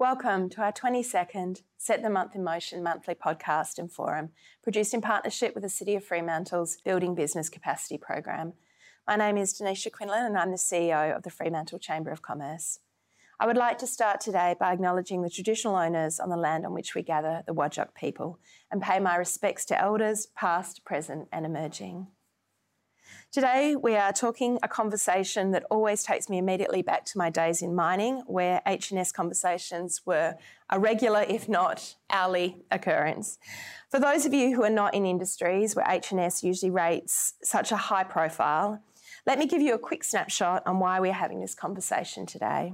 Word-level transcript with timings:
Welcome 0.00 0.48
to 0.52 0.62
our 0.62 0.72
22nd 0.72 1.60
Set 1.76 2.02
the 2.02 2.08
Month 2.08 2.34
in 2.34 2.42
Motion 2.42 2.82
monthly 2.82 3.14
podcast 3.14 3.78
and 3.78 3.92
forum, 3.92 4.30
produced 4.62 4.94
in 4.94 5.02
partnership 5.02 5.54
with 5.54 5.62
the 5.62 5.68
City 5.68 5.94
of 5.94 6.02
Fremantle's 6.02 6.78
Building 6.86 7.14
Business 7.14 7.50
Capacity 7.50 7.98
program. 7.98 8.54
My 9.06 9.16
name 9.16 9.36
is 9.36 9.52
Danicia 9.52 9.92
Quinlan 9.92 10.24
and 10.24 10.38
I'm 10.38 10.52
the 10.52 10.56
CEO 10.56 11.14
of 11.14 11.22
the 11.22 11.28
Fremantle 11.28 11.78
Chamber 11.78 12.10
of 12.10 12.22
Commerce. 12.22 12.78
I 13.38 13.46
would 13.46 13.58
like 13.58 13.76
to 13.76 13.86
start 13.86 14.22
today 14.22 14.56
by 14.58 14.72
acknowledging 14.72 15.20
the 15.20 15.28
traditional 15.28 15.76
owners 15.76 16.18
on 16.18 16.30
the 16.30 16.36
land 16.38 16.64
on 16.64 16.72
which 16.72 16.94
we 16.94 17.02
gather, 17.02 17.42
the 17.46 17.52
Whadjuk 17.52 17.94
people, 17.94 18.38
and 18.70 18.80
pay 18.80 19.00
my 19.00 19.16
respects 19.16 19.66
to 19.66 19.78
elders 19.78 20.28
past, 20.34 20.82
present, 20.82 21.28
and 21.30 21.44
emerging. 21.44 22.06
Today, 23.32 23.76
we 23.76 23.94
are 23.94 24.12
talking 24.12 24.58
a 24.62 24.68
conversation 24.68 25.52
that 25.52 25.64
always 25.70 26.02
takes 26.02 26.28
me 26.28 26.38
immediately 26.38 26.82
back 26.82 27.04
to 27.06 27.18
my 27.18 27.30
days 27.30 27.62
in 27.62 27.74
mining, 27.74 28.22
where 28.26 28.60
H&S 28.66 29.12
conversations 29.12 30.00
were 30.04 30.34
a 30.68 30.78
regular, 30.80 31.24
if 31.28 31.48
not 31.48 31.94
hourly, 32.10 32.62
occurrence. 32.70 33.38
For 33.88 34.00
those 34.00 34.26
of 34.26 34.34
you 34.34 34.56
who 34.56 34.64
are 34.64 34.70
not 34.70 34.94
in 34.94 35.06
industries 35.06 35.76
where 35.76 35.86
H&S 35.88 36.42
usually 36.42 36.70
rates 36.70 37.34
such 37.42 37.70
a 37.70 37.76
high 37.76 38.04
profile, 38.04 38.82
let 39.26 39.38
me 39.38 39.46
give 39.46 39.62
you 39.62 39.74
a 39.74 39.78
quick 39.78 40.02
snapshot 40.02 40.62
on 40.66 40.78
why 40.78 40.98
we're 40.98 41.12
having 41.12 41.40
this 41.40 41.54
conversation 41.54 42.26
today. 42.26 42.72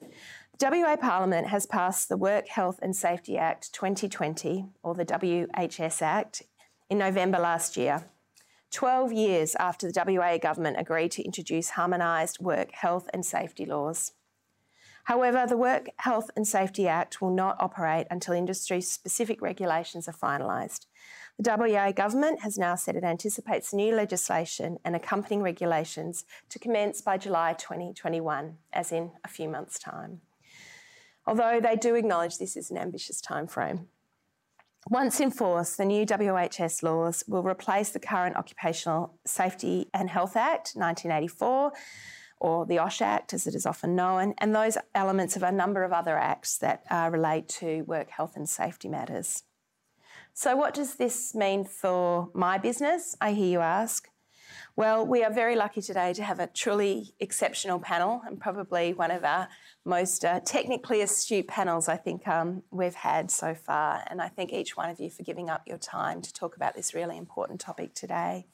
The 0.00 0.70
WA 0.70 0.96
Parliament 0.96 1.48
has 1.48 1.66
passed 1.66 2.08
the 2.08 2.16
Work 2.16 2.48
Health 2.48 2.78
and 2.82 2.94
Safety 2.94 3.36
Act 3.36 3.72
2020, 3.72 4.66
or 4.82 4.94
the 4.94 5.04
WHS 5.04 6.00
Act, 6.00 6.44
in 6.88 6.98
November 6.98 7.38
last 7.38 7.76
year. 7.76 8.04
12 8.72 9.12
years 9.12 9.54
after 9.56 9.90
the 9.90 10.04
WA 10.18 10.38
government 10.38 10.76
agreed 10.78 11.12
to 11.12 11.22
introduce 11.22 11.70
harmonised 11.70 12.40
work 12.40 12.72
health 12.72 13.08
and 13.12 13.24
safety 13.24 13.66
laws. 13.66 14.12
However, 15.04 15.46
the 15.48 15.56
Work 15.56 15.90
Health 15.96 16.30
and 16.36 16.46
Safety 16.46 16.86
Act 16.86 17.20
will 17.20 17.34
not 17.34 17.56
operate 17.58 18.06
until 18.10 18.34
industry 18.34 18.80
specific 18.80 19.42
regulations 19.42 20.08
are 20.08 20.12
finalised. 20.12 20.86
The 21.38 21.56
WA 21.58 21.90
government 21.90 22.40
has 22.42 22.56
now 22.56 22.76
said 22.76 22.94
it 22.94 23.02
anticipates 23.02 23.74
new 23.74 23.94
legislation 23.94 24.78
and 24.84 24.94
accompanying 24.94 25.42
regulations 25.42 26.24
to 26.50 26.58
commence 26.60 27.00
by 27.00 27.18
July 27.18 27.54
2021, 27.54 28.58
as 28.72 28.92
in 28.92 29.10
a 29.24 29.28
few 29.28 29.48
months' 29.48 29.78
time. 29.78 30.20
Although 31.26 31.60
they 31.60 31.76
do 31.76 31.94
acknowledge 31.96 32.38
this 32.38 32.56
is 32.56 32.70
an 32.70 32.78
ambitious 32.78 33.20
timeframe. 33.20 33.86
Once 34.90 35.20
in 35.20 35.30
force, 35.30 35.76
the 35.76 35.84
new 35.84 36.04
WHS 36.04 36.82
laws 36.82 37.22
will 37.28 37.44
replace 37.44 37.90
the 37.90 38.00
current 38.00 38.36
Occupational 38.36 39.16
Safety 39.24 39.88
and 39.94 40.10
Health 40.10 40.36
Act 40.36 40.72
1984, 40.74 41.72
or 42.40 42.66
the 42.66 42.78
OSH 42.78 43.00
Act 43.00 43.32
as 43.32 43.46
it 43.46 43.54
is 43.54 43.64
often 43.64 43.94
known, 43.94 44.34
and 44.38 44.52
those 44.52 44.76
elements 44.92 45.36
of 45.36 45.44
a 45.44 45.52
number 45.52 45.84
of 45.84 45.92
other 45.92 46.18
acts 46.18 46.58
that 46.58 46.82
uh, 46.90 47.08
relate 47.12 47.48
to 47.48 47.82
work 47.82 48.10
health 48.10 48.34
and 48.34 48.48
safety 48.48 48.88
matters. 48.88 49.44
So, 50.34 50.56
what 50.56 50.74
does 50.74 50.96
this 50.96 51.32
mean 51.32 51.64
for 51.64 52.30
my 52.34 52.58
business? 52.58 53.16
I 53.20 53.32
hear 53.32 53.46
you 53.46 53.60
ask. 53.60 54.08
Well, 54.74 55.06
we 55.06 55.22
are 55.22 55.30
very 55.30 55.54
lucky 55.54 55.82
today 55.82 56.14
to 56.14 56.24
have 56.24 56.40
a 56.40 56.46
truly 56.46 57.12
exceptional 57.20 57.78
panel 57.78 58.22
and 58.26 58.40
probably 58.40 58.94
one 58.94 59.10
of 59.10 59.22
our 59.22 59.48
most 59.84 60.24
uh, 60.24 60.40
technically 60.40 61.02
astute 61.02 61.46
panels 61.46 61.90
I 61.90 61.98
think 61.98 62.26
um, 62.26 62.62
we've 62.70 62.94
had 62.94 63.30
so 63.30 63.54
far. 63.54 64.02
And 64.06 64.22
I 64.22 64.28
thank 64.28 64.50
each 64.50 64.74
one 64.74 64.88
of 64.88 64.98
you 64.98 65.10
for 65.10 65.24
giving 65.24 65.50
up 65.50 65.62
your 65.66 65.76
time 65.76 66.22
to 66.22 66.32
talk 66.32 66.56
about 66.56 66.74
this 66.74 66.94
really 66.94 67.18
important 67.18 67.60
topic 67.60 67.92
today. 67.92 68.46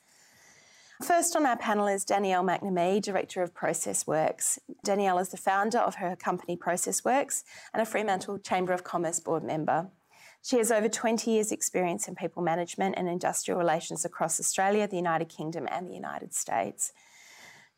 First 1.05 1.37
on 1.37 1.47
our 1.47 1.57
panel 1.57 1.87
is 1.87 2.05
Danielle 2.05 2.43
McNamee, 2.43 3.01
Director 3.01 3.41
of 3.45 3.55
Process 3.55 4.05
Works. 4.05 4.59
Danielle 4.83 5.21
is 5.21 5.29
the 5.29 5.37
founder 5.37 5.79
of 5.79 5.97
her 5.97 6.17
company 6.17 6.57
Process 6.57 7.05
Works 7.05 7.45
and 7.73 7.81
a 7.81 7.87
Fremantle 7.87 8.41
Chamber 8.41 8.73
of 8.73 8.83
Commerce 8.83 9.21
board 9.21 9.45
member. 9.45 9.91
She 10.43 10.57
has 10.59 10.71
over 10.71 10.89
20 10.89 11.31
years' 11.31 11.53
experience 11.53 12.09
in 12.09 12.15
people 12.15 12.43
management 12.43 12.95
and 12.97 13.09
industrial 13.09 13.59
relations 13.59 14.05
across 14.05 14.41
Australia, 14.41 14.87
the 14.87 14.97
United 14.97 15.29
Kingdom, 15.29 15.67
and 15.71 15.89
the 15.89 15.95
United 15.95 16.35
States. 16.35 16.93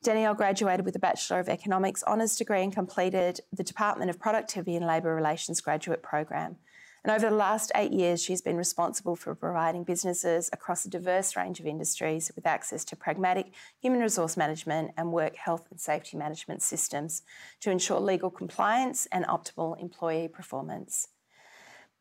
Danielle 0.03 0.35
graduated 0.35 0.87
with 0.87 0.97
a 0.97 1.01
Bachelor 1.01 1.41
of 1.41 1.49
Economics 1.49 2.03
honours 2.05 2.37
degree 2.37 2.63
and 2.63 2.73
completed 2.73 3.41
the 3.53 3.65
Department 3.65 4.11
of 4.11 4.19
Productivity 4.19 4.77
and 4.77 4.87
Labour 4.87 5.15
Relations 5.15 5.61
graduate 5.61 6.03
program. 6.03 6.57
And 7.03 7.11
over 7.11 7.31
the 7.31 7.37
last 7.37 7.73
eight 7.75 7.93
years, 7.93 8.23
she's 8.23 8.43
been 8.43 8.57
responsible 8.57 9.17
for 9.17 9.35
providing 9.35 9.85
businesses 9.85 10.51
across 10.53 10.85
a 10.85 10.91
diverse 10.91 11.35
range 11.35 11.59
of 11.59 11.67
industries 11.67 12.31
with 12.37 12.47
access 12.47 12.85
to 12.87 12.97
pragmatic 12.97 13.53
human 13.79 14.01
resource 14.01 14.37
management 14.37 14.93
and 14.97 15.13
work 15.13 15.37
health 15.37 15.67
and 15.71 15.81
safety 15.81 16.19
management 16.19 16.61
systems 16.63 17.23
to 17.61 17.71
ensure 17.71 18.01
legal 18.01 18.31
compliance 18.31 19.07
and 19.13 19.27
optimal 19.27 19.81
employee 19.81 20.29
performance. 20.29 21.09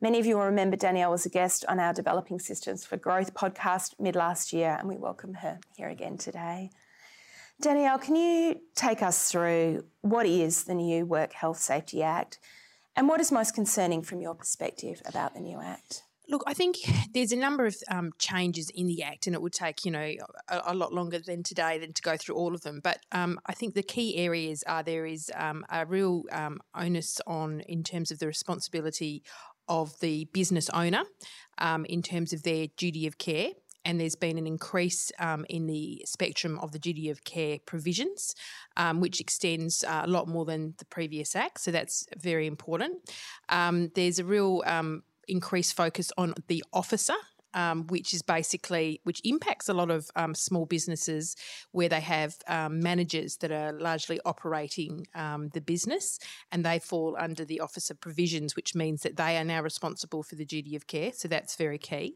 Many 0.01 0.17
of 0.17 0.25
you 0.25 0.37
will 0.37 0.45
remember 0.45 0.77
Danielle 0.77 1.11
was 1.11 1.25
a 1.25 1.29
guest 1.29 1.65
on 1.67 1.77
our 1.77 1.91
Developing 1.91 2.39
Systems 2.39 2.85
for 2.85 2.95
Growth 2.95 3.33
podcast 3.33 3.95
mid 3.99 4.15
last 4.15 4.53
year, 4.53 4.77
and 4.79 4.87
we 4.87 4.95
welcome 4.95 5.33
her 5.33 5.59
here 5.75 5.89
again 5.89 6.17
today. 6.17 6.69
Danielle, 7.59 7.99
can 7.99 8.15
you 8.15 8.61
take 8.75 9.03
us 9.03 9.29
through 9.29 9.83
what 9.99 10.25
is 10.25 10.63
the 10.63 10.73
new 10.73 11.05
Work 11.05 11.33
Health 11.33 11.57
Safety 11.57 12.01
Act 12.01 12.39
and 12.95 13.09
what 13.09 13.19
is 13.19 13.29
most 13.29 13.53
concerning 13.53 14.01
from 14.01 14.21
your 14.21 14.35
perspective 14.35 15.01
about 15.05 15.33
the 15.33 15.41
new 15.41 15.59
Act? 15.59 16.03
Look, 16.29 16.43
I 16.45 16.53
think 16.53 16.77
there's 17.13 17.31
a 17.31 17.35
number 17.35 17.65
of 17.65 17.75
um, 17.89 18.11
changes 18.19 18.69
in 18.69 18.87
the 18.87 19.01
Act, 19.03 19.25
and 19.25 19.35
it 19.35 19.41
would 19.41 19.51
take, 19.51 19.83
you 19.83 19.91
know, 19.91 20.13
a, 20.47 20.61
a, 20.67 20.75
lot 20.75 20.93
longer 20.93 21.17
than 21.17 21.41
today 21.41 21.79
than 21.79 21.91
to 21.91 22.01
go 22.03 22.15
through 22.17 22.35
all 22.35 22.53
of 22.53 22.61
them. 22.61 22.81
But 22.83 22.99
um, 23.11 23.39
I 23.47 23.53
think 23.53 23.73
the 23.73 23.81
key 23.81 24.15
areas 24.15 24.63
are 24.67 24.83
there 24.83 25.07
is 25.07 25.31
um, 25.35 25.65
a 25.69 25.87
real 25.87 26.23
um, 26.31 26.59
onus 26.75 27.19
on 27.25 27.61
in 27.61 27.83
terms 27.83 28.11
of 28.11 28.19
the 28.19 28.27
responsibility 28.27 29.23
of 29.69 29.97
the 29.99 30.25
business 30.33 30.69
owner 30.71 31.03
um, 31.59 31.85
in 31.85 32.01
terms 32.01 32.33
of 32.33 32.43
their 32.43 32.67
duty 32.75 33.07
of 33.07 33.17
care. 33.17 33.51
And 33.85 33.99
there's 33.99 34.15
been 34.15 34.37
an 34.37 34.45
increase 34.45 35.11
um, 35.19 35.45
in 35.49 35.65
the 35.65 36.01
spectrum 36.05 36.59
of 36.59 36.73
the 36.73 36.79
duty 36.79 37.09
of 37.09 37.23
care 37.23 37.59
provisions, 37.65 38.35
um, 38.75 38.99
which 38.99 39.21
extends 39.21 39.85
uh, 39.85 40.01
a 40.03 40.07
lot 40.07 40.27
more 40.27 40.43
than 40.43 40.73
the 40.79 40.85
previous 40.85 41.35
act. 41.35 41.61
So 41.61 41.71
that's 41.71 42.05
very 42.17 42.45
important. 42.45 43.09
Um, 43.47 43.89
there's 43.95 44.19
a 44.19 44.25
real 44.25 44.63
um, 44.65 45.03
increased 45.27 45.75
focus 45.75 46.11
on 46.17 46.33
the 46.47 46.63
officer 46.73 47.15
um, 47.53 47.87
which 47.87 48.13
is 48.13 48.21
basically 48.21 49.01
which 49.03 49.21
impacts 49.23 49.69
a 49.69 49.73
lot 49.73 49.89
of 49.89 50.09
um, 50.15 50.35
small 50.35 50.65
businesses 50.65 51.35
where 51.71 51.89
they 51.89 51.99
have 51.99 52.35
um, 52.47 52.79
managers 52.79 53.37
that 53.37 53.51
are 53.51 53.73
largely 53.73 54.19
operating 54.25 55.07
um, 55.15 55.49
the 55.53 55.61
business, 55.61 56.19
and 56.51 56.65
they 56.65 56.79
fall 56.79 57.15
under 57.19 57.45
the 57.45 57.59
officer 57.59 57.93
provisions, 57.93 58.55
which 58.55 58.75
means 58.75 59.01
that 59.01 59.17
they 59.17 59.37
are 59.37 59.43
now 59.43 59.61
responsible 59.61 60.23
for 60.23 60.35
the 60.35 60.45
duty 60.45 60.75
of 60.75 60.87
care. 60.87 61.11
So 61.13 61.27
that's 61.27 61.55
very 61.55 61.77
key. 61.77 62.15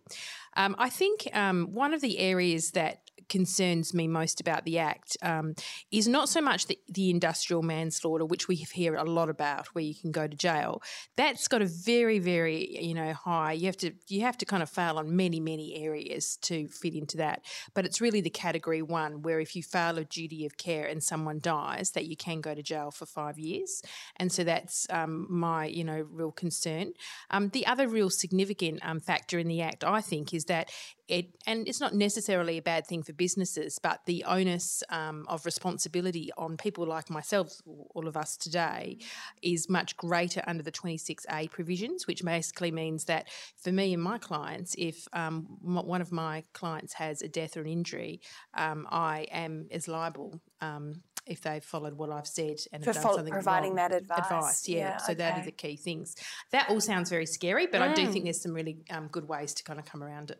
Um, 0.55 0.75
I 0.77 0.89
think 0.89 1.27
um, 1.33 1.73
one 1.73 1.93
of 1.93 2.01
the 2.01 2.19
areas 2.19 2.71
that 2.71 2.99
concerns 3.29 3.93
me 3.93 4.07
most 4.07 4.39
about 4.39 4.65
the 4.65 4.79
Act 4.79 5.17
um, 5.21 5.55
is 5.91 6.07
not 6.07 6.29
so 6.29 6.41
much 6.41 6.67
the, 6.67 6.77
the, 6.89 7.09
industrial 7.09 7.61
manslaughter, 7.61 8.25
which 8.25 8.47
we 8.47 8.55
hear 8.55 8.95
a 8.95 9.03
lot 9.03 9.29
about, 9.29 9.67
where 9.67 9.83
you 9.83 9.93
can 9.93 10.11
go 10.11 10.27
to 10.27 10.35
jail. 10.35 10.81
That's 11.15 11.47
got 11.47 11.61
a 11.61 11.65
very, 11.65 12.19
very 12.19 12.81
you 12.81 12.93
know 12.93 13.13
high. 13.13 13.53
You 13.53 13.65
have 13.67 13.77
to 13.77 13.91
you 14.07 14.21
have 14.21 14.37
to 14.39 14.45
kind 14.45 14.63
of 14.63 14.69
fail 14.69 14.97
on 14.97 15.15
many, 15.15 15.39
many 15.39 15.83
areas 15.83 16.37
to 16.43 16.67
fit 16.67 16.95
into 16.95 17.17
that. 17.17 17.43
But 17.73 17.85
it's 17.85 18.01
really 18.01 18.21
the 18.21 18.29
category 18.29 18.81
one, 18.81 19.21
where 19.21 19.39
if 19.39 19.55
you 19.55 19.63
fail 19.63 19.97
a 19.97 20.03
duty 20.03 20.45
of 20.45 20.57
care 20.57 20.85
and 20.85 21.03
someone 21.03 21.39
dies, 21.41 21.91
that 21.91 22.05
you 22.05 22.15
can 22.15 22.41
go 22.41 22.53
to 22.55 22.63
jail 22.63 22.91
for 22.91 23.05
five 23.05 23.37
years. 23.37 23.81
And 24.17 24.31
so 24.31 24.43
that's 24.43 24.87
um, 24.89 25.27
my 25.29 25.65
you 25.65 25.83
know 25.83 26.05
real 26.11 26.31
concern. 26.31 26.93
Um, 27.29 27.49
the 27.49 27.65
other 27.65 27.87
real 27.87 28.09
significant 28.09 28.79
um, 28.83 28.99
factor 28.99 29.39
in 29.39 29.47
the 29.47 29.61
Act, 29.61 29.83
I 29.83 30.01
think, 30.01 30.33
is 30.33 30.45
that 30.45 30.69
it, 31.07 31.27
and 31.45 31.67
it's 31.67 31.79
not 31.79 31.93
necessarily 31.93 32.57
a 32.57 32.61
bad 32.61 32.87
thing 32.87 33.03
for 33.03 33.12
businesses, 33.13 33.79
but 33.79 34.01
the 34.05 34.23
onus 34.25 34.83
um, 34.89 35.25
of 35.27 35.45
responsibility 35.45 36.29
on 36.37 36.57
people 36.57 36.85
like 36.85 37.09
myself, 37.09 37.61
all 37.65 38.07
of 38.07 38.17
us 38.17 38.37
today, 38.37 38.97
is 39.41 39.69
much 39.69 39.95
greater 39.97 40.43
under 40.47 40.63
the 40.63 40.71
26A 40.71 41.49
provisions, 41.51 42.07
which 42.07 42.23
basically 42.23 42.71
means 42.71 43.05
that 43.05 43.27
for 43.57 43.71
me 43.71 43.93
and 43.93 44.03
my 44.03 44.17
clients, 44.17 44.75
if 44.77 45.07
um, 45.13 45.47
one 45.61 46.01
of 46.01 46.11
my 46.11 46.43
clients 46.53 46.93
has 46.93 47.21
a 47.21 47.27
death 47.27 47.57
or 47.57 47.61
an 47.61 47.67
injury, 47.67 48.21
um, 48.53 48.87
I 48.89 49.27
am 49.31 49.67
as 49.71 49.87
liable 49.87 50.39
um, 50.61 50.95
if 51.25 51.41
they've 51.41 51.63
followed 51.63 51.93
what 51.93 52.09
I've 52.09 52.27
said 52.27 52.57
and 52.71 52.83
for 52.83 52.93
have 52.93 53.01
done 53.01 53.15
something 53.15 53.33
providing 53.33 53.75
wrong. 53.75 53.89
that 53.89 53.95
advice. 53.95 54.19
Advice, 54.19 54.69
yeah. 54.69 54.77
yeah 54.77 54.97
so 54.97 55.03
okay. 55.05 55.13
that 55.15 55.39
are 55.39 55.45
the 55.45 55.51
key 55.51 55.75
things. 55.75 56.15
That 56.51 56.69
all 56.69 56.81
sounds 56.81 57.09
very 57.09 57.25
scary, 57.25 57.67
but 57.67 57.81
mm. 57.81 57.89
I 57.89 57.93
do 57.93 58.07
mm. 58.07 58.11
think 58.11 58.25
there's 58.25 58.41
some 58.41 58.53
really 58.53 58.77
um, 58.89 59.07
good 59.07 59.27
ways 59.27 59.53
to 59.55 59.63
kind 59.63 59.79
of 59.79 59.85
come 59.85 60.03
around 60.03 60.31
it. 60.31 60.39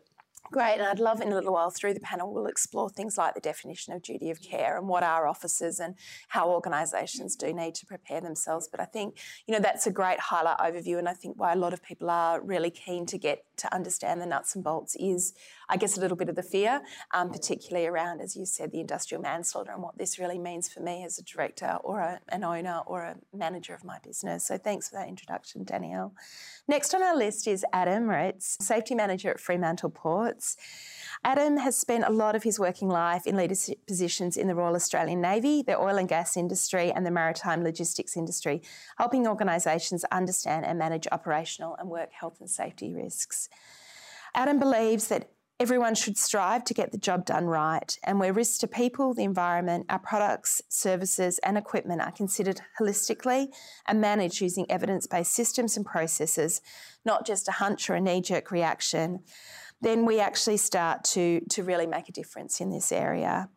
Great, 0.54 0.74
and 0.74 0.84
I'd 0.84 1.00
love 1.00 1.20
in 1.20 1.32
a 1.32 1.34
little 1.34 1.52
while 1.52 1.70
through 1.70 1.94
the 1.94 2.00
panel 2.00 2.32
we'll 2.32 2.46
explore 2.46 2.88
things 2.88 3.18
like 3.18 3.34
the 3.34 3.40
definition 3.40 3.92
of 3.92 4.02
duty 4.02 4.30
of 4.30 4.40
care 4.40 4.78
and 4.78 4.86
what 4.86 5.02
our 5.02 5.26
officers 5.26 5.80
and 5.80 5.96
how 6.28 6.48
organisations 6.48 7.34
do 7.34 7.52
need 7.52 7.74
to 7.74 7.86
prepare 7.86 8.20
themselves. 8.20 8.68
But 8.70 8.78
I 8.78 8.84
think 8.84 9.18
you 9.48 9.52
know 9.52 9.58
that's 9.58 9.88
a 9.88 9.90
great 9.90 10.20
highlight 10.20 10.58
overview, 10.58 10.96
and 10.96 11.08
I 11.08 11.12
think 11.12 11.40
why 11.40 11.54
a 11.54 11.56
lot 11.56 11.72
of 11.72 11.82
people 11.82 12.08
are 12.08 12.40
really 12.40 12.70
keen 12.70 13.04
to 13.06 13.18
get 13.18 13.42
to 13.56 13.74
understand 13.74 14.20
the 14.20 14.26
nuts 14.26 14.54
and 14.54 14.64
bolts 14.64 14.96
is, 14.98 15.34
I 15.68 15.76
guess, 15.76 15.96
a 15.96 16.00
little 16.00 16.16
bit 16.16 16.28
of 16.28 16.36
the 16.36 16.42
fear, 16.42 16.82
um, 17.12 17.30
particularly 17.30 17.86
around, 17.86 18.20
as 18.20 18.36
you 18.36 18.46
said, 18.46 18.72
the 18.72 18.80
industrial 18.80 19.22
manslaughter 19.22 19.72
and 19.72 19.82
what 19.82 19.98
this 19.98 20.18
really 20.18 20.38
means 20.38 20.68
for 20.68 20.80
me 20.80 21.04
as 21.04 21.18
a 21.18 21.22
director 21.22 21.78
or 21.82 22.00
a, 22.00 22.20
an 22.28 22.44
owner 22.44 22.82
or 22.86 23.02
a 23.02 23.16
manager 23.36 23.74
of 23.74 23.84
my 23.84 23.98
business. 24.02 24.46
So 24.46 24.58
thanks 24.58 24.88
for 24.88 24.96
that 24.96 25.08
introduction, 25.08 25.64
Danielle. 25.64 26.14
Next 26.68 26.94
on 26.94 27.02
our 27.02 27.16
list 27.16 27.46
is 27.46 27.64
Adam 27.72 28.08
Ritz, 28.08 28.56
safety 28.60 28.94
manager 28.94 29.30
at 29.30 29.40
Fremantle 29.40 29.90
Ports. 29.90 30.56
Adam 31.22 31.56
has 31.58 31.76
spent 31.76 32.04
a 32.04 32.10
lot 32.10 32.34
of 32.34 32.42
his 32.42 32.58
working 32.58 32.88
life 32.88 33.26
in 33.26 33.36
leadership 33.36 33.86
positions 33.86 34.36
in 34.36 34.46
the 34.46 34.54
Royal 34.54 34.74
Australian 34.74 35.20
Navy, 35.20 35.62
the 35.62 35.78
oil 35.78 35.96
and 35.96 36.08
gas 36.08 36.36
industry, 36.36 36.90
and 36.90 37.06
the 37.06 37.10
maritime 37.10 37.62
logistics 37.62 38.16
industry, 38.16 38.62
helping 38.98 39.26
organisations 39.26 40.04
understand 40.12 40.64
and 40.66 40.78
manage 40.78 41.06
operational 41.12 41.76
and 41.76 41.88
work 41.88 42.12
health 42.12 42.40
and 42.40 42.50
safety 42.50 42.92
risks. 42.92 43.43
Adam 44.34 44.58
believes 44.58 45.08
that 45.08 45.30
everyone 45.60 45.94
should 45.94 46.18
strive 46.18 46.64
to 46.64 46.74
get 46.74 46.90
the 46.90 46.98
job 46.98 47.24
done 47.24 47.46
right, 47.46 47.96
and 48.02 48.18
where 48.18 48.32
risks 48.32 48.58
to 48.58 48.66
people, 48.66 49.14
the 49.14 49.22
environment, 49.22 49.86
our 49.88 50.00
products, 50.00 50.60
services, 50.68 51.38
and 51.44 51.56
equipment 51.56 52.00
are 52.00 52.10
considered 52.10 52.60
holistically 52.80 53.46
and 53.86 54.00
managed 54.00 54.40
using 54.40 54.66
evidence 54.68 55.06
based 55.06 55.32
systems 55.32 55.76
and 55.76 55.86
processes, 55.86 56.60
not 57.04 57.24
just 57.24 57.48
a 57.48 57.52
hunch 57.52 57.88
or 57.88 57.94
a 57.94 58.00
knee 58.00 58.20
jerk 58.20 58.50
reaction 58.50 59.20
then 59.84 60.06
we 60.06 60.18
actually 60.18 60.56
start 60.56 61.04
to, 61.04 61.40
to 61.50 61.62
really 61.62 61.86
make 61.86 62.08
a 62.08 62.12
difference 62.12 62.60
in 62.60 62.70
this 62.70 62.90
area. 62.90 63.48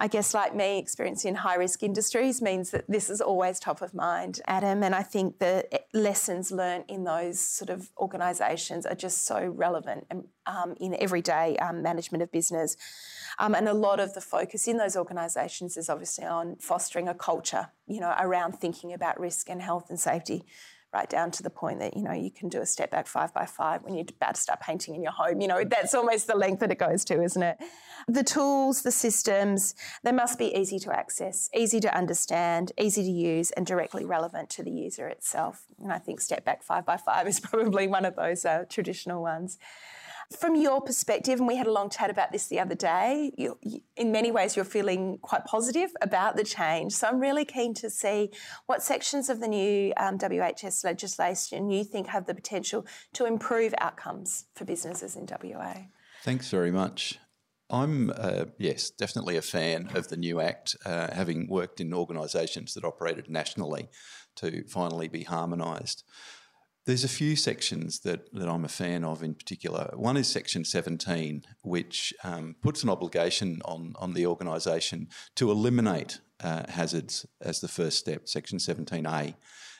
I 0.00 0.08
guess, 0.08 0.34
like 0.34 0.54
me, 0.54 0.78
experience 0.78 1.24
in 1.24 1.36
high 1.36 1.54
risk 1.54 1.82
industries 1.82 2.42
means 2.42 2.70
that 2.70 2.84
this 2.88 3.08
is 3.08 3.20
always 3.20 3.60
top 3.60 3.80
of 3.80 3.94
mind, 3.94 4.40
Adam. 4.46 4.82
And 4.82 4.94
I 4.94 5.02
think 5.02 5.38
the 5.38 5.66
lessons 5.92 6.50
learned 6.50 6.84
in 6.88 7.04
those 7.04 7.38
sort 7.40 7.70
of 7.70 7.90
organisations 7.98 8.86
are 8.86 8.94
just 8.94 9.24
so 9.24 9.46
relevant 9.46 10.06
um, 10.46 10.74
in 10.80 10.94
everyday 11.00 11.56
um, 11.58 11.82
management 11.82 12.22
of 12.22 12.32
business. 12.32 12.76
Um, 13.38 13.54
and 13.54 13.68
a 13.68 13.74
lot 13.74 14.00
of 14.00 14.14
the 14.14 14.20
focus 14.20 14.66
in 14.66 14.78
those 14.78 14.96
organisations 14.96 15.76
is 15.76 15.88
obviously 15.88 16.24
on 16.24 16.56
fostering 16.56 17.08
a 17.08 17.14
culture, 17.14 17.68
you 17.86 18.00
know, 18.00 18.14
around 18.18 18.52
thinking 18.52 18.92
about 18.92 19.18
risk 19.18 19.48
and 19.48 19.62
health 19.62 19.90
and 19.90 19.98
safety 19.98 20.44
right 20.94 21.10
down 21.10 21.30
to 21.32 21.42
the 21.42 21.50
point 21.50 21.80
that 21.80 21.96
you 21.96 22.02
know 22.02 22.12
you 22.12 22.30
can 22.30 22.48
do 22.48 22.60
a 22.60 22.66
step 22.66 22.90
back 22.90 23.06
five 23.06 23.34
by 23.34 23.44
five 23.44 23.82
when 23.82 23.94
you're 23.94 24.06
about 24.08 24.36
to 24.36 24.40
start 24.40 24.60
painting 24.60 24.94
in 24.94 25.02
your 25.02 25.12
home. 25.12 25.40
You 25.40 25.48
know 25.48 25.64
that's 25.64 25.94
almost 25.94 26.26
the 26.26 26.36
length 26.36 26.60
that 26.60 26.70
it 26.70 26.78
goes 26.78 27.04
to 27.06 27.22
isn't 27.22 27.42
it? 27.42 27.58
The 28.08 28.22
tools 28.22 28.82
the 28.82 28.92
systems 28.92 29.74
they 30.04 30.12
must 30.12 30.38
be 30.38 30.54
easy 30.56 30.78
to 30.80 30.96
access 30.96 31.50
easy 31.54 31.80
to 31.80 31.94
understand 31.96 32.72
easy 32.78 33.02
to 33.02 33.10
use 33.10 33.50
and 33.50 33.66
directly 33.66 34.04
relevant 34.04 34.48
to 34.50 34.62
the 34.62 34.70
user 34.70 35.08
itself. 35.08 35.66
And 35.82 35.92
i 35.92 35.98
think 35.98 36.20
step 36.20 36.44
back 36.44 36.62
five 36.62 36.86
by 36.86 36.96
five 36.96 37.26
is 37.26 37.40
probably 37.48 37.88
one 37.88 38.04
of 38.04 38.14
those 38.16 38.44
uh, 38.44 38.64
traditional 38.68 39.22
ones 39.22 39.58
from 40.36 40.54
your 40.56 40.80
perspective, 40.80 41.38
and 41.38 41.48
we 41.48 41.56
had 41.56 41.66
a 41.66 41.72
long 41.72 41.90
chat 41.90 42.10
about 42.10 42.32
this 42.32 42.46
the 42.46 42.60
other 42.60 42.74
day, 42.74 43.32
you, 43.36 43.58
in 43.96 44.12
many 44.12 44.30
ways 44.30 44.56
you're 44.56 44.64
feeling 44.64 45.18
quite 45.22 45.44
positive 45.44 45.90
about 46.00 46.36
the 46.36 46.44
change. 46.44 46.92
So 46.92 47.08
I'm 47.08 47.20
really 47.20 47.44
keen 47.44 47.74
to 47.74 47.90
see 47.90 48.30
what 48.66 48.82
sections 48.82 49.28
of 49.28 49.40
the 49.40 49.48
new 49.48 49.92
um, 49.96 50.18
WHS 50.18 50.84
legislation 50.84 51.70
you 51.70 51.84
think 51.84 52.08
have 52.08 52.26
the 52.26 52.34
potential 52.34 52.86
to 53.14 53.26
improve 53.26 53.74
outcomes 53.78 54.46
for 54.54 54.64
businesses 54.64 55.16
in 55.16 55.26
WA. 55.26 55.74
Thanks 56.22 56.50
very 56.50 56.70
much. 56.70 57.18
I'm, 57.70 58.12
uh, 58.16 58.46
yes, 58.58 58.90
definitely 58.90 59.36
a 59.36 59.42
fan 59.42 59.90
of 59.94 60.08
the 60.08 60.16
new 60.16 60.40
Act, 60.40 60.76
uh, 60.84 61.12
having 61.12 61.48
worked 61.48 61.80
in 61.80 61.94
organisations 61.94 62.74
that 62.74 62.84
operated 62.84 63.28
nationally 63.28 63.88
to 64.36 64.64
finally 64.68 65.08
be 65.08 65.24
harmonised. 65.24 66.04
There's 66.86 67.04
a 67.04 67.08
few 67.08 67.34
sections 67.34 68.00
that, 68.00 68.30
that 68.34 68.46
I'm 68.46 68.64
a 68.64 68.68
fan 68.68 69.04
of 69.04 69.22
in 69.22 69.34
particular. 69.34 69.90
One 69.94 70.18
is 70.18 70.28
Section 70.28 70.66
17, 70.66 71.44
which 71.62 72.12
um, 72.22 72.56
puts 72.60 72.82
an 72.82 72.90
obligation 72.90 73.62
on, 73.64 73.94
on 73.98 74.12
the 74.12 74.26
organisation 74.26 75.08
to 75.36 75.50
eliminate 75.50 76.20
uh, 76.42 76.64
hazards 76.68 77.24
as 77.40 77.60
the 77.60 77.68
first 77.68 77.98
step, 77.98 78.28
Section 78.28 78.58
17A. 78.58 79.34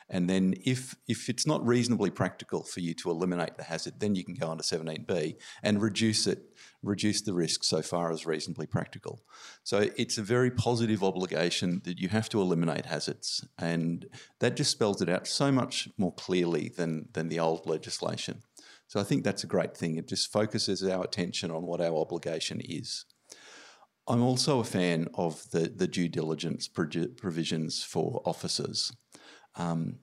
And 0.09 0.29
then 0.29 0.53
if 0.63 0.95
if 1.07 1.29
it's 1.29 1.47
not 1.47 1.65
reasonably 1.65 2.11
practical 2.11 2.63
for 2.63 2.79
you 2.79 2.93
to 2.95 3.09
eliminate 3.09 3.57
the 3.57 3.63
hazard, 3.63 3.99
then 3.99 4.15
you 4.15 4.23
can 4.23 4.35
go 4.35 4.47
on 4.47 4.57
to 4.57 4.63
17B 4.63 5.35
and 5.63 5.81
reduce 5.81 6.27
it, 6.27 6.43
reduce 6.83 7.21
the 7.21 7.33
risk 7.33 7.63
so 7.63 7.81
far 7.81 8.11
as 8.11 8.25
reasonably 8.25 8.67
practical. 8.67 9.23
So 9.63 9.89
it's 9.97 10.17
a 10.17 10.23
very 10.23 10.51
positive 10.51 11.03
obligation 11.03 11.81
that 11.85 11.99
you 11.99 12.09
have 12.09 12.29
to 12.29 12.41
eliminate 12.41 12.85
hazards. 12.85 13.47
And 13.57 14.05
that 14.39 14.55
just 14.55 14.71
spells 14.71 15.01
it 15.01 15.09
out 15.09 15.27
so 15.27 15.51
much 15.51 15.89
more 15.97 16.13
clearly 16.13 16.69
than, 16.69 17.09
than 17.13 17.29
the 17.29 17.39
old 17.39 17.65
legislation. 17.65 18.43
So 18.87 18.99
I 18.99 19.03
think 19.03 19.23
that's 19.23 19.43
a 19.43 19.47
great 19.47 19.75
thing. 19.75 19.97
It 19.97 20.07
just 20.07 20.31
focuses 20.31 20.83
our 20.83 21.03
attention 21.03 21.49
on 21.49 21.63
what 21.63 21.81
our 21.81 21.97
obligation 21.97 22.61
is. 22.61 23.05
I'm 24.07 24.21
also 24.21 24.59
a 24.59 24.63
fan 24.63 25.07
of 25.15 25.49
the, 25.49 25.61
the 25.61 25.87
due 25.87 26.07
diligence 26.07 26.67
provisions 26.67 27.83
for 27.83 28.21
officers 28.23 28.91
um, 29.57 29.99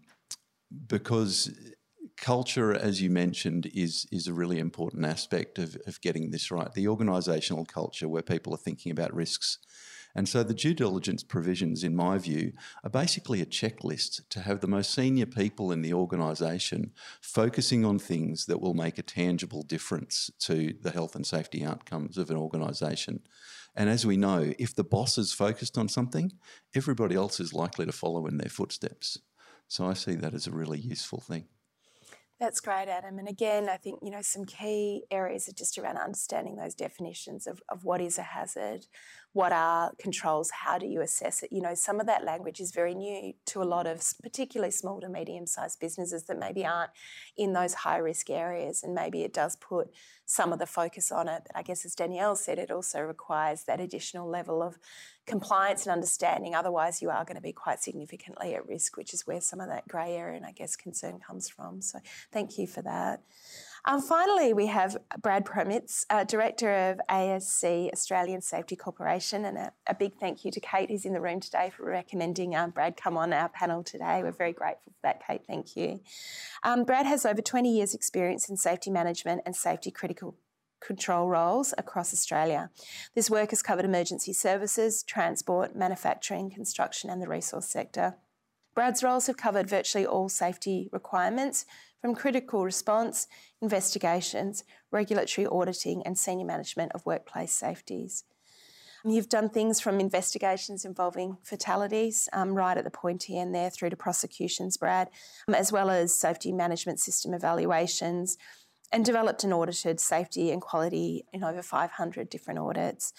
because 0.87 1.51
culture, 2.17 2.73
as 2.73 3.03
you 3.03 3.11
mentioned, 3.11 3.71
is 3.75 4.07
is 4.11 4.27
a 4.27 4.33
really 4.33 4.59
important 4.59 5.05
aspect 5.05 5.59
of, 5.59 5.77
of 5.87 6.01
getting 6.01 6.31
this 6.31 6.51
right. 6.51 6.73
The 6.73 6.87
organisational 6.87 7.67
culture 7.67 8.09
where 8.09 8.23
people 8.23 8.55
are 8.55 8.59
thinking 8.59 8.93
about 8.93 9.15
risks. 9.15 9.59
And 10.15 10.29
so 10.29 10.43
the 10.43 10.55
due 10.55 10.75
diligence 10.75 11.23
provisions, 11.23 11.83
in 11.83 11.97
my 11.97 12.19
view, 12.19 12.53
are 12.85 12.91
basically 12.91 13.41
a 13.41 13.47
checklist 13.47 14.29
to 14.29 14.41
have 14.41 14.61
the 14.61 14.69
most 14.69 14.93
senior 14.93 15.27
people 15.27 15.73
in 15.73 15.81
the 15.81 15.95
organisation 15.95 16.93
focusing 17.23 17.85
on 17.85 17.99
things 17.99 18.45
that 18.47 18.61
will 18.61 18.75
make 18.75 18.99
a 18.99 19.03
tangible 19.03 19.63
difference 19.63 20.31
to 20.41 20.75
the 20.83 20.91
health 20.91 21.17
and 21.17 21.27
safety 21.27 21.65
outcomes 21.65 22.19
of 22.19 22.31
an 22.31 22.37
organisation. 22.37 23.21
And 23.75 23.89
as 23.89 24.05
we 24.05 24.19
know, 24.19 24.53
if 24.59 24.75
the 24.75 24.85
boss 24.85 25.17
is 25.17 25.33
focused 25.33 25.79
on 25.79 25.89
something, 25.89 26.33
everybody 26.75 27.15
else 27.15 27.41
is 27.41 27.55
likely 27.55 27.87
to 27.87 27.93
follow 27.93 28.27
in 28.27 28.37
their 28.37 28.51
footsteps. 28.51 29.19
So 29.73 29.87
I 29.87 29.95
see 29.95 30.17
that 30.17 30.35
as 30.35 30.47
a 30.47 30.51
really 30.51 30.79
useful 30.79 31.19
thing. 31.19 31.47
That's 32.39 32.61
great, 32.61 32.89
Adam. 32.91 33.19
And 33.19 33.27
again, 33.27 33.71
I 33.71 33.79
think, 33.79 34.01
you 34.03 34.11
know, 34.11 34.21
some 34.21 34.45
key 34.45 35.05
areas 35.11 35.49
are 35.49 35.55
just 35.55 35.79
around 35.79 35.97
understanding 35.97 36.57
those 36.57 36.75
definitions 36.75 37.47
of, 37.47 37.63
of 37.71 37.83
what 37.83 38.03
is 38.03 38.19
a 38.19 38.23
hazard, 38.23 38.85
what 39.33 39.53
are 39.53 39.93
controls, 39.99 40.51
how 40.51 40.77
do 40.77 40.87
you 40.87 41.01
assess 41.01 41.43
it? 41.43 41.51
You 41.51 41.63
know, 41.63 41.75
some 41.75 42.01
of 42.01 42.07
that 42.07 42.25
language 42.25 42.61
is 42.61 42.71
very 42.71 42.95
new 42.95 43.33
to 43.47 43.63
a 43.63 43.65
lot 43.65 43.87
of 43.87 44.03
particularly 44.23 44.71
small 44.71 45.01
to 45.01 45.09
medium 45.09 45.47
sized 45.47 45.81
businesses 45.81 46.25
that 46.25 46.39
maybe 46.39 46.67
aren't 46.67 46.91
in 47.37 47.55
those 47.55 47.73
high 47.73 47.97
risk 47.97 48.29
areas. 48.29 48.83
And 48.83 48.95
maybe 48.95 49.23
it 49.23 49.33
does 49.33 49.57
put 49.57 49.91
some 50.27 50.53
of 50.53 50.59
the 50.59 50.67
focus 50.67 51.11
on 51.11 51.29
it. 51.29 51.43
But 51.47 51.57
I 51.57 51.63
guess, 51.63 51.87
as 51.87 51.95
Danielle 51.95 52.37
said, 52.37 52.59
it 52.59 52.71
also 52.71 53.01
requires 53.01 53.65
that 53.65 53.81
additional 53.81 54.29
level 54.29 54.63
of 54.63 54.79
compliance 55.27 55.87
and 55.87 55.93
understanding. 55.93 56.55
Otherwise, 56.55 57.01
you 57.01 57.09
are 57.09 57.25
going 57.25 57.37
to 57.37 57.43
be 57.43 57.53
quite 57.53 57.81
significantly 57.83 58.55
at 58.55 58.67
risk, 58.67 58.99
which 58.99 59.15
is 59.15 59.27
where 59.27 59.41
some 59.41 59.61
of 59.61 59.69
that 59.69 59.89
grey 59.89 60.15
area 60.15 60.37
and 60.37 60.45
I 60.45 60.53
guess 60.53 60.77
concern 60.77 61.21
comes 61.27 61.49
from. 61.49 61.81
So, 61.81 62.01
thank 62.33 62.59
you 62.59 62.67
for 62.67 62.83
that. 62.83 63.23
Um, 63.85 64.01
finally, 64.01 64.53
we 64.53 64.67
have 64.67 64.97
Brad 65.21 65.45
Promitz, 65.45 66.07
uh, 66.09 66.23
Director 66.23 66.91
of 66.91 67.01
ASC 67.11 67.91
Australian 67.93 68.41
Safety 68.41 68.77
Corporation, 68.77 69.45
and 69.45 69.59
a, 69.59 69.73
a, 69.89 69.95
big 69.95 70.15
thank 70.21 70.45
you 70.45 70.53
to 70.53 70.61
Kate, 70.61 70.89
who's 70.89 71.05
in 71.05 71.13
the 71.13 71.21
room 71.21 71.41
today, 71.41 71.73
for 71.77 71.85
recommending 71.85 72.55
um, 72.55 72.71
Brad 72.71 72.97
come 72.97 73.17
on 73.17 73.33
our 73.33 73.49
panel 73.49 73.83
today. 73.83 74.21
We're 74.23 74.31
very 74.31 74.53
grateful 74.53 74.93
for 74.93 75.01
that, 75.03 75.27
Kate. 75.27 75.43
Thank 75.49 75.75
you. 75.75 76.01
Um, 76.63 76.85
Brad 76.85 77.07
has 77.07 77.27
over 77.27 77.43
20 77.43 77.75
years' 77.75 77.93
experience 77.93 78.49
in 78.49 78.57
safety 78.57 78.89
management 78.89 79.43
and 79.45 79.57
safety 79.57 79.91
critical 79.91 80.37
control 80.81 81.29
roles 81.29 81.75
across 81.77 82.13
Australia. 82.13 82.71
This 83.17 83.31
work 83.31 83.51
has 83.51 83.63
covered 83.63 83.85
emergency 83.85 84.33
services, 84.33 85.03
transport, 85.03 85.75
manufacturing, 85.75 86.51
construction, 86.51 87.11
and 87.11 87.21
the 87.21 87.29
resource 87.29 87.69
sector. 87.69 88.15
Brad's 88.75 89.03
roles 89.03 89.27
have 89.27 89.37
covered 89.37 89.69
virtually 89.69 90.07
all 90.07 90.29
safety 90.29 90.89
requirements 90.93 91.67
from 92.03 92.15
critical 92.17 92.65
response, 92.65 93.29
investigations, 93.63 94.65
regulatory 94.91 95.47
auditing, 95.47 96.03
and 96.05 96.19
senior 96.19 96.45
management 96.45 96.93
of 96.93 97.07
workplace 97.07 97.53
safeties. 97.53 98.25
You've 99.05 99.29
done 99.29 99.49
things 99.49 99.81
from 99.81 99.99
investigations 99.99 100.85
involving 100.85 101.39
fatalities 101.43 102.29
um, 102.33 102.55
right 102.55 102.77
at 102.77 102.85
the 102.85 102.91
pointy 102.91 103.39
end 103.39 103.55
there 103.55 103.71
through 103.71 103.91
to 103.91 103.97
prosecutions, 103.97 104.77
Brad, 104.77 105.11
um, 105.49 105.55
as 105.55 105.73
well 105.73 105.91
as 105.91 106.15
safety 106.15 106.53
management 106.53 107.01
system 107.01 107.35
evaluations, 107.35 108.37
and 108.93 109.05
developed 109.05 109.43
and 109.43 109.55
audited 109.55 109.99
safety 109.99 110.51
and 110.51 110.61
quality 110.61 111.25
in 111.33 111.43
over 111.43 111.63
500 111.63 112.29
different 112.29 112.61
audits. 112.61 113.13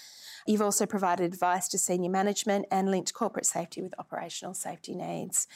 You've 0.46 0.62
also 0.62 0.86
provided 0.86 1.26
advice 1.26 1.68
to 1.70 1.78
senior 1.78 2.12
management 2.12 2.66
and 2.70 2.92
linked 2.92 3.14
corporate 3.14 3.46
safety 3.46 3.82
with 3.82 3.94
operational 3.98 4.54
safety 4.54 4.94
needs. 4.94 5.48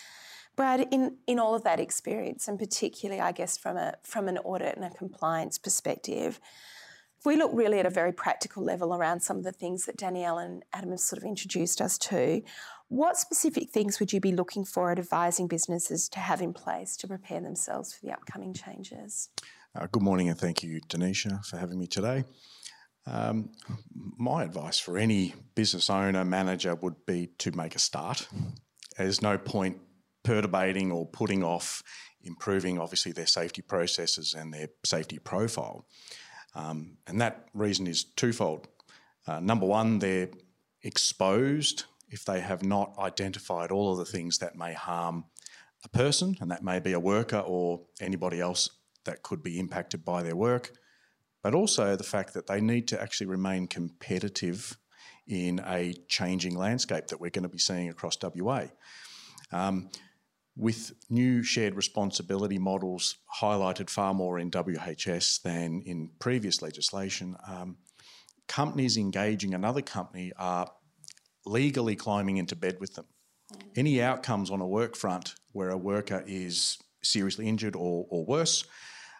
Brad, 0.57 0.87
in, 0.91 1.17
in 1.27 1.37
all 1.37 1.53
of 1.53 1.63
that 1.63 1.79
experience, 1.79 2.47
and 2.47 2.57
particularly, 2.57 3.21
I 3.21 3.31
guess, 3.31 3.57
from 3.57 3.77
a 3.77 3.93
from 4.03 4.27
an 4.27 4.39
audit 4.39 4.75
and 4.75 4.83
a 4.83 4.89
compliance 4.89 5.59
perspective, 5.59 6.41
if 7.19 7.25
we 7.25 7.35
look 7.35 7.51
really 7.53 7.79
at 7.79 7.85
a 7.85 7.91
very 7.91 8.11
practical 8.11 8.63
level 8.63 8.93
around 8.93 9.21
some 9.21 9.37
of 9.37 9.43
the 9.43 9.51
things 9.51 9.85
that 9.85 9.97
Danielle 9.97 10.39
and 10.39 10.65
Adam 10.73 10.89
have 10.89 10.99
sort 10.99 11.21
of 11.21 11.27
introduced 11.27 11.79
us 11.79 11.97
to, 11.99 12.41
what 12.89 13.17
specific 13.17 13.69
things 13.69 13.99
would 13.99 14.11
you 14.11 14.19
be 14.19 14.31
looking 14.31 14.65
for 14.65 14.91
at 14.91 14.97
advising 14.97 15.47
businesses 15.47 16.09
to 16.09 16.19
have 16.19 16.41
in 16.41 16.53
place 16.53 16.97
to 16.97 17.07
prepare 17.07 17.39
themselves 17.39 17.93
for 17.93 18.05
the 18.05 18.11
upcoming 18.11 18.53
changes? 18.53 19.29
Uh, 19.75 19.85
good 19.91 20.01
morning 20.01 20.27
and 20.27 20.39
thank 20.39 20.63
you, 20.63 20.81
Danicia, 20.89 21.45
for 21.45 21.57
having 21.57 21.77
me 21.77 21.85
today. 21.85 22.23
Um, 23.05 23.51
my 24.17 24.43
advice 24.43 24.79
for 24.79 24.97
any 24.97 25.35
business 25.53 25.89
owner, 25.89 26.25
manager 26.25 26.73
would 26.75 27.05
be 27.05 27.27
to 27.37 27.51
make 27.55 27.75
a 27.75 27.79
start. 27.79 28.27
There's 28.97 29.21
no 29.21 29.37
point 29.37 29.79
perturbating 30.27 30.93
or 30.93 31.05
putting 31.05 31.43
off 31.43 31.83
improving, 32.21 32.79
obviously, 32.79 33.11
their 33.11 33.27
safety 33.27 33.61
processes 33.61 34.33
and 34.33 34.53
their 34.53 34.67
safety 34.83 35.19
profile. 35.19 35.85
Um, 36.55 36.97
and 37.07 37.21
that 37.21 37.47
reason 37.53 37.87
is 37.87 38.03
twofold. 38.03 38.67
Uh, 39.27 39.39
number 39.39 39.65
one, 39.65 39.99
they're 39.99 40.29
exposed 40.83 41.85
if 42.09 42.25
they 42.25 42.39
have 42.39 42.63
not 42.63 42.93
identified 42.97 43.71
all 43.71 43.91
of 43.91 43.97
the 43.97 44.05
things 44.05 44.37
that 44.39 44.55
may 44.55 44.73
harm 44.73 45.25
a 45.83 45.89
person, 45.89 46.35
and 46.41 46.49
that 46.51 46.63
may 46.63 46.79
be 46.79 46.93
a 46.93 46.99
worker 46.99 47.39
or 47.39 47.81
anybody 48.01 48.39
else 48.39 48.69
that 49.05 49.21
could 49.23 49.43
be 49.43 49.59
impacted 49.59 50.03
by 50.03 50.23
their 50.23 50.35
work 50.35 50.71
but 51.47 51.53
also 51.55 51.95
the 51.95 52.03
fact 52.03 52.33
that 52.33 52.47
they 52.47 52.59
need 52.59 52.89
to 52.89 53.01
actually 53.01 53.27
remain 53.27 53.67
competitive 53.67 54.77
in 55.27 55.61
a 55.65 55.93
changing 56.07 56.57
landscape 56.57 57.07
that 57.07 57.21
we're 57.21 57.29
going 57.29 57.43
to 57.43 57.49
be 57.49 57.57
seeing 57.57 57.89
across 57.89 58.17
WA. 58.21 58.65
Um, 59.51 59.89
with 60.57 60.91
new 61.09 61.43
shared 61.43 61.75
responsibility 61.75 62.57
models 62.57 63.17
highlighted 63.41 63.89
far 63.89 64.13
more 64.13 64.39
in 64.39 64.49
WHS 64.49 65.41
than 65.43 65.81
in 65.85 66.09
previous 66.19 66.61
legislation, 66.61 67.35
um, 67.47 67.77
companies 68.47 68.97
engaging 68.97 69.53
another 69.53 69.81
company 69.81 70.31
are 70.37 70.71
legally 71.45 71.95
climbing 71.95 72.37
into 72.37 72.55
bed 72.55 72.77
with 72.79 72.95
them. 72.95 73.05
Any 73.75 74.01
outcomes 74.01 74.49
on 74.49 74.59
a 74.59 74.67
work 74.67 74.95
front 74.95 75.35
where 75.51 75.69
a 75.69 75.77
worker 75.77 76.23
is 76.25 76.77
seriously 77.03 77.47
injured 77.47 77.75
or, 77.75 78.07
or 78.09 78.25
worse, 78.25 78.65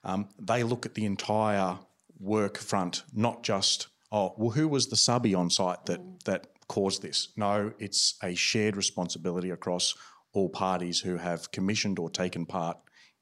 um, 0.03 0.29
they 0.39 0.63
look 0.63 0.85
at 0.85 0.95
the 0.95 1.05
entire 1.05 1.77
work 2.19 2.57
front, 2.57 3.03
not 3.13 3.43
just 3.43 3.87
oh 4.11 4.33
well 4.37 4.51
who 4.51 4.67
was 4.67 4.87
the 4.87 4.95
subby 4.95 5.35
on 5.35 5.49
site 5.49 5.85
that 5.85 5.99
mm. 5.99 6.23
that 6.23 6.47
caused 6.67 7.01
this. 7.01 7.29
No, 7.37 7.71
it's 7.79 8.15
a 8.23 8.33
shared 8.35 8.75
responsibility 8.75 9.51
across 9.51 9.93
all 10.33 10.49
parties 10.49 10.99
who 10.99 11.17
have 11.17 11.51
commissioned 11.51 11.99
or 11.99 12.09
taken 12.09 12.45
part 12.45 12.77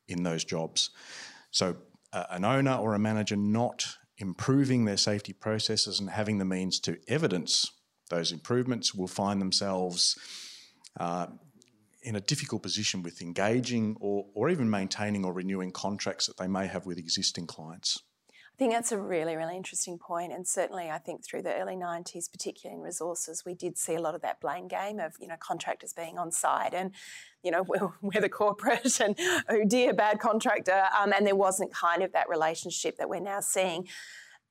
in 0.08 0.24
those 0.24 0.44
jobs. 0.44 0.90
So 1.52 1.78
uh, 2.14 2.26
an 2.30 2.46
owner 2.46 2.76
or 2.76 2.94
a 2.94 3.00
manager 3.00 3.36
not 3.36 3.86
improving 4.18 4.86
their 4.86 4.98
safety 4.98 5.34
processes 5.34 6.00
and 6.00 6.10
having 6.10 6.38
the 6.38 6.46
means 6.46 6.80
to 6.82 6.98
evidence 7.08 7.72
those 8.10 8.32
improvements 8.32 8.94
will 8.94 9.08
find 9.08 9.42
themselves 9.42 10.18
uh, 11.00 11.28
in 12.04 12.16
a 12.16 12.22
difficult 12.22 12.62
position 12.62 13.02
with 13.02 13.22
engaging 13.22 13.98
or, 14.00 14.26
or 14.36 14.50
even 14.50 14.70
maintaining 14.70 15.26
or 15.26 15.34
renewing 15.34 15.72
contracts 15.72 16.28
that 16.28 16.38
they 16.38 16.48
may 16.48 16.68
have 16.68 16.86
with 16.86 17.00
existing 17.00 17.48
clients. 17.48 18.00
I 18.56 18.58
think 18.58 18.72
that's 18.72 18.94
a 18.94 18.98
really, 18.98 19.36
really 19.36 19.58
interesting 19.58 19.98
point. 19.98 20.32
And 20.32 20.48
certainly, 20.48 20.90
I 20.90 20.98
think 20.98 21.26
through 21.26 21.42
the 21.42 21.54
early 21.54 21.76
90s, 21.76 22.32
particularly 22.32 22.80
in 22.80 22.86
resources, 22.86 23.44
we 23.46 23.54
did 23.54 23.78
see 23.78 23.96
a 23.96 24.00
lot 24.00 24.16
of 24.16 24.22
that 24.22 24.40
blame 24.40 24.70
game 24.70 24.98
of, 24.98 25.14
you 25.20 25.28
know, 25.28 25.36
contractors 25.38 25.92
being 25.92 26.18
on 26.18 26.32
site 26.32 26.74
and, 26.74 26.92
you 27.44 27.52
know, 27.52 27.64
we're, 27.68 27.90
we're 28.02 28.22
the 28.22 28.30
corporate 28.30 29.02
and, 29.02 29.20
oh 29.50 29.66
dear, 29.68 29.94
bad 29.94 30.22
contractor. 30.22 30.86
Um, 30.98 31.12
and 31.12 31.28
there 31.28 31.36
wasn't 31.36 31.74
kind 31.74 32.02
of 32.02 32.14
that 32.14 32.30
relationship 32.30 32.96
that 32.98 33.10
we're 33.10 33.20
now 33.20 33.42
seeing. 33.42 33.90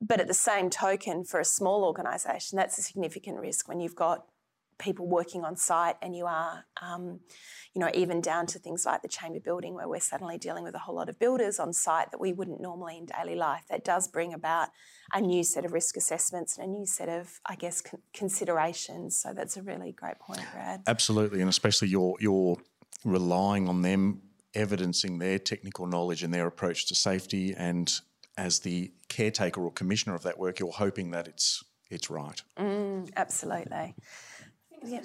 But 0.03 0.21
at 0.21 0.27
the 0.27 0.35
same 0.35 0.69
token, 0.69 1.25
for 1.25 1.41
a 1.41 1.45
small 1.45 1.83
organisation, 1.83 2.59
that's 2.59 2.77
a 2.77 2.83
significant 2.83 3.41
risk 3.41 3.69
when 3.69 3.81
you've 3.81 3.97
got 3.97 4.27
people 4.85 5.07
working 5.07 5.43
on 5.45 5.57
site 5.57 5.97
and 6.03 6.15
you 6.15 6.27
are, 6.27 6.67
um, 6.83 7.21
you 7.73 7.81
know, 7.81 7.91
even 7.95 8.21
down 8.21 8.47
to 8.47 8.59
things 8.59 8.85
like 8.85 9.01
the 9.01 9.09
chamber 9.09 9.41
building 9.41 9.75
where 9.75 9.89
we're 9.89 9.99
suddenly 9.99 10.37
dealing 10.37 10.63
with 10.63 10.75
a 10.75 10.79
whole 10.79 10.95
lot 10.95 11.09
of 11.09 11.19
builders 11.19 11.59
on 11.59 11.73
site 11.73 12.11
that 12.11 12.21
we 12.21 12.35
wouldn't 12.35 12.61
normally 12.61 12.99
in 12.99 13.07
daily 13.07 13.35
life. 13.35 13.65
That 13.71 13.83
does 13.83 14.07
bring 14.07 14.35
about 14.35 14.69
a 15.15 15.21
new 15.21 15.43
set 15.43 15.65
of 15.65 15.73
risk 15.73 15.97
assessments 15.97 16.59
and 16.59 16.69
a 16.69 16.71
new 16.71 16.85
set 16.85 17.09
of, 17.09 17.41
I 17.47 17.55
guess, 17.55 17.81
con- 17.81 18.03
considerations. 18.13 19.17
So 19.17 19.33
that's 19.33 19.57
a 19.57 19.63
really 19.63 19.93
great 19.93 20.19
point, 20.19 20.45
Brad. 20.53 20.83
Absolutely, 20.87 21.41
and 21.41 21.49
especially 21.49 21.89
you're, 21.89 22.17
you're 22.21 22.59
relying 23.05 23.69
on 23.69 23.81
them 23.81 24.21
evidencing 24.53 25.19
their 25.19 25.39
technical 25.39 25.87
knowledge 25.87 26.23
and 26.23 26.33
their 26.33 26.47
approach 26.47 26.87
to 26.87 26.95
safety 26.95 27.55
and 27.57 28.01
as 28.37 28.61
the 28.61 28.93
caretaker 29.09 29.63
or 29.63 29.71
commissioner 29.71 30.15
of 30.17 30.25
that 30.25 30.39
work, 30.39 30.59
you're 30.59 30.73
hoping 30.73 31.13
that 31.13 31.29
it's 31.29 31.63
it's 31.91 32.11
right. 32.11 32.43
Mm, 32.59 33.11
absolutely. 33.17 33.95
Yeah. 34.85 35.01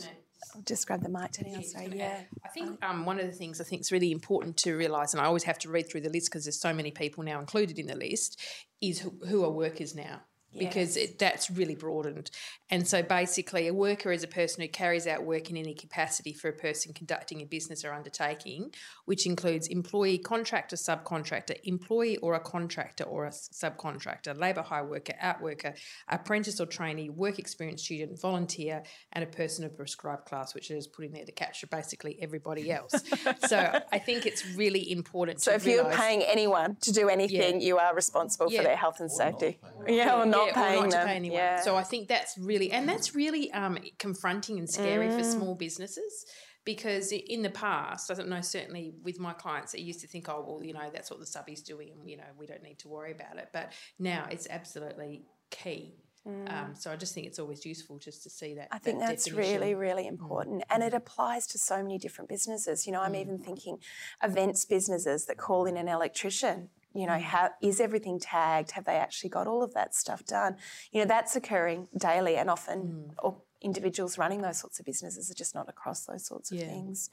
I'll 0.56 0.62
just 0.62 0.88
grab 0.88 1.04
the 1.04 1.10
mic, 1.10 1.34
Jenny. 1.34 1.56
I'll 1.56 1.62
say, 1.62 1.90
yeah. 1.94 2.22
I 2.46 2.48
think 2.50 2.84
um, 2.84 3.06
one 3.06 3.20
of 3.20 3.26
the 3.26 3.32
things 3.32 3.60
I 3.60 3.64
think 3.66 3.82
is 3.82 3.92
really 3.92 4.12
important 4.12 4.58
to 4.58 4.76
realise, 4.76 5.14
and 5.14 5.22
I 5.22 5.26
always 5.26 5.44
have 5.44 5.60
to 5.60 5.70
read 5.70 5.90
through 5.90 6.02
the 6.02 6.10
list 6.10 6.32
because 6.32 6.46
there's 6.46 6.60
so 6.60 6.74
many 6.74 6.92
people 6.92 7.24
now 7.24 7.40
included 7.40 7.78
in 7.78 7.88
the 7.88 7.96
list, 7.96 8.42
is 8.82 9.00
who, 9.00 9.14
who 9.28 9.44
are 9.44 9.52
workers 9.52 9.96
now 9.96 10.22
because 10.58 10.98
it, 10.98 11.20
that's 11.20 11.50
really 11.50 11.76
broadened. 11.76 12.32
And 12.72 12.88
so 12.88 13.02
basically, 13.02 13.68
a 13.68 13.74
worker 13.74 14.12
is 14.12 14.24
a 14.24 14.28
person 14.28 14.62
who 14.62 14.68
carries 14.68 15.08
out 15.08 15.24
work 15.24 15.50
in 15.50 15.58
any 15.58 15.74
capacity 15.74 16.34
for 16.34 16.50
a 16.50 16.54
person 16.54 16.94
conducting 16.94 17.42
a 17.42 17.46
business 17.46 17.84
or 17.84 17.94
undertaking, 17.94 18.72
which 19.06 19.26
includes 19.26 19.68
employee, 19.68 20.20
contractor, 20.20 20.76
subcontractor, 20.76 21.58
employee 21.64 22.18
or 22.18 22.36
a 22.36 22.40
contractor 22.40 23.04
or 23.06 23.26
a 23.26 23.32
subcontractor, 23.32 24.38
labour 24.38 24.62
hire 24.62 24.86
worker, 24.86 25.14
outworker, 25.22 25.76
apprentice 26.08 26.60
or 26.60 26.66
trainee, 26.66 27.10
work 27.10 27.40
experience 27.40 27.84
student, 27.84 28.20
volunteer, 28.22 28.84
and 29.14 29.24
a 29.24 29.28
person 29.28 29.66
of 29.66 29.76
prescribed 29.76 30.26
class, 30.26 30.54
which 30.54 30.70
is 30.70 30.88
put 30.88 31.06
in 31.06 31.12
there 31.12 31.26
to 31.26 31.32
capture 31.32 31.68
basically 31.68 32.18
everybody 32.22 32.72
else. 32.72 32.94
so 33.48 33.80
I 33.92 33.98
think 34.00 34.26
it's 34.26 34.46
really 34.56 34.92
important. 34.92 35.42
So 35.42 35.54
if 35.54 35.66
realise, 35.66 35.86
you're 35.86 35.98
paying 35.98 36.22
anyone 36.22 36.78
to 36.82 36.92
do 36.92 37.10
anything, 37.10 37.62
yeah. 37.62 37.68
you 37.68 37.78
are 37.78 37.96
responsible 37.96 38.52
yeah. 38.52 38.60
for 38.60 38.64
their 38.66 38.76
health 38.76 39.00
and 39.00 39.10
or 39.10 39.16
safety. 39.16 39.60
Yeah, 39.88 40.22
or 40.22 40.26
not 40.26 40.39
not 40.40 40.48
yeah, 40.48 40.54
paying 40.54 40.82
not 40.82 40.92
them. 40.92 41.02
to 41.02 41.08
pay 41.08 41.16
anyone. 41.16 41.38
Yeah. 41.38 41.62
So 41.62 41.76
I 41.76 41.84
think 41.84 42.08
that's 42.08 42.38
really, 42.38 42.72
and 42.72 42.88
that's 42.88 43.16
really 43.16 43.52
um, 43.52 43.78
confronting 43.98 44.60
and 44.60 44.70
scary 44.70 45.08
mm. 45.08 45.18
for 45.18 45.24
small 45.24 45.56
businesses 45.56 46.26
because 46.66 47.12
in 47.12 47.42
the 47.42 47.50
past, 47.50 48.12
I 48.12 48.14
don't 48.14 48.30
know, 48.30 48.42
certainly 48.42 48.94
with 49.04 49.20
my 49.20 49.34
clients, 49.34 49.74
I 49.76 49.80
used 49.80 50.02
to 50.02 50.08
think, 50.08 50.30
oh, 50.30 50.44
well, 50.48 50.64
you 50.64 50.74
know, 50.74 50.90
that's 50.94 51.10
what 51.10 51.20
the 51.20 51.26
subby's 51.26 51.64
doing 51.64 51.90
and, 51.92 52.10
you 52.10 52.18
know, 52.18 52.24
we 52.38 52.46
don't 52.46 52.64
need 52.64 52.80
to 52.80 52.88
worry 52.88 53.12
about 53.12 53.38
it. 53.38 53.50
But 53.54 53.74
now 53.98 54.28
it's 54.30 54.48
absolutely 54.50 55.24
key. 55.50 55.96
Mm. 56.28 56.52
Um, 56.52 56.76
so 56.76 56.92
I 56.92 56.96
just 56.96 57.16
think 57.16 57.28
it's 57.28 57.40
always 57.40 57.66
useful 57.66 57.98
just 57.98 58.24
to 58.24 58.30
see 58.30 58.54
that. 58.56 58.68
I 58.72 58.78
think 58.78 59.00
that 59.00 59.08
that's 59.08 59.26
definition. 59.26 59.62
really, 59.62 59.74
really 59.74 60.04
mm. 60.04 60.10
important. 60.10 60.60
Mm. 60.62 60.66
And 60.70 60.84
it 60.84 60.94
applies 60.94 61.48
to 61.48 61.58
so 61.58 61.82
many 61.82 61.98
different 61.98 62.30
businesses. 62.30 62.86
You 62.86 62.94
know, 62.94 63.02
I'm 63.02 63.14
mm. 63.14 63.22
even 63.22 63.40
thinking 63.40 63.80
events 64.22 64.66
businesses 64.66 65.26
that 65.26 65.38
call 65.38 65.66
in 65.66 65.78
an 65.78 65.88
electrician 65.88 66.70
you 66.94 67.06
know, 67.06 67.20
how 67.20 67.52
is 67.62 67.80
everything 67.80 68.20
tagged? 68.20 68.72
Have 68.72 68.86
they 68.86 68.96
actually 68.96 69.30
got 69.30 69.48
all 69.48 69.64
of 69.64 69.74
that 69.74 69.94
stuff 69.96 70.26
done? 70.26 70.58
You 70.92 71.02
know, 71.02 71.08
that's 71.08 71.36
occurring 71.36 71.88
daily, 71.98 72.36
and 72.36 72.50
often 72.50 73.14
mm. 73.22 73.36
individuals 73.62 74.18
running 74.18 74.42
those 74.42 74.60
sorts 74.60 74.80
of 74.80 74.86
businesses 74.86 75.30
are 75.30 75.36
just 75.36 75.54
not 75.54 75.70
across 75.70 76.06
those 76.06 76.26
sorts 76.26 76.52
of 76.52 76.58
yeah. 76.58 76.66
things. 76.66 77.10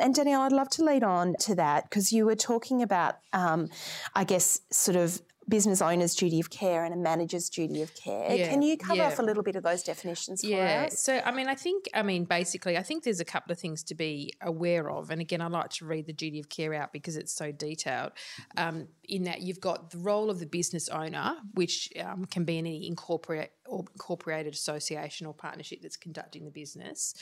And 0.00 0.14
Danielle, 0.14 0.42
I'd 0.42 0.52
love 0.52 0.68
to 0.70 0.84
lead 0.84 1.02
on 1.02 1.34
to 1.40 1.54
that 1.56 1.88
because 1.88 2.12
you 2.12 2.26
were 2.26 2.36
talking 2.36 2.82
about, 2.82 3.16
um, 3.32 3.68
I 4.14 4.24
guess, 4.24 4.60
sort 4.70 4.96
of 4.96 5.20
business 5.48 5.80
owner's 5.80 6.14
duty 6.14 6.40
of 6.40 6.50
care 6.50 6.84
and 6.84 6.92
a 6.92 6.96
manager's 6.96 7.48
duty 7.48 7.80
of 7.80 7.94
care. 7.94 8.30
Yeah, 8.34 8.48
Can 8.48 8.60
you 8.60 8.76
cover 8.76 8.98
yeah. 8.98 9.06
off 9.06 9.18
a 9.18 9.22
little 9.22 9.42
bit 9.42 9.56
of 9.56 9.62
those 9.62 9.82
definitions 9.82 10.42
for 10.42 10.48
yeah. 10.48 10.88
us? 10.88 11.00
So, 11.00 11.20
I 11.24 11.30
mean, 11.30 11.48
I 11.48 11.54
think, 11.54 11.88
I 11.94 12.02
mean, 12.02 12.24
basically, 12.24 12.76
I 12.76 12.82
think 12.82 13.04
there's 13.04 13.20
a 13.20 13.24
couple 13.24 13.52
of 13.52 13.58
things 13.58 13.82
to 13.84 13.94
be 13.94 14.34
aware 14.42 14.90
of. 14.90 15.10
And 15.10 15.20
again, 15.20 15.40
I 15.40 15.48
like 15.48 15.70
to 15.70 15.86
read 15.86 16.06
the 16.06 16.12
duty 16.12 16.38
of 16.38 16.48
care 16.48 16.74
out 16.74 16.92
because 16.92 17.16
it's 17.16 17.32
so 17.32 17.50
detailed. 17.50 18.12
Um, 18.56 18.88
in 19.08 19.24
that 19.24 19.40
you've 19.40 19.60
got 19.60 19.90
the 19.90 19.98
role 19.98 20.30
of 20.30 20.38
the 20.38 20.46
business 20.46 20.88
owner, 20.88 21.36
which 21.54 21.90
um, 22.00 22.26
can 22.26 22.44
be 22.44 22.58
in 22.58 22.66
any 22.66 22.86
incorporate 22.86 23.50
or 23.66 23.84
incorporated 23.94 24.52
association 24.52 25.26
or 25.26 25.34
partnership 25.34 25.80
that's 25.82 25.96
conducting 25.96 26.44
the 26.44 26.50
business. 26.50 27.14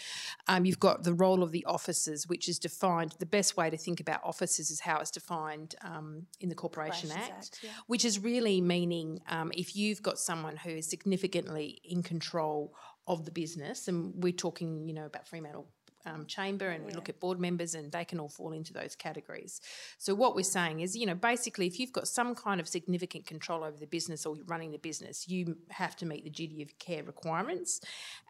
Um, 0.49 0.64
you've 0.64 0.81
got 0.81 1.05
the 1.05 1.14
role 1.14 1.43
of 1.43 1.52
the 1.52 1.64
officers, 1.64 2.26
which 2.26 2.49
is 2.49 2.59
defined. 2.59 3.14
The 3.19 3.26
best 3.26 3.57
way 3.57 3.71
to 3.71 3.76
think 3.76 4.00
about 4.00 4.21
officers 4.25 4.71
is 4.71 4.81
how 4.81 4.99
it's 4.99 5.11
defined 5.11 5.76
um, 5.83 6.26
in 6.40 6.49
the 6.49 6.55
Corporation 6.55 7.11
Act, 7.11 7.31
Act 7.31 7.61
yeah. 7.62 7.71
which 7.87 8.05
is 8.05 8.19
really 8.19 8.61
meaning 8.61 9.21
um, 9.28 9.52
if 9.55 9.76
you've 9.76 10.02
got 10.02 10.19
someone 10.19 10.57
who 10.57 10.71
is 10.71 10.88
significantly 10.88 11.81
in 11.85 12.02
control 12.02 12.75
of 13.07 13.25
the 13.25 13.31
business, 13.31 13.87
and 13.87 14.12
we're 14.16 14.33
talking, 14.33 14.88
you 14.88 14.95
know, 14.95 15.07
about 15.07 15.28
Fremantle 15.28 15.69
um, 16.07 16.27
chamber 16.27 16.69
and 16.69 16.83
yeah. 16.83 16.89
we 16.89 16.95
look 16.95 17.09
at 17.09 17.21
board 17.21 17.39
members 17.39 17.75
and 17.75 17.93
they 17.93 18.05
can 18.05 18.19
all 18.21 18.29
fall 18.29 18.53
into 18.53 18.73
those 18.73 18.95
categories. 18.95 19.61
So 19.99 20.15
what 20.15 20.35
we're 20.35 20.43
saying 20.43 20.81
is, 20.81 20.97
you 20.97 21.07
know, 21.07 21.15
basically 21.15 21.67
if 21.67 21.79
you've 21.79 21.93
got 21.93 22.09
some 22.09 22.35
kind 22.35 22.61
of 22.61 22.69
significant 22.69 23.27
control 23.27 23.65
over 23.65 23.77
the 23.77 23.87
business 23.87 24.25
or 24.25 24.37
running 24.47 24.71
the 24.73 24.79
business, 24.79 25.29
you 25.29 25.57
have 25.71 25.97
to 25.97 26.07
meet 26.07 26.25
the 26.25 26.31
duty 26.31 26.63
of 26.63 26.79
care 26.79 27.03
requirements. 27.03 27.81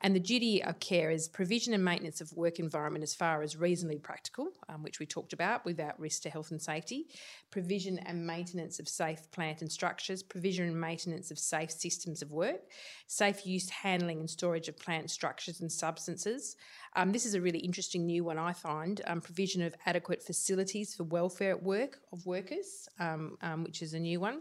And 0.02 0.14
the 0.14 0.20
duty 0.20 0.62
of 0.62 0.80
care 0.80 1.10
is 1.10 1.28
provision 1.28 1.74
and 1.74 1.84
maintenance 1.84 2.20
of 2.20 2.32
work 2.32 2.58
environment 2.58 3.02
as 3.02 3.14
far 3.14 3.42
as 3.42 3.56
reasonably 3.56 3.98
practical, 3.98 4.48
um, 4.68 4.82
which 4.82 4.98
we 4.98 5.06
talked 5.06 5.32
about 5.32 5.64
without 5.64 5.98
risk 6.00 6.22
to 6.22 6.30
health 6.30 6.50
and 6.50 6.60
safety, 6.60 7.06
provision 7.50 7.98
and 8.00 8.26
maintenance 8.26 8.80
of 8.80 8.88
safe 8.88 9.30
plant 9.30 9.60
and 9.62 9.70
structures, 9.70 10.22
provision 10.22 10.66
and 10.66 10.80
maintenance 10.80 11.30
of 11.30 11.38
safe 11.38 11.70
systems 11.70 12.22
of 12.22 12.30
work, 12.30 12.60
safe 13.06 13.46
use, 13.46 13.68
handling 13.70 14.20
and 14.20 14.30
storage 14.30 14.68
of 14.68 14.78
plant 14.78 15.10
structures 15.10 15.60
and 15.60 15.70
substances, 15.70 16.56
Um, 16.96 17.12
this 17.12 17.26
is 17.26 17.34
a 17.34 17.40
really 17.42 17.58
interesting 17.58 18.06
new 18.06 18.24
one, 18.24 18.38
I 18.38 18.54
find 18.54 19.02
um, 19.06 19.20
provision 19.20 19.60
of 19.60 19.74
adequate 19.84 20.22
facilities 20.22 20.94
for 20.94 21.04
welfare 21.04 21.50
at 21.50 21.62
work 21.62 21.98
of 22.10 22.24
workers, 22.24 22.88
um, 22.98 23.36
um, 23.42 23.64
which 23.64 23.82
is 23.82 23.92
a 23.92 24.00
new 24.00 24.18
one. 24.18 24.40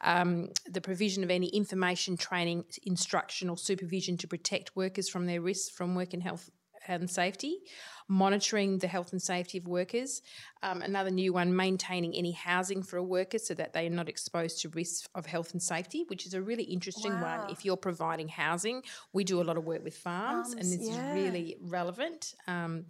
Um, 0.00 0.48
the 0.66 0.80
provision 0.80 1.22
of 1.22 1.30
any 1.30 1.48
information, 1.48 2.16
training, 2.16 2.64
instruction, 2.84 3.50
or 3.50 3.58
supervision 3.58 4.16
to 4.16 4.26
protect 4.26 4.74
workers 4.74 5.10
from 5.10 5.26
their 5.26 5.42
risks 5.42 5.68
from 5.68 5.94
work 5.94 6.14
and 6.14 6.22
health 6.22 6.50
and 6.88 7.10
safety, 7.10 7.58
monitoring 8.08 8.78
the 8.78 8.86
health 8.86 9.12
and 9.12 9.22
safety 9.22 9.58
of 9.58 9.66
workers. 9.66 10.22
Um, 10.62 10.82
another 10.82 11.10
new 11.10 11.32
one, 11.32 11.54
maintaining 11.56 12.14
any 12.14 12.32
housing 12.32 12.82
for 12.82 12.96
a 12.96 13.02
worker 13.02 13.38
so 13.38 13.54
that 13.54 13.72
they 13.72 13.86
are 13.86 13.90
not 13.90 14.08
exposed 14.08 14.60
to 14.62 14.68
risks 14.68 15.08
of 15.14 15.26
health 15.26 15.52
and 15.52 15.62
safety, 15.62 16.04
which 16.08 16.26
is 16.26 16.34
a 16.34 16.42
really 16.42 16.64
interesting 16.64 17.12
wow. 17.14 17.38
one. 17.38 17.50
If 17.50 17.64
you're 17.64 17.76
providing 17.76 18.28
housing, 18.28 18.82
we 19.12 19.24
do 19.24 19.40
a 19.40 19.44
lot 19.44 19.56
of 19.56 19.64
work 19.64 19.82
with 19.82 19.96
farms, 19.96 20.52
farms 20.52 20.54
and 20.54 20.80
this 20.80 20.88
yeah. 20.88 21.14
is 21.14 21.14
really 21.14 21.56
relevant. 21.60 22.34
Um, 22.46 22.84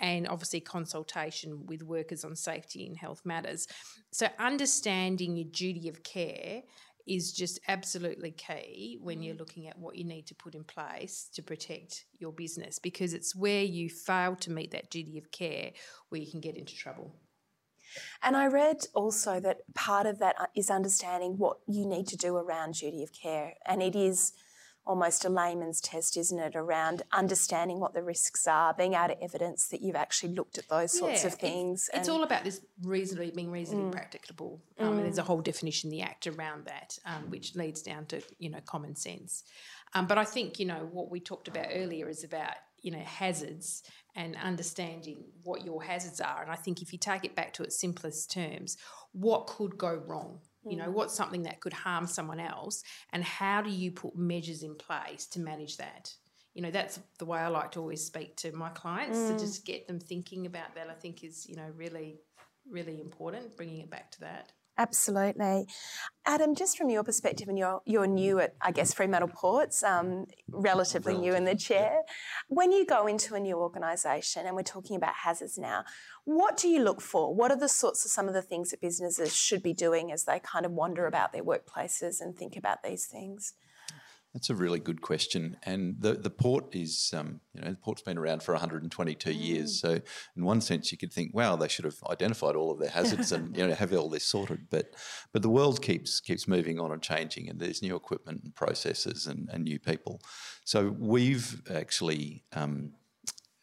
and 0.00 0.28
obviously, 0.28 0.60
consultation 0.60 1.66
with 1.66 1.82
workers 1.82 2.24
on 2.24 2.36
safety 2.36 2.86
and 2.86 2.96
health 2.96 3.22
matters. 3.24 3.66
So, 4.10 4.28
understanding 4.38 5.36
your 5.36 5.48
duty 5.50 5.88
of 5.88 6.02
care 6.02 6.62
is 7.08 7.32
just 7.32 7.58
absolutely 7.68 8.30
key 8.32 8.98
when 9.00 9.22
you're 9.22 9.34
mm. 9.34 9.40
looking 9.40 9.66
at 9.66 9.78
what 9.78 9.96
you 9.96 10.04
need 10.04 10.26
to 10.26 10.34
put 10.34 10.54
in 10.54 10.64
place 10.64 11.28
to 11.34 11.42
protect 11.42 12.04
your 12.18 12.32
business 12.32 12.78
because 12.78 13.14
it's 13.14 13.34
where 13.34 13.62
you 13.62 13.88
fail 13.88 14.36
to 14.36 14.50
meet 14.50 14.70
that 14.70 14.90
duty 14.90 15.18
of 15.18 15.30
care 15.32 15.70
where 16.10 16.20
you 16.20 16.30
can 16.30 16.40
get 16.40 16.56
into 16.56 16.74
trouble. 16.74 17.14
And 18.22 18.36
I 18.36 18.46
read 18.46 18.84
also 18.94 19.40
that 19.40 19.58
part 19.74 20.06
of 20.06 20.18
that 20.18 20.36
uh, 20.38 20.72
understanding 20.72 21.38
what 21.38 21.58
you 21.66 21.86
need 21.86 22.06
to 22.08 22.16
do 22.16 22.36
around 22.36 22.74
duty 22.74 23.02
of 23.02 23.12
care. 23.12 23.54
And 23.64 23.82
it 23.82 23.96
is 23.96 24.34
almost 24.88 25.26
a 25.26 25.28
layman's 25.28 25.82
test, 25.82 26.16
isn't 26.16 26.38
it, 26.38 26.56
around 26.56 27.02
understanding 27.12 27.78
what 27.78 27.92
the 27.92 28.02
risks 28.02 28.46
are, 28.46 28.72
being 28.72 28.94
able 28.94 29.08
to 29.08 29.22
evidence 29.22 29.68
that 29.68 29.82
you've 29.82 29.94
actually 29.94 30.32
looked 30.32 30.56
at 30.56 30.66
those 30.68 30.98
sorts 30.98 31.22
yeah, 31.22 31.28
of 31.28 31.34
things. 31.34 31.90
It's, 31.92 32.00
it's, 32.00 32.08
all 32.08 32.22
about 32.22 32.42
this 32.42 32.62
reasonably 32.82 33.30
being 33.30 33.50
reasonably 33.50 33.90
mm. 33.90 33.92
practicable. 33.92 34.62
Um, 34.78 34.86
mm. 34.86 34.90
And 34.92 35.04
there's 35.04 35.18
a 35.18 35.22
whole 35.22 35.42
definition 35.42 35.92
in 35.92 35.98
the 35.98 36.02
Act 36.02 36.26
around 36.26 36.64
that, 36.64 36.98
um, 37.04 37.28
which 37.28 37.54
leads 37.54 37.82
down 37.82 38.06
to 38.06 38.22
you 38.38 38.48
know 38.48 38.60
common 38.64 38.96
sense. 38.96 39.44
Um, 39.92 40.06
but 40.06 40.16
I 40.16 40.24
think 40.24 40.58
you 40.58 40.64
know 40.64 40.88
what 40.90 41.10
we 41.10 41.20
talked 41.20 41.48
about 41.48 41.66
earlier 41.70 42.08
is 42.08 42.24
about 42.24 42.54
you 42.80 42.90
know 42.90 42.98
hazards 43.00 43.82
and 44.16 44.36
understanding 44.42 45.18
what 45.44 45.66
your 45.66 45.82
hazards 45.82 46.20
are. 46.20 46.42
And 46.42 46.50
I 46.50 46.56
think 46.56 46.80
if 46.80 46.92
you 46.92 46.98
take 46.98 47.24
it 47.24 47.36
back 47.36 47.52
to 47.54 47.62
its 47.62 47.78
simplest 47.78 48.30
terms, 48.32 48.78
what 49.12 49.46
could 49.46 49.76
go 49.76 49.94
wrong? 49.94 50.40
You 50.64 50.76
know, 50.76 50.86
mm. 50.86 50.92
what's 50.92 51.14
something 51.14 51.44
that 51.44 51.60
could 51.60 51.72
harm 51.72 52.06
someone 52.06 52.40
else, 52.40 52.82
and 53.12 53.22
how 53.22 53.62
do 53.62 53.70
you 53.70 53.90
put 53.90 54.16
measures 54.16 54.62
in 54.62 54.74
place 54.74 55.26
to 55.28 55.40
manage 55.40 55.76
that? 55.76 56.12
You 56.54 56.62
know, 56.62 56.70
that's 56.70 56.98
the 57.18 57.24
way 57.24 57.38
I 57.38 57.48
like 57.48 57.72
to 57.72 57.80
always 57.80 58.04
speak 58.04 58.36
to 58.38 58.52
my 58.52 58.68
clients 58.70 59.18
mm. 59.18 59.32
to 59.32 59.38
just 59.38 59.64
get 59.64 59.86
them 59.86 60.00
thinking 60.00 60.46
about 60.46 60.74
that. 60.74 60.88
I 60.90 60.94
think 60.94 61.22
is 61.22 61.48
you 61.48 61.56
know 61.56 61.70
really, 61.76 62.20
really 62.68 63.00
important. 63.00 63.56
Bringing 63.56 63.80
it 63.80 63.90
back 63.90 64.10
to 64.12 64.20
that. 64.20 64.52
Absolutely. 64.78 65.66
Adam, 66.24 66.54
just 66.54 66.78
from 66.78 66.88
your 66.88 67.02
perspective, 67.02 67.48
and 67.48 67.58
you're, 67.58 67.80
you're 67.84 68.06
new 68.06 68.38
at, 68.38 68.54
I 68.60 68.70
guess, 68.70 68.94
Fremantle 68.94 69.30
Ports, 69.34 69.82
um, 69.82 70.26
relatively 70.48 71.14
Relative, 71.14 71.32
new 71.32 71.36
in 71.36 71.44
the 71.44 71.56
chair. 71.56 71.94
Yeah. 71.94 72.12
When 72.46 72.70
you 72.70 72.86
go 72.86 73.08
into 73.08 73.34
a 73.34 73.40
new 73.40 73.56
organisation, 73.56 74.46
and 74.46 74.54
we're 74.54 74.62
talking 74.62 74.94
about 74.94 75.14
hazards 75.24 75.58
now, 75.58 75.84
what 76.24 76.56
do 76.56 76.68
you 76.68 76.80
look 76.84 77.00
for? 77.00 77.34
What 77.34 77.50
are 77.50 77.58
the 77.58 77.68
sorts 77.68 78.04
of 78.04 78.12
some 78.12 78.28
of 78.28 78.34
the 78.34 78.42
things 78.42 78.70
that 78.70 78.80
businesses 78.80 79.34
should 79.34 79.64
be 79.64 79.74
doing 79.74 80.12
as 80.12 80.24
they 80.24 80.38
kind 80.38 80.64
of 80.64 80.70
wander 80.70 81.06
about 81.06 81.32
their 81.32 81.44
workplaces 81.44 82.20
and 82.20 82.36
think 82.36 82.56
about 82.56 82.84
these 82.84 83.06
things? 83.06 83.54
That's 84.34 84.50
a 84.50 84.54
really 84.54 84.78
good 84.78 85.00
question. 85.00 85.56
And 85.62 85.96
the, 85.98 86.12
the 86.12 86.30
port 86.30 86.74
is, 86.74 87.12
um, 87.16 87.40
you 87.54 87.62
know, 87.62 87.70
the 87.70 87.76
port's 87.76 88.02
been 88.02 88.18
around 88.18 88.42
for 88.42 88.52
122 88.52 89.30
mm. 89.30 89.34
years. 89.34 89.80
So, 89.80 90.00
in 90.36 90.44
one 90.44 90.60
sense, 90.60 90.92
you 90.92 90.98
could 90.98 91.12
think, 91.12 91.34
wow, 91.34 91.56
they 91.56 91.66
should 91.66 91.86
have 91.86 91.96
identified 92.10 92.54
all 92.54 92.70
of 92.70 92.78
their 92.78 92.90
hazards 92.90 93.32
and 93.32 93.56
you 93.56 93.66
know 93.66 93.74
have 93.74 93.92
all 93.94 94.10
this 94.10 94.24
sorted. 94.24 94.66
But 94.70 94.94
but 95.32 95.42
the 95.42 95.48
world 95.48 95.80
keeps 95.80 96.20
keeps 96.20 96.46
moving 96.46 96.78
on 96.78 96.92
and 96.92 97.02
changing, 97.02 97.48
and 97.48 97.58
there's 97.58 97.82
new 97.82 97.96
equipment 97.96 98.42
and 98.44 98.54
processes 98.54 99.26
and, 99.26 99.48
and 99.50 99.64
new 99.64 99.78
people. 99.78 100.20
So 100.64 100.94
we've 100.98 101.62
actually 101.70 102.44
um, 102.52 102.92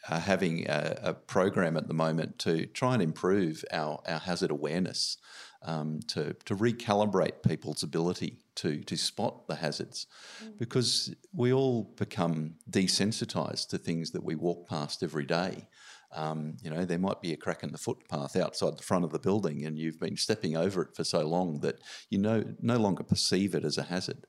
are 0.09 0.19
having 0.19 0.67
a, 0.67 0.99
a, 1.01 1.13
program 1.13 1.77
at 1.77 1.87
the 1.87 1.93
moment 1.93 2.37
to 2.39 2.65
try 2.67 2.93
and 2.93 3.01
improve 3.01 3.63
our, 3.71 3.99
our 4.07 4.19
hazard 4.19 4.51
awareness, 4.51 5.17
um, 5.65 5.99
to, 6.07 6.33
to 6.45 6.55
recalibrate 6.55 7.43
people's 7.43 7.83
ability 7.83 8.39
to, 8.55 8.81
to 8.83 8.95
spot 8.95 9.47
the 9.47 9.55
hazards, 9.55 10.07
mm. 10.43 10.57
because 10.57 11.13
we 11.33 11.51
all 11.51 11.83
become 11.97 12.55
desensitized 12.69 13.69
to 13.69 13.77
things 13.77 14.11
that 14.11 14.23
we 14.23 14.35
walk 14.35 14.69
past 14.69 15.03
every 15.03 15.25
day. 15.25 15.67
Um, 16.13 16.55
you 16.63 16.69
know, 16.69 16.85
there 16.85 16.99
might 16.99 17.21
be 17.21 17.33
a 17.33 17.37
crack 17.37 17.63
in 17.63 17.71
the 17.71 17.77
footpath 17.77 18.37
outside 18.37 18.77
the 18.77 18.83
front 18.83 19.03
of 19.03 19.11
the 19.11 19.19
building, 19.19 19.65
and 19.65 19.77
you've 19.77 19.99
been 19.99 20.15
stepping 20.15 20.55
over 20.55 20.83
it 20.83 20.95
for 20.95 21.03
so 21.03 21.27
long 21.27 21.59
that 21.59 21.79
you 22.09 22.17
know 22.17 22.43
no 22.61 22.77
longer 22.77 23.03
perceive 23.03 23.53
it 23.53 23.65
as 23.65 23.77
a 23.77 23.83
hazard. 23.83 24.25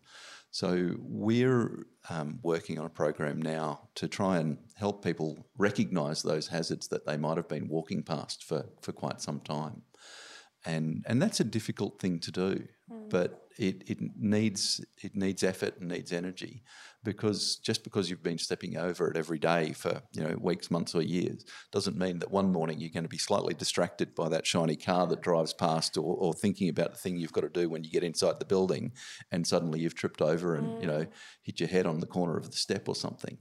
So 0.51 0.92
we're 1.01 1.87
um, 2.09 2.38
working 2.42 2.79
on 2.79 2.87
a 2.87 2.90
program 2.90 3.42
now 3.42 3.88
to 3.96 4.09
try 4.09 4.38
and 4.38 4.59
help 4.75 5.05
people 5.05 5.46
recognise 5.59 6.22
those 6.22 6.49
hazards 6.49 6.88
that 6.88 7.05
they 7.05 7.16
might 7.16 7.37
have 7.37 7.49
been 7.49 7.68
walking 7.68 8.03
past 8.03 8.42
for, 8.42 8.64
for 8.81 8.92
quite 8.92 9.20
some 9.20 9.40
time. 9.40 9.83
And, 10.66 11.05
and 11.07 11.22
that's 11.22 11.40
a 11.40 11.44
difficult 11.44 12.00
thing 12.00 12.18
to 12.20 12.33
do, 12.33 12.66
mm. 12.90 13.09
but 13.09 13.46
it, 13.59 13.85
it 13.87 13.98
needs 14.18 14.85
it 15.02 15.16
needs 15.16 15.42
effort 15.42 15.81
and 15.81 15.88
needs 15.88 16.12
energy 16.12 16.62
because 17.05 17.57
just 17.57 17.85
because 17.85 18.11
you've 18.11 18.22
been 18.22 18.37
stepping 18.37 18.76
over 18.76 19.09
it 19.09 19.16
every 19.16 19.38
day 19.38 19.72
for 19.72 20.02
you 20.12 20.22
know 20.22 20.37
weeks, 20.40 20.70
months, 20.70 20.94
or 20.94 21.02
years 21.02 21.44
doesn't 21.72 21.96
mean 21.96 22.18
that 22.18 22.31
one 22.31 22.52
morning 22.52 22.79
you're 22.79 22.90
going 22.90 23.05
to 23.05 23.09
be 23.09 23.16
slightly 23.16 23.55
distracted 23.55 24.14
by 24.14 24.29
that 24.29 24.46
shiny 24.46 24.76
car 24.76 25.07
that 25.07 25.22
drives 25.22 25.55
past, 25.55 25.96
or, 25.96 26.16
or 26.16 26.35
thinking 26.35 26.68
about 26.68 26.92
the 26.92 26.98
thing 26.98 27.16
you've 27.16 27.33
got 27.33 27.42
to 27.42 27.48
do 27.48 27.68
when 27.68 27.85
you 27.85 27.90
get 27.90 28.05
inside 28.05 28.38
the 28.38 28.44
building, 28.44 28.92
and 29.31 29.46
suddenly 29.46 29.81
you've 29.81 29.94
tripped 29.94 30.20
over 30.20 30.57
and 30.57 30.66
mm. 30.66 30.81
you 30.81 30.87
know 30.87 31.07
hit 31.42 31.61
your 31.61 31.68
head 31.68 31.87
on 31.87 32.00
the 32.00 32.07
corner 32.07 32.37
of 32.37 32.50
the 32.50 32.57
step 32.57 32.88
or 32.88 32.94
something. 32.94 33.38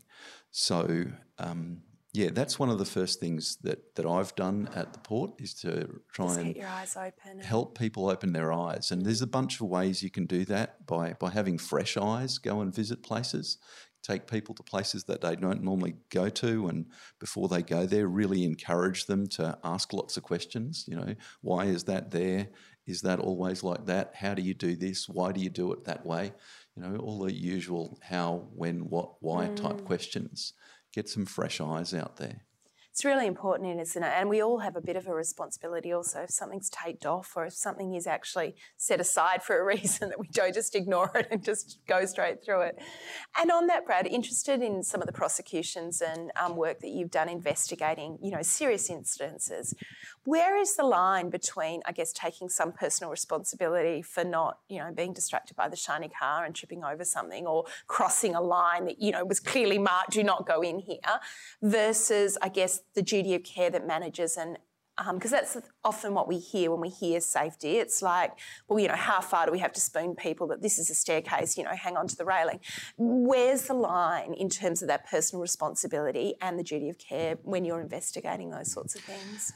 So 0.51 1.05
um, 1.39 1.81
yeah, 2.15 2.29
that's 2.31 2.57
one 2.57 2.69
of 2.69 2.77
the 2.77 2.85
first 2.85 3.19
things 3.19 3.57
that, 3.63 3.95
that 3.95 4.05
I've 4.05 4.33
done 4.35 4.69
at 4.73 4.93
the 4.93 4.99
port 4.99 5.31
is 5.37 5.53
to 5.55 5.99
try 6.13 6.27
Just 6.27 6.39
and 6.39 6.55
your 6.55 6.67
eyes 6.67 6.95
open 6.95 7.39
help 7.41 7.77
people 7.77 8.09
open 8.09 8.31
their 8.31 8.53
eyes. 8.53 8.91
And 8.91 9.05
there's 9.05 9.21
a 9.21 9.27
bunch 9.27 9.59
of 9.59 9.67
ways 9.67 10.01
you 10.01 10.09
can 10.09 10.25
do 10.25 10.45
that 10.45 10.85
by, 10.87 11.13
by 11.13 11.31
having 11.31 11.57
fresh 11.57 11.97
eyes, 11.97 12.37
go 12.37 12.61
and 12.61 12.73
visit 12.73 13.03
places, 13.03 13.57
take 14.01 14.27
people 14.27 14.55
to 14.55 14.63
places 14.63 15.03
that 15.05 15.21
they 15.21 15.35
don't 15.35 15.61
normally 15.61 15.95
go 16.09 16.29
to. 16.29 16.67
And 16.67 16.85
before 17.19 17.49
they 17.49 17.61
go 17.61 17.85
there, 17.85 18.07
really 18.07 18.45
encourage 18.45 19.07
them 19.07 19.27
to 19.29 19.57
ask 19.63 19.91
lots 19.91 20.15
of 20.15 20.23
questions. 20.23 20.85
You 20.87 20.95
know, 20.95 21.15
why 21.41 21.65
is 21.65 21.83
that 21.83 22.11
there? 22.11 22.47
Is 22.87 23.01
that 23.01 23.19
always 23.19 23.61
like 23.61 23.87
that? 23.87 24.13
How 24.15 24.35
do 24.35 24.41
you 24.41 24.53
do 24.53 24.75
this? 24.77 25.09
Why 25.09 25.33
do 25.33 25.41
you 25.41 25.49
do 25.49 25.73
it 25.73 25.83
that 25.83 26.05
way? 26.05 26.33
You 26.77 26.83
know, 26.83 26.95
all 26.97 27.19
the 27.19 27.33
usual 27.33 27.99
how, 28.03 28.47
when, 28.53 28.89
what, 28.89 29.15
why 29.21 29.47
mm. 29.47 29.55
type 29.55 29.83
questions 29.85 30.53
get 30.95 31.09
some 31.09 31.25
fresh 31.25 31.59
eyes 31.59 31.93
out 31.93 32.15
there. 32.15 32.44
It's 32.95 33.03
really 33.03 33.27
important, 33.27 33.81
isn't 33.81 34.01
it? 34.01 34.13
And 34.15 34.29
we 34.29 34.41
all 34.41 34.59
have 34.59 34.77
a 34.77 34.81
bit 34.81 34.95
of 34.95 35.05
a 35.05 35.13
responsibility 35.13 35.91
also 35.91 36.21
if 36.21 36.29
something's 36.29 36.69
taped 36.69 37.05
off 37.05 37.33
or 37.35 37.45
if 37.45 37.53
something 37.53 37.93
is 37.93 38.07
actually 38.07 38.55
set 38.77 39.01
aside 39.01 39.43
for 39.43 39.59
a 39.59 39.65
reason 39.65 40.07
that 40.11 40.17
we 40.17 40.29
don't 40.29 40.53
just 40.53 40.75
ignore 40.75 41.11
it 41.13 41.27
and 41.29 41.43
just 41.43 41.79
go 41.89 42.05
straight 42.05 42.41
through 42.41 42.61
it. 42.61 42.79
And 43.37 43.51
on 43.51 43.67
that, 43.67 43.85
Brad, 43.85 44.07
interested 44.07 44.61
in 44.61 44.81
some 44.81 45.01
of 45.01 45.07
the 45.07 45.11
prosecutions 45.11 45.99
and 45.99 46.31
um, 46.41 46.55
work 46.55 46.79
that 46.79 46.87
you've 46.87 47.11
done 47.11 47.27
investigating, 47.27 48.17
you 48.23 48.31
know, 48.31 48.41
serious 48.41 48.89
incidences. 48.89 49.73
Where 50.23 50.57
is 50.57 50.77
the 50.77 50.85
line 50.85 51.29
between, 51.29 51.81
I 51.85 51.91
guess, 51.91 52.13
taking 52.13 52.47
some 52.47 52.71
personal 52.71 53.11
responsibility 53.11 54.03
for 54.03 54.23
not, 54.23 54.59
you 54.69 54.79
know, 54.79 54.93
being 54.95 55.11
distracted 55.11 55.57
by 55.57 55.67
the 55.67 55.75
shiny 55.75 56.07
car 56.07 56.45
and 56.45 56.55
tripping 56.55 56.85
over 56.85 57.03
something 57.03 57.45
or 57.45 57.65
crossing 57.87 58.35
a 58.35 58.41
line 58.41 58.85
that, 58.85 59.01
you 59.01 59.11
know, 59.11 59.25
was 59.25 59.41
clearly 59.41 59.79
marked, 59.79 60.11
do 60.11 60.23
not 60.23 60.47
go 60.47 60.61
in 60.61 60.79
here, 60.79 61.19
versus, 61.61 62.37
I 62.41 62.47
guess, 62.47 62.79
the 62.93 63.01
duty 63.01 63.35
of 63.35 63.43
care 63.43 63.69
that 63.69 63.85
managers 63.85 64.37
and 64.37 64.57
because 65.13 65.33
um, 65.33 65.39
that's 65.39 65.57
often 65.83 66.13
what 66.13 66.27
we 66.27 66.39
hear 66.39 66.71
when 66.71 66.79
we 66.79 66.89
hear 66.89 67.19
safety. 67.19 67.79
It's 67.79 68.01
like, 68.01 68.31
well, 68.69 68.79
you 68.79 68.87
know, 68.87 68.95
how 68.95 69.19
far 69.19 69.45
do 69.45 69.51
we 69.51 69.59
have 69.59 69.73
to 69.73 69.81
spoon 69.81 70.15
people 70.15 70.47
that 70.47 70.61
this 70.61 70.79
is 70.79 70.89
a 70.89 70.95
staircase, 70.95 71.57
you 71.57 71.63
know, 71.65 71.75
hang 71.75 71.97
on 71.97 72.07
to 72.07 72.15
the 72.15 72.23
railing? 72.23 72.61
Where's 72.97 73.63
the 73.63 73.73
line 73.73 74.33
in 74.33 74.47
terms 74.47 74.81
of 74.81 74.87
that 74.87 75.09
personal 75.09 75.41
responsibility 75.41 76.35
and 76.41 76.57
the 76.57 76.63
duty 76.63 76.87
of 76.89 76.97
care 76.97 77.37
when 77.43 77.65
you're 77.65 77.81
investigating 77.81 78.51
those 78.51 78.71
sorts 78.71 78.95
of 78.95 79.01
things? 79.01 79.51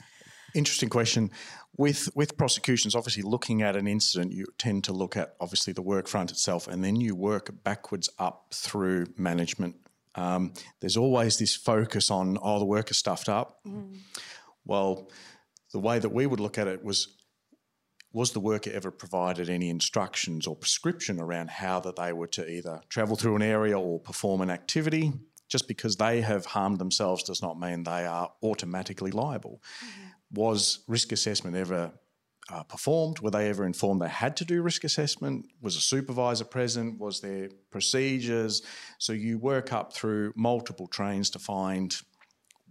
Interesting 0.56 0.90
question. 0.90 1.32
With 1.78 2.10
with 2.16 2.36
prosecutions, 2.36 2.96
obviously 2.96 3.24
looking 3.24 3.62
at 3.62 3.76
an 3.76 3.88
incident, 3.88 4.34
you 4.34 4.48
tend 4.58 4.84
to 4.86 4.94
look 4.94 5.16
at 5.16 5.36
obviously 5.40 5.72
the 5.72 5.82
work 5.82 6.08
front 6.08 6.32
itself, 6.32 6.68
and 6.68 6.84
then 6.84 6.96
you 6.96 7.16
work 7.16 7.64
backwards 7.64 8.10
up 8.18 8.48
through 8.52 9.06
management. 9.16 9.76
Um, 10.20 10.54
there's 10.82 10.98
always 10.98 11.38
this 11.38 11.56
focus 11.56 12.12
on 12.12 12.38
oh 12.42 12.60
the 12.60 12.66
worker 12.66 12.94
stuffed 12.94 13.30
up. 13.30 13.60
Mm. 13.66 14.00
Well, 14.66 15.10
the 15.72 15.80
way 15.80 16.00
that 16.00 16.10
we 16.10 16.26
would 16.26 16.40
look 16.40 16.58
at 16.58 16.68
it 16.68 16.84
was 16.84 17.16
was 18.12 18.32
the 18.32 18.40
worker 18.40 18.72
ever 18.74 18.92
provided 18.92 19.50
any 19.50 19.70
instructions 19.70 20.48
or 20.48 20.56
prescription 20.56 21.20
around 21.20 21.50
how 21.50 21.80
that 21.80 21.96
they 21.96 22.12
were 22.12 22.28
to 22.28 22.50
either 22.50 22.82
travel 22.90 23.16
through 23.16 23.36
an 23.36 23.44
area 23.44 23.80
or 23.80 24.00
perform 24.00 24.42
an 24.42 24.50
activity 24.50 25.14
just 25.48 25.68
because 25.68 25.96
they 25.96 26.22
have 26.22 26.46
harmed 26.46 26.80
themselves 26.80 27.24
does 27.24 27.42
not 27.42 27.60
mean 27.60 27.84
they 27.84 28.06
are 28.06 28.32
automatically 28.44 29.12
liable. 29.12 29.62
Mm-hmm. 29.84 30.08
Was 30.32 30.84
risk 30.88 31.12
assessment 31.12 31.56
ever 31.56 31.92
uh, 32.52 32.64
performed? 32.64 33.20
Were 33.20 33.32
they 33.32 33.50
ever 33.50 33.66
informed 33.66 34.02
they 34.02 34.10
had 34.10 34.36
to 34.38 34.46
do 34.46 34.62
risk 34.62 34.84
assessment? 34.84 35.46
Was 35.62 35.76
a 35.76 35.82
supervisor 35.82 36.46
present? 36.46 37.00
Was 37.00 37.22
there 37.22 37.50
procedures? 37.70 38.62
So 38.98 39.14
you 39.14 39.38
work 39.38 39.72
up 39.72 39.94
through 39.94 40.34
multiple 40.36 40.88
trains 40.88 41.30
to 41.32 41.40
find 41.40 41.96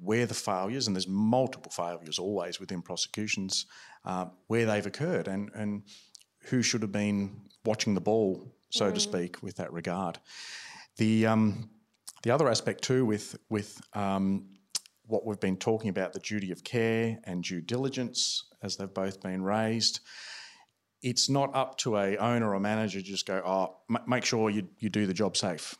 where 0.00 0.26
the 0.26 0.34
failures, 0.34 0.86
and 0.86 0.94
there's 0.94 1.08
multiple 1.08 1.72
failures 1.72 2.18
always 2.18 2.60
within 2.60 2.82
prosecutions, 2.82 3.66
uh, 4.04 4.26
where 4.46 4.64
they've 4.64 4.86
occurred 4.86 5.28
and, 5.28 5.50
and 5.54 5.82
who 6.44 6.62
should 6.62 6.82
have 6.82 6.92
been 6.92 7.40
watching 7.64 7.94
the 7.94 8.00
ball, 8.00 8.52
so 8.70 8.90
mm. 8.90 8.94
to 8.94 9.00
speak, 9.00 9.42
with 9.42 9.56
that 9.56 9.72
regard. 9.72 10.18
The, 10.96 11.26
um, 11.26 11.70
the 12.22 12.30
other 12.30 12.48
aspect 12.48 12.82
too 12.82 13.04
with, 13.04 13.36
with 13.48 13.80
um, 13.94 14.46
what 15.08 15.26
we've 15.26 15.40
been 15.40 15.56
talking 15.56 15.90
about, 15.90 16.12
the 16.12 16.20
duty 16.20 16.52
of 16.52 16.62
care 16.62 17.18
and 17.24 17.42
due 17.42 17.60
diligence, 17.60 18.44
as 18.62 18.76
they've 18.76 18.92
both 18.92 19.20
been 19.20 19.42
raised, 19.42 20.00
it's 21.02 21.28
not 21.28 21.54
up 21.54 21.78
to 21.78 21.96
a 21.96 22.16
owner 22.18 22.54
or 22.54 22.60
manager 22.60 23.00
to 23.00 23.04
just 23.04 23.26
go, 23.26 23.42
oh, 23.44 23.76
m- 23.90 24.04
make 24.06 24.24
sure 24.24 24.50
you, 24.50 24.68
you 24.78 24.90
do 24.90 25.06
the 25.06 25.14
job 25.14 25.36
safe. 25.36 25.74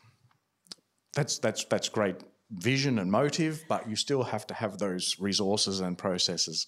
That's, 1.13 1.37
that's, 1.39 1.63
that's 1.65 1.89
great 1.89 2.15
vision 2.51 2.99
and 2.99 3.11
motive, 3.11 3.63
but 3.69 3.87
you 3.87 3.95
still 3.95 4.23
have 4.23 4.47
to 4.47 4.53
have 4.53 4.77
those 4.77 5.17
resources 5.19 5.81
and 5.81 5.97
processes 5.97 6.67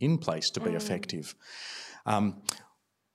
in 0.00 0.18
place 0.18 0.50
to 0.50 0.60
be 0.60 0.70
mm. 0.70 0.76
effective. 0.76 1.34
Um, 2.06 2.42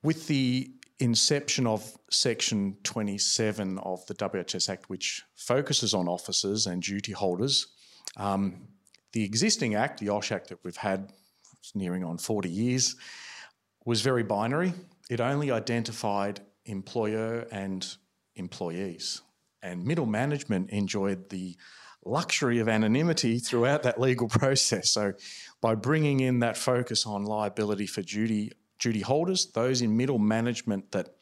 with 0.03 0.27
the 0.27 0.71
inception 0.99 1.67
of 1.67 1.97
Section 2.09 2.77
27 2.83 3.79
of 3.79 4.05
the 4.05 4.13
WHS 4.13 4.69
Act, 4.69 4.89
which 4.89 5.23
focuses 5.35 5.93
on 5.93 6.07
officers 6.07 6.67
and 6.67 6.81
duty 6.81 7.11
holders, 7.11 7.67
um, 8.17 8.67
the 9.15 9.23
existing 9.23 9.75
Act, 9.75 10.01
the 10.01 10.09
OSH 10.09 10.33
Act 10.33 10.49
that 10.49 10.59
we've 10.63 10.75
had 10.75 11.13
nearing 11.73 12.03
on 12.03 12.17
40 12.17 12.49
years, 12.49 12.97
was 13.85 14.01
very 14.01 14.23
binary. 14.23 14.73
It 15.09 15.21
only 15.21 15.51
identified 15.51 16.41
employer 16.65 17.47
and 17.49 17.87
employees. 18.35 19.21
And 19.63 19.85
middle 19.85 20.05
management 20.05 20.69
enjoyed 20.69 21.29
the 21.29 21.55
luxury 22.03 22.59
of 22.59 22.67
anonymity 22.67 23.39
throughout 23.39 23.83
that 23.83 24.01
legal 24.01 24.27
process. 24.41 24.91
So, 24.91 25.13
by 25.61 25.75
bringing 25.75 26.19
in 26.19 26.39
that 26.39 26.57
focus 26.57 27.05
on 27.05 27.23
liability 27.23 27.87
for 27.87 28.01
duty 28.01 28.51
duty 28.79 28.99
holders, 28.99 29.45
those 29.53 29.81
in 29.81 29.95
middle 29.95 30.19
management 30.19 30.91
that 30.91 31.15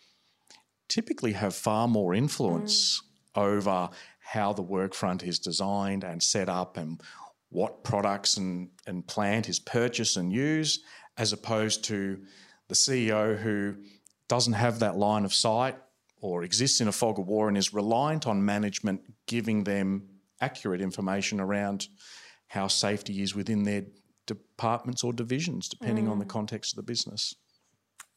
typically 0.89 1.33
have 1.33 1.53
far 1.53 1.87
more 1.87 2.15
influence 2.15 3.03
mm. 3.35 3.41
over 3.41 3.89
how 4.19 4.51
the 4.51 4.63
work 4.63 4.95
front 4.95 5.21
is 5.21 5.37
designed 5.37 6.03
and 6.03 6.23
set 6.23 6.49
up 6.49 6.75
and 6.75 6.99
what 7.53 7.83
products 7.83 8.37
and, 8.37 8.69
and 8.87 9.05
plant 9.07 9.47
is 9.47 9.59
purchased 9.59 10.17
and 10.17 10.31
used, 10.33 10.81
as 11.17 11.33
opposed 11.33 11.83
to 11.85 12.19
the 12.67 12.75
CEO 12.75 13.37
who 13.37 13.75
doesn't 14.27 14.53
have 14.53 14.79
that 14.79 14.97
line 14.97 15.25
of 15.25 15.33
sight 15.33 15.75
or 16.21 16.43
exists 16.43 16.81
in 16.81 16.87
a 16.87 16.91
fog 16.91 17.19
of 17.19 17.27
war 17.27 17.47
and 17.47 17.57
is 17.57 17.73
reliant 17.73 18.25
on 18.25 18.43
management 18.43 19.01
giving 19.27 19.63
them 19.63 20.07
accurate 20.41 20.81
information 20.81 21.39
around 21.39 21.87
how 22.47 22.67
safety 22.67 23.21
is 23.21 23.35
within 23.35 23.63
their 23.63 23.83
departments 24.25 25.03
or 25.03 25.13
divisions, 25.13 25.67
depending 25.67 26.05
mm. 26.05 26.11
on 26.11 26.19
the 26.19 26.25
mm. 26.25 26.29
context 26.29 26.73
of 26.73 26.77
the 26.77 26.83
business. 26.83 27.35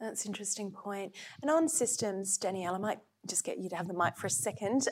That's 0.00 0.24
an 0.24 0.30
interesting 0.30 0.70
point. 0.70 1.14
And 1.42 1.50
on 1.50 1.68
systems, 1.68 2.36
Danielle, 2.36 2.74
I 2.74 2.78
might 2.78 2.98
just 3.28 3.44
get 3.44 3.58
you 3.58 3.68
to 3.68 3.76
have 3.76 3.88
the 3.88 3.94
mic 3.94 4.16
for 4.16 4.26
a 4.26 4.30
second 4.30 4.88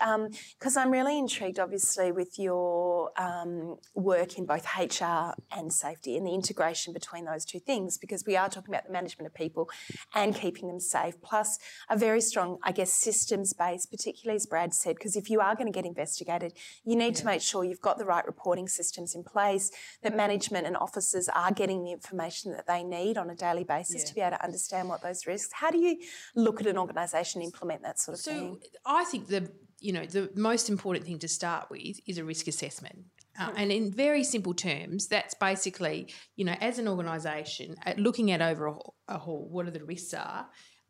because 0.58 0.76
um, 0.76 0.82
I'm 0.82 0.90
really 0.90 1.18
intrigued, 1.18 1.58
obviously, 1.58 2.12
with 2.12 2.38
your 2.38 3.10
um, 3.20 3.76
work 3.94 4.38
in 4.38 4.46
both 4.46 4.66
HR 4.78 5.34
and 5.50 5.72
safety 5.72 6.16
and 6.16 6.26
the 6.26 6.34
integration 6.34 6.92
between 6.92 7.24
those 7.24 7.44
two 7.44 7.58
things 7.58 7.98
because 7.98 8.24
we 8.26 8.36
are 8.36 8.48
talking 8.48 8.74
about 8.74 8.86
the 8.86 8.92
management 8.92 9.26
of 9.26 9.34
people 9.34 9.68
and 10.14 10.34
keeping 10.34 10.68
them 10.68 10.80
safe, 10.80 11.20
plus 11.22 11.58
a 11.88 11.96
very 11.96 12.20
strong, 12.20 12.58
I 12.62 12.72
guess, 12.72 12.92
systems 12.92 13.52
base, 13.52 13.86
particularly 13.86 14.36
as 14.36 14.46
Brad 14.46 14.74
said, 14.74 14.96
because 14.96 15.16
if 15.16 15.30
you 15.30 15.40
are 15.40 15.54
going 15.54 15.66
to 15.66 15.72
get 15.72 15.86
investigated, 15.86 16.52
you 16.84 16.96
need 16.96 17.14
yeah. 17.14 17.20
to 17.20 17.26
make 17.26 17.40
sure 17.40 17.64
you've 17.64 17.80
got 17.80 17.98
the 17.98 18.04
right 18.04 18.26
reporting 18.26 18.68
systems 18.68 19.14
in 19.14 19.24
place, 19.24 19.70
that 20.02 20.16
management 20.16 20.66
and 20.66 20.76
officers 20.76 21.28
are 21.28 21.52
getting 21.52 21.84
the 21.84 21.92
information 21.92 22.52
that 22.52 22.66
they 22.66 22.82
need 22.82 23.16
on 23.16 23.30
a 23.30 23.34
daily 23.34 23.64
basis 23.64 24.02
yeah. 24.02 24.04
to 24.06 24.14
be 24.14 24.20
able 24.20 24.36
to 24.36 24.44
understand 24.44 24.88
what 24.88 25.02
those 25.02 25.26
risks. 25.26 25.52
How 25.52 25.70
do 25.70 25.78
you 25.78 25.98
look 26.34 26.60
at 26.60 26.66
an 26.66 26.78
organisation 26.78 27.42
implement 27.42 27.82
that 27.82 27.98
sort 27.98 28.18
of 28.18 28.23
so? 28.24 28.58
I 28.87 29.04
think 29.04 29.28
the 29.28 29.50
you 29.80 29.92
know 29.92 30.04
the 30.04 30.30
most 30.34 30.68
important 30.68 31.06
thing 31.06 31.18
to 31.20 31.28
start 31.28 31.70
with 31.70 32.00
is 32.06 32.18
a 32.18 32.24
risk 32.24 32.46
assessment. 32.46 33.04
Uh, 33.38 33.50
and 33.56 33.72
in 33.72 33.90
very 33.90 34.22
simple 34.22 34.54
terms, 34.54 35.08
that's 35.08 35.34
basically, 35.34 36.06
you 36.37 36.44
know, 36.44 36.54
as 36.60 36.78
an 36.78 36.87
organisation, 36.87 37.74
at 37.84 37.98
looking 37.98 38.30
at 38.30 38.40
over 38.40 38.72
a, 39.08 39.18
whole, 39.18 39.48
what 39.50 39.66
are 39.66 39.72
the 39.72 39.84
risks 39.84 40.14
are, 40.14 40.46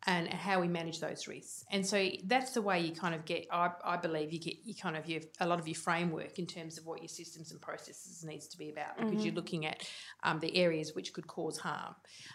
and 0.07 0.29
how 0.29 0.61
we 0.61 0.69
manage 0.69 1.01
those 1.01 1.27
risks. 1.27 1.65
And 1.71 1.87
so 1.87 2.11
that's 2.25 2.51
the 2.53 2.61
way 2.61 2.81
you 2.81 2.93
kind 2.93 3.15
of 3.15 3.25
get, 3.25 3.47
I, 3.51 3.71
I 3.83 3.97
believe, 3.97 4.33
you 4.33 4.39
get 4.39 4.57
you 4.63 4.75
kind 4.75 4.97
of 4.97 5.09
your, 5.09 5.23
a 5.41 5.47
lot 5.47 5.59
of 5.59 5.67
your 5.67 5.77
framework 5.77 6.39
in 6.39 6.47
terms 6.47 6.77
of 6.77 6.85
what 6.85 7.01
your 7.01 7.09
systems 7.09 7.53
and 7.53 7.61
processes 7.61 8.23
needs 8.23 8.47
to 8.49 8.59
be 8.59 8.69
about 8.69 8.99
because 8.99 9.13
mm-hmm. 9.13 9.21
you're 9.21 9.35
looking 9.35 9.65
at 9.65 9.89
um, 10.23 10.41
the 10.41 10.55
areas 10.57 10.95
which 10.95 11.15
could 11.15 11.27
cause 11.27 11.57
harm. 11.57 11.95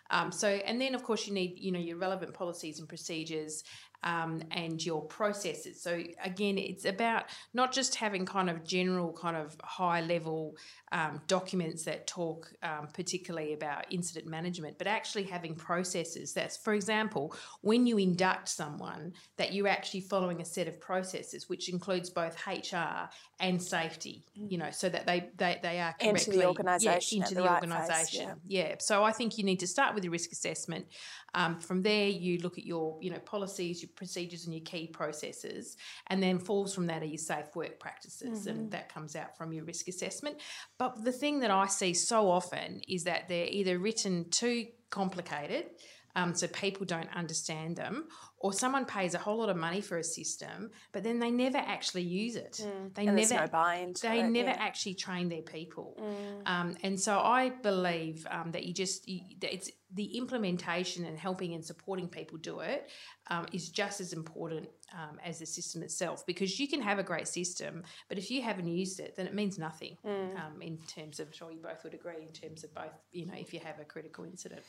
Um, 0.10 0.32
so, 0.32 0.48
and 0.48 0.82
then 0.82 0.96
of 0.96 1.04
course 1.04 1.28
you 1.28 1.34
need, 1.34 1.60
you 1.60 1.72
know, 1.72 1.80
your 1.80 1.98
relevant 1.98 2.34
policies 2.34 2.80
and 2.80 2.90
procedures 2.90 3.64
um, 4.04 4.42
and 4.52 4.84
your 4.84 5.02
processes. 5.02 5.82
So 5.82 6.02
again, 6.24 6.58
it's 6.58 6.86
about 6.86 7.26
not 7.54 7.72
just 7.72 7.96
having 7.96 8.26
kind 8.26 8.50
of 8.50 8.64
general, 8.64 9.14
kind 9.14 9.36
of 9.36 9.56
high 9.62 10.02
level 10.02 10.56
um, 10.92 11.22
documents 11.28 11.84
that 11.84 12.08
talk 12.08 12.52
um, 12.64 12.88
particularly 12.94 13.54
about 13.54 13.86
incident 13.92 14.28
management, 14.28 14.78
but 14.78 14.88
actually 14.88 15.24
having 15.24 15.56
processes. 15.56 16.34
That's, 16.34 16.58
for 16.58 16.74
example, 16.74 17.36
when 17.62 17.86
you 17.86 17.98
induct 17.98 18.50
someone, 18.50 19.14
that 19.38 19.54
you're 19.54 19.68
actually 19.68 20.02
following 20.02 20.42
a 20.42 20.46
set 20.46 20.68
of 20.68 20.80
processes, 20.80 21.50
which 21.50 21.70
includes 21.70 22.10
both 22.10 22.36
HR 22.48 23.10
and 23.40 23.62
safety. 23.62 24.24
You 24.34 24.58
know, 24.58 24.72
so 24.72 24.90
that 24.90 25.06
they 25.06 25.30
they, 25.38 25.60
they 25.62 25.80
are 25.80 25.94
correctly 26.00 26.10
into 26.10 26.32
the 26.32 26.48
organisation, 26.48 27.20
yeah, 27.20 27.24
into 27.24 27.36
the, 27.36 27.42
the 27.42 27.48
right 27.48 27.64
organisation. 27.64 28.30
Yeah. 28.48 28.70
yeah. 28.70 28.76
So 28.80 29.04
I 29.04 29.12
think 29.12 29.38
you 29.38 29.44
need 29.44 29.60
to 29.60 29.68
start 29.68 29.94
with 29.94 30.04
the 30.04 30.10
risk 30.10 30.32
assessment. 30.32 30.88
Um, 31.34 31.60
from 31.60 31.84
there, 31.84 32.08
you 32.08 32.40
look 32.40 32.58
at 32.58 32.66
your 32.66 32.98
you 33.02 33.12
know 33.12 33.20
policies, 33.20 33.82
your 33.82 33.89
procedures, 33.96 34.46
and 34.46 34.54
your 34.54 34.64
key 34.64 34.88
processes, 34.88 35.78
and 36.08 36.22
then 36.22 36.40
falls 36.40 36.74
from 36.74 36.88
that 36.88 37.02
are 37.02 37.06
your 37.06 37.18
safe 37.18 37.56
work 37.56 37.80
practices, 37.80 38.42
mm-hmm. 38.42 38.50
and 38.50 38.72
that 38.72 38.94
comes 38.94 39.16
out 39.16 39.38
from 39.38 39.54
your 39.54 39.66
risk 39.66 39.88
assessment. 39.88 40.38
But 40.78 41.04
the 41.04 41.12
thing 41.12 41.40
that 41.42 41.52
I 41.52 41.68
see 41.68 41.94
so 41.94 42.30
often 42.30 42.82
is 42.88 43.04
that 43.04 43.28
they're 43.28 43.48
either 43.48 43.80
written 43.80 44.30
too 44.30 44.68
complicated. 44.90 45.66
Um, 46.16 46.34
so 46.34 46.48
people 46.48 46.86
don't 46.86 47.10
understand 47.16 47.76
them, 47.76 48.08
or 48.40 48.54
someone 48.54 48.86
pays 48.86 49.14
a 49.14 49.18
whole 49.18 49.38
lot 49.38 49.50
of 49.50 49.58
money 49.58 49.82
for 49.82 49.98
a 49.98 50.04
system, 50.04 50.72
but 50.92 51.04
then 51.04 51.20
they 51.20 51.32
never 51.32 51.58
actually 51.58 52.04
use 52.04 52.36
it. 52.36 52.62
Mm. 52.64 52.94
They 52.96 53.08
and 53.08 53.16
never 53.16 53.36
no 53.36 53.48
buy 53.48 53.88
They 54.02 54.22
it, 54.22 54.30
never 54.30 54.50
yeah. 54.50 54.58
actually 54.60 54.96
train 54.96 55.30
their 55.30 55.42
people, 55.42 55.98
mm. 56.02 56.50
um, 56.50 56.76
and 56.84 57.00
so 57.00 57.20
I 57.20 57.50
believe 57.50 58.26
um, 58.30 58.52
that 58.52 58.66
you 58.66 58.74
just 58.74 59.08
you, 59.08 59.22
it's 59.42 59.72
the 59.94 60.18
implementation 60.18 61.06
and 61.06 61.18
helping 61.18 61.54
and 61.56 61.66
supporting 61.66 62.08
people 62.08 62.38
do 62.38 62.60
it 62.60 62.92
um, 63.32 63.48
is 63.52 63.70
just 63.70 64.00
as 64.00 64.14
important 64.14 64.70
um, 64.94 65.18
as 65.24 65.40
the 65.40 65.46
system 65.46 65.82
itself 65.82 66.26
because 66.28 66.60
you 66.60 66.68
can 66.68 66.82
have 66.82 67.00
a 67.00 67.04
great 67.04 67.28
system, 67.28 67.84
but 68.08 68.18
if 68.18 68.30
you 68.30 68.42
haven't 68.42 68.68
used 68.68 69.00
it, 69.00 69.16
then 69.16 69.26
it 69.26 69.34
means 69.34 69.58
nothing 69.58 69.98
mm. 70.06 70.40
um, 70.40 70.62
in 70.62 70.78
terms 70.88 71.20
of, 71.20 71.28
I'm 71.28 71.34
sure 71.34 71.52
you 71.52 71.60
both 71.62 71.84
would 71.84 71.94
agree, 71.94 72.22
in 72.22 72.34
terms 72.34 72.64
of 72.64 72.74
both, 72.74 72.94
you 73.12 73.26
know, 73.26 73.34
if 73.36 73.54
you 73.54 73.60
have 73.62 73.80
a 73.80 73.86
critical 73.86 74.26
incident. 74.26 74.62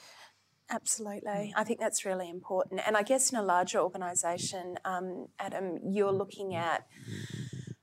Absolutely. 0.71 1.31
Mm. 1.31 1.53
I 1.57 1.65
think 1.65 1.81
that's 1.81 2.05
really 2.05 2.31
important. 2.31 2.81
And 2.87 2.97
I 2.97 3.03
guess 3.03 3.33
in 3.33 3.39
a 3.39 3.43
larger 3.43 3.79
organisation, 3.79 4.77
um, 4.85 5.27
Adam, 5.39 5.79
you're 5.83 6.13
looking 6.13 6.55
at 6.55 6.87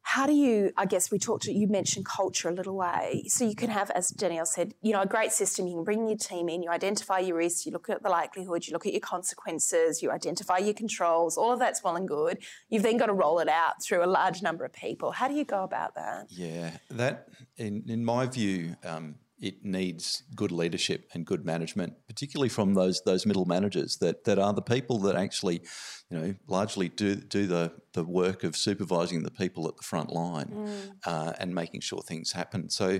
how 0.07 0.25
do 0.25 0.31
you 0.31 0.71
i 0.77 0.85
guess 0.85 1.11
we 1.11 1.19
talked 1.19 1.43
to 1.43 1.51
you 1.51 1.67
mentioned 1.67 2.05
culture 2.05 2.47
a 2.47 2.53
little 2.53 2.77
way 2.77 3.25
so 3.27 3.43
you 3.43 3.53
can 3.53 3.69
have 3.69 3.91
as 3.91 4.07
danielle 4.07 4.45
said 4.45 4.73
you 4.81 4.93
know 4.93 5.01
a 5.01 5.05
great 5.05 5.33
system 5.33 5.67
you 5.67 5.73
can 5.73 5.83
bring 5.83 6.07
your 6.07 6.17
team 6.17 6.47
in 6.47 6.63
you 6.63 6.69
identify 6.69 7.19
your 7.19 7.35
risks 7.35 7.65
you 7.65 7.73
look 7.73 7.89
at 7.89 8.01
the 8.03 8.09
likelihood 8.09 8.65
you 8.65 8.71
look 8.71 8.85
at 8.85 8.93
your 8.93 9.01
consequences 9.01 10.01
you 10.01 10.09
identify 10.09 10.57
your 10.57 10.73
controls 10.73 11.37
all 11.37 11.51
of 11.51 11.59
that's 11.59 11.83
well 11.83 11.97
and 11.97 12.07
good 12.07 12.37
you've 12.69 12.83
then 12.83 12.95
got 12.95 13.07
to 13.07 13.13
roll 13.13 13.39
it 13.39 13.49
out 13.49 13.83
through 13.83 14.01
a 14.01 14.07
large 14.07 14.41
number 14.41 14.63
of 14.63 14.71
people 14.71 15.11
how 15.11 15.27
do 15.27 15.33
you 15.33 15.43
go 15.43 15.61
about 15.61 15.93
that 15.93 16.25
yeah 16.29 16.71
that 16.89 17.27
in, 17.57 17.83
in 17.89 18.05
my 18.05 18.25
view 18.25 18.77
um, 18.85 19.15
it 19.39 19.63
needs 19.63 20.23
good 20.35 20.51
leadership 20.51 21.09
and 21.13 21.25
good 21.25 21.45
management, 21.45 21.93
particularly 22.07 22.49
from 22.49 22.73
those 22.73 23.01
those 23.05 23.25
middle 23.25 23.45
managers 23.45 23.97
that, 23.97 24.23
that 24.23 24.39
are 24.39 24.53
the 24.53 24.61
people 24.61 24.99
that 24.99 25.15
actually, 25.15 25.61
you 26.09 26.17
know, 26.17 26.35
largely 26.47 26.89
do 26.89 27.15
do 27.15 27.45
the, 27.45 27.71
the 27.93 28.03
work 28.03 28.43
of 28.43 28.55
supervising 28.55 29.23
the 29.23 29.31
people 29.31 29.67
at 29.67 29.77
the 29.77 29.83
front 29.83 30.11
line 30.11 30.47
mm. 30.47 30.91
uh, 31.05 31.33
and 31.39 31.53
making 31.53 31.81
sure 31.81 32.01
things 32.01 32.31
happen. 32.31 32.69
So, 32.69 32.99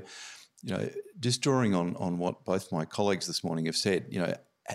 you 0.63 0.77
know, 0.77 0.89
just 1.19 1.41
drawing 1.41 1.73
on 1.73 1.95
on 1.95 2.17
what 2.17 2.45
both 2.45 2.71
my 2.71 2.85
colleagues 2.85 3.25
this 3.25 3.43
morning 3.43 3.65
have 3.65 3.77
said, 3.77 4.05
you 4.09 4.19
know, 4.19 4.33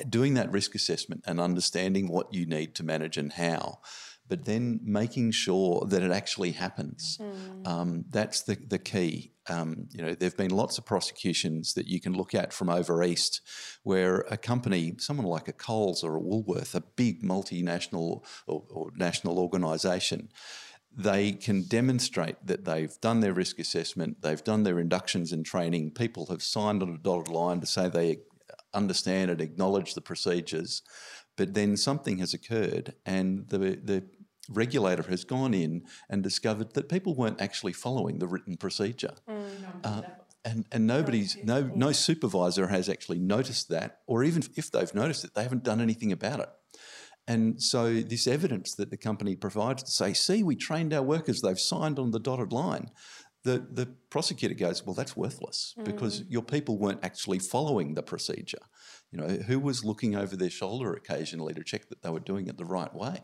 doing 0.08 0.34
that 0.34 0.50
risk 0.50 0.74
assessment 0.74 1.22
and 1.26 1.40
understanding 1.40 2.08
what 2.08 2.32
you 2.34 2.46
need 2.46 2.74
to 2.76 2.82
manage 2.82 3.16
and 3.16 3.32
how 3.34 3.78
but 4.28 4.44
then 4.44 4.80
making 4.82 5.30
sure 5.30 5.84
that 5.86 6.02
it 6.02 6.10
actually 6.10 6.52
happens. 6.52 7.18
Mm. 7.20 7.66
Um, 7.66 8.04
that's 8.10 8.42
the, 8.42 8.56
the 8.56 8.78
key. 8.78 9.32
Um, 9.48 9.88
you 9.90 10.02
know, 10.02 10.14
there 10.14 10.28
have 10.28 10.36
been 10.36 10.52
lots 10.52 10.78
of 10.78 10.86
prosecutions 10.86 11.74
that 11.74 11.86
you 11.86 12.00
can 12.00 12.14
look 12.14 12.34
at 12.34 12.52
from 12.52 12.68
over 12.68 13.02
east 13.02 13.40
where 13.82 14.20
a 14.30 14.36
company, 14.36 14.94
someone 14.98 15.26
like 15.26 15.48
a 15.48 15.52
Coles 15.52 16.04
or 16.04 16.14
a 16.14 16.20
Woolworth, 16.20 16.74
a 16.74 16.80
big 16.80 17.22
multinational 17.22 18.24
or, 18.46 18.62
or 18.70 18.90
national 18.96 19.38
organisation, 19.38 20.28
they 20.94 21.32
can 21.32 21.62
demonstrate 21.62 22.36
that 22.46 22.64
they've 22.64 23.00
done 23.00 23.20
their 23.20 23.32
risk 23.32 23.58
assessment, 23.58 24.22
they've 24.22 24.44
done 24.44 24.62
their 24.62 24.78
inductions 24.78 25.32
and 25.32 25.44
training, 25.44 25.90
people 25.90 26.26
have 26.26 26.42
signed 26.42 26.82
on 26.82 26.90
a 26.90 26.98
dotted 26.98 27.28
line 27.28 27.60
to 27.60 27.66
say 27.66 27.88
they 27.88 28.18
understand 28.74 29.30
and 29.30 29.40
acknowledge 29.40 29.94
the 29.94 30.00
procedures, 30.00 30.82
but 31.42 31.54
then 31.54 31.76
something 31.76 32.18
has 32.18 32.32
occurred 32.32 32.94
and 33.04 33.48
the, 33.48 33.58
the 33.58 34.04
regulator 34.48 35.02
has 35.02 35.24
gone 35.24 35.52
in 35.52 35.82
and 36.08 36.22
discovered 36.22 36.72
that 36.74 36.88
people 36.88 37.16
weren't 37.16 37.40
actually 37.40 37.72
following 37.72 38.20
the 38.20 38.28
written 38.28 38.56
procedure. 38.56 39.14
Uh, 39.82 40.02
and, 40.44 40.64
and 40.70 40.86
nobody's 40.86 41.36
no 41.42 41.68
no 41.74 41.90
supervisor 41.90 42.68
has 42.68 42.88
actually 42.88 43.18
noticed 43.18 43.68
that, 43.70 44.02
or 44.06 44.22
even 44.22 44.44
if 44.54 44.70
they've 44.70 44.94
noticed 44.94 45.24
it, 45.24 45.34
they 45.34 45.42
haven't 45.42 45.64
done 45.64 45.80
anything 45.80 46.12
about 46.12 46.38
it. 46.38 46.50
And 47.26 47.60
so 47.60 47.92
this 47.94 48.28
evidence 48.28 48.76
that 48.76 48.90
the 48.90 48.96
company 48.96 49.34
provides 49.34 49.82
to 49.82 49.90
say, 49.90 50.12
see, 50.12 50.44
we 50.44 50.54
trained 50.54 50.94
our 50.94 51.02
workers, 51.02 51.40
they've 51.40 51.58
signed 51.58 51.98
on 51.98 52.12
the 52.12 52.20
dotted 52.20 52.52
line. 52.52 52.92
The, 53.42 53.66
the 53.68 53.86
prosecutor 54.10 54.54
goes, 54.54 54.86
well, 54.86 54.94
that's 54.94 55.16
worthless 55.16 55.74
because 55.82 56.22
your 56.28 56.42
people 56.42 56.78
weren't 56.78 57.04
actually 57.04 57.40
following 57.40 57.94
the 57.94 58.02
procedure. 58.04 58.64
You 59.12 59.18
know, 59.20 59.28
who 59.28 59.60
was 59.60 59.84
looking 59.84 60.16
over 60.16 60.36
their 60.36 60.50
shoulder 60.50 60.92
occasionally 60.94 61.52
to 61.54 61.62
check 61.62 61.88
that 61.90 62.02
they 62.02 62.08
were 62.08 62.20
doing 62.20 62.46
it 62.48 62.56
the 62.56 62.64
right 62.64 62.92
way? 62.94 63.20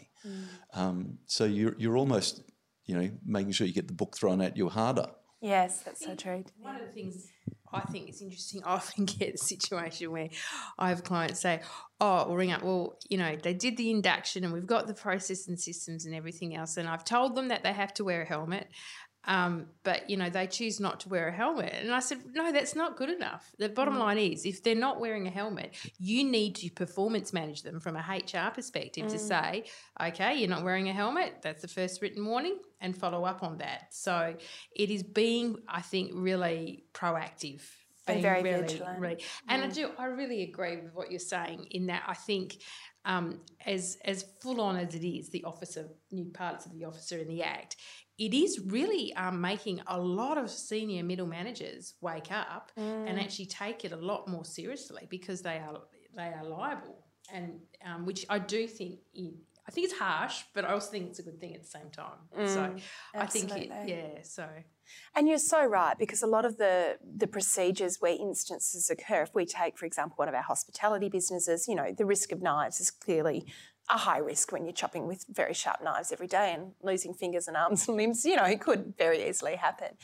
Um, 0.74 1.18
so 1.26 1.44
you're, 1.44 1.74
you're 1.78 1.96
almost, 1.96 2.42
you 2.84 2.94
know, 2.94 3.10
making 3.24 3.52
sure 3.52 3.66
you 3.66 3.72
get 3.72 3.88
the 3.88 3.94
book 3.94 4.14
thrown 4.16 4.42
at 4.42 4.56
you 4.56 4.68
harder. 4.68 5.06
Yes, 5.40 5.82
that's 5.82 6.04
so 6.04 6.14
true. 6.14 6.44
One 6.60 6.74
of 6.76 6.82
the 6.82 6.92
things 6.92 7.28
I 7.72 7.80
think 7.80 8.08
is 8.08 8.20
interesting, 8.22 8.62
I 8.64 8.74
often 8.74 9.04
get 9.18 9.34
a 9.34 9.38
situation 9.38 10.10
where 10.10 10.28
I 10.78 10.88
have 10.88 11.04
clients 11.04 11.40
say, 11.40 11.60
Oh, 12.00 12.26
we'll 12.26 12.36
ring 12.36 12.52
up, 12.52 12.62
well, 12.62 12.98
you 13.08 13.18
know, 13.18 13.36
they 13.42 13.54
did 13.54 13.76
the 13.76 13.90
induction 13.90 14.44
and 14.44 14.52
we've 14.52 14.66
got 14.66 14.86
the 14.86 14.94
process 14.94 15.48
and 15.48 15.58
systems 15.58 16.06
and 16.06 16.14
everything 16.14 16.54
else. 16.54 16.76
And 16.76 16.88
I've 16.88 17.04
told 17.04 17.34
them 17.34 17.48
that 17.48 17.62
they 17.62 17.72
have 17.72 17.94
to 17.94 18.04
wear 18.04 18.22
a 18.22 18.26
helmet. 18.26 18.68
Um, 19.28 19.66
but 19.84 20.08
you 20.08 20.16
know 20.16 20.30
they 20.30 20.46
choose 20.46 20.80
not 20.80 21.00
to 21.00 21.10
wear 21.10 21.28
a 21.28 21.32
helmet, 21.32 21.74
and 21.78 21.92
I 21.92 22.00
said, 22.00 22.18
no, 22.32 22.50
that's 22.50 22.74
not 22.74 22.96
good 22.96 23.10
enough. 23.10 23.52
The 23.58 23.68
bottom 23.68 23.98
line 23.98 24.16
is, 24.16 24.46
if 24.46 24.62
they're 24.62 24.74
not 24.74 25.00
wearing 25.00 25.26
a 25.26 25.30
helmet, 25.30 25.74
you 25.98 26.24
need 26.24 26.54
to 26.56 26.70
performance 26.70 27.34
manage 27.34 27.62
them 27.62 27.78
from 27.78 27.94
a 27.94 28.00
HR 28.00 28.50
perspective 28.50 29.06
to 29.08 29.18
say, 29.18 29.64
okay, 30.00 30.34
you're 30.38 30.48
not 30.48 30.64
wearing 30.64 30.88
a 30.88 30.94
helmet. 30.94 31.42
That's 31.42 31.60
the 31.60 31.68
first 31.68 32.00
written 32.00 32.24
warning, 32.24 32.58
and 32.80 32.96
follow 32.96 33.24
up 33.24 33.42
on 33.42 33.58
that. 33.58 33.88
So 33.92 34.34
it 34.74 34.90
is 34.90 35.02
being, 35.02 35.58
I 35.68 35.82
think, 35.82 36.12
really 36.14 36.84
proactive. 36.94 37.60
And 38.06 38.14
being 38.14 38.22
very 38.22 38.42
really, 38.42 38.62
vigilant. 38.62 38.98
really- 38.98 39.22
and 39.46 39.62
I 39.62 39.66
do, 39.66 39.90
I 39.98 40.06
really 40.06 40.42
agree 40.42 40.76
with 40.76 40.94
what 40.94 41.10
you're 41.10 41.20
saying 41.20 41.66
in 41.72 41.88
that 41.88 42.04
I 42.06 42.14
think 42.14 42.56
um, 43.08 43.40
as 43.66 43.98
as 44.04 44.18
full 44.40 44.60
on 44.60 44.76
as 44.76 44.94
it 44.94 45.04
is, 45.16 45.24
the 45.30 45.42
officer, 45.52 45.82
new 46.12 46.26
parts 46.26 46.66
of 46.66 46.72
the 46.72 46.84
officer 46.84 47.16
in 47.18 47.28
the 47.34 47.42
Act, 47.42 47.76
it 48.26 48.32
is 48.34 48.60
really 48.76 49.04
um, 49.14 49.40
making 49.40 49.80
a 49.86 49.98
lot 50.20 50.36
of 50.42 50.46
senior 50.50 51.02
middle 51.02 51.26
managers 51.38 51.94
wake 52.08 52.30
up 52.30 52.70
Mm. 52.76 53.08
and 53.08 53.14
actually 53.24 53.46
take 53.46 53.84
it 53.86 53.92
a 53.92 53.96
lot 54.10 54.28
more 54.28 54.44
seriously 54.44 55.04
because 55.16 55.40
they 55.42 55.58
are 55.66 55.78
they 56.18 56.30
are 56.38 56.44
liable, 56.44 56.98
and 57.32 57.50
um, 57.88 58.00
which 58.08 58.22
I 58.28 58.38
do 58.54 58.60
think. 58.68 59.00
i- 59.16 59.40
I 59.68 59.70
think 59.70 59.84
it's 59.88 59.98
harsh, 59.98 60.36
but 60.54 60.64
I 60.64 60.70
also 60.72 60.90
think 60.90 61.04
it's 61.10 61.18
a 61.18 61.22
good 61.28 61.38
thing 61.42 61.54
at 61.54 61.60
the 61.66 61.68
same 61.78 61.90
time. 61.90 62.20
so 62.56 62.62
I 63.14 63.26
think, 63.34 63.50
it, 63.64 63.70
Mm, 63.70 63.88
yeah. 63.94 64.22
So 64.22 64.44
And 65.14 65.28
you're 65.28 65.38
so 65.38 65.64
right 65.64 65.98
because 65.98 66.22
a 66.22 66.26
lot 66.26 66.44
of 66.44 66.58
the 66.58 66.98
the 67.16 67.26
procedures 67.26 67.98
where 68.00 68.16
instances 68.18 68.90
occur, 68.90 69.22
if 69.22 69.34
we 69.34 69.46
take, 69.46 69.78
for 69.78 69.86
example, 69.86 70.14
one 70.16 70.28
of 70.28 70.34
our 70.34 70.42
hospitality 70.42 71.08
businesses, 71.08 71.66
you 71.68 71.74
know, 71.74 71.92
the 71.96 72.04
risk 72.04 72.32
of 72.32 72.42
knives 72.42 72.80
is 72.80 72.90
clearly 72.90 73.46
a 73.90 73.96
high 73.96 74.18
risk 74.18 74.52
when 74.52 74.64
you're 74.64 74.72
chopping 74.72 75.06
with 75.06 75.24
very 75.30 75.54
sharp 75.54 75.82
knives 75.82 76.12
every 76.12 76.26
day 76.26 76.52
and 76.52 76.72
losing 76.82 77.14
fingers 77.14 77.48
and 77.48 77.56
arms 77.56 77.88
and 77.88 77.96
limbs. 77.96 78.24
You 78.24 78.36
know, 78.36 78.44
it 78.44 78.60
could 78.60 78.94
very 78.98 79.26
easily 79.28 79.56
happen. 79.56 79.96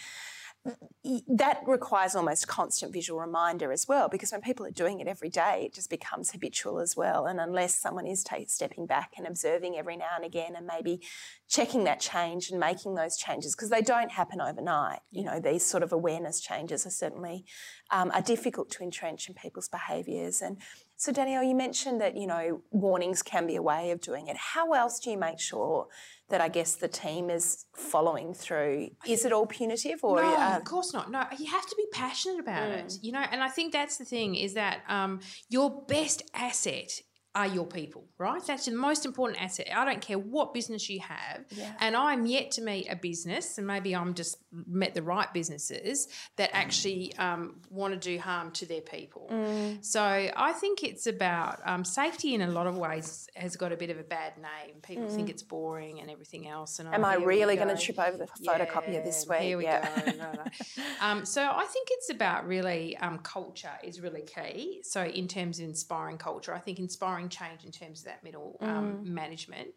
That 1.29 1.61
requires 1.67 2.17
almost 2.17 2.49
constant 2.49 2.91
visual 2.91 3.21
reminder 3.21 3.71
as 3.71 3.87
well, 3.87 4.09
because 4.09 4.33
when 4.33 4.41
people 4.41 4.65
are 4.65 4.71
doing 4.71 5.01
it 5.01 5.07
every 5.07 5.29
day, 5.29 5.65
it 5.67 5.75
just 5.75 5.91
becomes 5.91 6.31
habitual 6.31 6.81
as 6.81 6.97
well. 6.97 7.27
And 7.27 7.39
unless 7.39 7.79
someone 7.79 8.07
is 8.07 8.25
ta 8.25 8.37
stepping 8.47 8.87
back 8.87 9.13
and 9.19 9.27
observing 9.27 9.77
every 9.77 9.99
now 9.99 10.13
and 10.17 10.25
again 10.25 10.55
and 10.57 10.67
maybe 10.67 11.03
checking 11.49 11.85
that 11.85 12.01
change 12.01 12.51
and 12.51 12.59
making 12.59 12.95
those 12.95 13.19
changes, 13.19 13.55
because 13.55 13.69
they 13.69 13.83
don't 13.83 14.13
happen 14.13 14.41
overnight. 14.41 15.01
You 15.11 15.25
know, 15.25 15.39
these 15.39 15.67
sort 15.67 15.83
of 15.83 15.93
awareness 15.93 16.41
changes 16.41 16.87
are 16.87 16.91
certainly 16.91 17.45
um, 17.91 18.11
are 18.15 18.23
difficult 18.23 18.71
to 18.71 18.83
entrench 18.83 19.29
in 19.29 19.35
people's 19.35 19.69
behaviours. 19.69 20.41
And 20.41 20.57
so, 20.97 21.13
Danielle, 21.13 21.43
you 21.43 21.55
mentioned 21.55 22.01
that 22.01 22.17
you 22.17 22.27
know 22.27 22.63
warnings 22.71 23.23
can 23.23 23.47
be 23.47 23.57
a 23.57 23.63
way 23.63 23.91
of 23.91 24.01
doing 24.01 24.29
it. 24.29 24.37
How 24.37 24.73
else 24.73 24.99
do 25.01 25.11
you 25.11 25.19
make 25.19 25.41
sure 25.41 25.87
that 26.31 26.41
I 26.41 26.49
guess 26.49 26.77
the 26.77 26.89
team 26.89 27.31
is 27.31 27.67
following 27.75 28.33
through? 28.35 28.91
Is 29.07 29.25
it 29.25 29.33
all 29.33 29.47
punitive 29.47 30.01
or? 30.03 30.23
no, 30.23 30.35
uh, 30.35 30.57
of 30.57 30.65
course 30.65 30.93
not. 30.95 31.11
No, 31.11 31.25
you 31.39 31.47
have 31.51 31.67
to 31.67 31.77
be 31.77 31.87
passionate 31.93 32.41
about 32.41 32.71
Mm. 32.71 32.79
it, 32.87 32.95
you 33.03 33.13
know. 33.13 33.25
And 33.31 33.43
I 33.43 33.49
think 33.49 33.73
that's 33.73 33.97
the 33.99 34.05
thing 34.05 34.35
is 34.35 34.55
that 34.55 34.79
um, 34.89 35.21
your 35.49 35.83
best 35.87 36.23
asset 36.35 36.91
are 37.35 37.47
your 37.49 37.67
people, 37.67 38.05
right? 38.19 38.41
That's 38.47 38.67
the 38.67 38.73
most 38.73 39.05
important 39.05 39.43
asset. 39.43 39.69
I 39.75 39.85
don't 39.85 40.01
care 40.01 40.19
what 40.19 40.55
business 40.55 40.89
you 40.89 41.01
have, 41.01 41.45
Yeah. 41.51 41.73
and 41.81 41.97
I'm 41.97 42.27
yet 42.27 42.53
to 42.53 42.63
meet 42.63 42.87
a 42.89 42.97
business, 42.97 43.59
and 43.59 43.67
maybe 43.67 43.95
I'm 43.95 44.15
just 44.15 44.39
met 44.53 44.95
the 44.95 45.03
right 45.03 45.33
businesses 45.35 46.09
that 46.37 46.51
actually 46.53 47.15
um, 47.17 47.61
want 47.71 47.93
to 47.93 47.99
do 47.99 48.19
harm 48.21 48.53
to 48.53 48.67
their 48.67 48.81
people. 48.83 49.29
Mm. 49.33 49.85
So 49.85 50.01
I 50.01 50.53
think 50.53 50.85
it's 50.85 51.07
about 51.09 51.61
um, 51.65 51.85
safety 51.85 52.35
in 52.35 52.43
a 52.43 52.47
lot 52.49 52.67
of 52.69 52.77
ways 52.79 53.29
has 53.35 53.57
got 53.57 53.73
a 53.73 53.77
bit 53.77 53.91
of 53.91 53.99
a 53.99 54.05
bad 54.05 54.35
name. 54.39 54.77
People 54.83 55.09
think 55.09 55.29
it's 55.29 55.43
boring 55.43 56.01
and 56.01 56.09
everything 56.11 56.47
else. 56.47 56.79
And 56.79 56.89
Mm. 56.89 56.95
Am 56.95 57.05
oh, 57.05 57.09
I 57.09 57.15
really 57.17 57.57
going 57.57 57.75
to 57.75 57.77
trip 57.77 57.99
over 57.99 58.17
the 58.17 58.27
photocopier 58.47 59.03
this 59.05 59.27
Yeah, 59.29 59.33
week? 59.35 59.43
Here 59.43 59.59
we 59.59 59.65
yeah. 59.65 60.03
go. 60.05 60.13
No, 60.13 60.33
no. 60.33 60.45
um, 61.01 61.25
so 61.25 61.43
I 61.43 61.65
think 61.65 61.89
it's 61.91 62.11
about 62.11 62.47
really 62.47 62.97
um, 62.99 63.19
culture 63.19 63.73
is 63.83 64.01
really 64.01 64.23
key. 64.23 64.81
So 64.85 65.05
in 65.05 65.27
terms 65.27 65.59
of 65.59 65.65
inspiring 65.65 66.19
culture, 66.19 66.55
I 66.55 66.61
think 66.61 66.79
inspiring 66.79 67.24
change 67.29 67.65
in 67.65 67.71
terms 67.71 68.01
of 68.01 68.07
that 68.07 68.25
middle 68.25 68.57
um, 68.61 69.03
management. 69.05 69.69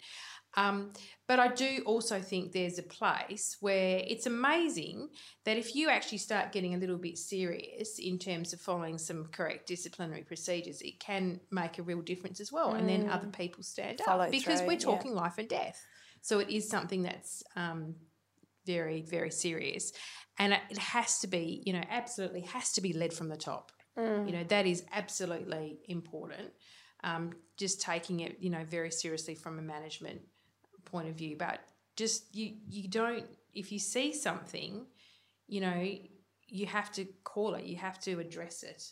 Um, 0.56 0.94
but 1.28 1.40
I 1.40 1.50
do 1.50 1.84
also 1.86 2.20
think 2.20 2.52
there's 2.52 2.80
a 2.80 2.84
place 2.84 3.58
where 3.60 4.02
it's 4.08 4.26
amazing 4.26 5.10
that 5.46 5.58
if 5.58 5.76
you 5.76 5.90
actually 5.90 6.18
start 6.18 6.52
getting 6.52 6.74
a 6.74 6.78
little 6.78 6.98
bit 6.98 7.18
serious 7.18 8.00
in 8.00 8.18
terms 8.18 8.54
of 8.54 8.62
following 8.62 8.98
some 8.98 9.26
correct 9.32 9.68
disciplinary 9.68 10.24
procedures, 10.24 10.82
it 10.82 11.00
can 11.00 11.40
make 11.52 11.78
a 11.78 11.84
real 11.84 12.02
difference 12.02 12.40
as 12.40 12.52
well. 12.52 12.74
And 12.74 12.90
then 12.90 13.10
other 13.10 13.28
people 13.28 13.64
stand 13.64 14.02
Follow 14.04 14.26
up 14.26 14.32
because 14.32 14.60
through, 14.60 14.68
we're 14.68 14.74
yeah. 14.74 14.80
talking 14.80 15.14
life 15.14 15.38
and 15.38 15.48
death. 15.48 15.86
So 16.22 16.40
it 16.40 16.50
is 16.50 16.68
something 16.68 17.04
that's 17.04 17.44
um, 17.56 17.96
very, 18.66 19.02
very 19.02 19.32
serious. 19.32 19.94
And 20.40 20.54
it 20.54 20.60
it 20.70 20.78
has 20.78 21.20
to 21.20 21.28
be, 21.28 21.62
you 21.66 21.74
know, 21.74 21.84
absolutely 21.90 22.42
has 22.42 22.74
to 22.74 22.82
be 22.82 22.94
led 22.94 23.14
from 23.14 23.30
the 23.30 23.38
top. 23.38 23.72
You 24.28 24.32
know, 24.32 24.44
that 24.50 24.68
is 24.68 24.84
absolutely 24.94 25.80
important. 25.88 26.52
Um, 27.08 27.32
just 27.58 27.82
taking 27.82 28.20
it, 28.20 28.38
you 28.40 28.50
know, 28.50 28.64
very 28.66 28.92
seriously 28.92 29.34
from 29.34 29.58
a 29.58 29.62
management 29.62 30.22
point 30.86 31.08
of 31.10 31.16
view. 31.16 31.36
But 31.38 31.60
just 31.96 32.36
you, 32.36 32.54
you 32.70 32.88
don't, 32.88 33.26
if 33.54 33.72
you 33.72 33.80
see 33.80 34.14
something, 34.14 34.86
you 35.48 35.62
know, 35.62 35.80
you 36.48 36.66
have 36.66 36.92
to 36.94 37.06
call 37.24 37.56
it, 37.56 37.66
you 37.66 37.78
have 37.78 38.00
to 38.02 38.20
address 38.20 38.64
it. 38.64 38.92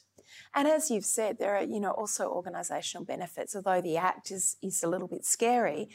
And 0.54 0.68
as 0.68 0.90
you've 0.90 1.06
said, 1.06 1.38
there 1.38 1.56
are 1.56 1.64
you 1.64 1.80
know 1.80 1.92
also 1.92 2.34
organisational 2.34 3.06
benefits. 3.06 3.56
Although 3.56 3.82
the 3.82 3.98
act 3.98 4.32
is 4.32 4.58
is 4.62 4.84
a 4.84 4.90
little 4.90 5.08
bit 5.08 5.26
scary, 5.26 5.90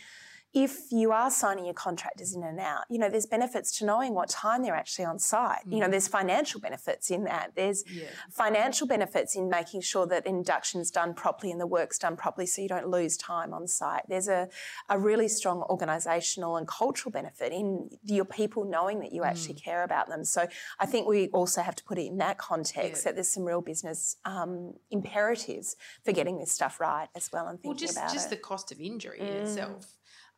if 0.53 0.91
you 0.91 1.13
are 1.13 1.31
signing 1.31 1.65
your 1.65 1.75
contractors 1.75 2.35
in 2.35 2.43
and 2.43 2.59
out, 2.59 2.83
you 2.91 2.99
know 2.99 3.09
there's 3.09 3.27
benefits 3.27 3.79
to 3.79 3.85
knowing 3.85 4.15
what 4.15 4.29
time 4.29 4.63
they're 4.63 4.75
actually 4.75 5.05
on 5.05 5.19
site. 5.19 5.61
You 5.69 5.79
know 5.79 5.87
mm. 5.87 5.93
there's 5.93 6.09
financial 6.09 6.61
benefits 6.61 7.11
in 7.11 7.25
that. 7.25 7.53
There's 7.55 7.85
financial 8.31 8.87
benefits 8.87 9.37
in 9.37 9.49
making 9.49 9.83
sure 9.83 10.07
that 10.07 10.27
induction's 10.27 10.91
done 10.91 11.15
properly 11.15 11.53
and 11.53 11.61
the 11.61 11.67
work's 11.67 11.99
done 11.99 12.17
properly, 12.17 12.47
so 12.47 12.63
you 12.63 12.69
don't 12.69 12.89
lose 12.89 13.17
time 13.17 13.55
on 13.55 13.69
site. 13.69 14.03
There's 14.09 14.29
a 14.29 14.49
a 14.89 14.99
really 14.99 15.29
strong 15.29 15.65
organisational 15.71 16.59
and 16.59 16.67
cultural 16.67 17.13
benefit 17.13 17.53
in 17.53 17.89
your 18.05 18.25
people 18.25 18.65
knowing 18.65 19.01
that 19.01 19.13
you 19.13 19.23
actually 19.25 19.55
mm. 19.55 19.63
care 19.63 19.85
about 19.85 20.09
them. 20.09 20.25
So 20.25 20.47
I 20.79 20.87
think 20.87 21.07
we 21.07 21.29
also 21.29 21.63
have 21.63 21.77
to 21.77 21.85
put 21.85 21.99
it 21.99 22.07
in 22.07 22.19
that 22.19 22.39
context 22.39 23.05
that 23.05 23.15
there's 23.15 23.29
some 23.29 23.45
real 23.45 23.61
business 23.61 24.17
um, 24.25 24.75
imperatives 24.91 25.77
for 26.05 26.13
getting 26.13 26.39
this 26.39 26.51
stuff 26.51 26.81
right 26.81 27.09
as 27.15 27.31
well 27.33 27.47
and 27.47 27.59
thinking 27.59 27.71
Well, 27.71 27.79
just 27.79 27.97
about 27.97 28.13
just 28.13 28.27
it. 28.27 28.31
the 28.31 28.37
cost 28.37 28.73
of 28.73 28.81
injury 28.81 29.21
in 29.21 29.27
mm. 29.27 29.43
itself. 29.43 29.87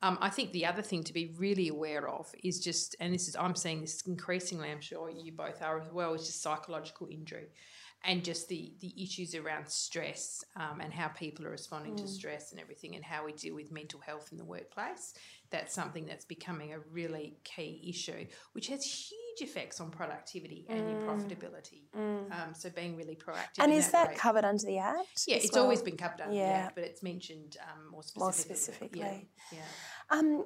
Um, 0.02 0.18
I 0.20 0.30
think 0.30 0.50
the 0.52 0.66
other 0.66 0.82
thing 0.82 1.04
to 1.04 1.12
be 1.12 1.32
really 1.38 1.68
aware 1.68 2.08
of 2.08 2.32
is 2.42 2.58
just, 2.58 2.96
and 2.98 3.14
this 3.14 3.28
is 3.28 3.36
I'm 3.36 3.54
seeing 3.54 3.80
this 3.80 4.02
increasingly. 4.02 4.70
I'm 4.70 4.80
sure 4.80 5.08
you 5.08 5.32
both 5.32 5.62
are 5.62 5.80
as 5.80 5.92
well. 5.92 6.14
Is 6.14 6.26
just 6.26 6.42
psychological 6.42 7.06
injury, 7.08 7.46
and 8.04 8.24
just 8.24 8.48
the 8.48 8.72
the 8.80 8.92
issues 9.00 9.36
around 9.36 9.68
stress 9.68 10.44
um, 10.56 10.80
and 10.80 10.92
how 10.92 11.08
people 11.08 11.46
are 11.46 11.50
responding 11.50 11.94
mm. 11.94 11.98
to 11.98 12.08
stress 12.08 12.50
and 12.50 12.60
everything, 12.60 12.96
and 12.96 13.04
how 13.04 13.24
we 13.24 13.32
deal 13.32 13.54
with 13.54 13.70
mental 13.70 14.00
health 14.00 14.30
in 14.32 14.38
the 14.38 14.44
workplace. 14.44 15.14
That's 15.50 15.72
something 15.72 16.04
that's 16.04 16.24
becoming 16.24 16.72
a 16.72 16.80
really 16.90 17.36
key 17.44 17.84
issue, 17.88 18.26
which 18.54 18.66
has 18.68 18.84
huge 19.37 19.49
effects 19.49 19.81
on 19.81 19.90
productivity 19.90 20.66
and 20.68 20.81
mm. 20.81 20.90
your 20.90 21.01
profitability. 21.01 21.83
Mm. 21.97 22.31
Um, 22.33 22.55
so 22.55 22.71
being 22.71 22.97
really 22.97 23.16
proactive. 23.16 23.61
And 23.61 23.73
is 23.73 23.90
that, 23.90 24.11
that 24.11 24.18
covered 24.18 24.45
under 24.45 24.64
the 24.64 24.79
Act? 24.79 25.25
Yeah, 25.27 25.37
it's 25.37 25.53
well? 25.53 25.64
always 25.64 25.83
been 25.83 25.97
covered 25.97 26.21
under 26.21 26.35
yeah. 26.35 26.47
the 26.47 26.64
Act, 26.64 26.75
but 26.75 26.85
it's 26.85 27.03
mentioned 27.03 27.57
um, 27.62 27.90
more 27.90 28.03
specifically. 28.03 28.23
More 28.23 28.33
specifically. 28.33 29.29
Yeah. 29.53 29.59
yeah. 29.59 30.18
Um, 30.18 30.45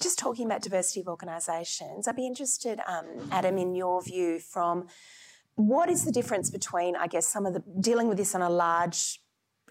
just 0.00 0.18
talking 0.18 0.46
about 0.46 0.62
diversity 0.62 1.00
of 1.00 1.08
organisations, 1.08 2.06
I'd 2.06 2.16
be 2.16 2.26
interested, 2.26 2.80
um, 2.86 3.28
Adam, 3.30 3.58
in 3.58 3.74
your 3.74 4.02
view 4.02 4.38
from 4.38 4.86
what 5.54 5.88
is 5.88 6.04
the 6.04 6.12
difference 6.12 6.50
between, 6.50 6.96
I 6.96 7.06
guess, 7.06 7.26
some 7.26 7.46
of 7.46 7.54
the 7.54 7.62
dealing 7.80 8.08
with 8.08 8.16
this 8.16 8.34
on 8.34 8.42
a 8.42 8.50
large 8.50 9.20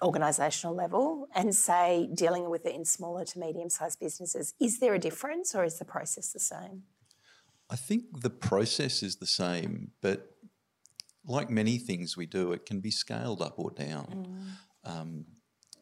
organisational 0.01 0.75
level 0.75 1.27
and 1.35 1.55
say 1.55 2.09
dealing 2.13 2.49
with 2.49 2.65
it 2.65 2.75
in 2.75 2.85
smaller 2.85 3.23
to 3.25 3.39
medium 3.39 3.69
sized 3.69 3.99
businesses? 3.99 4.53
Is 4.59 4.79
there 4.79 4.93
a 4.93 4.99
difference 4.99 5.55
or 5.55 5.63
is 5.63 5.79
the 5.79 5.85
process 5.85 6.33
the 6.33 6.39
same? 6.39 6.83
I 7.71 7.77
think 7.77 8.21
the 8.21 8.29
process 8.29 9.01
is 9.01 9.15
the 9.15 9.25
same, 9.25 9.91
but 10.01 10.35
like 11.25 11.49
many 11.49 11.77
things 11.77 12.17
we 12.17 12.25
do, 12.25 12.51
it 12.51 12.65
can 12.65 12.81
be 12.81 12.91
scaled 12.91 13.41
up 13.41 13.55
or 13.57 13.71
down. 13.71 14.57
Mm. 14.85 14.91
Um, 14.91 15.25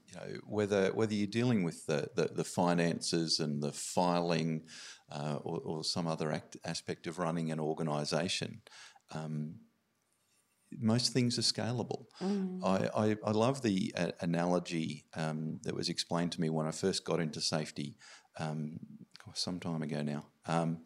you 0.08 0.16
know, 0.16 0.40
whether 0.46 0.92
whether 0.94 1.14
you're 1.14 1.28
dealing 1.28 1.64
with 1.64 1.86
the, 1.88 2.10
the, 2.16 2.30
the 2.34 2.44
finances 2.44 3.40
and 3.40 3.62
the 3.62 3.72
filing 3.72 4.64
uh, 5.12 5.38
or, 5.42 5.60
or, 5.64 5.84
some 5.84 6.08
other 6.08 6.32
act, 6.32 6.58
aspect 6.66 7.08
of 7.08 7.20
running 7.20 7.52
an 7.52 7.60
organisation, 7.60 8.62
um, 9.12 9.56
most 10.80 11.14
things 11.14 11.38
are 11.40 11.44
scalable. 11.44 12.06
Mm. 12.22 12.64
I, 12.64 13.08
I, 13.08 13.16
I, 13.26 13.32
love 13.32 13.62
the 13.62 13.94
uh, 13.98 14.12
analogy 14.22 15.06
um, 15.16 15.60
that 15.64 15.76
was 15.76 15.90
explained 15.90 16.32
to 16.34 16.42
me 16.42 16.50
when 16.50 16.68
I 16.68 16.72
first 16.72 17.06
got 17.06 17.20
into 17.20 17.42
safety 17.42 17.96
um, 18.40 18.80
some 19.34 19.60
time 19.60 19.82
ago 19.82 20.02
now. 20.02 20.26
Um, 20.46 20.80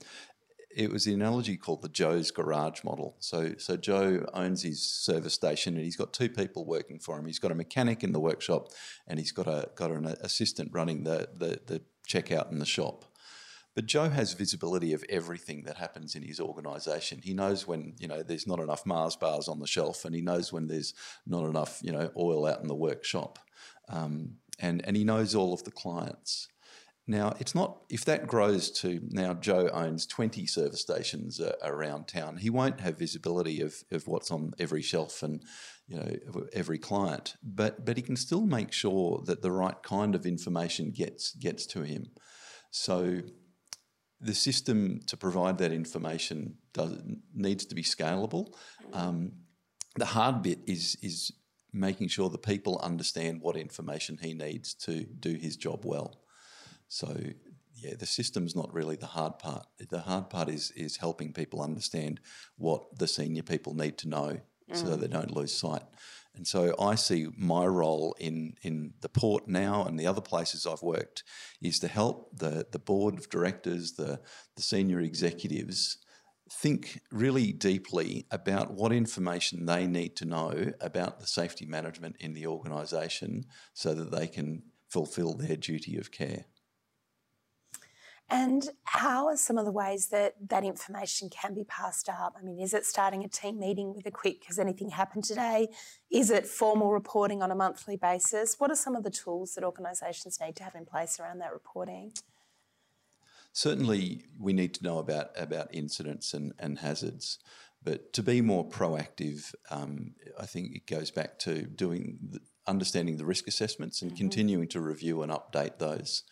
it 0.75 0.91
was 0.91 1.05
the 1.05 1.13
analogy 1.13 1.57
called 1.57 1.81
the 1.81 1.89
Joe's 1.89 2.31
Garage 2.31 2.83
model. 2.83 3.15
So, 3.19 3.53
so 3.57 3.77
Joe 3.77 4.25
owns 4.33 4.63
his 4.63 4.81
service 4.81 5.33
station 5.33 5.75
and 5.75 5.83
he's 5.83 5.95
got 5.95 6.13
two 6.13 6.29
people 6.29 6.65
working 6.65 6.99
for 6.99 7.17
him. 7.17 7.25
He's 7.25 7.39
got 7.39 7.51
a 7.51 7.55
mechanic 7.55 8.03
in 8.03 8.11
the 8.11 8.19
workshop 8.19 8.69
and 9.07 9.19
he's 9.19 9.31
got 9.31 9.47
a 9.47 9.69
got 9.75 9.91
an 9.91 10.05
assistant 10.05 10.69
running 10.73 11.03
the 11.03 11.29
the, 11.35 11.59
the 11.65 11.81
checkout 12.07 12.51
in 12.51 12.59
the 12.59 12.65
shop. 12.65 13.05
But 13.75 13.87
Joe 13.87 14.09
has 14.09 14.33
visibility 14.33 14.93
of 14.93 15.03
everything 15.09 15.63
that 15.63 15.77
happens 15.77 16.13
in 16.13 16.21
his 16.21 16.39
organisation. 16.39 17.21
He 17.23 17.33
knows 17.33 17.67
when 17.67 17.95
you 17.97 18.07
know 18.07 18.21
there's 18.21 18.45
not 18.45 18.59
enough 18.59 18.85
Mars 18.85 19.15
bars 19.15 19.47
on 19.47 19.59
the 19.59 19.67
shelf, 19.67 20.05
and 20.05 20.13
he 20.13 20.21
knows 20.21 20.53
when 20.53 20.67
there's 20.67 20.93
not 21.25 21.45
enough 21.45 21.79
you 21.81 21.91
know 21.91 22.11
oil 22.17 22.45
out 22.45 22.61
in 22.61 22.67
the 22.67 22.75
workshop, 22.75 23.39
um, 23.89 24.35
and 24.59 24.85
and 24.85 24.95
he 24.95 25.03
knows 25.03 25.33
all 25.33 25.53
of 25.53 25.63
the 25.63 25.71
clients. 25.71 26.49
Now 27.05 27.35
it's 27.39 27.53
not 27.53 27.81
if 27.89 28.05
that 28.05 28.27
grows 28.27 28.71
to 28.81 29.01
now 29.09 29.33
Joe 29.33 29.69
owns 29.73 30.05
twenty 30.05 30.47
service 30.47 30.81
stations 30.81 31.39
uh, 31.39 31.55
around 31.61 32.07
town. 32.07 32.37
He 32.37 32.49
won't 32.49 32.79
have 32.79 32.97
visibility 32.97 33.59
of, 33.61 33.83
of 33.91 34.07
what's 34.07 34.31
on 34.31 34.53
every 34.57 34.81
shelf 34.81 35.21
and 35.21 35.43
you 35.87 35.97
know 35.97 36.45
every 36.53 36.77
client, 36.77 37.35
but 37.43 37.83
but 37.83 37.97
he 37.97 38.03
can 38.03 38.15
still 38.15 38.45
make 38.45 38.71
sure 38.71 39.21
that 39.25 39.41
the 39.41 39.51
right 39.51 39.83
kind 39.83 40.15
of 40.15 40.25
information 40.25 40.91
gets 40.91 41.35
gets 41.35 41.65
to 41.67 41.81
him. 41.83 42.11
So 42.71 43.21
the 44.21 44.33
system 44.33 45.01
to 45.07 45.17
provide 45.17 45.57
that 45.57 45.73
information 45.73 46.55
does, 46.73 46.97
needs 47.35 47.65
to 47.65 47.75
be 47.75 47.83
scalable. 47.83 48.53
Um, 48.93 49.33
the 49.97 50.05
hard 50.05 50.41
bit 50.41 50.59
is 50.65 50.95
is 51.01 51.33
making 51.73 52.07
sure 52.07 52.29
the 52.29 52.37
people 52.37 52.79
understand 52.81 53.41
what 53.41 53.57
information 53.57 54.17
he 54.21 54.33
needs 54.33 54.73
to 54.73 55.03
do 55.03 55.33
his 55.35 55.57
job 55.57 55.81
well. 55.83 56.22
So 56.93 57.17
yeah, 57.73 57.95
the 57.97 58.05
system's 58.05 58.55
not 58.55 58.71
really 58.71 58.95
the 58.95 59.07
hard 59.07 59.39
part. 59.39 59.65
The 59.89 60.01
hard 60.01 60.29
part 60.29 60.47
is 60.47 60.71
is 60.75 60.97
helping 60.97 61.33
people 61.33 61.59
understand 61.59 62.19
what 62.55 62.99
the 62.99 63.07
senior 63.07 63.41
people 63.41 63.73
need 63.73 63.97
to 63.99 64.07
know 64.07 64.41
mm. 64.71 64.75
so 64.75 64.95
they 64.95 65.07
don't 65.07 65.35
lose 65.35 65.55
sight. 65.55 65.81
And 66.35 66.47
so 66.47 66.75
I 66.79 66.93
see 66.93 67.27
my 67.35 67.65
role 67.65 68.15
in, 68.19 68.55
in 68.61 68.93
the 69.01 69.09
port 69.09 69.47
now 69.47 69.85
and 69.85 69.99
the 69.99 70.05
other 70.05 70.21
places 70.21 70.67
I've 70.67 70.83
worked 70.83 71.23
is 71.61 71.79
to 71.79 71.87
help 71.87 72.29
the, 72.37 72.65
the 72.71 72.79
board 72.79 73.17
of 73.17 73.29
directors, 73.29 73.93
the, 73.93 74.19
the 74.55 74.61
senior 74.61 74.99
executives, 74.99 75.97
think 76.51 77.01
really 77.11 77.51
deeply 77.51 78.25
about 78.31 78.71
what 78.71 78.91
information 78.91 79.65
they 79.65 79.87
need 79.87 80.15
to 80.17 80.25
know 80.25 80.73
about 80.79 81.19
the 81.19 81.27
safety 81.27 81.65
management 81.65 82.17
in 82.19 82.33
the 82.33 82.47
organisation 82.47 83.45
so 83.73 83.93
that 83.93 84.11
they 84.11 84.27
can 84.27 84.63
fulfil 84.89 85.33
their 85.33 85.55
duty 85.55 85.97
of 85.97 86.11
care. 86.11 86.45
And 88.33 88.67
how 88.85 89.27
are 89.27 89.37
some 89.37 89.59
of 89.59 89.65
the 89.65 89.71
ways 89.71 90.07
that 90.07 90.33
that 90.49 90.63
information 90.63 91.29
can 91.29 91.53
be 91.53 91.63
passed 91.65 92.09
up? 92.09 92.35
I 92.35 92.41
mean, 92.41 92.59
is 92.59 92.73
it 92.73 92.83
starting 92.83 93.23
a 93.23 93.27
team 93.27 93.59
meeting 93.59 93.93
with 93.93 94.07
a 94.07 94.11
quick, 94.11 94.45
has 94.45 94.57
anything 94.57 94.89
happened 94.89 95.23
today? 95.23 95.67
Is 96.09 96.31
it 96.31 96.47
formal 96.47 96.91
reporting 96.91 97.43
on 97.43 97.51
a 97.51 97.55
monthly 97.55 97.95
basis? 97.95 98.55
What 98.57 98.71
are 98.71 98.75
some 98.75 98.95
of 98.95 99.03
the 99.03 99.11
tools 99.11 99.53
that 99.53 99.63
organisations 99.63 100.39
need 100.41 100.55
to 100.55 100.63
have 100.63 100.73
in 100.73 100.83
place 100.83 101.19
around 101.19 101.41
that 101.41 101.53
reporting? 101.53 102.11
Certainly, 103.51 104.23
we 104.39 104.51
need 104.51 104.73
to 104.73 104.83
know 104.83 104.97
about, 104.97 105.29
about 105.35 105.67
incidents 105.71 106.33
and, 106.33 106.53
and 106.57 106.79
hazards. 106.79 107.37
But 107.83 108.13
to 108.13 108.23
be 108.23 108.41
more 108.41 108.67
proactive, 108.67 109.53
um, 109.69 110.15
I 110.39 110.47
think 110.47 110.75
it 110.75 110.87
goes 110.87 111.11
back 111.11 111.37
to 111.39 111.67
doing 111.67 112.17
the, 112.31 112.39
understanding 112.65 113.17
the 113.17 113.25
risk 113.25 113.47
assessments 113.47 114.01
and 114.01 114.09
mm-hmm. 114.09 114.17
continuing 114.17 114.67
to 114.69 114.81
review 114.81 115.21
and 115.21 115.31
update 115.31 115.77
those. 115.77 116.23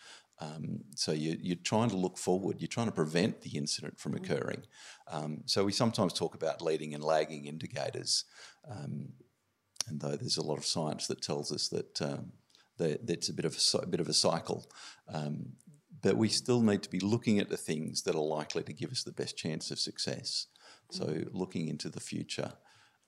Um, 0.42 0.80
so 0.96 1.12
you, 1.12 1.54
are 1.54 1.64
trying 1.64 1.90
to 1.92 1.98
look 1.98 2.18
forward. 2.18 2.58
You're 2.60 2.68
trying 2.68 2.88
to 2.88 2.92
prevent 2.92 3.42
the 3.42 3.58
incident 3.58 4.00
from 4.00 4.14
mm. 4.14 4.18
occurring. 4.18 4.64
Um, 5.10 5.44
so 5.46 5.64
we 5.64 5.72
sometimes 5.72 6.14
talk 6.14 6.34
about 6.34 6.62
leading 6.62 6.96
and 6.96 7.04
lagging 7.04 7.46
indicators, 7.46 8.26
um, 8.70 9.10
and 9.88 10.02
though 10.02 10.16
there's 10.16 10.38
a 10.38 10.44
lot 10.44 10.58
of 10.58 10.66
science 10.66 11.08
that 11.08 11.22
tells 11.22 11.52
us 11.52 11.68
that, 11.70 12.02
um, 12.02 12.32
that 12.78 13.06
that's 13.06 13.30
a 13.30 13.34
bit 13.34 13.46
of 13.46 13.56
a, 13.56 13.78
a 13.78 13.86
bit 13.86 14.00
of 14.00 14.10
a 14.10 14.14
cycle, 14.14 14.66
um, 15.14 15.54
but 16.02 16.18
we 16.18 16.28
still 16.28 16.62
need 16.62 16.82
to 16.84 16.90
be 16.90 17.00
looking 17.00 17.40
at 17.40 17.50
the 17.50 17.58
things 17.58 18.02
that 18.04 18.16
are 18.16 18.24
likely 18.24 18.64
to 18.64 18.74
give 18.74 18.92
us 18.92 19.04
the 19.04 19.12
best 19.12 19.38
chance 19.38 19.70
of 19.70 19.80
success. 19.80 20.48
So 20.90 21.06
mm. 21.06 21.28
looking 21.32 21.68
into 21.68 21.90
the 21.90 22.00
future. 22.00 22.54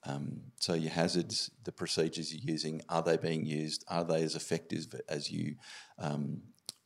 Um, 0.06 0.42
so 0.60 0.74
your 0.74 0.92
hazards, 0.92 1.50
the 1.64 1.72
procedures 1.72 2.34
you're 2.34 2.52
using, 2.52 2.82
are 2.90 3.02
they 3.02 3.16
being 3.16 3.46
used? 3.46 3.86
Are 3.88 4.04
they 4.04 4.22
as 4.24 4.36
effective 4.36 4.94
as 5.08 5.32
you 5.32 5.56
um, 5.98 6.42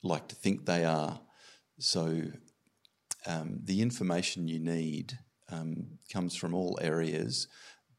like 0.07 0.27
to 0.29 0.35
think 0.35 0.65
they 0.65 0.85
are. 0.85 1.19
So 1.79 2.23
um, 3.25 3.59
the 3.63 3.81
information 3.81 4.47
you 4.47 4.59
need 4.59 5.19
um, 5.51 5.99
comes 6.11 6.35
from 6.35 6.53
all 6.53 6.79
areas, 6.81 7.47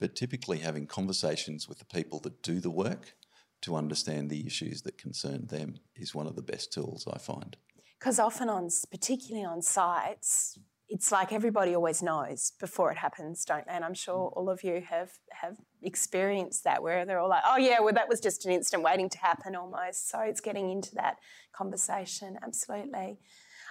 but 0.01 0.17
typically 0.17 0.59
having 0.59 0.87
conversations 0.87 1.69
with 1.69 1.79
the 1.79 1.85
people 1.85 2.21
that 2.21 2.43
do 2.43 2.61
the 2.61 2.71
work 2.71 3.15
to 3.63 3.77
understand 3.77 4.31
the 4.31 4.47
issues 4.47 4.83
that 4.83 4.99
concern 4.99 5.47
them 5.47 5.79
is 5.97 6.15
one 6.15 6.27
of 6.27 6.37
the 6.37 6.43
best 6.43 6.73
tools 6.73 7.07
I 7.13 7.19
find. 7.19 7.57
Because 7.99 8.19
often 8.19 8.49
on, 8.49 8.69
particularly 8.91 9.45
on 9.45 9.61
sites, 9.61 10.59
it's 10.89 11.13
like 11.13 11.33
everybody 11.33 11.75
always 11.75 12.03
knows 12.03 12.53
before 12.59 12.91
it 12.91 12.97
happens, 12.97 13.45
don't 13.45 13.67
they? 13.67 13.73
And 13.73 13.85
I'm 13.85 13.95
sure 13.95 14.31
mm. 14.31 14.37
all 14.37 14.49
of 14.49 14.65
you 14.65 14.83
have 14.89 15.11
have 15.31 15.57
experienced 15.83 16.65
that 16.65 16.83
where 16.83 17.05
they're 17.05 17.19
all 17.19 17.29
like, 17.29 17.43
oh 17.47 17.57
yeah, 17.59 17.81
well 17.81 17.95
that 17.95 18.09
was 18.09 18.21
just 18.21 18.47
an 18.47 18.53
instant 18.53 18.83
waiting 18.83 19.09
to 19.11 19.19
happen 19.19 19.55
almost. 19.55 20.09
So 20.11 20.21
it's 20.21 20.41
getting 20.41 20.71
into 20.71 20.95
that 20.95 21.17
conversation, 21.53 22.39
absolutely. 22.43 23.19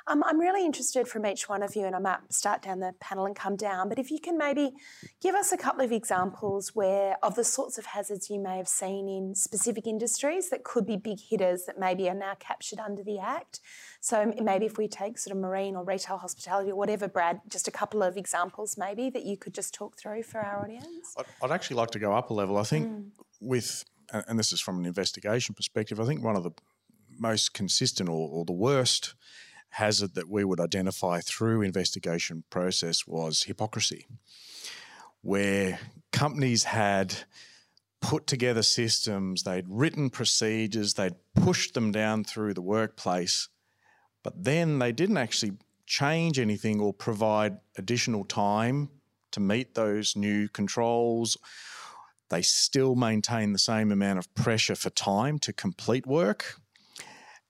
Um, 0.09 0.23
I'm 0.25 0.39
really 0.39 0.65
interested 0.65 1.05
from 1.05 1.25
each 1.25 1.49
one 1.49 1.61
of 1.61 1.75
you, 1.75 1.85
and 1.85 1.93
I 1.93 1.99
might 1.99 2.31
start 2.31 2.61
down 2.61 2.79
the 2.79 2.93
panel 3.01 3.25
and 3.25 3.35
come 3.35 3.57
down. 3.57 3.89
But 3.89 3.99
if 3.99 4.09
you 4.09 4.19
can 4.19 4.37
maybe 4.37 4.71
give 5.21 5.35
us 5.35 5.51
a 5.51 5.57
couple 5.57 5.83
of 5.83 5.91
examples 5.91 6.73
where 6.73 7.17
of 7.21 7.35
the 7.35 7.43
sorts 7.43 7.77
of 7.77 7.87
hazards 7.87 8.29
you 8.29 8.39
may 8.39 8.55
have 8.55 8.69
seen 8.69 9.09
in 9.09 9.35
specific 9.35 9.85
industries 9.85 10.49
that 10.49 10.63
could 10.63 10.85
be 10.85 10.95
big 10.95 11.19
hitters 11.19 11.65
that 11.65 11.77
maybe 11.77 12.09
are 12.09 12.15
now 12.15 12.35
captured 12.39 12.79
under 12.79 13.03
the 13.03 13.19
Act. 13.19 13.59
So 13.99 14.33
maybe 14.41 14.65
if 14.65 14.77
we 14.77 14.87
take 14.87 15.17
sort 15.17 15.35
of 15.35 15.41
marine 15.41 15.75
or 15.75 15.83
retail 15.83 16.17
hospitality 16.17 16.71
or 16.71 16.75
whatever, 16.75 17.09
Brad, 17.09 17.41
just 17.49 17.67
a 17.67 17.71
couple 17.71 18.01
of 18.01 18.15
examples 18.15 18.77
maybe 18.77 19.09
that 19.09 19.25
you 19.25 19.35
could 19.35 19.53
just 19.53 19.73
talk 19.73 19.97
through 19.97 20.23
for 20.23 20.39
our 20.39 20.63
audience. 20.63 21.15
I'd 21.41 21.51
actually 21.51 21.75
like 21.75 21.91
to 21.91 21.99
go 21.99 22.13
up 22.13 22.29
a 22.29 22.33
level. 22.33 22.57
I 22.57 22.63
think 22.63 22.87
mm. 22.87 23.09
with, 23.41 23.83
and 24.13 24.39
this 24.39 24.53
is 24.53 24.61
from 24.61 24.79
an 24.79 24.85
investigation 24.85 25.53
perspective, 25.53 25.99
I 25.99 26.05
think 26.05 26.23
one 26.23 26.37
of 26.37 26.43
the 26.43 26.51
most 27.19 27.53
consistent 27.53 28.07
or, 28.07 28.29
or 28.29 28.45
the 28.45 28.53
worst 28.53 29.15
hazard 29.77 30.15
that 30.15 30.27
we 30.27 30.43
would 30.43 30.59
identify 30.59 31.19
through 31.19 31.61
investigation 31.61 32.43
process 32.49 33.05
was 33.05 33.43
hypocrisy, 33.43 34.07
where 35.21 35.79
companies 36.11 36.63
had 36.63 37.13
put 38.01 38.25
together 38.25 38.63
systems, 38.63 39.43
they'd 39.43 39.65
written 39.67 40.09
procedures, 40.09 40.95
they'd 40.95 41.15
pushed 41.35 41.73
them 41.75 41.91
down 41.91 42.23
through 42.23 42.53
the 42.55 42.61
workplace, 42.61 43.49
but 44.23 44.43
then 44.43 44.79
they 44.79 44.91
didn't 44.91 45.17
actually 45.17 45.53
change 45.85 46.39
anything 46.39 46.79
or 46.79 46.91
provide 46.91 47.57
additional 47.77 48.25
time 48.25 48.89
to 49.31 49.39
meet 49.39 49.75
those 49.75 50.15
new 50.15 50.49
controls. 50.49 51.37
They 52.29 52.41
still 52.41 52.95
maintain 52.95 53.53
the 53.53 53.59
same 53.59 53.91
amount 53.91 54.19
of 54.19 54.33
pressure 54.33 54.75
for 54.75 54.89
time 54.89 55.37
to 55.39 55.53
complete 55.53 56.07
work. 56.07 56.59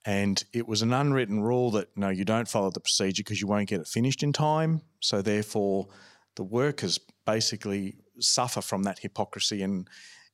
And 0.07 0.41
it 0.53 0.65
was 0.65 0.81
an 0.81 0.93
unwritten 0.93 1.41
rule 1.41 1.69
that 1.71 1.89
no, 1.97 2.07
you 2.07 2.23
don't 2.23 2.47
follow 2.47 2.71
the 2.71 2.79
procedure 2.79 3.23
because 3.23 3.41
you 3.41 3.47
won't 3.47 3.67
get 3.67 3.81
it 3.81 3.87
finished 3.87 4.23
in 4.23 4.31
time. 4.31 4.81
So, 5.01 5.21
therefore, 5.21 5.89
the 6.37 6.43
workers 6.43 6.97
basically 7.25 7.97
suffer 8.19 8.61
from 8.61 8.83
that 8.83 8.99
hypocrisy 8.99 9.61
and, 9.61 9.85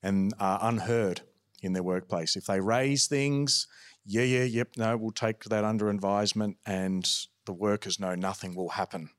and 0.03 0.31
are 0.39 0.59
unheard 0.61 1.21
in 1.63 1.73
their 1.73 1.81
workplace. 1.81 2.35
If 2.35 2.45
they 2.45 2.59
raise 2.59 3.07
things, 3.07 3.65
yeah, 4.05 4.21
yeah, 4.21 4.43
yep, 4.43 4.69
no, 4.77 4.95
we'll 4.95 5.09
take 5.09 5.43
that 5.45 5.63
under 5.63 5.89
advisement, 5.89 6.57
and 6.67 7.09
the 7.45 7.53
workers 7.53 7.99
know 7.99 8.13
nothing 8.13 8.53
will 8.53 8.69
happen. 8.69 9.09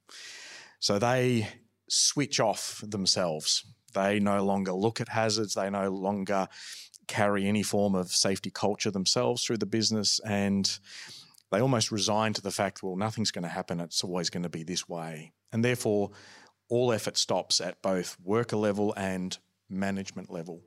So 0.78 1.00
they 1.00 1.48
switch 1.88 2.38
off 2.38 2.80
themselves. 2.86 3.64
They 3.94 4.20
no 4.20 4.44
longer 4.44 4.72
look 4.72 5.00
at 5.00 5.08
hazards, 5.08 5.54
they 5.54 5.70
no 5.70 5.90
longer 5.90 6.48
carry 7.06 7.46
any 7.46 7.62
form 7.62 7.94
of 7.94 8.10
safety 8.10 8.50
culture 8.50 8.90
themselves 8.90 9.44
through 9.44 9.58
the 9.58 9.66
business, 9.66 10.20
and 10.20 10.78
they 11.50 11.60
almost 11.60 11.92
resign 11.92 12.32
to 12.34 12.42
the 12.42 12.50
fact, 12.50 12.82
well, 12.82 12.96
nothing's 12.96 13.30
going 13.30 13.42
to 13.44 13.48
happen, 13.48 13.80
it's 13.80 14.04
always 14.04 14.30
going 14.30 14.42
to 14.42 14.48
be 14.48 14.62
this 14.62 14.88
way. 14.88 15.32
And 15.52 15.64
therefore, 15.64 16.10
all 16.68 16.92
effort 16.92 17.16
stops 17.16 17.60
at 17.60 17.80
both 17.82 18.16
worker 18.22 18.56
level 18.56 18.94
and 18.96 19.36
management 19.68 20.30
level. 20.30 20.62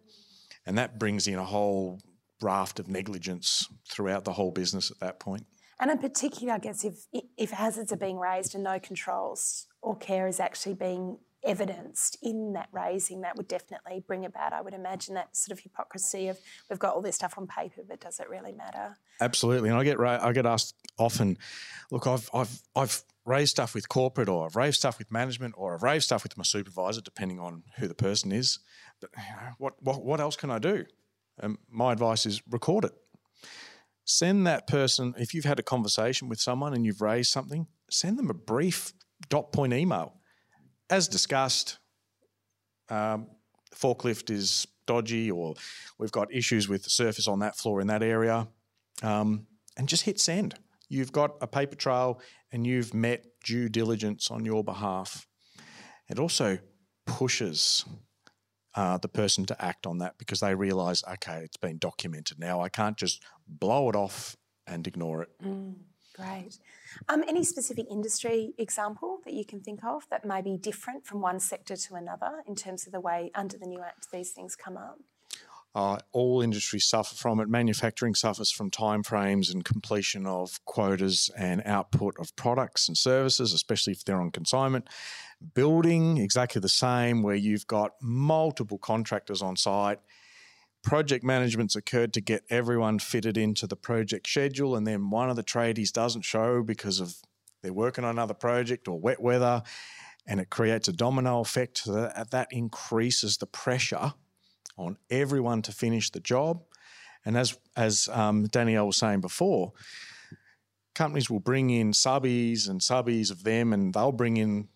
And 0.66 0.78
that 0.78 1.00
brings 1.00 1.28
in 1.28 1.36
a 1.36 1.46
whole 1.46 2.00
raft 2.42 2.80
of 2.80 2.88
negligence 2.88 3.68
throughout 3.90 4.26
the 4.26 4.34
whole 4.34 4.52
business 4.52 4.92
at 4.92 5.00
that 5.00 5.20
point. 5.20 5.46
And 5.80 5.92
in 5.92 5.98
particular, 6.00 6.54
I 6.54 6.60
guess 6.60 6.84
if 6.84 7.06
if 7.38 7.52
hazards 7.52 7.92
are 7.92 7.98
being 7.98 8.18
raised 8.18 8.56
and 8.56 8.64
no 8.64 8.80
controls 8.80 9.68
or 9.82 9.96
care 9.96 10.28
is 10.28 10.40
actually 10.40 10.74
being 10.74 11.20
evidenced 11.44 12.18
in 12.22 12.54
that 12.54 12.70
raising, 12.72 13.22
that 13.22 13.36
would 13.36 13.48
definitely 13.48 14.04
bring 14.06 14.26
about, 14.26 14.54
I 14.54 14.62
would 14.62 14.74
imagine, 14.74 15.16
that 15.16 15.36
sort 15.36 15.58
of 15.58 15.64
hypocrisy 15.64 16.28
of 16.28 16.38
we've 16.70 16.80
got 16.80 16.96
all 16.96 17.02
this 17.02 17.16
stuff 17.16 17.36
on 17.38 17.48
paper, 17.48 17.82
but 17.88 18.00
does 18.00 18.20
it 18.20 18.30
really 18.30 18.52
matter? 18.52 18.98
Absolutely, 19.22 19.70
and 19.70 19.78
I 19.78 19.84
get 19.84 20.00
I 20.00 20.32
get 20.34 20.46
asked 20.46 20.76
often, 20.98 21.38
look, 21.92 22.08
I've 22.08 22.30
I've 22.34 22.62
I've 22.76 23.04
raised 23.26 23.52
stuff 23.52 23.76
with 23.76 23.90
corporate, 23.90 24.30
or 24.30 24.46
I've 24.46 24.56
raised 24.56 24.78
stuff 24.78 25.00
with 25.00 25.12
management, 25.12 25.56
or 25.58 25.74
I've 25.74 25.84
raised 25.84 26.06
stuff 26.06 26.24
with 26.24 26.38
my 26.38 26.44
supervisor, 26.44 27.02
depending 27.02 27.40
on 27.40 27.64
who 27.78 27.88
the 27.88 27.96
person 27.96 28.32
is. 28.32 28.60
But 29.00 29.12
you 29.18 29.36
know, 29.36 29.52
what 29.58 29.74
what 29.82 30.04
what 30.04 30.20
else 30.20 30.36
can 30.36 30.50
I 30.50 30.60
do? 30.60 30.86
My 31.70 31.92
advice 31.92 32.26
is 32.26 32.42
record 32.50 32.86
it. 32.86 32.94
Send 34.06 34.48
that 34.48 34.68
person, 34.68 35.14
if 35.18 35.34
you've 35.34 35.46
had 35.46 35.60
a 35.60 35.64
conversation 35.64 36.30
with 36.30 36.40
someone 36.40 36.74
and 36.74 36.86
you've 36.86 37.02
raised 37.02 37.30
something, 37.30 37.68
send 37.90 38.18
them 38.18 38.30
a 38.30 38.34
brief 38.34 38.94
dot 39.30 39.52
point 39.52 39.74
email. 39.74 40.17
As 40.90 41.08
discussed, 41.08 41.80
um, 42.90 43.28
forklift 43.76 44.30
is 44.30 44.68
dodgy, 44.86 45.30
or 45.30 45.56
we've 46.00 46.12
got 46.12 46.34
issues 46.34 46.70
with 46.70 46.84
the 46.84 46.90
surface 46.90 47.28
on 47.28 47.40
that 47.40 47.58
floor 47.58 47.82
in 47.82 47.88
that 47.88 48.02
area, 48.02 48.48
um, 49.04 49.48
and 49.78 49.90
just 49.90 50.04
hit 50.04 50.20
send. 50.20 50.56
You've 50.90 51.12
got 51.12 51.36
a 51.42 51.48
paper 51.48 51.76
trail 51.76 52.22
and 52.52 52.66
you've 52.66 52.94
met 52.94 53.26
due 53.44 53.68
diligence 53.68 54.32
on 54.32 54.46
your 54.46 54.64
behalf. 54.64 55.28
It 56.10 56.18
also 56.18 56.60
pushes 57.06 57.84
uh, 58.76 58.98
the 58.98 59.10
person 59.10 59.46
to 59.48 59.64
act 59.64 59.86
on 59.86 59.98
that 59.98 60.18
because 60.18 60.40
they 60.40 60.56
realise, 60.56 61.04
okay, 61.14 61.42
it's 61.44 61.58
been 61.58 61.78
documented 61.78 62.40
now. 62.40 62.62
I 62.62 62.70
can't 62.70 62.96
just 62.96 63.22
blow 63.48 63.90
it 63.90 63.96
off 63.96 64.38
and 64.66 64.88
ignore 64.88 65.24
it. 65.24 65.30
Mm, 65.44 65.76
great. 66.18 66.58
Um, 67.08 67.24
any 67.28 67.44
specific 67.44 67.86
industry 67.90 68.54
example 68.58 69.20
that 69.26 69.34
you 69.34 69.46
can 69.46 69.62
think 69.62 69.84
of 69.84 70.04
that 70.10 70.26
may 70.26 70.42
be 70.42 70.58
different 70.58 71.06
from 71.06 71.22
one 71.22 71.40
sector 71.40 71.76
to 71.76 71.96
another 71.96 72.44
in 72.48 72.56
terms 72.56 72.86
of 72.86 72.92
the 72.92 73.00
way 73.00 73.32
under 73.36 73.58
the 73.58 73.68
new 73.68 73.82
Act 73.82 74.08
these 74.12 74.32
things 74.32 74.56
come 74.56 74.78
up? 74.78 75.00
Uh, 75.76 76.00
all 76.12 76.42
industries 76.42 76.88
suffer 76.88 77.14
from 77.14 77.40
it. 77.40 77.48
Manufacturing 77.48 78.16
suffers 78.16 78.52
from 78.52 78.72
timeframes 78.72 79.54
and 79.54 79.64
completion 79.64 80.26
of 80.26 80.60
quotas 80.66 81.30
and 81.38 81.62
output 81.66 82.16
of 82.20 82.36
products 82.36 82.88
and 82.88 82.98
services, 82.98 83.54
especially 83.54 83.94
if 83.94 84.04
they're 84.04 84.20
on 84.20 84.32
consignment. 84.32 84.88
Building, 85.54 86.18
exactly 86.18 86.60
the 86.60 86.70
same, 86.70 87.22
where 87.22 87.36
you've 87.36 87.68
got 87.68 87.92
multiple 88.02 88.80
contractors 88.80 89.44
on 89.44 89.56
site. 89.56 90.00
Project 90.84 91.24
management's 91.24 91.76
occurred 91.76 92.14
to 92.14 92.22
get 92.22 92.44
everyone 92.50 93.00
fitted 93.00 93.38
into 93.38 93.68
the 93.68 93.76
project 93.76 94.28
schedule, 94.28 94.76
and 94.76 94.88
then 94.88 95.10
one 95.10 95.30
of 95.30 95.36
the 95.36 95.44
tradies 95.44 95.92
doesn't 95.92 96.22
show 96.22 96.64
because 96.64 97.00
of 97.00 97.16
they're 97.62 97.74
working 97.74 98.06
on 98.06 98.12
another 98.12 98.34
project 98.34 98.88
or 98.88 99.00
wet 99.00 99.22
weather, 99.22 99.64
and 100.26 100.40
it 100.40 100.50
creates 100.50 100.88
a 100.88 100.94
domino 100.94 101.40
effect 101.40 101.86
that, 101.86 102.32
that 102.32 102.48
increases 102.52 103.38
the 103.38 103.48
pressure 103.48 104.14
on 104.78 104.98
everyone 105.10 105.62
to 105.64 105.72
finish 105.72 106.12
the 106.12 106.20
job. 106.20 106.64
And 107.26 107.36
as 107.36 107.58
as 107.76 108.08
um, 108.14 108.46
Danielle 108.46 108.88
was 108.88 108.98
saying 108.98 109.22
before, 109.22 109.74
companies 110.96 111.30
will 111.30 111.40
bring 111.40 111.70
in 111.70 111.92
subbies 111.92 112.70
and 112.70 112.80
subbies 112.80 113.32
of 113.32 113.44
them, 113.44 113.74
and 113.74 113.94
they'll 113.94 114.12
bring 114.12 114.38
in 114.38 114.70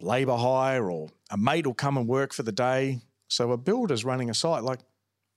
labour 0.00 0.36
hire, 0.36 0.90
or 0.90 1.08
a 1.30 1.38
mate 1.38 1.66
will 1.66 1.74
come 1.74 1.96
and 1.96 2.08
work 2.08 2.34
for 2.34 2.42
the 2.42 2.52
day. 2.52 3.00
So 3.28 3.52
a 3.52 3.56
builder's 3.56 4.04
running 4.04 4.28
a 4.28 4.34
site 4.34 4.64
like, 4.64 4.80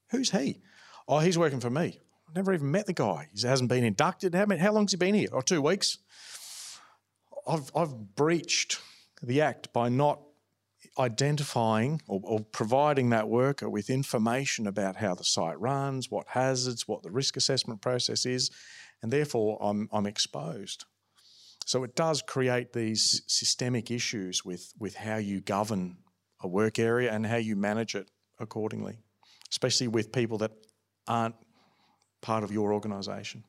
who's 0.09 0.31
he? 0.31 0.61
Oh, 1.07 1.19
he's 1.19 1.37
working 1.37 1.59
for 1.59 1.69
me. 1.69 1.99
I've 2.27 2.35
never 2.35 2.53
even 2.53 2.71
met 2.71 2.85
the 2.85 2.93
guy. 2.93 3.29
He 3.33 3.47
hasn't 3.47 3.69
been 3.69 3.83
inducted. 3.83 4.35
How, 4.35 4.45
many, 4.45 4.59
how 4.59 4.73
long's 4.73 4.91
he 4.91 4.97
been 4.97 5.15
here? 5.15 5.29
Oh, 5.31 5.41
two 5.41 5.61
weeks. 5.61 5.99
I've 7.47 7.71
I've 7.75 8.15
breached 8.15 8.79
the 9.23 9.41
act 9.41 9.71
by 9.71 9.89
not 9.89 10.19
identifying 10.99 12.01
or, 12.07 12.21
or, 12.23 12.39
providing 12.39 13.09
that 13.09 13.29
worker 13.29 13.69
with 13.69 13.89
information 13.89 14.67
about 14.67 14.95
how 14.95 15.13
the 15.13 15.23
site 15.23 15.59
runs, 15.59 16.09
what 16.09 16.27
hazards, 16.29 16.87
what 16.87 17.03
the 17.03 17.11
risk 17.11 17.37
assessment 17.37 17.81
process 17.81 18.25
is, 18.25 18.49
and 19.01 19.11
therefore 19.11 19.57
I'm, 19.61 19.89
I'm 19.91 20.05
exposed. 20.05 20.85
So 21.65 21.83
it 21.83 21.95
does 21.95 22.21
create 22.21 22.73
these 22.73 23.21
systemic 23.27 23.91
issues 23.91 24.45
with, 24.45 24.73
with 24.79 24.95
how 24.95 25.17
you 25.17 25.41
govern 25.41 25.97
a 26.41 26.47
work 26.47 26.79
area 26.79 27.11
and 27.11 27.25
how 27.25 27.35
you 27.35 27.55
manage 27.55 27.93
it 27.93 28.09
accordingly, 28.39 28.99
especially 29.51 29.87
with 29.87 30.11
people 30.11 30.37
that 30.39 30.51
aren't 31.07 31.35
part 32.21 32.43
of 32.43 32.51
your 32.51 32.73
organisation. 32.73 33.43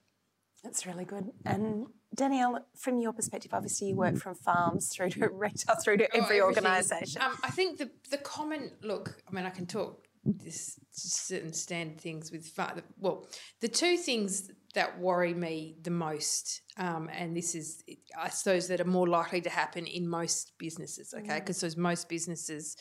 That's 0.63 0.87
really 0.87 1.05
good. 1.05 1.31
And 1.45 1.87
Danielle, 2.15 2.67
from 2.77 2.99
your 2.99 3.13
perspective, 3.13 3.55
obviously 3.55 3.89
you 3.89 3.97
work 3.97 4.17
from 4.17 4.35
farms 4.35 4.89
through 4.89 5.11
to 5.11 5.29
retail, 5.33 5.77
through 5.77 5.99
to 5.99 6.17
every 6.17 6.41
oh, 6.41 6.47
organisation. 6.47 7.23
Um, 7.23 7.37
I 7.43 7.51
think 7.51 7.79
the 7.79 7.91
the 8.11 8.19
common 8.19 8.73
look. 8.83 9.23
I 9.29 9.35
mean, 9.35 9.47
I 9.47 9.51
can 9.51 9.67
talk 9.67 10.09
this 10.25 10.79
certain 10.91 11.53
standard 11.53 12.01
things 12.01 12.33
with 12.33 12.53
well, 12.99 13.29
the 13.61 13.69
two 13.69 13.97
things 13.97 14.51
that 14.75 14.99
worry 14.99 15.33
me 15.33 15.77
the 15.83 15.91
most, 15.91 16.63
um, 16.77 17.09
and 17.13 17.37
this 17.37 17.55
is 17.55 17.83
I 18.19 18.29
suppose 18.31 18.69
that 18.69 18.81
are 18.81 18.85
more 18.85 19.07
likely 19.07 19.41
to 19.43 19.51
happen 19.51 19.87
in 19.87 20.09
most 20.09 20.53
businesses. 20.59 21.15
Okay, 21.17 21.39
because 21.39 21.59
mm. 21.59 21.63
those 21.63 21.77
most 21.77 22.09
businesses 22.09 22.77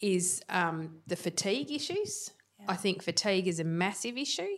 is 0.00 0.42
um, 0.48 0.98
the 1.06 1.16
fatigue 1.16 1.70
issues. 1.70 2.30
Yeah. 2.58 2.66
I 2.68 2.76
think 2.76 3.02
fatigue 3.02 3.48
is 3.48 3.60
a 3.60 3.64
massive 3.64 4.16
issue. 4.16 4.56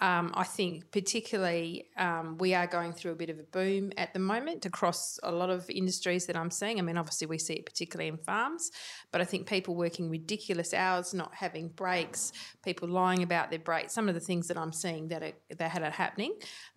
Um, 0.00 0.32
I 0.32 0.44
think 0.44 0.90
particularly 0.92 1.88
um, 1.98 2.38
we 2.38 2.54
are 2.54 2.66
going 2.66 2.94
through 2.94 3.12
a 3.12 3.16
bit 3.16 3.28
of 3.28 3.38
a 3.38 3.42
boom 3.42 3.92
at 3.98 4.14
the 4.14 4.18
moment 4.18 4.64
across 4.64 5.18
a 5.22 5.30
lot 5.30 5.50
of 5.50 5.68
industries 5.68 6.24
that 6.26 6.36
I'm 6.36 6.50
seeing. 6.50 6.78
I 6.78 6.82
mean, 6.82 6.96
obviously 6.96 7.26
we 7.26 7.36
see 7.36 7.54
it 7.54 7.66
particularly 7.66 8.08
in 8.08 8.16
farms, 8.16 8.70
but 9.12 9.20
I 9.20 9.24
think 9.24 9.46
people 9.46 9.74
working 9.74 10.08
ridiculous 10.08 10.72
hours, 10.72 11.12
not 11.12 11.34
having 11.34 11.68
breaks, 11.68 12.32
people 12.64 12.88
lying 12.88 13.22
about 13.22 13.50
their 13.50 13.58
breaks, 13.58 13.92
some 13.92 14.08
of 14.08 14.14
the 14.14 14.20
things 14.20 14.48
that 14.48 14.56
I'm 14.56 14.72
seeing 14.72 15.08
that 15.08 15.22
are, 15.22 15.32
that 15.58 15.82
are 15.82 15.90
happening. 15.90 16.32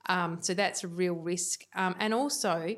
Um, 0.09 0.39
so 0.41 0.53
that's 0.53 0.83
a 0.83 0.89
real 0.89 1.15
risk. 1.15 1.61
Um, 1.75 1.95
and 1.99 2.13
also, 2.13 2.75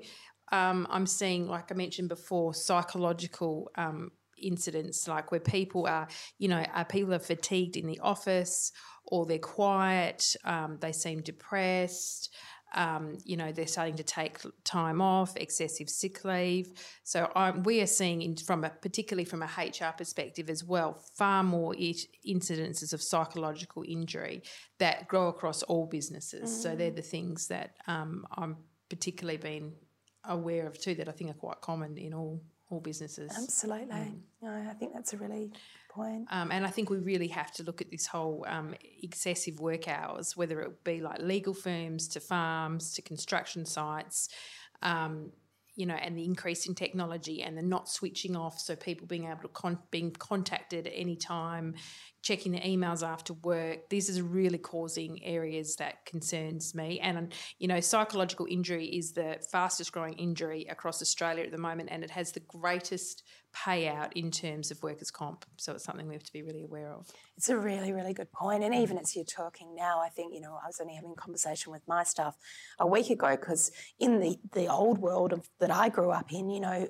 um, 0.52 0.86
I'm 0.92 1.08
seeing, 1.08 1.48
like 1.48 1.72
I 1.72 1.76
mentioned 1.76 2.10
before, 2.10 2.54
psychological 2.54 3.72
um, 3.76 4.12
incidents, 4.42 5.08
like 5.08 5.32
where 5.32 5.40
people 5.40 5.88
are, 5.88 6.08
you 6.38 6.48
know, 6.48 6.64
are 6.74 6.86
people 6.86 7.14
are 7.14 7.20
fatigued 7.20 7.78
in 7.78 7.88
the 7.88 8.00
office 8.00 8.72
or 9.08 9.26
they're 9.26 9.40
quiet, 9.40 10.24
um, 10.44 10.78
they 10.82 10.92
seem 10.92 11.22
depressed. 11.22 12.34
Um, 12.74 13.20
you 13.24 13.38
know, 13.38 13.54
they're 13.54 13.68
starting 13.68 13.96
to 13.96 14.04
take 14.04 14.40
time 14.66 15.00
off, 15.00 15.38
excessive 15.38 15.90
sick 15.90 16.26
leave. 16.26 16.74
So 17.04 17.32
um, 17.34 17.64
we 17.64 17.80
are 17.82 17.88
seeing, 17.88 18.22
in, 18.22 18.36
from 18.36 18.66
a 18.66 18.70
particularly 18.70 19.24
from 19.24 19.44
a 19.44 19.46
HR 19.46 19.94
perspective 19.98 20.50
as 20.50 20.64
well, 20.64 21.02
far 21.16 21.44
more 21.44 21.74
it, 21.78 21.98
incidences 22.28 22.92
of 22.92 23.02
psychological 23.02 23.86
injury 23.88 24.44
that 24.80 25.08
grow 25.08 25.30
across 25.30 25.64
all 25.64 25.86
businesses. 25.86 26.50
Mm. 26.50 26.64
So 26.64 26.76
they're 26.76 26.92
the 26.92 27.02
things 27.02 27.48
that 27.48 27.76
um, 27.88 28.26
I'm 28.36 28.58
particularly 28.90 29.38
been 29.38 29.74
aware 30.28 30.68
of 30.68 30.80
too 30.80 30.96
that 30.96 31.08
I 31.08 31.12
think 31.12 31.30
are 31.30 31.36
quite 31.36 31.62
common 31.62 31.98
in 31.98 32.14
all 32.14 32.42
all 32.70 32.80
businesses. 32.80 33.32
Absolutely. 33.36 33.96
Mm. 33.96 34.20
No, 34.42 34.50
I 34.70 34.74
think 34.74 34.94
that's 34.94 35.14
a 35.14 35.18
really 35.18 35.52
point. 35.90 36.28
Um, 36.32 36.52
and 36.52 36.66
I 36.66 36.70
think 36.70 36.90
we 36.90 36.98
really 36.98 37.28
have 37.30 37.52
to 37.54 37.64
look 37.64 37.82
at 37.82 37.90
this 37.90 38.06
whole 38.06 38.46
um, 38.48 38.76
excessive 39.02 39.60
work 39.60 39.88
hours, 39.88 40.36
whether 40.36 40.62
it 40.62 40.84
be 40.84 41.02
like 41.02 41.20
legal 41.20 41.54
firms 41.54 42.08
to 42.10 42.20
farms 42.20 42.94
to 42.94 43.02
construction 43.02 43.66
sites. 43.66 44.30
Um, 44.82 45.32
you 45.76 45.86
know, 45.86 45.96
and 45.96 46.18
the 46.18 46.24
increase 46.24 46.68
in 46.68 46.76
technology 46.76 47.42
and 47.42 47.58
the 47.58 47.62
not 47.62 47.90
switching 47.90 48.36
off, 48.36 48.60
so 48.60 48.76
people 48.76 49.08
being 49.08 49.26
able 49.26 49.42
to 49.42 49.48
con- 49.50 49.80
being 49.92 50.12
contacted 50.12 50.88
at 50.88 50.94
any 50.96 51.16
time, 51.16 51.76
checking 52.22 52.52
the 52.52 52.60
emails 52.60 53.06
after 53.06 53.34
work. 53.34 53.90
This 53.90 54.10
is 54.10 54.22
really 54.22 54.58
causing 54.58 55.24
areas 55.24 55.76
that 55.78 56.06
concerns 56.06 56.74
me. 56.74 57.00
And 57.00 57.18
um, 57.18 57.30
you 57.60 57.68
know, 57.68 57.80
psychological 57.80 58.48
injury 58.50 58.86
is 58.86 59.12
the 59.12 59.38
fastest 59.52 59.92
growing 59.92 60.14
injury 60.14 60.66
across 60.70 61.02
Australia 61.02 61.44
at 61.44 61.52
the 61.52 61.58
moment, 61.58 61.90
and 61.92 62.04
it 62.04 62.12
has 62.12 62.32
the 62.32 62.40
greatest 62.42 63.24
payout 63.56 64.12
in 64.14 64.32
terms 64.32 64.70
of 64.72 64.84
workers' 64.84 65.12
comp. 65.12 65.46
So 65.58 65.74
it's 65.74 65.84
something 65.84 66.08
we 66.08 66.14
have 66.14 66.24
to 66.24 66.34
be 66.34 66.44
really 66.44 66.64
aware 66.64 66.92
of. 66.92 67.08
It's 67.38 67.50
a 67.50 67.58
really, 67.58 67.94
really 67.94 68.14
good 68.14 68.32
point. 68.32 68.64
And 68.64 68.74
mm. 68.74 68.82
even 68.82 68.98
as 68.98 69.16
you're 69.16 69.26
talking 69.26 69.76
now, 69.76 70.02
I 70.02 70.10
think, 70.10 70.34
you 70.34 70.42
know, 70.42 70.60
I 70.62 70.68
was 70.68 70.80
only 70.82 70.96
having 70.96 71.12
a 71.12 71.16
conversation 71.16 71.72
with 71.72 71.82
my 71.88 72.04
staff 72.04 72.36
a 72.80 72.88
week 72.88 73.10
ago 73.10 73.32
because 73.32 73.72
in 74.00 74.20
the, 74.20 74.38
the 74.54 74.68
old 74.68 74.98
world 74.98 75.32
of, 75.32 75.50
that 75.60 75.72
I 75.72 75.90
grew 75.90 76.12
up 76.12 76.32
in, 76.34 76.50
you 76.50 76.60
know, 76.60 76.88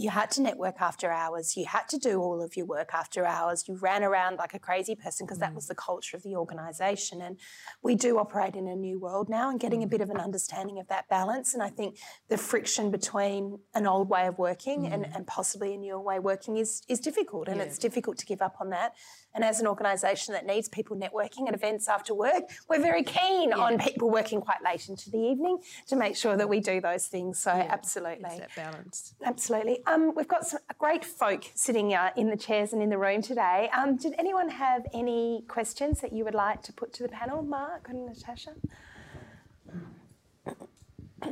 you 0.00 0.08
had 0.08 0.30
to 0.32 0.40
network 0.40 0.80
after 0.80 1.10
hours. 1.10 1.56
You 1.56 1.66
had 1.66 1.86
to 1.90 1.98
do 1.98 2.20
all 2.20 2.42
of 2.42 2.56
your 2.56 2.64
work 2.64 2.90
after 2.94 3.26
hours. 3.26 3.64
You 3.68 3.76
ran 3.76 4.02
around 4.02 4.36
like 4.36 4.54
a 4.54 4.58
crazy 4.58 4.94
person 4.94 5.26
because 5.26 5.38
that 5.40 5.54
was 5.54 5.66
the 5.66 5.74
culture 5.74 6.16
of 6.16 6.22
the 6.22 6.36
organisation. 6.36 7.20
And 7.20 7.36
we 7.82 7.94
do 7.94 8.18
operate 8.18 8.54
in 8.54 8.66
a 8.66 8.74
new 8.74 8.98
world 8.98 9.28
now 9.28 9.50
and 9.50 9.60
getting 9.60 9.82
a 9.82 9.86
bit 9.86 10.00
of 10.00 10.08
an 10.08 10.16
understanding 10.16 10.78
of 10.78 10.88
that 10.88 11.08
balance. 11.10 11.52
And 11.52 11.62
I 11.62 11.68
think 11.68 11.98
the 12.28 12.38
friction 12.38 12.90
between 12.90 13.58
an 13.74 13.86
old 13.86 14.08
way 14.08 14.26
of 14.26 14.38
working 14.38 14.82
mm. 14.82 14.92
and, 14.92 15.06
and 15.14 15.26
possibly 15.26 15.74
a 15.74 15.76
newer 15.76 16.00
way 16.00 16.16
of 16.16 16.24
working 16.24 16.56
is, 16.56 16.82
is 16.88 16.98
difficult. 16.98 17.48
And 17.48 17.58
yeah. 17.58 17.64
it's 17.64 17.76
difficult 17.76 18.16
to 18.18 18.26
give 18.26 18.40
up 18.40 18.56
on 18.58 18.70
that. 18.70 18.94
And 19.34 19.44
as 19.44 19.60
an 19.60 19.66
organisation 19.66 20.34
that 20.34 20.46
needs 20.46 20.68
people 20.68 20.96
networking 20.96 21.46
at 21.46 21.54
events 21.54 21.88
after 21.88 22.14
work, 22.14 22.44
we're 22.68 22.80
very 22.80 23.04
keen 23.04 23.50
yeah. 23.50 23.58
on 23.58 23.78
people 23.78 24.10
working 24.10 24.40
quite 24.40 24.62
late 24.64 24.88
into 24.88 25.10
the 25.10 25.18
evening 25.18 25.58
to 25.86 25.94
make 25.94 26.16
sure 26.16 26.36
that 26.36 26.48
we 26.48 26.58
do 26.58 26.80
those 26.80 27.06
things. 27.06 27.38
So, 27.38 27.54
yeah. 27.54 27.68
absolutely. 27.68 28.30
It's 28.30 28.38
that 28.38 28.56
balance. 28.56 29.14
Absolutely. 29.24 29.82
Um, 29.90 30.14
we've 30.14 30.28
got 30.28 30.46
some 30.46 30.60
great 30.78 31.04
folk 31.04 31.42
sitting 31.56 31.94
uh, 31.94 32.10
in 32.16 32.30
the 32.30 32.36
chairs 32.36 32.72
and 32.72 32.80
in 32.80 32.90
the 32.90 32.98
room 32.98 33.22
today. 33.22 33.68
Um, 33.76 33.96
did 33.96 34.14
anyone 34.18 34.48
have 34.48 34.86
any 34.94 35.42
questions 35.48 36.00
that 36.00 36.12
you 36.12 36.24
would 36.24 36.34
like 36.34 36.62
to 36.62 36.72
put 36.72 36.92
to 36.92 37.02
the 37.02 37.08
panel, 37.08 37.42
Mark 37.42 37.88
and 37.88 38.06
Natasha? 38.06 38.52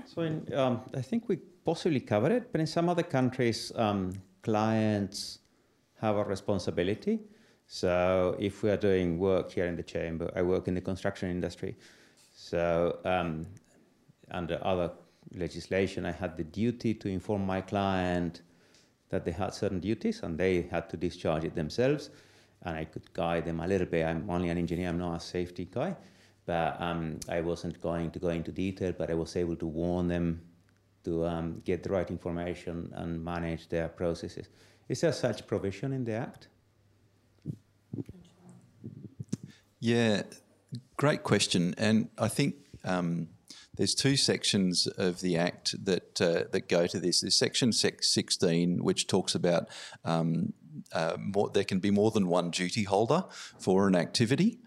So, 0.06 0.22
in, 0.22 0.52
um, 0.54 0.80
I 0.92 1.02
think 1.02 1.28
we 1.28 1.36
possibly 1.64 2.00
covered 2.00 2.32
it, 2.32 2.50
but 2.50 2.60
in 2.60 2.66
some 2.66 2.88
other 2.88 3.04
countries, 3.04 3.70
um, 3.76 4.12
clients 4.42 5.38
have 6.00 6.16
a 6.16 6.24
responsibility. 6.24 7.20
So, 7.68 8.34
if 8.40 8.64
we 8.64 8.70
are 8.70 8.76
doing 8.76 9.20
work 9.20 9.52
here 9.52 9.66
in 9.66 9.76
the 9.76 9.84
chamber, 9.84 10.32
I 10.34 10.42
work 10.42 10.66
in 10.66 10.74
the 10.74 10.80
construction 10.80 11.30
industry. 11.30 11.76
So, 12.34 12.98
um, 13.04 13.46
under 14.32 14.58
other 14.62 14.90
legislation, 15.32 16.04
I 16.04 16.12
had 16.12 16.36
the 16.36 16.44
duty 16.44 16.92
to 16.94 17.08
inform 17.08 17.46
my 17.46 17.60
client 17.60 18.42
that 19.10 19.24
they 19.24 19.32
had 19.32 19.54
certain 19.54 19.80
duties 19.80 20.22
and 20.22 20.38
they 20.38 20.62
had 20.62 20.88
to 20.90 20.96
discharge 20.96 21.44
it 21.44 21.54
themselves. 21.54 22.10
And 22.62 22.76
I 22.76 22.84
could 22.84 23.12
guide 23.12 23.44
them 23.44 23.60
a 23.60 23.66
little 23.66 23.86
bit. 23.86 24.04
I'm 24.04 24.28
only 24.28 24.48
an 24.48 24.58
engineer, 24.58 24.88
I'm 24.88 24.98
not 24.98 25.16
a 25.16 25.20
safety 25.20 25.68
guy. 25.70 25.96
But 26.46 26.80
um, 26.80 27.20
I 27.28 27.40
wasn't 27.40 27.80
going 27.80 28.10
to 28.12 28.18
go 28.18 28.28
into 28.28 28.50
detail, 28.52 28.92
but 28.96 29.10
I 29.10 29.14
was 29.14 29.36
able 29.36 29.56
to 29.56 29.66
warn 29.66 30.08
them 30.08 30.40
to 31.04 31.26
um, 31.26 31.62
get 31.64 31.82
the 31.82 31.90
right 31.90 32.10
information 32.10 32.90
and 32.94 33.22
manage 33.22 33.68
their 33.68 33.88
processes. 33.88 34.48
Is 34.88 35.02
there 35.02 35.12
such 35.12 35.46
provision 35.46 35.92
in 35.92 36.04
the 36.04 36.12
Act? 36.12 36.48
Yeah, 39.80 40.22
great 40.96 41.22
question. 41.22 41.74
And 41.78 42.08
I 42.18 42.28
think 42.28 42.56
um, 42.84 43.28
there's 43.78 43.94
two 43.94 44.16
sections 44.16 44.86
of 44.98 45.20
the 45.20 45.36
Act 45.36 45.84
that 45.84 46.20
uh, 46.20 46.44
that 46.50 46.68
go 46.68 46.86
to 46.86 46.98
this. 46.98 47.20
There's 47.20 47.36
Section 47.36 47.72
16, 47.72 48.82
which 48.82 49.06
talks 49.06 49.34
about 49.34 49.68
um, 50.04 50.52
uh, 50.92 51.16
more, 51.18 51.48
there 51.50 51.64
can 51.64 51.78
be 51.78 51.90
more 51.90 52.10
than 52.10 52.28
one 52.28 52.50
duty 52.50 52.82
holder 52.82 53.24
for 53.58 53.88
an 53.88 53.94
activity. 53.94 54.58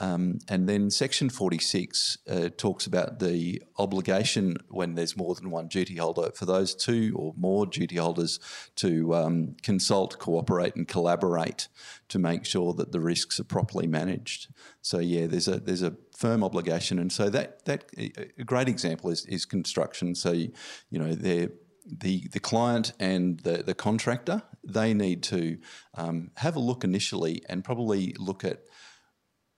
Um, 0.00 0.38
and 0.48 0.68
then 0.68 0.90
Section 0.90 1.30
46 1.30 2.18
uh, 2.28 2.48
talks 2.56 2.86
about 2.86 3.20
the 3.20 3.62
obligation 3.78 4.56
when 4.68 4.94
there's 4.94 5.16
more 5.16 5.34
than 5.34 5.50
one 5.50 5.68
duty 5.68 5.96
holder 5.96 6.30
for 6.34 6.46
those 6.46 6.74
two 6.74 7.14
or 7.16 7.32
more 7.36 7.64
duty 7.64 7.96
holders 7.96 8.40
to 8.76 9.14
um, 9.14 9.54
consult, 9.62 10.18
cooperate, 10.18 10.74
and 10.74 10.88
collaborate 10.88 11.68
to 12.08 12.18
make 12.18 12.44
sure 12.44 12.72
that 12.74 12.90
the 12.90 13.00
risks 13.00 13.38
are 13.38 13.44
properly 13.44 13.86
managed. 13.86 14.48
So 14.82 14.98
yeah, 14.98 15.26
there's 15.26 15.48
a 15.48 15.60
there's 15.60 15.82
a 15.82 15.96
firm 16.16 16.42
obligation, 16.42 16.98
and 16.98 17.12
so 17.12 17.30
that 17.30 17.64
that 17.66 17.84
a 17.96 18.44
great 18.44 18.68
example 18.68 19.10
is 19.10 19.24
is 19.26 19.44
construction. 19.44 20.14
So 20.16 20.32
you 20.32 20.52
know 20.90 21.14
the 21.14 21.50
the 21.86 22.40
client 22.40 22.92
and 22.98 23.40
the, 23.40 23.62
the 23.62 23.74
contractor 23.74 24.42
they 24.66 24.94
need 24.94 25.22
to 25.22 25.58
um, 25.94 26.30
have 26.36 26.56
a 26.56 26.60
look 26.60 26.82
initially 26.82 27.42
and 27.48 27.62
probably 27.62 28.14
look 28.18 28.42
at 28.42 28.60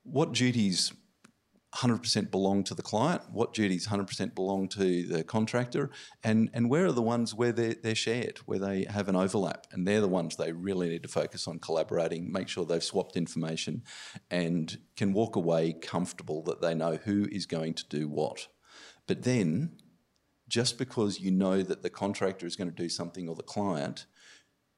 what 0.07 0.33
duties 0.33 0.93
100% 1.77 2.31
belong 2.31 2.65
to 2.65 2.75
the 2.75 2.83
client, 2.83 3.23
what 3.31 3.53
duties 3.53 3.89
100% 3.89 4.35
belong 4.35 4.67
to 4.69 5.07
the 5.07 5.23
contractor, 5.23 5.91
and, 6.25 6.49
and 6.55 6.71
where 6.71 6.87
are 6.87 6.93
the 6.93 7.03
ones 7.03 7.35
where 7.35 7.53
they're, 7.53 7.75
they're 7.75 7.95
shared, 7.95 8.39
where 8.47 8.59
they 8.59 8.85
have 8.85 9.09
an 9.09 9.17
overlap. 9.17 9.67
And 9.73 9.87
they're 9.87 10.01
the 10.01 10.09
ones 10.09 10.37
they 10.37 10.53
really 10.53 10.89
need 10.89 11.03
to 11.03 11.09
focus 11.09 11.47
on 11.47 11.59
collaborating, 11.59 12.33
make 12.33 12.49
sure 12.49 12.65
they've 12.65 12.83
swapped 12.83 13.17
information, 13.17 13.83
and 14.31 14.79
can 14.97 15.13
walk 15.13 15.37
away 15.37 15.75
comfortable 15.75 16.43
that 16.45 16.63
they 16.63 16.75
know 16.75 16.97
who 16.97 17.27
is 17.31 17.45
going 17.45 17.75
to 17.75 17.89
do 17.89 18.09
what. 18.09 18.49
But 19.07 19.25
then, 19.25 19.77
just 20.49 20.79
because 20.79 21.21
you 21.21 21.31
know 21.31 21.63
that 21.63 21.83
the 21.83 21.91
contractor 21.91 22.47
is 22.47 22.57
going 22.57 22.71
to 22.71 22.83
do 22.83 22.89
something 22.89 23.29
or 23.29 23.35
the 23.35 23.43
client, 23.43 24.07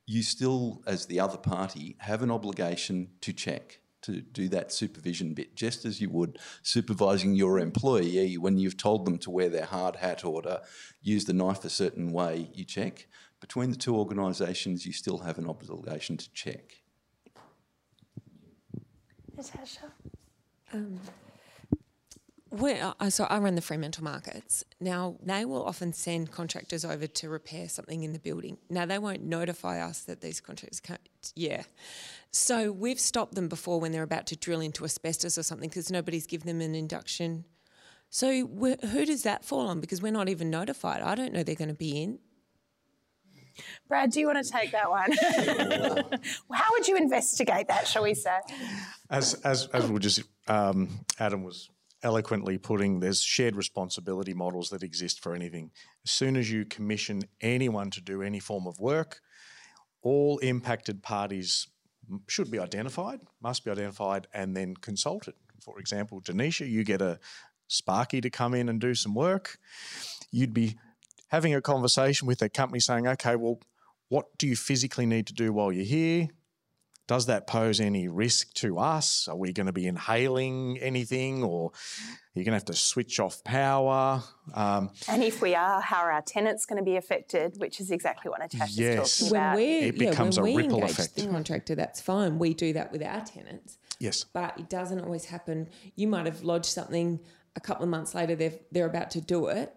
you 0.07 0.23
still, 0.23 0.83
as 0.87 1.07
the 1.07 1.21
other 1.21 1.39
party, 1.39 1.97
have 2.01 2.23
an 2.23 2.31
obligation 2.31 3.11
to 3.21 3.33
check 3.33 3.81
to 4.03 4.21
do 4.21 4.49
that 4.49 4.73
supervision 4.73 5.35
bit, 5.35 5.57
just 5.57 5.85
as 5.85 6.01
you 6.01 6.09
would 6.11 6.39
supervising 6.63 7.35
your 7.35 7.59
employee 7.59 8.39
when 8.39 8.59
you've 8.59 8.77
told 8.77 9.05
them 9.05 9.19
to 9.19 9.31
wear 9.31 9.49
their 9.49 9.65
hard 9.67 9.97
hat 9.97 10.25
or 10.25 10.43
to 10.43 10.63
use 11.03 11.25
the 11.25 11.33
knife 11.33 11.65
a 11.65 11.71
certain 11.71 12.13
way, 12.13 12.51
you 12.55 12.65
check. 12.65 13.09
Between 13.41 13.71
the 13.71 13.77
two 13.77 13.97
organisations, 13.97 14.85
you 14.85 14.93
still 14.93 15.19
have 15.19 15.39
an 15.39 15.49
obligation 15.49 16.17
to 16.17 16.33
check. 16.33 16.83
Natasha? 19.37 19.93
Um, 20.73 20.99
so 23.11 23.25
I 23.25 23.39
run 23.39 23.55
the 23.55 23.61
Fremantle 23.61 24.05
markets. 24.05 24.65
Now, 24.81 25.17
they 25.23 25.45
will 25.45 25.65
often 25.65 25.93
send 25.93 26.33
contractors 26.33 26.85
over 26.85 27.07
to 27.07 27.29
repair 27.29 27.69
something 27.69 28.03
in 28.03 28.13
the 28.13 28.19
building. 28.19 28.59
Now, 28.69 28.87
they 28.87 28.99
won't 28.99 29.23
notify 29.23 29.81
us 29.81 30.01
that 30.03 30.21
these 30.21 30.41
contractors 30.41 30.81
can't, 30.81 31.01
yeah. 31.35 31.63
So 32.31 32.71
we've 32.73 33.01
stopped 33.01 33.35
them 33.35 33.49
before 33.49 33.81
when 33.81 33.93
they're 33.93 34.03
about 34.03 34.27
to 34.29 34.37
drill 34.37 34.61
into 34.61 34.85
asbestos 34.85 35.39
or 35.39 35.43
something 35.43 35.69
because 35.69 35.91
nobody's 35.91 36.27
given 36.27 36.47
them 36.47 36.61
an 36.61 36.75
induction. 36.75 37.45
So 38.11 38.47
who 38.47 39.05
does 39.05 39.23
that 39.23 39.45
fall 39.45 39.67
on? 39.69 39.81
Because 39.81 40.01
we're 40.03 40.13
not 40.13 40.29
even 40.29 40.51
notified. 40.51 41.03
I 41.03 41.15
don't 41.15 41.33
know 41.33 41.43
they're 41.43 41.55
going 41.55 41.69
to 41.69 41.75
be 41.75 42.03
in. 42.03 42.19
Brad, 43.89 44.11
do 44.11 44.21
you 44.21 44.27
want 44.27 44.45
to 44.45 44.51
take 44.51 44.71
that 44.73 44.89
one? 44.89 45.11
How 46.53 46.71
would 46.73 46.87
you 46.87 46.97
investigate 46.97 47.69
that, 47.69 47.89
shall 47.89 48.05
we 48.05 48.15
say? 48.15 48.39
As 49.11 49.35
as 49.43 49.67
as 49.69 49.91
we 49.91 49.99
just 49.99 50.23
um, 50.47 51.05
Adam 51.19 51.43
was 51.43 51.69
eloquently 52.03 52.57
putting, 52.59 53.01
there's 53.01 53.21
shared 53.21 53.57
responsibility 53.57 54.33
models 54.33 54.71
that 54.71 54.85
exist 54.85 55.21
for 55.21 55.35
anything. 55.35 55.71
As 56.05 56.13
soon 56.13 56.37
as 56.37 56.51
you 56.51 56.65
commission 56.65 57.23
anyone 57.41 57.91
to 57.91 58.01
do 58.01 58.23
any 58.23 58.39
form 58.39 58.69
of 58.69 58.79
work, 58.79 59.21
all 60.03 60.39
impacted 60.39 61.03
parties 61.03 61.67
should 62.27 62.51
be 62.51 62.59
identified, 62.59 63.21
must 63.43 63.65
be 63.65 63.71
identified, 63.71 64.27
and 64.33 64.57
then 64.57 64.75
consulted. 64.75 65.35
For 65.61 65.79
example, 65.79 66.21
Danicia, 66.21 66.69
you 66.69 66.85
get 66.85 67.03
a 67.03 67.19
Sparky 67.67 68.21
to 68.23 68.31
come 68.31 68.55
in 68.55 68.69
and 68.69 68.81
do 68.81 68.95
some 68.95 69.15
work. 69.15 69.59
You'd 70.31 70.55
be 70.55 70.77
having 71.29 71.55
a 71.55 71.61
conversation 71.61 72.27
with 72.27 72.41
a 72.41 72.49
company 72.49 72.81
saying, 72.81 73.07
okay, 73.07 73.37
well, 73.37 73.61
what 74.09 74.27
do 74.39 74.47
you 74.47 74.57
physically 74.57 75.05
need 75.05 75.27
to 75.27 75.35
do 75.35 75.53
while 75.53 75.71
you're 75.71 75.85
here? 75.85 76.29
Does 77.09 77.27
that 77.27 77.47
pose 77.47 77.81
any 77.81 78.07
risk 78.07 78.53
to 78.53 78.79
us? 78.79 79.27
Are 79.29 79.37
we 79.37 79.53
going 79.53 79.67
to 79.67 79.73
be 79.73 79.87
inhaling 79.87 80.79
anything 80.79 81.43
or 81.43 81.71
are 81.71 82.39
you 82.39 82.45
going 82.45 82.53
to 82.53 82.59
have 82.59 82.67
to 82.67 82.75
switch 82.75 83.19
off 83.19 83.43
power? 83.43 84.23
Um, 84.55 84.91
and 85.09 85.25
if 85.25 85.41
we 85.41 85.55
are, 85.55 85.81
how 85.81 86.03
are 86.03 86.13
our 86.13 86.23
tenants 86.23 86.67
going 86.67 86.77
to 86.77 86.85
be 86.85 86.97
affected? 86.97 87.59
Which 87.59 87.81
is 87.81 87.91
exactly 87.91 88.31
what 88.31 88.41
Natasha's 88.41 88.79
yes. 88.79 89.19
talking 89.19 89.37
about. 89.37 89.57
When 89.57 89.65
it 89.65 89.99
becomes 89.99 90.37
yeah, 90.37 90.43
when 90.43 90.53
a 90.53 90.55
we 90.55 90.63
ripple 90.63 90.81
engage 90.81 90.91
effect. 90.93 91.17
the 91.17 91.27
contractor, 91.27 91.75
that's 91.75 92.01
fine. 92.03 92.39
We 92.39 92.53
do 92.53 92.75
that 92.75 92.93
with 92.93 93.03
our 93.03 93.25
tenants. 93.25 93.79
Yes. 93.99 94.25
But 94.25 94.61
it 94.61 94.69
doesn't 94.69 95.01
always 95.01 95.25
happen. 95.25 95.71
You 95.97 96.09
might 96.09 96.27
have 96.27 96.45
lodged 96.45 96.67
something 96.67 97.21
a 97.57 97.61
couple 97.61 97.85
of 97.85 97.89
months 97.89 98.15
later, 98.15 98.37
they're, 98.37 98.53
they're 98.71 98.87
about 98.87 99.11
to 99.13 99.23
do 99.23 99.47
it. 99.47 99.75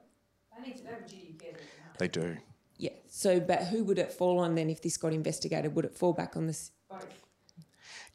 They 0.58 0.68
need 0.68 0.78
to 0.80 0.84
know 0.84 0.92
duty 1.08 1.38
They 1.98 2.08
do. 2.10 2.38
Yeah. 2.78 2.92
So, 3.08 3.40
but 3.40 3.64
who 3.68 3.86
would 3.86 4.00
it 4.00 4.12
fall 4.12 4.40
on 4.40 4.56
then 4.56 4.70
if 4.70 4.82
this 4.82 4.98
got 4.98 5.14
investigated? 5.14 5.74
Would 5.76 5.86
it 5.86 5.96
fall 5.96 6.14
back 6.14 6.36
on 6.36 6.48
this? 6.48 6.72
Both. 6.90 7.21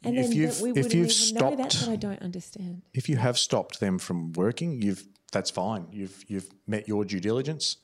And 0.02 0.16
if 0.18 0.34
you've, 0.34 0.76
if 0.76 0.94
you've 0.94 1.12
stopped, 1.12 1.56
that's 1.56 1.80
what 1.82 1.90
I 1.90 1.96
don't 1.96 2.22
understand. 2.22 2.82
If 2.94 3.08
you 3.08 3.16
have 3.16 3.38
stopped 3.38 3.80
them 3.80 3.98
from 3.98 4.32
working, 4.32 4.82
you've 4.82 5.04
that's 5.32 5.50
fine. 5.50 5.86
You've 5.90 6.24
you've 6.28 6.48
met 6.66 6.86
your 6.86 7.04
due 7.04 7.20
diligence. 7.20 7.78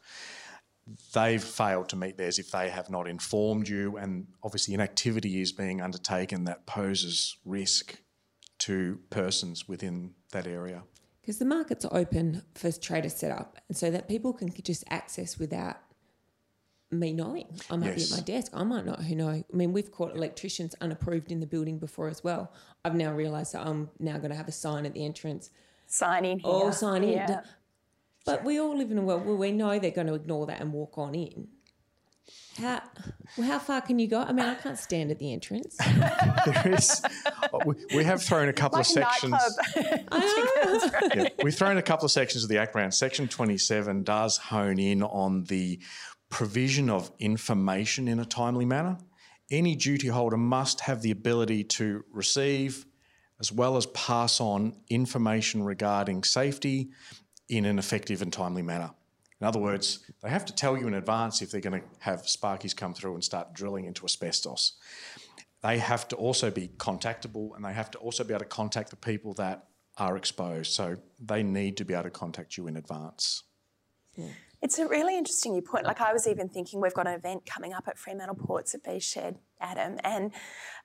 they've 1.15 1.43
failed 1.43 1.89
to 1.91 1.97
meet 1.97 2.17
theirs 2.17 2.39
if 2.39 2.51
they 2.51 2.69
have 2.71 2.91
not 2.91 3.09
informed 3.09 3.69
you, 3.69 3.97
and 3.97 4.27
obviously 4.43 4.75
an 4.75 4.81
activity 4.81 5.41
is 5.41 5.53
being 5.53 5.81
undertaken 5.81 6.45
that 6.45 6.67
poses 6.67 7.37
risk 7.45 8.01
to 8.59 8.99
persons 9.11 9.69
within 9.69 10.15
that 10.33 10.47
area. 10.47 10.83
Because 11.21 11.39
the 11.39 11.45
market's 11.45 11.85
are 11.85 11.97
open 11.97 12.43
for 12.55 12.73
trader 12.73 13.09
setup, 13.09 13.59
and 13.69 13.77
so 13.77 13.91
that 13.91 14.09
people 14.09 14.33
can 14.33 14.53
just 14.63 14.85
access 14.91 15.39
without 15.39 15.77
me 16.93 17.13
knowing. 17.13 17.47
I 17.71 17.77
might 17.77 17.97
Yes. 17.97 18.09
be 18.09 18.15
at 18.15 18.19
my 18.19 18.25
desk. 18.25 18.53
I 18.55 18.65
might 18.65 18.85
not 18.85 19.03
who 19.03 19.15
know. 19.15 19.29
I 19.29 19.45
mean, 19.53 19.73
we've 19.73 19.91
caught 19.91 20.15
electricians 20.15 20.75
unapproved 20.81 21.33
in 21.33 21.41
the 21.41 21.47
building 21.47 21.79
before 21.79 22.09
as 22.09 22.23
well. 22.23 22.53
I've 22.85 22.95
now 22.95 23.13
realised 23.13 23.55
that 23.55 23.67
I'm 23.67 23.91
now 23.99 24.19
going 24.19 24.31
to 24.31 24.37
have 24.37 24.49
a 24.49 24.53
sign 24.53 24.87
at 24.87 24.93
the 24.93 25.05
entrance. 25.05 25.51
Sign 25.87 26.25
in 26.25 26.41
oh, 26.45 26.59
here. 26.59 26.67
All 26.67 26.73
sign 26.73 27.05
in. 27.05 27.13
Yeah. 27.13 27.43
But 28.25 28.45
we 28.45 28.61
all 28.61 28.77
live 28.77 28.91
in 28.91 28.99
a 28.99 29.03
world 29.03 29.27
where 29.27 29.35
we 29.35 29.51
know 29.51 29.79
they're 29.79 29.91
going 29.91 30.07
to 30.07 30.15
ignore 30.15 30.47
that 30.47 30.61
and 30.61 30.73
walk 30.73 30.97
on 30.97 31.15
in. 31.15 31.49
How 32.59 32.83
well, 33.37 33.47
how 33.47 33.59
far 33.59 33.81
can 33.81 33.99
you 33.99 34.07
go? 34.07 34.21
I 34.21 34.33
mean, 34.33 34.45
I 34.45 34.55
can't 34.55 34.79
stand 34.79 35.11
at 35.11 35.19
the 35.19 35.33
entrance. 35.33 35.77
There 36.45 36.75
is, 36.75 37.01
oh, 37.53 37.61
we, 37.65 37.75
we 37.95 38.05
have 38.05 38.21
thrown 38.21 38.49
a 38.49 38.53
couple 38.53 38.79
Like 38.79 38.87
of 38.87 38.91
a 38.91 38.95
sections. 38.95 39.35
Yeah, 41.15 41.29
we've 41.43 41.55
thrown 41.55 41.79
a 41.79 41.83
couple 41.83 42.05
of 42.05 42.11
sections 42.11 42.43
of 42.43 42.49
the 42.49 42.59
Act 42.59 42.75
around. 42.75 42.93
Section 42.93 43.29
27 43.29 44.03
does 44.03 44.37
hone 44.37 44.81
in 44.81 45.03
on 45.05 45.45
the 45.45 45.79
provision 46.33 46.89
of 46.89 47.13
information 47.19 48.09
in 48.09 48.19
a 48.19 48.25
timely 48.25 48.65
manner. 48.65 48.97
Any 49.51 49.77
duty 49.77 50.09
holder 50.09 50.39
must 50.39 50.81
have 50.81 51.03
the 51.03 51.11
ability 51.11 51.63
to 51.65 52.05
receive 52.11 52.87
as 53.39 53.53
well 53.53 53.77
as 53.77 53.85
pass 53.87 54.41
on 54.41 54.75
information 54.89 55.63
regarding 55.63 56.25
safety 56.25 56.89
in 57.51 57.67
an 57.67 57.79
effective 57.79 58.23
and 58.23 58.33
timely 58.33 58.63
manner. 58.63 58.91
In 59.43 59.47
other 59.47 59.59
words, 59.59 60.11
they 60.23 60.31
have 60.31 60.47
to 60.47 60.55
tell 60.55 60.79
you 60.79 60.89
in 60.89 60.95
advance 60.95 61.43
if 61.43 61.51
they're 61.51 61.61
going 61.61 61.83
to 61.83 61.87
have 61.99 62.23
sparkies 62.23 62.75
come 62.75 62.95
through 62.95 63.15
and 63.15 63.23
start 63.23 63.53
drilling 63.53 63.85
into 63.85 64.05
asbestos. 64.07 64.73
They 65.63 65.79
have 65.79 66.09
to 66.09 66.17
also 66.17 66.51
be 66.51 66.69
contactable 66.79 67.55
and 67.55 67.65
they 67.65 67.75
have 67.75 67.91
to 67.91 67.99
also 67.99 68.25
be 68.25 68.33
able 68.33 68.45
to 68.45 68.47
contact 68.47 68.89
the 68.89 68.97
people 68.97 69.35
that 69.35 69.67
are 69.99 70.17
exposed. 70.17 70.73
So 70.73 70.97
they 71.21 71.43
need 71.43 71.77
to 71.77 71.85
be 71.85 71.93
able 71.93 72.05
to 72.05 72.11
contact 72.11 72.57
you 72.57 72.69
in 72.69 72.79
advance. 72.79 73.43
It's 74.63 74.79
a 74.79 74.87
really 74.87 75.19
interesting 75.19 75.57
you 75.57 75.63
point. 75.63 75.85
Like 75.85 76.01
I 76.01 76.13
was 76.13 76.29
even 76.29 76.49
thinking 76.49 76.81
we've 76.81 76.95
got 76.95 77.09
an 77.09 77.15
event 77.15 77.45
coming 77.45 77.73
up 77.73 77.89
at 77.89 77.99
Fremantle 77.99 78.37
Ports 78.37 78.77
at 78.77 78.85
B 78.85 79.01
Shed, 79.01 79.41
Adam, 79.63 79.99
and 80.05 80.33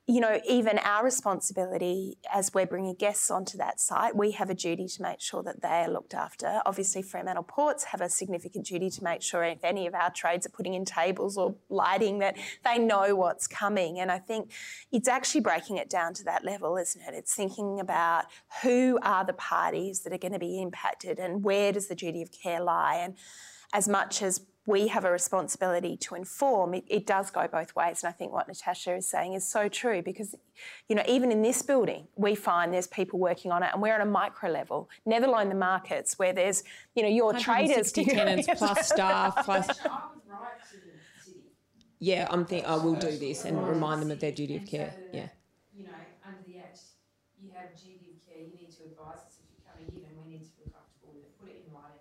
you 0.05 0.21
know 0.21 0.39
even 0.47 0.77
our 0.79 1.03
responsibility 1.03 2.17
as 2.33 2.53
we're 2.53 2.65
bringing 2.65 2.95
guests 2.95 3.29
onto 3.29 3.57
that 3.57 3.79
site, 3.79 4.15
we 4.15 4.31
have 4.31 4.49
a 4.49 4.53
duty 4.53 4.87
to 4.87 5.01
make 5.01 5.19
sure 5.19 5.43
that 5.43 5.61
they 5.61 5.67
are 5.67 5.89
looked 5.89 6.13
after. 6.13 6.61
Obviously, 6.65 7.01
Fremantle 7.01 7.43
Ports 7.43 7.83
have 7.85 7.99
a 7.99 8.09
significant 8.09 8.65
duty 8.65 8.89
to 8.89 9.03
make 9.03 9.21
sure 9.21 9.43
if 9.43 9.63
any 9.63 9.87
of 9.87 9.93
our 9.93 10.11
trades 10.11 10.45
are 10.45 10.49
putting 10.49 10.75
in 10.75 10.85
tables 10.85 11.37
or 11.37 11.55
lighting 11.69 12.19
that 12.19 12.37
they 12.63 12.77
know 12.77 13.15
what's 13.15 13.47
coming. 13.47 13.99
And 13.99 14.11
I 14.11 14.19
think 14.19 14.51
it's 14.91 15.07
actually 15.07 15.41
breaking 15.41 15.77
it 15.77 15.89
down 15.89 16.13
to 16.15 16.23
that 16.25 16.45
level, 16.45 16.77
isn't 16.77 17.01
it? 17.01 17.13
It's 17.13 17.35
thinking 17.35 17.79
about 17.79 18.25
who 18.61 18.99
are 19.01 19.25
the 19.25 19.33
parties 19.33 20.01
that 20.01 20.13
are 20.13 20.17
going 20.17 20.33
to 20.33 20.39
be 20.39 20.61
impacted 20.61 21.19
and 21.19 21.43
where 21.43 21.71
does 21.73 21.87
the 21.87 21.95
duty 21.95 22.21
of 22.21 22.31
care 22.31 22.61
lie 22.61 22.95
and 22.95 23.15
as 23.73 23.87
much 23.87 24.21
as 24.21 24.41
we 24.67 24.87
have 24.89 25.05
a 25.05 25.11
responsibility 25.11 25.95
to 25.95 26.13
inform, 26.13 26.73
it, 26.73 26.83
it, 26.89 27.07
does 27.07 27.31
go 27.31 27.47
both 27.47 27.73
ways. 27.73 28.03
And 28.03 28.09
I 28.09 28.11
think 28.11 28.33
what 28.33 28.49
Natasha 28.49 28.95
is 28.95 29.07
saying 29.07 29.33
is 29.33 29.47
so 29.47 29.69
true 29.69 30.01
because, 30.01 30.35
you 30.89 30.95
know, 30.95 31.03
even 31.07 31.31
in 31.31 31.41
this 31.41 31.61
building, 31.61 32.07
we 32.17 32.35
find 32.35 32.73
there's 32.73 32.85
people 32.85 33.17
working 33.17 33.49
on 33.49 33.63
it 33.63 33.69
and 33.71 33.81
we're 33.81 33.95
on 33.95 34.01
a 34.01 34.05
micro 34.05 34.51
level, 34.51 34.89
never 35.05 35.25
alone 35.25 35.47
the 35.47 35.55
markets 35.55 36.19
where 36.19 36.33
there's, 36.33 36.65
you 36.95 37.01
know, 37.01 37.07
your 37.07 37.31
traders. 37.31 37.93
160 37.95 38.05
tenants 38.05 38.47
plus 38.57 38.89
staff 38.89 39.37
plus. 39.45 39.69
Yeah, 41.99 42.27
I'm 42.29 42.45
thinking 42.45 42.69
I 42.69 42.75
will 42.75 42.95
do 42.95 43.17
this 43.17 43.45
and 43.45 43.65
remind 43.65 44.01
them 44.01 44.11
of 44.11 44.19
their 44.19 44.33
duty 44.33 44.57
of 44.57 44.67
care. 44.67 44.93
Yeah. 45.13 45.29
You 45.73 45.85
know, 45.85 45.91
under 46.27 46.43
the 46.45 46.59
Act, 46.59 46.81
you 47.41 47.49
have 47.55 47.73
duty 47.73 48.19
of 48.19 48.27
care. 48.27 48.43
You 48.43 48.51
need 48.51 48.69
to 48.75 48.83
advise 48.83 49.23
us 49.25 49.39
if 49.39 49.47
you're 49.47 49.63
coming 49.63 49.87
in, 49.95 50.03
and 50.05 50.13
we 50.21 50.37
need 50.37 50.43
to 50.43 50.51
feel 50.59 50.69
comfortable 50.75 51.15
with 51.15 51.23
it. 51.23 51.39
Put 51.39 51.49
it 51.49 51.63
in 51.65 51.73
writing. 51.73 51.97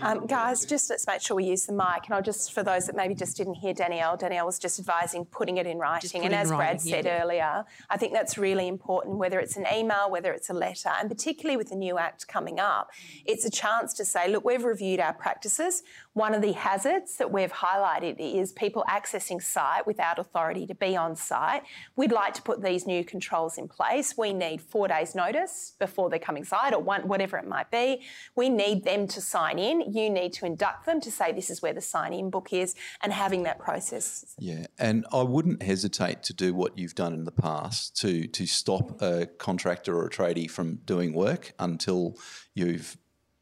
Um, 0.00 0.26
guys, 0.26 0.64
just 0.64 0.90
let's 0.90 1.06
make 1.06 1.20
sure 1.20 1.36
we 1.36 1.44
use 1.44 1.66
the 1.66 1.72
mic. 1.72 2.06
And 2.06 2.14
I'll 2.14 2.22
just, 2.22 2.52
for 2.52 2.62
those 2.62 2.86
that 2.86 2.96
maybe 2.96 3.14
just 3.14 3.36
didn't 3.36 3.54
hear 3.54 3.74
Danielle, 3.74 4.16
Danielle 4.16 4.46
was 4.46 4.58
just 4.58 4.78
advising 4.78 5.24
putting 5.24 5.56
it 5.56 5.66
in 5.66 5.78
writing. 5.78 6.22
And 6.24 6.32
it 6.32 6.36
in 6.36 6.40
as 6.40 6.48
Brad 6.48 6.80
said 6.80 7.04
yeah. 7.04 7.22
earlier, 7.22 7.64
I 7.90 7.96
think 7.96 8.12
that's 8.12 8.38
really 8.38 8.68
important, 8.68 9.16
whether 9.16 9.38
it's 9.40 9.56
an 9.56 9.66
email, 9.72 10.10
whether 10.10 10.32
it's 10.32 10.50
a 10.50 10.54
letter, 10.54 10.90
and 11.00 11.08
particularly 11.08 11.56
with 11.56 11.70
the 11.70 11.76
new 11.76 11.98
Act 11.98 12.28
coming 12.28 12.60
up, 12.60 12.90
it's 13.24 13.44
a 13.44 13.50
chance 13.50 13.92
to 13.94 14.04
say, 14.04 14.28
look, 14.28 14.44
we've 14.44 14.64
reviewed 14.64 15.00
our 15.00 15.12
practices. 15.14 15.82
One 16.18 16.34
of 16.34 16.42
the 16.42 16.50
hazards 16.50 17.16
that 17.18 17.30
we've 17.30 17.52
highlighted 17.52 18.16
is 18.18 18.50
people 18.50 18.84
accessing 18.88 19.40
site 19.40 19.86
without 19.86 20.18
authority 20.18 20.66
to 20.66 20.74
be 20.74 20.96
on 20.96 21.14
site. 21.14 21.62
We'd 21.94 22.10
like 22.10 22.34
to 22.34 22.42
put 22.42 22.60
these 22.60 22.88
new 22.88 23.04
controls 23.04 23.56
in 23.56 23.68
place. 23.68 24.18
We 24.18 24.32
need 24.32 24.60
four 24.60 24.88
days' 24.88 25.14
notice 25.14 25.74
before 25.78 26.10
they're 26.10 26.18
coming 26.18 26.42
site 26.42 26.74
or 26.74 26.80
one, 26.80 27.06
whatever 27.06 27.38
it 27.38 27.46
might 27.46 27.70
be. 27.70 28.02
We 28.34 28.48
need 28.48 28.82
them 28.82 29.06
to 29.06 29.20
sign 29.20 29.60
in. 29.60 29.92
You 29.92 30.10
need 30.10 30.32
to 30.32 30.44
induct 30.44 30.86
them 30.86 31.00
to 31.02 31.10
say 31.12 31.30
this 31.30 31.50
is 31.50 31.62
where 31.62 31.72
the 31.72 31.80
sign 31.80 32.12
in 32.12 32.30
book 32.30 32.52
is 32.52 32.74
and 33.00 33.12
having 33.12 33.44
that 33.44 33.60
process. 33.60 34.34
Yeah, 34.40 34.66
and 34.76 35.06
I 35.12 35.22
wouldn't 35.22 35.62
hesitate 35.62 36.24
to 36.24 36.32
do 36.32 36.52
what 36.52 36.76
you've 36.76 36.96
done 36.96 37.14
in 37.14 37.26
the 37.26 37.30
past 37.30 37.96
to 38.00 38.26
to 38.26 38.44
stop 38.44 39.00
a 39.00 39.26
contractor 39.38 39.96
or 39.96 40.06
a 40.06 40.10
tradie 40.10 40.50
from 40.50 40.80
doing 40.84 41.12
work 41.14 41.52
until 41.60 42.16
you've 42.56 42.96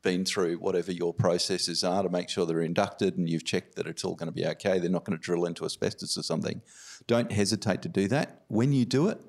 been 0.07 0.25
through 0.25 0.55
whatever 0.59 0.93
your 0.93 1.13
processes 1.13 1.83
are 1.83 2.05
to 2.05 2.09
make 2.09 2.29
sure 2.29 2.47
they're 2.47 2.61
inducted 2.61 3.19
and 3.19 3.29
you've 3.29 3.45
checked 3.45 3.75
that 3.75 3.89
it's 3.89 4.05
all 4.05 4.15
going 4.15 4.29
to 4.29 4.33
be 4.33 4.47
okay. 4.47 4.79
They're 4.79 4.89
not 4.89 5.05
going 5.05 5.19
to 5.19 5.21
drill 5.21 5.45
into 5.45 5.65
asbestos 5.65 6.17
or 6.17 6.23
something. 6.23 6.63
Don't 7.09 7.33
hesitate 7.33 7.83
to 7.83 7.89
do 7.89 8.07
that. 8.07 8.43
When 8.47 8.73
you 8.73 8.85
do 8.85 9.09
it, 9.09 9.21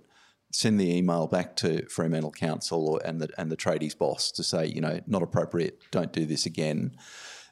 send 0.52 0.80
the 0.80 0.96
email 0.96 1.26
back 1.26 1.56
to 1.56 1.84
Fremantle 1.88 2.32
Council 2.32 2.88
or, 2.88 3.02
and 3.04 3.20
the 3.20 3.28
and 3.40 3.52
the 3.52 3.58
tradies 3.58 3.98
boss 3.98 4.32
to 4.34 4.44
say, 4.44 4.68
you 4.68 4.80
know, 4.80 5.02
not 5.08 5.24
appropriate. 5.24 5.82
Don't 5.90 6.14
do 6.14 6.28
this 6.28 6.46
again. 6.46 6.96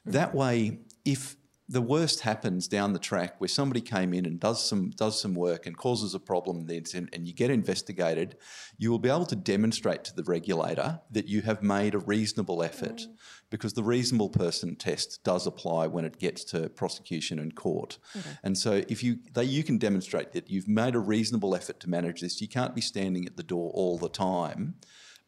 That 0.04 0.32
way, 0.32 0.78
if 1.04 1.36
the 1.68 1.82
worst 1.82 2.20
happens 2.20 2.68
down 2.68 2.92
the 2.92 2.98
track 2.98 3.40
where 3.40 3.48
somebody 3.48 3.80
came 3.80 4.14
in 4.14 4.24
and 4.24 4.38
does 4.38 4.64
some 4.64 4.90
does 4.90 5.20
some 5.20 5.34
work 5.34 5.66
and 5.66 5.76
causes 5.76 6.14
a 6.14 6.20
problem 6.20 6.66
then 6.66 6.84
and, 6.94 7.08
and 7.12 7.26
you 7.26 7.34
get 7.34 7.50
investigated, 7.50 8.36
you 8.78 8.90
will 8.90 8.98
be 8.98 9.08
able 9.08 9.26
to 9.26 9.36
demonstrate 9.36 10.04
to 10.04 10.14
the 10.14 10.22
regulator 10.24 11.00
that 11.10 11.26
you 11.26 11.42
have 11.42 11.62
made 11.62 11.94
a 11.94 11.98
reasonable 11.98 12.62
effort 12.62 12.98
mm. 12.98 13.08
because 13.50 13.72
the 13.72 13.82
reasonable 13.82 14.28
person 14.28 14.76
test 14.76 15.24
does 15.24 15.46
apply 15.46 15.86
when 15.86 16.04
it 16.04 16.18
gets 16.18 16.44
to 16.44 16.68
prosecution 16.68 17.38
and 17.38 17.56
court. 17.56 17.98
And 18.44 18.56
so 18.56 18.84
if 18.88 19.02
you 19.02 19.18
they, 19.32 19.44
you 19.44 19.64
can 19.64 19.78
demonstrate 19.78 20.32
that 20.32 20.48
you've 20.48 20.68
made 20.68 20.94
a 20.94 21.00
reasonable 21.00 21.54
effort 21.54 21.80
to 21.80 21.90
manage 21.90 22.20
this, 22.20 22.40
you 22.40 22.48
can't 22.48 22.74
be 22.74 22.80
standing 22.80 23.26
at 23.26 23.36
the 23.36 23.42
door 23.42 23.70
all 23.74 23.98
the 23.98 24.08
time. 24.08 24.76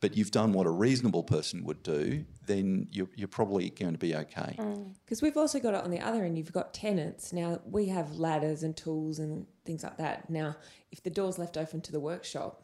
But 0.01 0.17
you've 0.17 0.31
done 0.31 0.53
what 0.53 0.67
a 0.67 0.71
reasonable 0.71 1.25
person 1.25 1.65
would 1.65 1.83
do, 1.83 2.25
then 2.47 2.87
you're, 2.93 3.09
you're 3.17 3.27
probably 3.27 3.71
going 3.71 3.93
to 3.93 3.99
be 3.99 4.15
okay. 4.15 4.55
Mm. 4.57 4.95
Because 5.05 5.23
we've 5.23 5.37
also 5.37 5.59
got 5.59 5.75
it 5.75 5.83
on 5.83 5.91
the 5.91 5.99
other 5.99 6.25
end. 6.25 6.39
You've 6.39 6.53
got 6.53 6.73
tenants. 6.73 7.33
Now, 7.33 7.61
we 7.65 7.87
have 7.87 8.17
ladders 8.17 8.63
and 8.63 8.77
tools 8.77 9.19
and 9.19 9.47
things 9.65 9.83
like 9.83 9.97
that. 9.99 10.31
Now, 10.31 10.57
if 10.93 11.03
the 11.03 11.11
door's 11.11 11.37
left 11.37 11.57
open 11.57 11.81
to 11.81 11.93
the 11.93 11.99
workshop, 11.99 12.63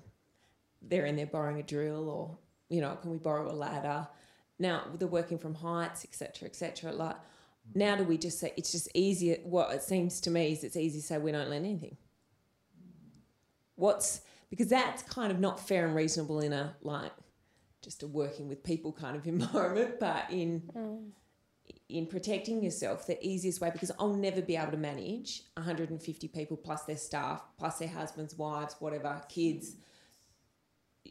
they're 0.80 1.06
in 1.06 1.16
there 1.16 1.26
borrowing 1.26 1.58
a 1.58 1.62
drill 1.64 2.08
or, 2.08 2.38
you 2.68 2.80
know, 2.80 2.94
can 2.96 3.10
we 3.10 3.18
borrow 3.18 3.50
a 3.50 3.52
ladder? 3.52 4.06
Now, 4.60 4.84
they're 4.96 5.08
working 5.08 5.38
from 5.38 5.54
heights, 5.54 6.04
etc., 6.04 6.48
etc. 6.48 6.92
Like, 6.92 7.16
now 7.74 7.96
do 7.96 8.04
we 8.04 8.18
just 8.18 8.38
say 8.38 8.52
it's 8.56 8.72
just 8.72 8.88
easier? 8.94 9.38
What 9.42 9.72
it 9.72 9.82
seems 9.82 10.20
to 10.22 10.30
me 10.30 10.52
is 10.52 10.64
it's 10.64 10.76
easy 10.76 11.00
to 11.00 11.06
say 11.06 11.18
we 11.18 11.32
don't 11.32 11.48
lend 11.48 11.64
anything. 11.64 11.96
What's 13.76 14.20
because 14.50 14.68
that's 14.68 15.02
kind 15.02 15.32
of 15.32 15.40
not 15.40 15.58
fair 15.66 15.86
and 15.86 15.96
reasonable 15.96 16.40
in 16.40 16.52
a 16.52 16.76
like 16.82 17.10
just 17.84 18.02
a 18.02 18.06
working 18.06 18.48
with 18.48 18.64
people 18.64 18.92
kind 18.92 19.16
of 19.16 19.26
environment, 19.36 20.00
but 20.00 20.24
in 20.30 20.62
mm. 20.74 21.10
in 21.88 22.06
protecting 22.06 22.62
yourself, 22.62 23.06
the 23.06 23.24
easiest 23.24 23.60
way, 23.60 23.70
because 23.70 23.92
I'll 23.98 24.14
never 24.14 24.42
be 24.42 24.56
able 24.56 24.72
to 24.72 24.78
manage 24.78 25.42
150 25.54 26.28
people 26.28 26.56
plus 26.56 26.82
their 26.84 26.96
staff, 26.96 27.44
plus 27.58 27.78
their 27.78 27.88
husbands, 27.88 28.36
wives, 28.36 28.76
whatever, 28.80 29.22
kids, 29.28 29.76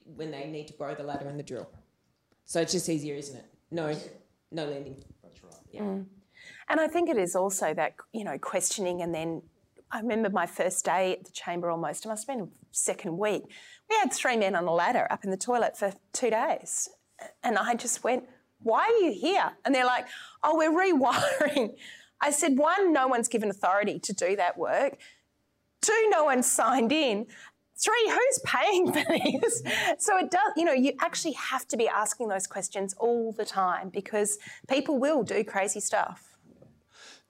when 0.05 0.31
they 0.31 0.47
need 0.47 0.67
to 0.67 0.73
borrow 0.73 0.95
the 0.95 1.03
ladder 1.03 1.27
and 1.27 1.39
the 1.39 1.43
drill. 1.43 1.69
So 2.45 2.59
it's 2.61 2.73
just 2.73 2.89
easier, 2.89 3.15
isn't 3.15 3.37
it? 3.37 3.45
No, 3.71 3.95
no 4.51 4.65
lending. 4.65 5.03
That's 5.23 5.43
right. 5.43 5.53
Yeah. 5.71 5.81
Mm. 5.81 6.05
And 6.69 6.79
I 6.79 6.87
think 6.87 7.09
it 7.09 7.17
is 7.17 7.35
also 7.35 7.73
that, 7.73 7.95
you 8.11 8.23
know, 8.23 8.37
questioning 8.37 9.01
and 9.01 9.13
then 9.13 9.41
I 9.93 9.99
remember 9.99 10.31
my 10.31 10.47
first 10.47 10.83
day 10.83 11.13
at 11.13 11.23
the 11.23 11.31
chamber 11.31 11.69
almost, 11.69 12.03
it 12.03 12.09
must 12.09 12.27
have 12.27 12.35
been 12.35 12.49
second 12.71 13.15
week. 13.15 13.43
We 13.89 13.95
had 13.97 14.11
three 14.11 14.35
men 14.35 14.55
on 14.55 14.65
a 14.65 14.73
ladder 14.73 15.05
up 15.11 15.23
in 15.23 15.29
the 15.29 15.37
toilet 15.37 15.77
for 15.77 15.93
two 16.13 16.31
days. 16.31 16.89
And 17.43 17.59
I 17.59 17.75
just 17.75 18.03
went, 18.03 18.23
Why 18.63 18.85
are 18.85 19.05
you 19.05 19.13
here? 19.13 19.51
And 19.63 19.73
they're 19.73 19.85
like, 19.85 20.07
Oh, 20.43 20.57
we're 20.57 20.71
rewiring. 20.71 21.75
I 22.19 22.31
said, 22.31 22.57
One, 22.57 22.91
no 22.91 23.07
one's 23.07 23.27
given 23.27 23.51
authority 23.51 23.99
to 23.99 24.13
do 24.13 24.35
that 24.35 24.57
work. 24.57 24.97
Two, 25.81 26.07
no 26.09 26.23
one's 26.23 26.51
signed 26.51 26.91
in. 26.91 27.27
Three, 27.77 28.09
who's 28.09 28.39
paying 28.43 28.87
for 28.93 29.03
this? 29.03 29.61
So 29.99 30.17
it 30.17 30.31
does, 30.31 30.53
you 30.55 30.65
know, 30.65 30.73
you 30.73 30.93
actually 31.01 31.33
have 31.33 31.67
to 31.67 31.77
be 31.77 31.87
asking 31.87 32.29
those 32.29 32.47
questions 32.47 32.95
all 32.97 33.31
the 33.31 33.45
time 33.45 33.89
because 33.89 34.39
people 34.67 34.97
will 34.97 35.21
do 35.21 35.43
crazy 35.43 35.81
stuff. 35.81 36.35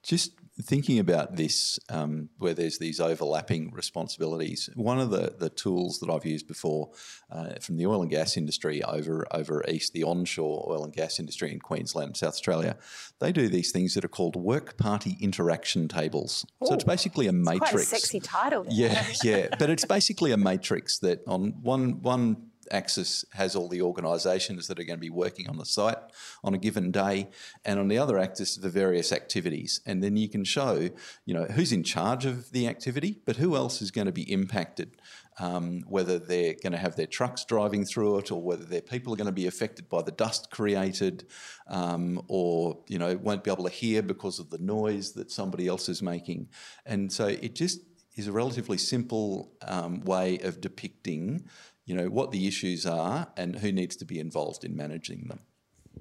Just 0.02 0.32
thinking 0.62 0.98
about 0.98 1.36
this, 1.36 1.78
um, 1.88 2.28
where 2.38 2.54
there's 2.54 2.78
these 2.78 3.00
overlapping 3.00 3.72
responsibilities, 3.72 4.70
one 4.74 5.00
of 5.00 5.10
the, 5.10 5.34
the 5.36 5.50
tools 5.50 5.98
that 5.98 6.10
I've 6.10 6.24
used 6.24 6.46
before 6.46 6.90
uh, 7.30 7.54
from 7.60 7.76
the 7.76 7.86
oil 7.86 8.02
and 8.02 8.10
gas 8.10 8.36
industry 8.36 8.82
over 8.82 9.26
over 9.32 9.64
east, 9.68 9.92
the 9.92 10.04
onshore 10.04 10.66
oil 10.70 10.84
and 10.84 10.92
gas 10.92 11.18
industry 11.18 11.52
in 11.52 11.58
Queensland 11.58 12.08
and 12.08 12.16
South 12.16 12.34
Australia, 12.34 12.76
they 13.18 13.32
do 13.32 13.48
these 13.48 13.72
things 13.72 13.94
that 13.94 14.04
are 14.04 14.08
called 14.08 14.36
work 14.36 14.76
party 14.76 15.16
interaction 15.20 15.88
tables. 15.88 16.46
so 16.62 16.74
it's 16.74 16.84
basically 16.84 17.26
a 17.26 17.32
matrix. 17.32 17.70
Quite 17.70 17.82
a 17.82 17.86
sexy 17.86 18.20
title. 18.20 18.64
Yeah, 18.68 19.04
yeah, 19.24 19.48
but 19.58 19.70
it's 19.70 19.84
basically 19.84 20.30
a 20.30 20.36
matrix 20.36 20.98
that 21.00 21.22
on 21.26 21.54
one 21.62 22.00
one 22.02 22.50
axis 22.74 23.24
has 23.32 23.56
all 23.56 23.68
the 23.68 23.80
organisations 23.80 24.66
that 24.66 24.78
are 24.78 24.84
going 24.84 24.98
to 24.98 25.00
be 25.00 25.10
working 25.10 25.48
on 25.48 25.56
the 25.56 25.64
site 25.64 25.98
on 26.42 26.54
a 26.54 26.58
given 26.58 26.90
day, 26.90 27.28
and 27.64 27.78
on 27.78 27.88
the 27.88 27.98
other 27.98 28.18
axis 28.18 28.56
the 28.56 28.68
various 28.68 29.12
activities. 29.12 29.80
And 29.86 30.02
then 30.02 30.16
you 30.16 30.28
can 30.28 30.44
show, 30.44 30.90
you 31.24 31.34
know, 31.34 31.44
who's 31.44 31.72
in 31.72 31.84
charge 31.84 32.24
of 32.26 32.50
the 32.50 32.68
activity, 32.68 33.20
but 33.24 33.36
who 33.36 33.56
else 33.56 33.80
is 33.80 33.90
going 33.90 34.06
to 34.06 34.12
be 34.12 34.30
impacted. 34.30 34.96
Um, 35.40 35.82
whether 35.88 36.20
they're 36.20 36.54
going 36.62 36.74
to 36.74 36.78
have 36.78 36.94
their 36.94 37.08
trucks 37.08 37.44
driving 37.44 37.84
through 37.84 38.18
it, 38.18 38.30
or 38.30 38.40
whether 38.40 38.64
their 38.64 38.80
people 38.80 39.12
are 39.12 39.16
going 39.16 39.26
to 39.26 39.32
be 39.32 39.48
affected 39.48 39.88
by 39.88 40.02
the 40.02 40.12
dust 40.12 40.48
created, 40.52 41.26
um, 41.66 42.22
or 42.28 42.78
you 42.86 42.98
know 43.00 43.16
won't 43.16 43.42
be 43.42 43.50
able 43.50 43.64
to 43.64 43.70
hear 43.70 44.00
because 44.00 44.38
of 44.38 44.50
the 44.50 44.58
noise 44.58 45.12
that 45.14 45.32
somebody 45.32 45.66
else 45.66 45.88
is 45.88 46.02
making, 46.02 46.48
and 46.86 47.12
so 47.12 47.26
it 47.26 47.56
just 47.56 47.80
is 48.16 48.28
a 48.28 48.32
relatively 48.32 48.78
simple 48.78 49.52
um, 49.62 50.00
way 50.04 50.38
of 50.38 50.60
depicting 50.60 51.44
you 51.84 51.94
know, 51.94 52.08
what 52.08 52.30
the 52.30 52.46
issues 52.46 52.86
are 52.86 53.28
and 53.36 53.56
who 53.56 53.70
needs 53.72 53.96
to 53.96 54.04
be 54.04 54.18
involved 54.18 54.64
in 54.64 54.76
managing 54.76 55.26
them. 55.28 55.40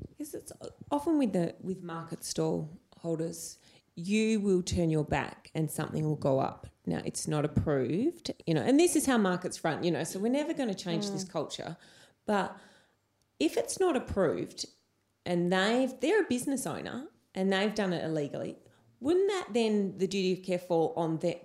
Because 0.10 0.34
it's 0.34 0.52
often 0.92 1.18
with 1.18 1.34
the 1.34 1.56
with 1.62 1.84
market 1.84 2.24
stall 2.24 2.80
holders, 2.98 3.58
you 3.96 4.40
will 4.40 4.62
turn 4.62 4.90
your 4.90 5.04
back 5.04 5.52
and 5.54 5.70
something 5.70 6.06
will 6.06 6.16
go 6.16 6.40
up. 6.40 6.68
Now 6.86 7.02
it's 7.06 7.28
not 7.28 7.46
approved, 7.46 8.32
you 8.46 8.54
know, 8.54 8.62
and 8.62 8.80
this 8.80 8.96
is 8.96 9.06
how 9.06 9.18
markets 9.18 9.64
run, 9.64 9.84
you 9.84 9.92
know. 9.92 10.04
So 10.04 10.20
we're 10.20 10.32
never 10.32 10.54
going 10.54 10.70
to 10.70 10.76
change 10.76 11.06
mm. 11.06 11.14
this 11.14 11.24
culture, 11.24 11.78
but 12.26 12.58
if 13.40 13.58
it's 13.58 13.80
not 13.80 13.96
approved 13.96 14.66
and 15.26 15.52
they've 15.52 15.94
they're 16.00 16.22
a 16.22 16.28
business 16.28 16.66
owner 16.66 17.08
and 17.36 17.52
they've 17.52 17.74
done 17.74 17.94
it 17.94 18.04
illegally, 18.04 18.58
wouldn't 19.00 19.30
that 19.30 19.48
then 19.54 19.98
the 19.98 20.08
duty 20.08 20.34
of 20.34 20.44
care 20.44 20.60
fall 20.60 20.94
on 20.96 21.18
that? 21.20 21.44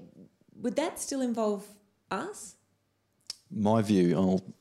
Would 0.54 0.76
that 0.76 0.98
still 0.98 1.20
involve 1.20 1.66
us? 2.10 2.54
My 3.50 3.82
view, 3.82 4.16
I'll 4.16 4.54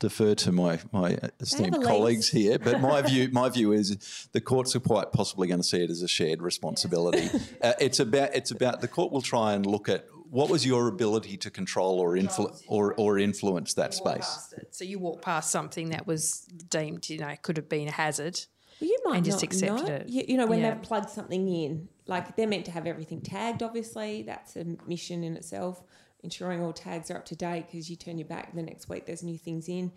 defer 0.00 0.34
to 0.34 0.52
my 0.52 0.78
my 0.92 1.18
esteemed 1.40 1.82
colleagues 1.82 2.28
here, 2.28 2.58
but 2.58 2.80
my 2.80 3.02
view 3.10 3.28
my 3.32 3.48
view 3.48 3.72
is 3.72 4.28
the 4.32 4.40
courts 4.40 4.76
are 4.76 4.80
quite 4.80 5.12
possibly 5.12 5.48
going 5.48 5.60
to 5.60 5.66
see 5.66 5.82
it 5.82 5.90
as 5.90 6.02
a 6.02 6.08
shared 6.08 6.42
responsibility. 6.42 7.28
Yeah. 7.32 7.40
uh, 7.70 7.72
it's 7.80 8.00
about 8.00 8.34
it's 8.34 8.50
about 8.50 8.80
the 8.80 8.88
court 8.88 9.12
will 9.12 9.22
try 9.22 9.54
and 9.54 9.64
look 9.66 9.88
at 9.88 10.06
what 10.30 10.50
was 10.50 10.66
your 10.66 10.88
ability 10.88 11.36
to 11.36 11.50
control 11.50 12.00
or 12.00 12.14
influ- 12.14 12.60
or, 12.66 12.92
or 12.94 13.18
influence 13.20 13.74
that 13.74 13.94
space. 13.94 14.52
So 14.72 14.84
you 14.84 14.98
walk 14.98 15.22
past 15.22 15.52
something 15.52 15.90
that 15.90 16.08
was 16.08 16.40
deemed, 16.68 17.08
you 17.08 17.18
know, 17.18 17.32
could 17.42 17.56
have 17.56 17.68
been 17.68 17.86
a 17.86 17.92
hazard. 17.92 18.40
Well, 18.80 18.90
you 18.90 18.98
might 19.04 19.16
and 19.18 19.24
just 19.24 19.44
accept 19.44 19.88
it. 19.88 20.08
You, 20.08 20.24
you, 20.26 20.36
know, 20.36 20.46
when 20.46 20.58
yeah. 20.58 20.74
they've 20.74 20.82
plugged 20.82 21.10
something 21.10 21.48
in, 21.48 21.88
like 22.08 22.34
they're 22.34 22.48
meant 22.48 22.64
to 22.64 22.72
have 22.72 22.84
everything 22.88 23.20
tagged. 23.20 23.62
Obviously, 23.62 24.24
that's 24.24 24.56
a 24.56 24.64
mission 24.88 25.22
in 25.22 25.36
itself 25.36 25.84
ensuring 26.24 26.62
all 26.62 26.72
tags 26.72 27.10
are 27.10 27.16
up 27.16 27.26
to 27.26 27.36
date 27.36 27.66
because 27.70 27.88
you 27.88 27.96
turn 27.96 28.18
your 28.18 28.26
back 28.26 28.54
the 28.54 28.62
next 28.62 28.88
week, 28.88 29.06
there's 29.06 29.22
new 29.22 29.38
things 29.38 29.68
in. 29.68 29.92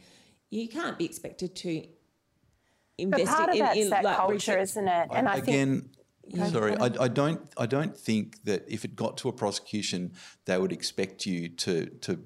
You 0.49 0.67
can't 0.67 0.97
be 0.97 1.05
expected 1.05 1.55
to 1.55 1.87
invest 2.97 3.25
part 3.25 3.49
in, 3.55 3.61
of 3.61 3.67
that's 3.67 3.79
in, 3.79 3.89
that 3.89 4.03
like, 4.03 4.17
culture, 4.17 4.33
research. 4.33 4.59
isn't 4.61 4.87
it? 4.87 5.07
And 5.11 5.27
I, 5.27 5.33
I 5.33 5.37
again, 5.37 5.89
think, 6.31 6.47
sorry, 6.47 6.77
I, 6.77 6.91
I, 6.99 7.07
don't, 7.07 7.41
I 7.57 7.65
don't 7.65 7.97
think 7.97 8.43
that 8.43 8.65
if 8.67 8.85
it 8.85 8.95
got 8.95 9.17
to 9.17 9.29
a 9.29 9.33
prosecution, 9.33 10.11
they 10.45 10.57
would 10.57 10.71
expect 10.71 11.25
you 11.25 11.49
to 11.49 11.85
to 11.85 12.19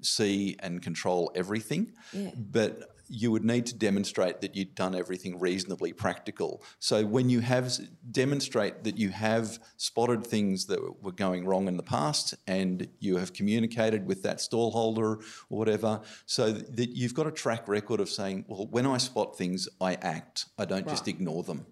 see 0.00 0.56
and 0.60 0.80
control 0.80 1.30
everything. 1.34 1.92
Yeah. 2.12 2.30
But 2.36 2.82
you 3.08 3.30
would 3.30 3.44
need 3.44 3.66
to 3.66 3.74
demonstrate 3.74 4.40
that 4.40 4.54
you'd 4.54 4.74
done 4.74 4.94
everything 4.94 5.38
reasonably 5.38 5.92
practical. 5.92 6.62
So 6.78 7.04
when 7.04 7.30
you 7.30 7.40
have 7.40 7.72
demonstrate 8.10 8.84
that 8.84 8.98
you 8.98 9.10
have 9.10 9.58
spotted 9.76 10.26
things 10.26 10.66
that 10.66 11.02
were 11.02 11.12
going 11.12 11.46
wrong 11.46 11.68
in 11.68 11.76
the 11.76 11.82
past 11.82 12.34
and 12.46 12.88
you 12.98 13.16
have 13.16 13.32
communicated 13.32 14.06
with 14.06 14.22
that 14.22 14.38
stallholder 14.38 15.22
or 15.50 15.58
whatever, 15.58 16.00
so 16.26 16.52
that 16.52 16.90
you've 16.90 17.14
got 17.14 17.26
a 17.26 17.32
track 17.32 17.66
record 17.68 18.00
of 18.00 18.08
saying, 18.08 18.44
well, 18.48 18.66
when 18.66 18.86
I 18.86 18.98
spot 18.98 19.36
things, 19.36 19.68
I 19.80 19.94
act. 19.94 20.46
I 20.58 20.64
don't 20.64 20.86
right. 20.86 20.88
just 20.88 21.08
ignore 21.08 21.42
them. 21.42 21.66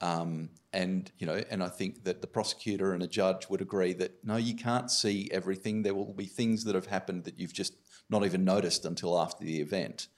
Um, 0.00 0.50
and 0.72 1.10
you 1.18 1.26
know, 1.26 1.42
and 1.50 1.62
I 1.62 1.68
think 1.68 2.04
that 2.04 2.20
the 2.20 2.26
prosecutor 2.26 2.92
and 2.92 3.02
a 3.02 3.06
judge 3.06 3.48
would 3.48 3.60
agree 3.60 3.92
that 3.94 4.24
no, 4.24 4.36
you 4.36 4.54
can't 4.54 4.90
see 4.90 5.30
everything. 5.32 5.82
There 5.82 5.94
will 5.94 6.12
be 6.12 6.26
things 6.26 6.64
that 6.64 6.74
have 6.74 6.86
happened 6.86 7.24
that 7.24 7.38
you've 7.38 7.54
just 7.54 7.74
not 8.10 8.24
even 8.24 8.44
noticed 8.44 8.84
until 8.84 9.18
after 9.18 9.44
the 9.44 9.60
event. 9.60 10.08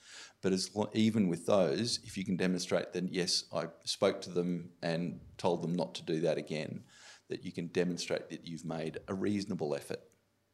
But 0.47 0.53
as 0.53 0.71
even 0.95 1.27
with 1.27 1.45
those, 1.45 1.99
if 2.05 2.17
you 2.17 2.25
can 2.25 2.37
demonstrate 2.37 2.93
that 2.93 3.13
yes, 3.13 3.47
I 3.53 3.65
spoke 3.83 4.21
to 4.21 4.31
them 4.31 4.71
and 4.81 5.19
told 5.39 5.61
them 5.61 5.75
not 5.75 5.93
to 5.97 6.05
do 6.05 6.21
that 6.21 6.39
again, 6.39 6.85
that 7.29 7.45
you 7.45 7.51
can 7.51 7.67
demonstrate 7.67 8.31
that 8.31 8.47
you've 8.47 8.65
made 8.65 8.99
a 9.09 9.15
reasonable 9.15 9.75
effort. 9.75 9.99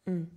Mm. 0.08 0.28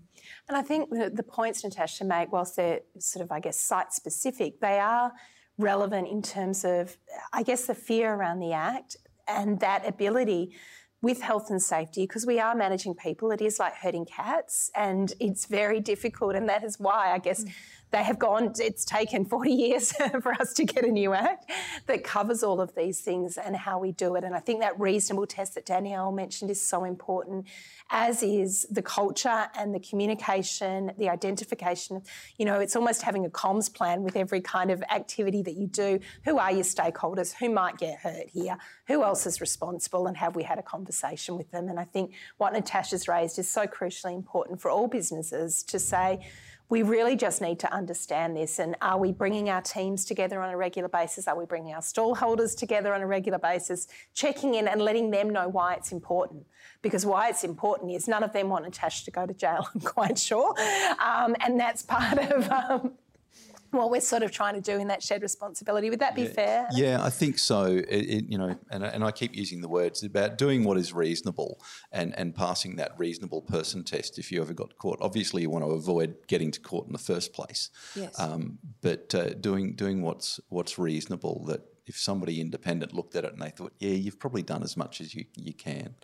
And 0.50 0.58
I 0.58 0.62
think 0.62 0.90
the, 0.90 1.10
the 1.10 1.24
points 1.24 1.64
Natasha 1.64 2.04
made, 2.04 2.32
whilst 2.32 2.58
they're 2.58 2.82
sort 3.00 3.24
of, 3.24 3.32
I 3.32 3.40
guess, 3.40 3.56
site 3.56 3.94
specific, 3.94 4.60
they 4.60 4.78
are 4.78 5.14
relevant 5.58 6.10
in 6.10 6.22
terms 6.22 6.66
of, 6.66 6.98
I 7.32 7.42
guess, 7.42 7.66
the 7.66 7.76
fear 7.76 8.14
around 8.14 8.42
the 8.42 8.52
act 8.52 8.98
and 9.26 9.58
that 9.62 9.88
ability 9.88 10.54
with 11.06 11.22
health 11.22 11.52
and 11.52 11.62
safety 11.62 12.02
because 12.02 12.26
we 12.26 12.40
are 12.40 12.56
managing 12.56 12.96
people. 12.96 13.30
It 13.30 13.40
is 13.40 13.60
like 13.60 13.76
herding 13.76 14.06
cats 14.06 14.72
and 14.74 15.14
it's 15.20 15.46
very 15.46 15.80
difficult. 15.80 16.34
And 16.34 16.50
that 16.50 16.64
is 16.64 16.80
why, 16.80 17.14
I 17.14 17.20
guess, 17.20 17.46
they 17.92 18.02
have 18.02 18.18
gone, 18.18 18.52
it's 18.58 18.84
taken 18.84 19.24
40 19.24 19.52
years 19.52 19.92
for 20.22 20.34
us 20.34 20.52
to 20.54 20.66
get 20.66 20.84
a 20.84 20.90
new 20.90 21.14
act 21.14 21.50
that 21.86 22.04
covers 22.04 22.42
all 22.42 22.60
of 22.60 22.74
these 22.74 23.02
things 23.02 23.38
and 23.38 23.56
how 23.56 23.78
we 23.78 23.92
do 23.92 24.16
it. 24.16 24.24
And 24.24 24.36
I 24.36 24.40
think 24.40 24.62
that 24.62 24.78
reasonable 24.80 25.28
test 25.28 25.54
that 25.54 25.68
Danielle 25.68 26.12
mentioned 26.12 26.50
is 26.50 26.60
so 26.60 26.84
important, 26.86 27.46
as 27.92 28.24
is 28.24 28.66
the 28.72 28.82
culture 28.82 29.46
and 29.56 29.76
the 29.76 29.80
communication, 29.80 30.92
the 30.98 31.10
identification. 31.10 32.02
You 32.38 32.46
know, 32.46 32.60
it's 32.60 32.76
almost 32.76 33.04
having 33.04 33.26
a 33.26 33.30
comms 33.30 33.72
plan 33.72 34.02
with 34.02 34.16
every 34.16 34.42
kind 34.42 34.72
of 34.72 34.84
activity 34.90 35.44
that 35.44 35.56
you 35.56 35.68
do. 35.68 36.00
Who 36.24 36.40
are 36.40 36.52
your 36.52 36.64
stakeholders? 36.64 37.36
Who 37.36 37.52
might 37.52 37.78
get 37.78 38.00
hurt 38.00 38.28
here? 38.34 38.58
Who 38.88 39.04
else 39.04 39.28
is 39.28 39.40
responsible? 39.40 40.08
And 40.08 40.18
have 40.18 40.36
we 40.36 40.42
had 40.42 40.58
a 40.58 40.64
conversation 40.64 40.95
with 41.38 41.52
them? 41.52 41.70
And 41.70 41.80
I 41.80 41.84
think 41.84 42.14
what 42.38 42.54
Natasha's 42.54 43.08
raised 43.08 43.40
is 43.40 43.50
so 43.50 43.66
crucially 43.66 44.16
important 44.16 44.62
for 44.62 44.72
all 44.72 44.88
businesses 44.88 45.64
to 45.64 45.80
say, 45.80 46.26
we 46.68 46.82
really 46.82 47.16
just 47.16 47.42
need 47.42 47.60
to 47.60 47.72
understand 47.72 48.36
this. 48.36 48.60
And 48.60 48.76
are 48.82 48.98
we 48.98 49.12
bringing 49.12 49.50
our 49.50 49.62
teams 49.62 50.04
together 50.04 50.42
on 50.42 50.50
a 50.50 50.58
regular 50.58 50.90
basis? 50.90 51.28
Are 51.28 51.38
we 51.38 51.46
bringing 51.46 51.74
our 51.74 51.82
stallholders 51.82 52.58
together 52.58 52.94
on 52.94 53.02
a 53.02 53.08
regular 53.08 53.38
basis? 53.38 53.88
Checking 54.14 54.56
in 54.56 54.68
and 54.68 54.82
letting 54.82 55.12
them 55.12 55.30
know 55.30 55.48
why 55.48 55.76
it's 55.76 55.92
important. 55.92 56.46
Because 56.82 57.06
why 57.06 57.30
it's 57.30 57.44
important 57.44 57.92
is 57.92 58.08
none 58.08 58.24
of 58.24 58.34
them 58.34 58.50
want 58.50 58.66
Natasha 58.66 59.06
to 59.06 59.12
go 59.12 59.26
to 59.26 59.34
jail, 59.34 59.68
I'm 59.76 59.82
quite 59.82 60.18
sure. 60.18 60.56
Um, 61.00 61.36
and 61.40 61.60
that's 61.60 61.84
part 61.84 62.18
of. 62.18 62.50
Um, 62.50 62.94
what 63.76 63.92
we're 63.92 64.02
sort 64.02 64.24
of 64.24 64.32
trying 64.32 64.56
to 64.56 64.62
do 64.62 64.78
in 64.80 64.88
that 64.88 65.04
shared 65.04 65.22
responsibility. 65.22 65.90
Would 65.90 66.00
that 66.00 66.16
be 66.16 66.24
yeah, 66.24 66.30
fair? 66.30 66.68
Yeah, 66.72 67.04
I 67.04 67.10
think 67.10 67.40
so. 67.40 67.66
It, 67.66 67.86
it, 67.88 68.26
you 68.30 68.38
know, 68.38 68.58
and, 68.70 68.84
and 68.84 69.04
I 69.04 69.12
keep 69.12 69.36
using 69.36 69.62
the 69.62 69.68
words 69.68 70.04
about 70.04 70.38
doing 70.38 70.64
what 70.64 70.78
is 70.78 70.94
reasonable 70.94 71.62
and, 71.92 72.18
and 72.18 72.36
passing 72.36 72.76
that 72.78 72.94
reasonable 72.98 73.42
person 73.42 73.84
test 73.84 74.18
if 74.18 74.32
you 74.32 74.42
ever 74.42 74.54
got 74.54 74.78
caught. 74.78 75.00
Obviously, 75.02 75.42
you 75.42 75.50
want 75.50 75.66
to 75.66 75.72
avoid 75.72 76.16
getting 76.28 76.52
to 76.52 76.60
court 76.60 76.88
in 76.88 76.94
the 76.94 77.00
first 77.00 77.34
place. 77.34 77.70
Yes. 77.96 78.20
Um, 78.20 78.60
but 78.82 79.14
uh, 79.16 79.30
doing 79.34 79.76
doing 79.76 80.02
what's 80.02 80.40
what's 80.50 80.78
reasonable 80.78 81.46
that 81.46 81.62
if 81.88 81.98
somebody 81.98 82.42
independent 82.42 82.94
looked 82.94 83.16
at 83.16 83.24
it 83.26 83.34
and 83.34 83.42
they 83.42 83.50
thought, 83.50 83.74
yeah, 83.80 83.92
you've 83.92 84.20
probably 84.20 84.42
done 84.42 84.64
as 84.64 84.76
much 84.76 85.02
as 85.02 85.14
you, 85.14 85.26
you 85.36 85.54
can. 85.54 85.96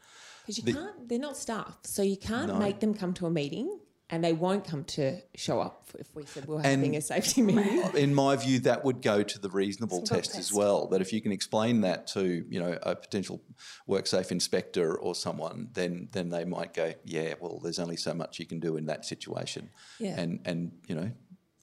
Because 0.41 0.57
you 0.57 0.63
the, 0.63 0.73
can't, 0.73 1.09
they're 1.09 1.19
not 1.19 1.37
staff, 1.37 1.77
so 1.83 2.01
you 2.01 2.17
can't 2.17 2.53
no. 2.53 2.59
make 2.59 2.79
them 2.79 2.93
come 2.93 3.13
to 3.15 3.25
a 3.25 3.31
meeting 3.31 3.79
and 4.11 4.21
they 4.21 4.33
won't 4.33 4.65
come 4.65 4.83
to 4.83 5.19
show 5.35 5.61
up 5.61 5.89
if 5.97 6.13
we 6.13 6.25
said 6.25 6.45
we're 6.45 6.61
having 6.61 6.97
a 6.97 7.01
safety 7.01 7.41
meeting. 7.41 7.81
In 7.95 8.13
my 8.13 8.35
view, 8.35 8.59
that 8.59 8.83
would 8.83 9.01
go 9.01 9.23
to 9.23 9.39
the 9.39 9.49
reasonable 9.49 10.01
test, 10.01 10.33
test, 10.33 10.37
as 10.37 10.53
well. 10.53 10.87
That 10.87 10.99
if 11.01 11.13
you 11.13 11.21
can 11.21 11.31
explain 11.31 11.81
that 11.81 12.07
to 12.07 12.45
you 12.49 12.59
know 12.59 12.77
a 12.83 12.95
potential 12.95 13.41
WorkSafe 13.87 14.31
inspector 14.31 14.95
or 14.95 15.15
someone, 15.15 15.69
then 15.73 16.09
then 16.11 16.29
they 16.29 16.43
might 16.43 16.73
go, 16.73 16.93
yeah, 17.05 17.35
well, 17.39 17.59
there's 17.63 17.79
only 17.79 17.95
so 17.95 18.13
much 18.13 18.37
you 18.37 18.45
can 18.45 18.59
do 18.59 18.75
in 18.75 18.85
that 18.87 19.05
situation, 19.05 19.69
yeah. 19.97 20.19
and 20.19 20.41
and 20.45 20.71
you 20.87 20.95
know. 20.95 21.11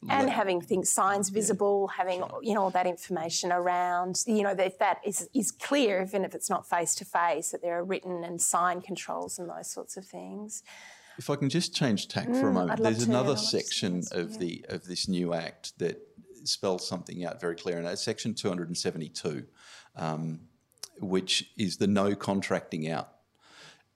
And 0.08 0.28
let, 0.28 0.30
having 0.36 0.60
things 0.60 0.90
signs 0.90 1.28
visible, 1.28 1.90
yeah, 1.90 1.96
having 1.96 2.20
sure. 2.20 2.38
you 2.40 2.54
know 2.54 2.62
all 2.62 2.70
that 2.70 2.86
information 2.86 3.50
around, 3.50 4.22
you 4.26 4.42
know, 4.42 4.54
if 4.56 4.78
that 4.78 5.00
is 5.04 5.28
is 5.34 5.50
clear, 5.50 6.02
even 6.02 6.24
if 6.24 6.34
it's 6.34 6.48
not 6.48 6.68
face 6.68 6.94
to 6.96 7.04
face, 7.04 7.50
that 7.50 7.62
there 7.62 7.76
are 7.76 7.84
written 7.84 8.22
and 8.22 8.40
sign 8.40 8.80
controls 8.80 9.38
and 9.38 9.50
those 9.50 9.70
sorts 9.70 9.96
of 9.96 10.06
things. 10.06 10.62
If 11.18 11.30
I 11.30 11.36
can 11.36 11.48
just 11.48 11.74
change 11.74 12.08
tack 12.08 12.28
mm, 12.28 12.40
for 12.40 12.48
a 12.48 12.50
mm, 12.50 12.54
moment, 12.54 12.82
there's 12.82 13.02
another 13.02 13.36
section 13.36 14.02
of 14.12 14.32
yeah. 14.32 14.38
the 14.38 14.66
of 14.68 14.86
this 14.86 15.08
new 15.08 15.34
act 15.34 15.78
that 15.78 16.00
spells 16.44 16.86
something 16.86 17.24
out 17.24 17.40
very 17.40 17.56
clear, 17.56 17.76
and 17.76 17.86
that's 17.86 18.02
section 18.02 18.34
272, 18.34 19.44
um, 19.96 20.40
which 21.00 21.50
is 21.56 21.76
the 21.76 21.86
no 21.86 22.14
contracting 22.14 22.88
out. 22.88 23.08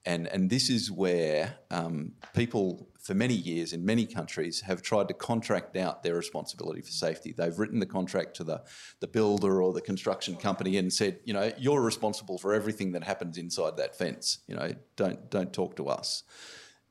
And, 0.04 0.26
and 0.28 0.50
this 0.50 0.68
is 0.68 0.90
where 0.90 1.58
um, 1.70 2.12
people, 2.34 2.88
for 3.00 3.14
many 3.14 3.34
years 3.34 3.72
in 3.72 3.84
many 3.84 4.04
countries, 4.04 4.60
have 4.62 4.82
tried 4.82 5.06
to 5.08 5.14
contract 5.14 5.76
out 5.76 6.02
their 6.02 6.16
responsibility 6.16 6.80
for 6.80 6.90
safety. 6.90 7.32
They've 7.32 7.56
written 7.56 7.78
the 7.78 7.86
contract 7.86 8.34
to 8.36 8.44
the, 8.44 8.62
the 8.98 9.06
builder 9.06 9.62
or 9.62 9.72
the 9.72 9.80
construction 9.80 10.34
company 10.34 10.76
and 10.76 10.92
said, 10.92 11.20
you 11.24 11.32
know, 11.32 11.52
you're 11.56 11.80
responsible 11.80 12.36
for 12.36 12.52
everything 12.52 12.92
that 12.92 13.04
happens 13.04 13.38
inside 13.38 13.76
that 13.76 13.96
fence. 13.96 14.38
You 14.48 14.56
know, 14.56 14.72
don't, 14.96 15.30
don't 15.30 15.52
talk 15.52 15.76
to 15.76 15.88
us. 15.88 16.24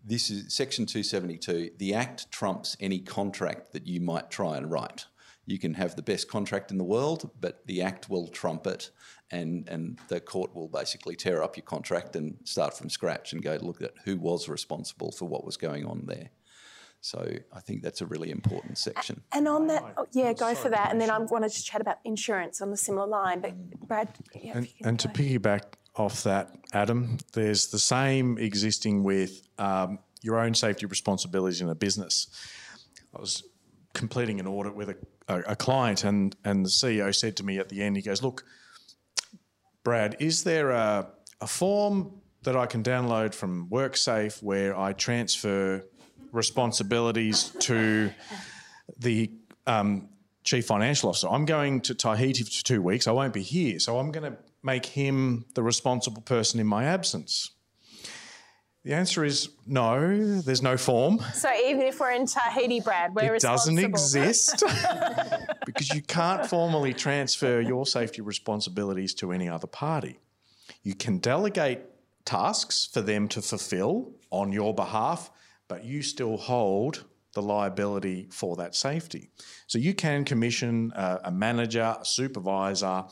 This 0.04 0.30
is 0.30 0.54
Section 0.54 0.86
272. 0.86 1.72
The 1.78 1.93
Act 1.93 2.32
trumps 2.32 2.76
any 2.80 2.99
contract 2.99 3.74
that 3.74 3.88
you 3.88 4.02
might 4.02 4.30
try 4.30 4.58
and 4.58 4.72
write. 4.72 5.06
You 5.45 5.60
can 5.60 5.76
have 5.76 5.95
the 5.95 6.02
best 6.02 6.28
contract 6.28 6.72
in 6.72 6.78
the 6.78 6.84
world, 6.84 7.30
but 7.39 7.66
the 7.68 7.82
Act 7.82 8.10
will 8.10 8.28
trump 8.28 8.68
it 8.68 8.91
and 9.32 9.68
and 9.70 9.99
the 10.08 10.20
court 10.20 10.54
will 10.54 10.68
basically 10.68 11.16
tear 11.16 11.41
up 11.41 11.56
your 11.56 11.64
contract 11.64 12.16
and 12.16 12.38
start 12.43 12.78
from 12.78 12.89
scratch 12.89 13.34
and 13.34 13.41
go 13.41 13.58
look 13.62 13.82
at 13.82 13.93
who 14.04 14.18
was 14.18 14.49
responsible 14.49 15.12
for 15.12 15.26
what 15.26 15.45
was 15.45 15.58
going 15.58 15.86
on 15.86 16.04
there. 16.06 16.30
So 17.04 17.28
I 17.52 17.60
think 17.62 17.82
that's 17.82 18.02
a 18.02 18.06
really 18.06 18.30
important 18.30 18.78
section. 18.78 19.24
And 19.32 19.47
on 19.47 19.66
that, 19.68 19.84
oh, 19.97 20.06
yeah, 20.12 20.34
go 20.34 20.54
for 20.54 20.70
that. 20.70 20.91
And 20.91 21.02
then 21.02 21.10
I 21.10 21.18
wanted 21.18 21.52
to 21.52 21.64
chat 21.64 21.82
about 21.82 21.97
insurance 22.06 22.62
on 22.62 22.72
a 22.72 22.78
similar 22.78 23.08
line. 23.08 23.41
But 23.41 23.56
Brad, 23.88 24.10
yeah, 24.36 24.58
and, 24.58 24.68
and 24.84 24.99
to 24.99 25.08
piggyback 25.08 25.64
off 25.96 26.24
that, 26.24 26.52
Adam, 26.74 27.18
there's 27.34 27.68
the 27.68 27.80
same 27.80 28.38
existing 28.38 29.04
with 29.04 29.42
um, 29.58 30.00
your 30.22 30.39
own 30.39 30.54
safety 30.54 30.86
responsibilities 30.86 31.62
in 31.62 31.70
a 31.70 31.76
business. 31.76 32.28
I 33.16 33.20
was 33.20 33.44
completing 33.94 34.39
an 34.39 34.48
audit 34.48 34.76
with 34.76 34.89
a, 34.89 34.96
a, 35.28 35.39
a 35.52 35.56
client, 35.56 36.04
and 36.04 36.36
and 36.46 36.66
the 36.66 36.70
CEO 36.70 37.14
said 37.14 37.36
to 37.38 37.44
me 37.44 37.60
at 37.60 37.70
the 37.70 37.82
end, 37.82 37.96
he 37.96 38.02
goes, 38.02 38.22
"Look." 38.22 38.46
Brad, 39.84 40.16
is 40.20 40.44
there 40.44 40.70
a, 40.70 41.08
a 41.42 41.48
form 41.48 42.22
that 42.44 42.56
I 42.56 42.66
can 42.66 42.84
download 42.84 43.34
from 43.34 43.68
WorkSafe 43.70 44.42
where 44.44 44.78
I 44.78 44.94
transfer 44.94 45.84
responsibilities 46.32 47.52
to 47.62 48.12
the 49.00 49.32
um, 49.66 50.10
chief 50.44 50.68
financial 50.68 51.10
officer? 51.10 51.30
I'm 51.30 51.46
going 51.46 51.82
to 51.82 51.96
Tahiti 51.96 52.44
for 52.44 52.64
two 52.64 52.82
weeks. 52.82 53.08
I 53.08 53.12
won't 53.12 53.34
be 53.34 53.42
here, 53.42 53.80
so 53.80 53.98
I'm 53.98 54.12
going 54.12 54.32
to 54.32 54.38
make 54.64 54.86
him 54.86 55.45
the 55.55 55.64
responsible 55.64 56.22
person 56.22 56.59
in 56.59 56.68
my 56.68 56.86
absence. 56.86 57.51
The 58.84 58.93
answer 58.93 59.24
is 59.24 59.49
no, 59.68 60.41
there's 60.41 60.64
no 60.64 60.76
form. 60.76 61.20
So 61.36 61.49
even 61.53 61.84
if 61.84 61.99
we're 61.99 62.12
in 62.14 62.26
Tahiti, 62.26 62.80
Brad, 62.80 63.14
we're 63.14 63.36
it 63.36 63.41
doesn't 63.41 63.78
exist 63.78 64.64
because 65.68 65.91
you 65.91 66.01
can't 66.01 66.47
formally 66.47 66.93
transfer 66.93 67.62
your 67.62 67.86
safety 67.86 68.22
responsibilities 68.22 69.14
to 69.16 69.32
any 69.32 69.47
other 69.47 69.68
party. 69.68 70.20
You 70.82 70.95
can 70.95 71.20
delegate 71.20 71.82
tasks 72.26 72.89
for 72.91 73.01
them 73.01 73.28
to 73.30 73.41
fulfill 73.41 74.14
on 74.32 74.51
your 74.51 74.74
behalf, 74.74 75.30
but 75.68 75.86
you 75.86 76.01
still 76.01 76.38
hold 76.38 77.03
the 77.34 77.41
liability 77.41 78.28
for 78.32 78.55
that 78.55 78.76
safety. 78.76 79.30
So 79.68 79.78
you 79.78 79.93
can 79.93 80.26
commission 80.26 80.91
a, 80.95 81.20
a 81.26 81.32
manager, 81.32 81.95
a 81.99 82.03
supervisor, 82.03 83.05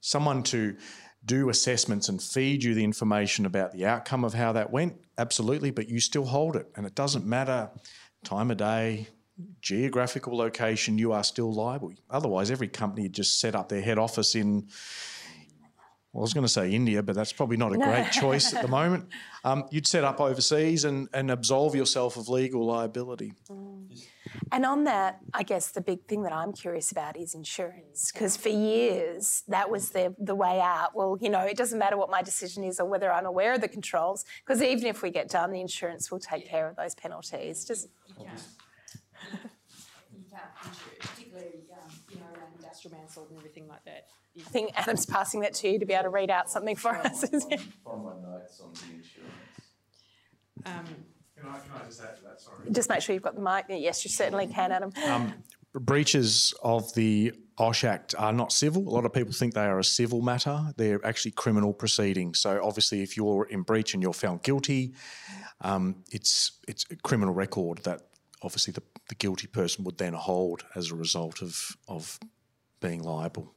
someone 0.00 0.42
to 0.44 0.76
do 1.24 1.48
assessments 1.48 2.08
and 2.08 2.22
feed 2.22 2.62
you 2.62 2.74
the 2.74 2.84
information 2.84 3.44
about 3.44 3.72
the 3.72 3.86
outcome 3.86 4.24
of 4.24 4.34
how 4.34 4.52
that 4.52 4.70
went, 4.70 4.96
absolutely, 5.18 5.70
but 5.70 5.88
you 5.88 6.00
still 6.00 6.24
hold 6.24 6.56
it. 6.56 6.66
And 6.76 6.86
it 6.86 6.94
doesn't 6.94 7.26
matter 7.26 7.70
time 8.24 8.50
of 8.50 8.56
day, 8.56 9.08
geographical 9.60 10.36
location, 10.36 10.98
you 10.98 11.12
are 11.12 11.24
still 11.24 11.52
liable. 11.52 11.92
Otherwise, 12.10 12.50
every 12.50 12.68
company 12.68 13.02
would 13.02 13.12
just 13.12 13.40
set 13.40 13.54
up 13.54 13.68
their 13.68 13.82
head 13.82 13.98
office 13.98 14.34
in 14.34 14.68
well, 16.12 16.22
I 16.22 16.24
was 16.24 16.32
going 16.32 16.46
to 16.46 16.52
say 16.52 16.70
India, 16.70 17.02
but 17.02 17.14
that's 17.14 17.34
probably 17.34 17.58
not 17.58 17.72
a 17.72 17.76
great 17.76 18.10
choice 18.12 18.54
at 18.54 18.62
the 18.62 18.68
moment. 18.68 19.08
Um, 19.44 19.64
you'd 19.70 19.86
set 19.86 20.04
up 20.04 20.20
overseas 20.20 20.84
and, 20.84 21.08
and 21.12 21.30
absolve 21.30 21.74
yourself 21.74 22.16
of 22.16 22.28
legal 22.28 22.64
liability. 22.64 23.34
Mm. 23.50 24.02
And 24.52 24.64
on 24.64 24.84
that, 24.84 25.20
I 25.34 25.42
guess 25.42 25.70
the 25.70 25.80
big 25.80 26.04
thing 26.06 26.22
that 26.22 26.32
I'm 26.32 26.52
curious 26.52 26.90
about 26.90 27.16
is 27.16 27.34
insurance, 27.34 28.10
because 28.12 28.36
for 28.36 28.48
years 28.48 29.42
that 29.48 29.70
was 29.70 29.90
the, 29.90 30.14
the 30.18 30.34
way 30.34 30.60
out. 30.60 30.94
Well, 30.94 31.18
you 31.20 31.28
know, 31.28 31.40
it 31.40 31.56
doesn't 31.56 31.78
matter 31.78 31.96
what 31.96 32.10
my 32.10 32.22
decision 32.22 32.64
is 32.64 32.80
or 32.80 32.86
whether 32.86 33.12
I'm 33.12 33.26
aware 33.26 33.54
of 33.54 33.60
the 33.60 33.68
controls, 33.68 34.24
because 34.44 34.62
even 34.62 34.86
if 34.86 35.02
we 35.02 35.10
get 35.10 35.28
done, 35.28 35.50
the 35.52 35.60
insurance 35.60 36.10
will 36.10 36.20
take 36.20 36.48
care 36.48 36.68
of 36.68 36.76
those 36.76 36.94
penalties. 36.94 37.64
Just 37.64 37.88
Yeah. 38.18 38.30
particularly 41.00 41.64
um, 41.72 41.90
you 42.10 42.16
know, 42.16 42.26
around 42.34 42.52
industrial 42.56 42.96
manslaughter 42.96 43.30
and 43.30 43.38
everything 43.38 43.68
like 43.68 43.84
that. 43.84 44.06
I 44.38 44.50
think 44.50 44.70
Adam's 44.76 45.04
passing 45.06 45.40
that 45.40 45.54
to 45.54 45.68
you 45.68 45.78
to 45.78 45.86
be 45.86 45.94
able 45.94 46.04
to 46.04 46.10
read 46.10 46.30
out 46.30 46.48
something 46.48 46.76
for 46.76 46.96
us. 46.96 47.20
From 47.20 48.04
my 48.04 48.12
notes 48.22 48.60
on 48.60 48.72
the 48.72 48.94
insurance. 48.94 49.34
Um, 50.64 50.84
can 51.40 51.50
I, 51.50 51.58
can 51.58 51.82
I 51.82 51.84
just 51.86 52.02
add 52.02 52.16
to 52.16 52.22
that? 52.24 52.40
Sorry. 52.40 52.70
Just 52.70 52.88
make 52.88 53.00
sure 53.02 53.14
you've 53.14 53.22
got 53.22 53.34
the 53.34 53.40
mic. 53.40 53.66
Yes, 53.68 54.04
you 54.04 54.10
certainly 54.10 54.46
can, 54.46 54.72
Adam. 54.72 54.92
Um, 55.06 55.34
breaches 55.74 56.54
of 56.62 56.92
the 56.94 57.32
OSH 57.58 57.84
Act 57.84 58.14
are 58.18 58.32
not 58.32 58.52
civil. 58.52 58.88
A 58.88 58.90
lot 58.90 59.04
of 59.04 59.12
people 59.12 59.32
think 59.32 59.54
they 59.54 59.66
are 59.66 59.78
a 59.78 59.84
civil 59.84 60.22
matter. 60.22 60.72
They're 60.76 61.04
actually 61.04 61.32
criminal 61.32 61.72
proceedings. 61.72 62.38
So 62.38 62.60
obviously, 62.62 63.02
if 63.02 63.16
you're 63.16 63.46
in 63.46 63.62
breach 63.62 63.94
and 63.94 64.02
you're 64.02 64.12
found 64.12 64.42
guilty, 64.42 64.94
um, 65.60 66.04
it's 66.10 66.52
it's 66.68 66.84
a 66.90 66.96
criminal 66.96 67.34
record 67.34 67.78
that 67.84 68.02
obviously 68.42 68.72
the, 68.72 68.82
the 69.08 69.16
guilty 69.16 69.48
person 69.48 69.84
would 69.84 69.98
then 69.98 70.14
hold 70.14 70.64
as 70.74 70.90
a 70.90 70.94
result 70.94 71.42
of 71.42 71.76
of 71.88 72.18
being 72.80 73.02
liable. 73.02 73.54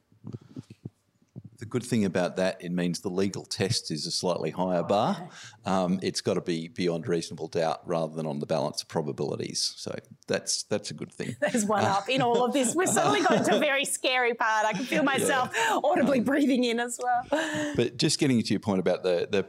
The 1.62 1.66
good 1.66 1.84
thing 1.84 2.04
about 2.04 2.38
that, 2.38 2.56
it 2.60 2.72
means 2.72 3.02
the 3.02 3.08
legal 3.08 3.44
test 3.44 3.92
is 3.92 4.04
a 4.04 4.10
slightly 4.10 4.50
higher 4.50 4.82
bar. 4.82 5.28
Um, 5.64 6.00
it's 6.02 6.20
got 6.20 6.34
to 6.34 6.40
be 6.40 6.66
beyond 6.66 7.06
reasonable 7.06 7.46
doubt 7.46 7.82
rather 7.86 8.12
than 8.16 8.26
on 8.26 8.40
the 8.40 8.46
balance 8.46 8.82
of 8.82 8.88
probabilities. 8.88 9.72
So 9.76 9.94
that's 10.26 10.64
that's 10.64 10.90
a 10.90 10.94
good 10.94 11.12
thing. 11.12 11.36
There's 11.40 11.64
one 11.64 11.84
up 11.84 12.08
in 12.08 12.20
all 12.20 12.44
of 12.44 12.52
this. 12.52 12.74
We've 12.74 12.88
suddenly 12.88 13.20
got 13.20 13.44
to 13.44 13.58
a 13.58 13.60
very 13.60 13.84
scary 13.84 14.34
part. 14.34 14.66
I 14.66 14.72
can 14.72 14.84
feel 14.84 15.02
myself 15.14 15.52
yeah. 15.54 15.78
audibly 15.84 16.18
breathing 16.18 16.64
in 16.64 16.80
as 16.80 16.98
well. 17.00 17.72
But 17.76 17.96
just 17.96 18.18
getting 18.18 18.42
to 18.42 18.52
your 18.52 18.58
point 18.58 18.80
about 18.80 19.04
the 19.04 19.28
the 19.30 19.44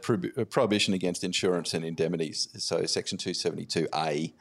prohibition 0.46 0.94
against 0.94 1.24
insurance 1.24 1.74
and 1.74 1.84
indemnities. 1.84 2.48
So 2.60 2.86
Section 2.86 3.18
272A 3.18 4.34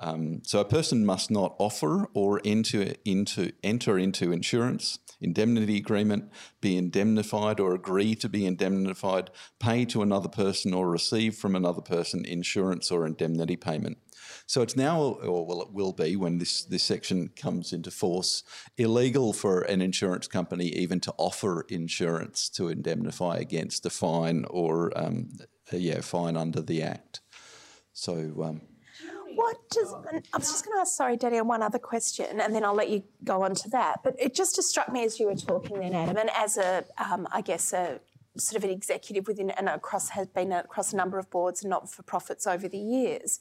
um, 0.00 0.42
so 0.44 0.60
a 0.60 0.64
person 0.64 1.04
must 1.04 1.30
not 1.30 1.56
offer 1.58 2.08
or 2.14 2.40
enter 2.44 2.94
into 3.04 3.52
enter 3.62 3.98
into 3.98 4.32
insurance, 4.32 4.98
indemnity 5.20 5.76
agreement, 5.76 6.30
be 6.60 6.76
indemnified 6.76 7.58
or 7.58 7.74
agree 7.74 8.14
to 8.16 8.28
be 8.28 8.46
indemnified, 8.46 9.30
pay 9.58 9.84
to 9.86 10.02
another 10.02 10.28
person 10.28 10.72
or 10.72 10.88
receive 10.88 11.34
from 11.34 11.56
another 11.56 11.80
person 11.80 12.24
insurance 12.24 12.90
or 12.90 13.06
indemnity 13.06 13.56
payment. 13.56 13.98
So 14.46 14.62
it's 14.62 14.76
now, 14.76 15.00
or 15.00 15.46
well, 15.46 15.62
it 15.62 15.72
will 15.72 15.92
be 15.92 16.16
when 16.16 16.38
this, 16.38 16.64
this 16.64 16.82
section 16.82 17.30
comes 17.36 17.72
into 17.72 17.90
force, 17.90 18.42
illegal 18.76 19.32
for 19.32 19.62
an 19.62 19.82
insurance 19.82 20.26
company 20.26 20.66
even 20.66 21.00
to 21.00 21.14
offer 21.18 21.66
insurance 21.68 22.48
to 22.50 22.68
indemnify 22.68 23.36
against 23.36 23.86
a 23.86 23.90
fine 23.90 24.44
or, 24.48 24.96
um, 24.96 25.30
yeah, 25.72 26.00
fine 26.00 26.36
under 26.36 26.60
the 26.60 26.82
Act. 26.82 27.20
So 27.92 28.42
um, 28.44 28.62
what 29.38 29.56
does 29.70 29.94
I 29.94 30.36
was 30.36 30.50
just 30.50 30.64
going 30.64 30.76
to 30.76 30.80
ask, 30.80 30.96
sorry, 30.96 31.16
Daddy, 31.16 31.40
one 31.42 31.62
other 31.62 31.78
question, 31.78 32.40
and 32.40 32.52
then 32.52 32.64
I'll 32.64 32.74
let 32.74 32.90
you 32.90 33.04
go 33.22 33.42
on 33.42 33.54
to 33.54 33.68
that. 33.70 34.00
But 34.02 34.16
it 34.18 34.34
just 34.34 34.60
struck 34.60 34.92
me 34.92 35.04
as 35.04 35.20
you 35.20 35.26
were 35.26 35.36
talking 35.36 35.78
then, 35.78 35.94
Adam, 35.94 36.16
and 36.16 36.30
as 36.36 36.56
a, 36.56 36.84
um, 36.98 37.28
I 37.30 37.40
guess, 37.40 37.72
a 37.72 38.00
sort 38.36 38.56
of 38.56 38.64
an 38.68 38.74
executive 38.74 39.28
within 39.28 39.50
and 39.50 39.68
across 39.68 40.08
has 40.10 40.26
been 40.26 40.50
across 40.50 40.92
a 40.92 40.96
number 40.96 41.20
of 41.20 41.30
boards 41.30 41.62
and 41.62 41.70
not 41.70 41.88
for 41.88 42.02
profits 42.02 42.48
over 42.48 42.66
the 42.66 42.78
years. 42.78 43.38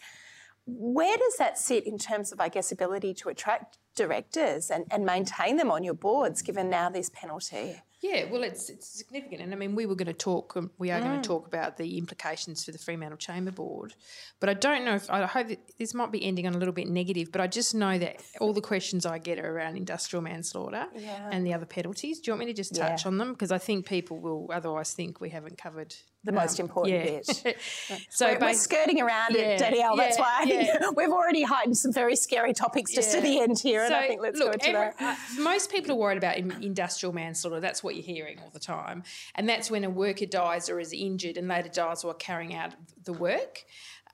Where 0.68 1.18
does 1.18 1.38
that 1.38 1.58
sit 1.58 1.88
in 1.88 1.98
terms 1.98 2.34
of, 2.34 2.42
I 2.42 2.50
guess, 2.50 2.72
ability 2.72 3.14
to 3.16 3.30
attract 3.30 3.78
directors 3.96 4.70
and, 4.70 4.86
and 4.92 5.06
maintain 5.06 5.56
them 5.56 5.72
on 5.72 5.84
your 5.84 5.94
boards, 5.94 6.42
given 6.42 6.70
now 6.70 6.90
this 6.90 7.10
penalty? 7.10 7.82
Yeah, 8.02 8.26
well, 8.30 8.44
it's 8.44 8.70
it's 8.70 8.88
significant, 8.88 9.42
and 9.42 9.52
I 9.52 9.56
mean, 9.56 9.74
we 9.74 9.88
were 9.88 9.96
going 9.96 10.06
to 10.06 10.14
talk. 10.14 10.56
Um, 10.56 10.70
we 10.78 10.92
are 10.92 11.00
mm. 11.00 11.04
going 11.04 11.22
to 11.22 11.28
talk 11.28 11.48
about 11.48 11.78
the 11.78 11.98
implications 11.98 12.64
for 12.64 12.72
the 12.72 12.78
Fremantle 12.78 13.18
Chamber 13.18 13.50
Board, 13.50 13.96
but 14.40 14.50
I 14.50 14.54
don't 14.54 14.86
know 14.86 14.94
if 14.94 15.10
I 15.10 15.26
hope 15.26 15.48
this 15.80 15.96
might 15.96 16.12
be 16.12 16.24
ending 16.24 16.46
on 16.46 16.54
a 16.54 16.60
little 16.60 16.76
bit 16.76 16.88
negative. 16.88 17.32
But 17.32 17.42
I 17.42 17.48
just 17.48 17.74
know 17.74 17.98
that 17.98 18.22
all 18.40 18.54
the 18.54 18.62
questions 18.62 19.08
I 19.08 19.18
get 19.18 19.40
are 19.40 19.52
around 19.52 19.78
industrial 19.78 20.22
manslaughter 20.22 20.86
yeah. 20.96 21.28
and 21.32 21.44
the 21.44 21.56
other 21.56 21.66
penalties. 21.66 22.20
Do 22.20 22.30
you 22.30 22.34
want 22.34 22.42
me 22.42 22.46
to 22.46 22.54
just 22.54 22.76
touch 22.76 23.04
yeah. 23.04 23.08
on 23.08 23.18
them 23.18 23.32
because 23.32 23.52
I 23.52 23.58
think 23.58 23.88
people 23.88 24.20
will 24.20 24.48
otherwise 24.54 24.94
think 24.94 25.20
we 25.20 25.32
haven't 25.32 25.58
covered 25.58 25.96
the 26.28 26.34
most 26.34 26.60
um, 26.60 26.66
important 26.66 26.96
yeah. 26.96 27.22
bit. 27.44 27.58
so 28.10 28.28
we're, 28.28 28.40
we're, 28.40 28.54
skirting 28.54 29.02
around 29.02 29.34
yeah, 29.34 29.42
it, 29.42 29.60
Danielle. 29.60 29.98
Yeah, 29.98 30.04
that's 30.04 30.20
why 30.20 30.38
I 30.40 30.46
think 30.46 30.70
we've 30.98 31.10
already 31.10 31.42
heightened 31.42 31.78
some 31.78 31.92
very 31.92 32.16
scary 32.16 32.54
topics 32.54 32.94
just 32.94 33.14
to 33.14 33.22
the 33.22 33.40
end 33.40 33.58
here, 33.58 33.88
so, 33.88 33.96
and 33.96 33.96
I 33.96 34.08
think 34.08 34.22
let's 34.22 34.38
look, 34.38 34.48
go 34.48 34.54
into 34.54 34.68
every, 34.68 34.94
that. 35.00 35.18
Uh, 35.18 35.42
most 35.42 35.72
people 35.72 35.94
are 35.94 35.96
worried 35.96 36.18
about 36.18 36.38
industrial 36.38 37.14
manslaughter. 37.14 37.60
That's 37.60 37.84
what 37.84 37.96
you're 37.96 38.04
hearing 38.04 38.40
all 38.44 38.52
the 38.52 38.60
time, 38.60 39.04
and 39.36 39.50
that's 39.50 39.72
when 39.72 39.84
a 39.84 39.90
worker 39.90 40.26
dies 40.26 40.70
or 40.70 40.80
is 40.80 40.94
injured 40.94 41.38
and 41.38 41.48
later 41.48 41.70
dies 41.70 42.04
while 42.04 42.14
carrying 42.14 42.54
out 42.54 42.74
the 43.04 43.14
work. 43.14 43.64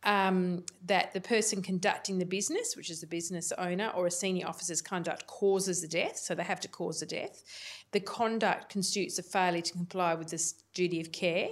Um, 0.06 0.66
that 0.86 1.14
the 1.14 1.22
person 1.22 1.62
conducting 1.62 2.18
the 2.18 2.26
business, 2.26 2.76
which 2.76 2.90
is 2.90 3.00
the 3.00 3.08
business 3.08 3.54
owner 3.58 3.90
or 3.96 4.06
a 4.06 4.12
senior 4.12 4.48
officer's 4.48 4.82
conduct, 4.82 5.28
causes 5.28 5.82
the 5.82 5.88
death, 5.88 6.18
so 6.18 6.36
they 6.36 6.44
have 6.44 6.60
to 6.60 6.68
cause 6.68 7.00
the 7.00 7.06
death. 7.06 7.42
The 7.94 8.00
conduct 8.00 8.74
constitutes 8.74 9.20
a 9.20 9.24
failure 9.24 9.62
to 9.62 9.72
comply 9.72 10.16
with 10.16 10.30
this 10.30 10.56
duty 10.74 11.00
of 11.00 11.12
care 11.12 11.50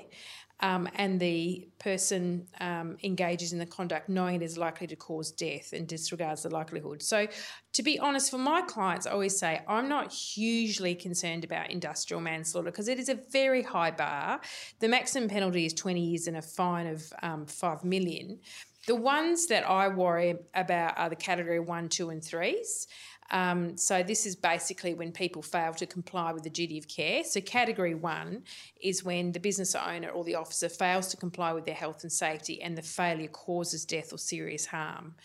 um, 0.62 0.88
and 0.95 1.20
the 1.20 1.68
person 1.80 2.47
um, 2.59 2.97
engages 3.03 3.53
in 3.53 3.59
the 3.59 3.66
conduct 3.66 4.07
knowing 4.09 4.36
it 4.36 4.41
is 4.43 4.57
likely 4.57 4.88
to 4.88 4.95
cause 4.95 5.32
death 5.32 5.74
and 5.74 5.88
disregards 5.88 6.43
the 6.43 6.49
likelihood. 6.49 7.01
So, 7.01 7.28
to 7.74 7.84
be 7.84 7.99
honest, 7.99 8.30
for 8.30 8.38
my 8.38 8.62
clients, 8.62 9.07
I 9.07 9.12
always 9.12 9.38
say 9.38 9.62
I'm 9.68 9.89
not 9.89 10.12
hugely 10.12 10.93
concerned 10.93 11.43
about 11.43 11.72
industrial 11.72 12.22
manslaughter 12.22 12.70
because 12.70 12.88
it 12.88 12.99
is 12.99 13.09
a 13.09 13.16
very 13.32 13.64
high 13.64 13.91
bar. 13.91 14.41
The 14.80 14.88
maximum 14.88 15.30
penalty 15.30 15.66
is 15.66 15.74
20 15.74 15.99
years 15.99 16.28
and 16.28 16.38
a 16.38 16.41
fine 16.41 16.88
of 16.88 17.12
um, 17.24 17.45
5 17.45 17.84
million. 17.84 18.39
The 18.88 18.95
ones 18.95 19.45
that 19.47 19.68
I 19.70 19.88
worry 19.89 20.36
about 20.55 20.97
are 20.97 21.09
the 21.09 21.16
category 21.16 21.59
one, 21.59 21.88
two, 21.88 22.09
and 22.09 22.24
threes. 22.24 22.88
Um, 23.32 23.77
so 23.77 24.03
this 24.03 24.25
is 24.25 24.36
basically 24.36 24.93
when 24.93 25.11
people 25.11 25.41
fail 25.41 25.73
to 25.73 25.86
comply 25.86 26.34
with 26.34 26.43
the 26.43 26.49
duty 26.49 26.77
of 26.77 26.88
care. 26.88 27.23
So 27.23 27.41
category 27.41 27.95
one 27.95 28.43
is 28.82 29.03
when 29.03 29.32
the 29.32 29.39
business 29.39 29.73
owner 29.73 30.09
or 30.09 30.23
the 30.23 30.36
officer 30.36 30.69
fails 30.69 31.07
to 31.07 31.17
comply 31.17 31.53
with 31.53 31.65
their 31.65 31.73
health 31.75 32.03
and 32.03 32.11
safety, 32.11 32.61
and 32.61 32.77
the 32.77 32.82
failure 32.82 33.29
causes 33.29 33.86
death 33.86 34.13
or 34.13 34.17
serious 34.17 34.65
harm. 34.65 35.15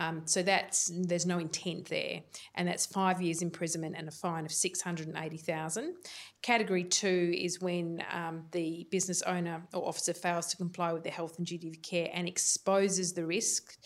Um, 0.00 0.22
so 0.26 0.44
that's 0.44 0.92
there's 0.94 1.26
no 1.26 1.38
intent 1.40 1.86
there, 1.86 2.22
and 2.54 2.68
that's 2.68 2.86
five 2.86 3.20
years 3.20 3.42
imprisonment 3.42 3.96
and 3.98 4.06
a 4.06 4.12
fine 4.12 4.44
of 4.44 4.52
six 4.52 4.80
hundred 4.80 5.08
and 5.08 5.16
eighty 5.16 5.38
thousand. 5.38 5.96
Category 6.40 6.84
two 6.84 7.34
is 7.36 7.60
when 7.60 8.04
um, 8.12 8.44
the 8.52 8.86
business 8.92 9.22
owner 9.22 9.66
or 9.74 9.88
officer 9.88 10.14
fails 10.14 10.46
to 10.46 10.56
comply 10.56 10.92
with 10.92 11.02
their 11.02 11.12
health 11.12 11.38
and 11.38 11.46
duty 11.48 11.68
of 11.68 11.82
care 11.82 12.08
and 12.14 12.28
exposes 12.28 13.12
the 13.12 13.26
risk 13.26 13.76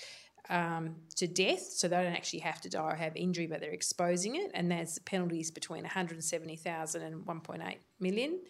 um, 0.51 0.97
to 1.17 1.27
death, 1.27 1.63
so 1.63 1.89
they 1.89 1.97
don't 1.97 2.13
actually 2.13 2.41
have 2.41 2.61
to 2.63 2.69
die 2.69 2.93
or 2.93 2.95
have 2.95 3.17
injury, 3.17 3.47
but 3.47 3.61
they're 3.61 3.71
exposing 3.71 4.37
it, 4.37 4.51
and 4.55 4.71
there's 4.71 4.99
penalties 5.01 5.51
between 5.51 5.83
170,000 5.83 7.03
and 7.03 7.25
1.8 7.25 7.77
million. 8.01 8.41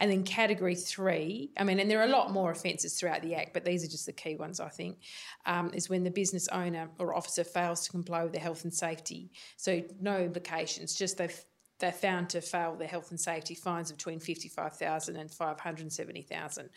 And 0.00 0.10
then 0.10 0.24
category 0.24 0.74
three, 0.74 1.52
I 1.56 1.64
mean, 1.64 1.78
and 1.78 1.90
there 1.90 2.00
are 2.00 2.06
a 2.06 2.10
lot 2.10 2.32
more 2.32 2.50
offences 2.50 2.98
throughout 2.98 3.22
the 3.22 3.34
Act, 3.34 3.52
but 3.54 3.64
these 3.64 3.84
are 3.84 3.88
just 3.88 4.06
the 4.06 4.12
key 4.12 4.36
ones, 4.36 4.60
I 4.60 4.68
think, 4.68 4.98
um, 5.46 5.70
is 5.72 5.88
when 5.88 6.04
the 6.04 6.10
business 6.10 6.48
owner 6.48 6.88
or 6.98 7.14
officer 7.14 7.44
fails 7.44 7.84
to 7.84 7.90
comply 7.90 8.24
with 8.24 8.32
the 8.32 8.40
health 8.40 8.64
and 8.64 8.74
safety. 8.74 9.30
So 9.56 9.82
no 10.00 10.18
implications, 10.18 10.94
just 10.94 11.18
they've 11.18 11.44
they're 11.78 11.92
found 11.92 12.30
to 12.30 12.40
fail 12.40 12.74
their 12.74 12.88
health 12.88 13.10
and 13.10 13.20
safety 13.20 13.54
fines 13.54 13.90
of 13.90 13.96
between 13.96 14.20
55,000 14.20 15.16
and 15.16 15.30
570,000. 15.30 16.70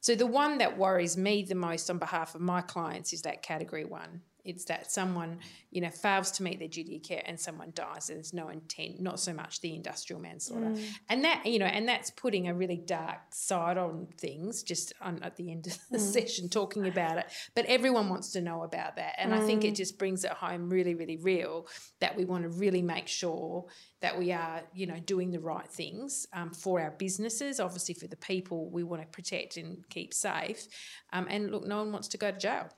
So 0.00 0.14
the 0.14 0.26
one 0.26 0.58
that 0.58 0.78
worries 0.78 1.16
me 1.16 1.42
the 1.42 1.54
most 1.54 1.90
on 1.90 1.98
behalf 1.98 2.34
of 2.34 2.40
my 2.40 2.62
clients 2.62 3.12
is 3.12 3.22
that 3.22 3.42
category 3.42 3.84
one. 3.84 4.22
It's 4.46 4.64
that 4.66 4.90
someone, 4.90 5.38
you 5.70 5.80
know, 5.80 5.90
fails 5.90 6.30
to 6.32 6.42
meet 6.42 6.58
their 6.58 6.68
duty 6.68 6.96
of 6.96 7.02
care 7.02 7.22
and 7.26 7.38
someone 7.38 7.72
dies. 7.74 8.06
There's 8.06 8.32
no 8.32 8.48
intent, 8.48 9.00
not 9.00 9.20
so 9.20 9.32
much 9.32 9.60
the 9.60 9.74
industrial 9.74 10.20
manslaughter. 10.20 10.70
Mm. 10.70 10.84
And 11.08 11.24
that, 11.24 11.46
you 11.46 11.58
know, 11.58 11.66
and 11.66 11.88
that's 11.88 12.10
putting 12.10 12.48
a 12.48 12.54
really 12.54 12.76
dark 12.76 13.18
side 13.30 13.76
on 13.76 14.06
things 14.18 14.62
just 14.62 14.92
on, 15.00 15.22
at 15.22 15.36
the 15.36 15.50
end 15.50 15.66
of 15.66 15.78
the 15.90 15.98
mm. 15.98 16.00
session 16.00 16.48
talking 16.48 16.86
about 16.86 17.18
it. 17.18 17.26
But 17.54 17.66
everyone 17.66 18.08
wants 18.08 18.32
to 18.32 18.40
know 18.40 18.62
about 18.62 18.96
that. 18.96 19.14
And 19.18 19.32
mm. 19.32 19.38
I 19.38 19.40
think 19.46 19.64
it 19.64 19.74
mm. 19.74 19.76
just 19.76 19.98
brings 19.98 20.24
it 20.24 20.32
home 20.32 20.70
really, 20.70 20.94
really 20.94 21.16
real 21.16 21.66
that 22.00 22.16
we 22.16 22.24
want 22.24 22.44
to 22.44 22.48
really 22.48 22.82
make 22.82 23.08
sure 23.08 23.66
that 24.00 24.18
we 24.18 24.30
are, 24.32 24.62
you 24.74 24.86
know, 24.86 25.00
doing 25.00 25.30
the 25.30 25.40
right 25.40 25.68
things 25.68 26.26
um, 26.32 26.52
for 26.52 26.80
our 26.80 26.92
businesses, 26.92 27.58
obviously 27.58 27.94
for 27.94 28.06
the 28.06 28.16
people 28.16 28.70
we 28.70 28.82
want 28.82 29.02
to 29.02 29.08
protect 29.08 29.56
and 29.56 29.78
keep 29.88 30.12
safe. 30.12 30.66
Um, 31.12 31.26
and 31.28 31.50
look, 31.50 31.66
no 31.66 31.78
one 31.78 31.92
wants 31.92 32.08
to 32.08 32.18
go 32.18 32.30
to 32.30 32.38
jail. 32.38 32.68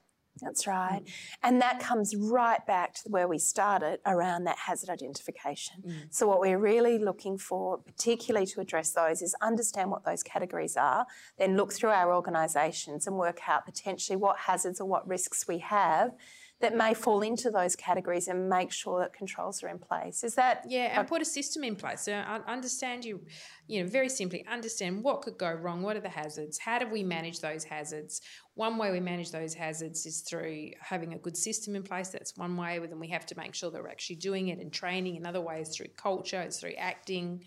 That's 0.43 0.66
right. 0.66 1.03
Mm. 1.05 1.11
And 1.43 1.62
that 1.62 1.80
comes 1.80 2.14
right 2.16 2.64
back 2.66 2.95
to 2.95 3.09
where 3.09 3.28
we 3.28 3.39
started 3.39 4.01
around 4.07 4.45
that 4.45 4.59
hazard 4.59 4.91
identification. 4.91 5.82
Mm. 5.86 5.93
So, 6.11 6.26
what 6.26 6.41
we're 6.41 6.59
really 6.59 6.99
looking 6.99 7.39
for, 7.39 7.78
particularly 7.78 8.47
to 8.47 8.61
address 8.61 8.93
those, 8.93 9.22
is 9.22 9.34
understand 9.43 9.91
what 9.91 10.05
those 10.05 10.22
categories 10.22 10.76
are, 10.76 11.07
then 11.39 11.57
look 11.57 11.72
through 11.72 11.91
our 11.91 12.14
organisations 12.14 13.07
and 13.07 13.16
work 13.16 13.41
out 13.49 13.64
potentially 13.64 14.16
what 14.16 14.39
hazards 14.39 14.80
or 14.80 14.86
what 14.86 15.07
risks 15.07 15.47
we 15.49 15.59
have 15.59 16.12
that 16.61 16.77
may 16.77 16.93
fall 16.93 17.21
into 17.23 17.51
those 17.51 17.77
categories 17.77 18.27
and 18.27 18.49
make 18.49 18.73
sure 18.73 18.99
that 19.01 19.13
controls 19.13 19.63
are 19.63 19.69
in 19.69 19.79
place. 19.79 20.25
Is 20.25 20.35
that 20.35 20.65
yeah? 20.69 20.99
And 20.99 21.07
put 21.07 21.23
a 21.23 21.25
system 21.25 21.63
in 21.63 21.77
place. 21.77 22.03
So 22.03 22.13
I 22.13 22.41
understand 22.49 23.05
you, 23.05 23.21
you 23.69 23.83
know, 23.83 23.89
very 23.89 24.09
simply 24.09 24.45
understand 24.51 25.05
what 25.05 25.23
could 25.23 25.39
go 25.39 25.53
wrong. 25.53 25.83
What 25.83 25.97
are 25.97 26.01
the 26.01 26.09
hazards? 26.09 26.59
How 26.59 26.81
do 26.81 26.89
we 26.89 27.05
manage 27.05 27.41
those 27.41 27.63
hazards? 27.63 28.21
One 28.55 28.77
way 28.77 28.91
we 28.91 28.99
manage 28.99 29.31
those 29.31 29.55
hazards 29.55 30.05
is 30.05 30.23
through 30.23 30.71
having 30.81 31.15
a 31.15 31.19
good 31.19 31.37
system 31.37 31.77
in 31.77 31.85
place. 31.85 32.09
That's 32.09 32.37
one 32.37 32.57
way. 32.57 32.81
But 32.81 32.91
then 32.91 32.99
we 32.99 33.09
have 33.09 33.27
to 33.27 33.39
make 33.39 33.55
sure 33.55 33.71
that 33.71 33.81
we're 33.81 33.89
actually 33.89 34.17
doing 34.17 34.49
it 34.49 34.59
and 34.59 34.73
training. 34.73 35.17
Another 35.17 35.41
way 35.41 35.61
is 35.61 35.77
through 35.77 35.89
culture. 35.97 36.41
It's 36.41 36.59
through 36.59 36.75
acting, 36.77 37.45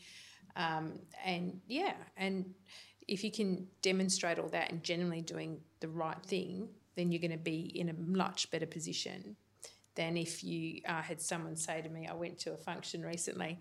um, 0.55 0.99
and 1.25 1.59
yeah, 1.67 1.93
and 2.17 2.53
if 3.07 3.23
you 3.23 3.31
can 3.31 3.67
demonstrate 3.81 4.39
all 4.39 4.49
that 4.49 4.71
and 4.71 4.83
generally 4.83 5.21
doing 5.21 5.59
the 5.81 5.87
right 5.89 6.23
thing, 6.25 6.69
then 6.95 7.11
you're 7.11 7.21
going 7.21 7.31
to 7.31 7.37
be 7.37 7.71
in 7.79 7.89
a 7.89 7.93
much 7.93 8.51
better 8.51 8.65
position 8.65 9.35
than 9.95 10.17
if 10.17 10.43
you 10.43 10.81
uh, 10.87 11.01
had 11.01 11.21
someone 11.21 11.55
say 11.55 11.81
to 11.81 11.89
me, 11.89 12.07
I 12.07 12.13
went 12.13 12.39
to 12.39 12.53
a 12.53 12.57
function 12.57 13.01
recently 13.01 13.59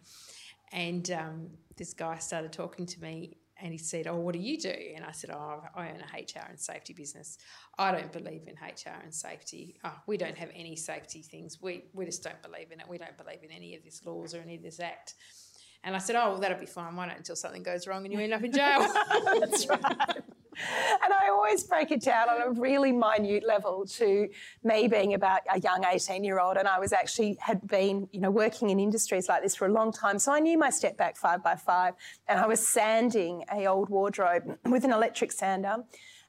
and 0.72 1.10
um, 1.10 1.50
this 1.76 1.92
guy 1.92 2.18
started 2.18 2.52
talking 2.52 2.86
to 2.86 3.00
me 3.00 3.36
and 3.62 3.72
he 3.72 3.78
said, 3.78 4.06
Oh, 4.06 4.16
what 4.16 4.32
do 4.32 4.38
you 4.38 4.56
do? 4.58 4.74
And 4.94 5.04
I 5.04 5.12
said, 5.12 5.30
Oh, 5.30 5.62
I 5.74 5.88
own 5.88 5.96
a 5.96 6.16
HR 6.16 6.46
and 6.48 6.58
safety 6.58 6.92
business. 6.92 7.36
I 7.78 7.92
don't 7.92 8.12
believe 8.12 8.42
in 8.46 8.54
HR 8.54 9.02
and 9.02 9.12
safety. 9.12 9.76
Oh, 9.84 9.94
we 10.06 10.16
don't 10.16 10.38
have 10.38 10.50
any 10.54 10.76
safety 10.76 11.22
things. 11.22 11.58
We, 11.60 11.84
we 11.92 12.06
just 12.06 12.22
don't 12.22 12.40
believe 12.42 12.72
in 12.72 12.80
it. 12.80 12.88
We 12.88 12.98
don't 12.98 13.16
believe 13.18 13.42
in 13.42 13.50
any 13.50 13.74
of 13.76 13.82
these 13.82 14.00
laws 14.04 14.34
or 14.34 14.38
any 14.38 14.56
of 14.56 14.62
this 14.62 14.80
act. 14.80 15.14
And 15.82 15.94
I 15.94 15.98
said, 15.98 16.16
Oh, 16.16 16.30
well, 16.30 16.38
that'll 16.38 16.58
be 16.58 16.66
fine. 16.66 16.96
Why 16.96 17.06
not 17.06 17.16
until 17.18 17.36
something 17.36 17.62
goes 17.62 17.86
wrong 17.86 18.04
and 18.04 18.12
you 18.12 18.20
end 18.20 18.32
up 18.32 18.44
in 18.44 18.52
jail? 18.52 18.80
That's 19.40 19.66
right 19.66 20.22
and 21.02 21.12
I 21.12 21.28
always 21.28 21.64
break 21.64 21.90
it 21.90 22.02
down 22.02 22.28
on 22.28 22.42
a 22.42 22.50
really 22.50 22.92
minute 22.92 23.44
level 23.46 23.86
to 23.86 24.28
me 24.64 24.88
being 24.88 25.14
about 25.14 25.40
a 25.52 25.60
young 25.60 25.84
18 25.84 26.24
year 26.24 26.40
old. 26.40 26.56
And 26.56 26.68
I 26.68 26.78
was 26.78 26.92
actually 26.92 27.36
had 27.40 27.66
been, 27.66 28.08
you 28.12 28.20
know, 28.20 28.30
working 28.30 28.70
in 28.70 28.80
industries 28.80 29.28
like 29.28 29.42
this 29.42 29.54
for 29.54 29.66
a 29.66 29.72
long 29.72 29.92
time. 29.92 30.18
So 30.18 30.32
I 30.32 30.40
knew 30.40 30.58
my 30.58 30.70
step 30.70 30.96
back 30.96 31.16
five 31.16 31.42
by 31.42 31.56
five. 31.56 31.94
And 32.28 32.40
I 32.40 32.46
was 32.46 32.66
sanding 32.66 33.44
a 33.52 33.66
old 33.66 33.88
wardrobe 33.88 34.58
with 34.66 34.84
an 34.84 34.92
electric 34.92 35.32
sander. 35.32 35.76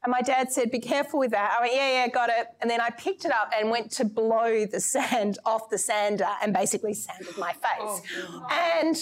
And 0.04 0.12
my 0.12 0.22
dad 0.22 0.52
said, 0.52 0.72
Be 0.72 0.80
careful 0.80 1.20
with 1.20 1.32
that. 1.32 1.56
I 1.58 1.62
went, 1.62 1.74
Yeah, 1.74 1.92
yeah, 1.92 2.08
got 2.08 2.30
it. 2.30 2.48
And 2.60 2.70
then 2.70 2.82
I 2.82 2.90
picked 2.90 3.26
it 3.26 3.32
up 3.32 3.52
and 3.58 3.70
went 3.70 3.92
to 3.94 4.06
blow 4.06 4.66
the 4.66 4.80
sand 4.80 5.38
off 5.46 5.70
the 5.70 5.78
sander 5.78 6.28
and 6.42 6.54
basically 6.54 6.94
sanded 6.94 7.38
my 7.38 7.54
face. 7.54 8.02
Oh, 8.24 8.48
and 8.52 8.96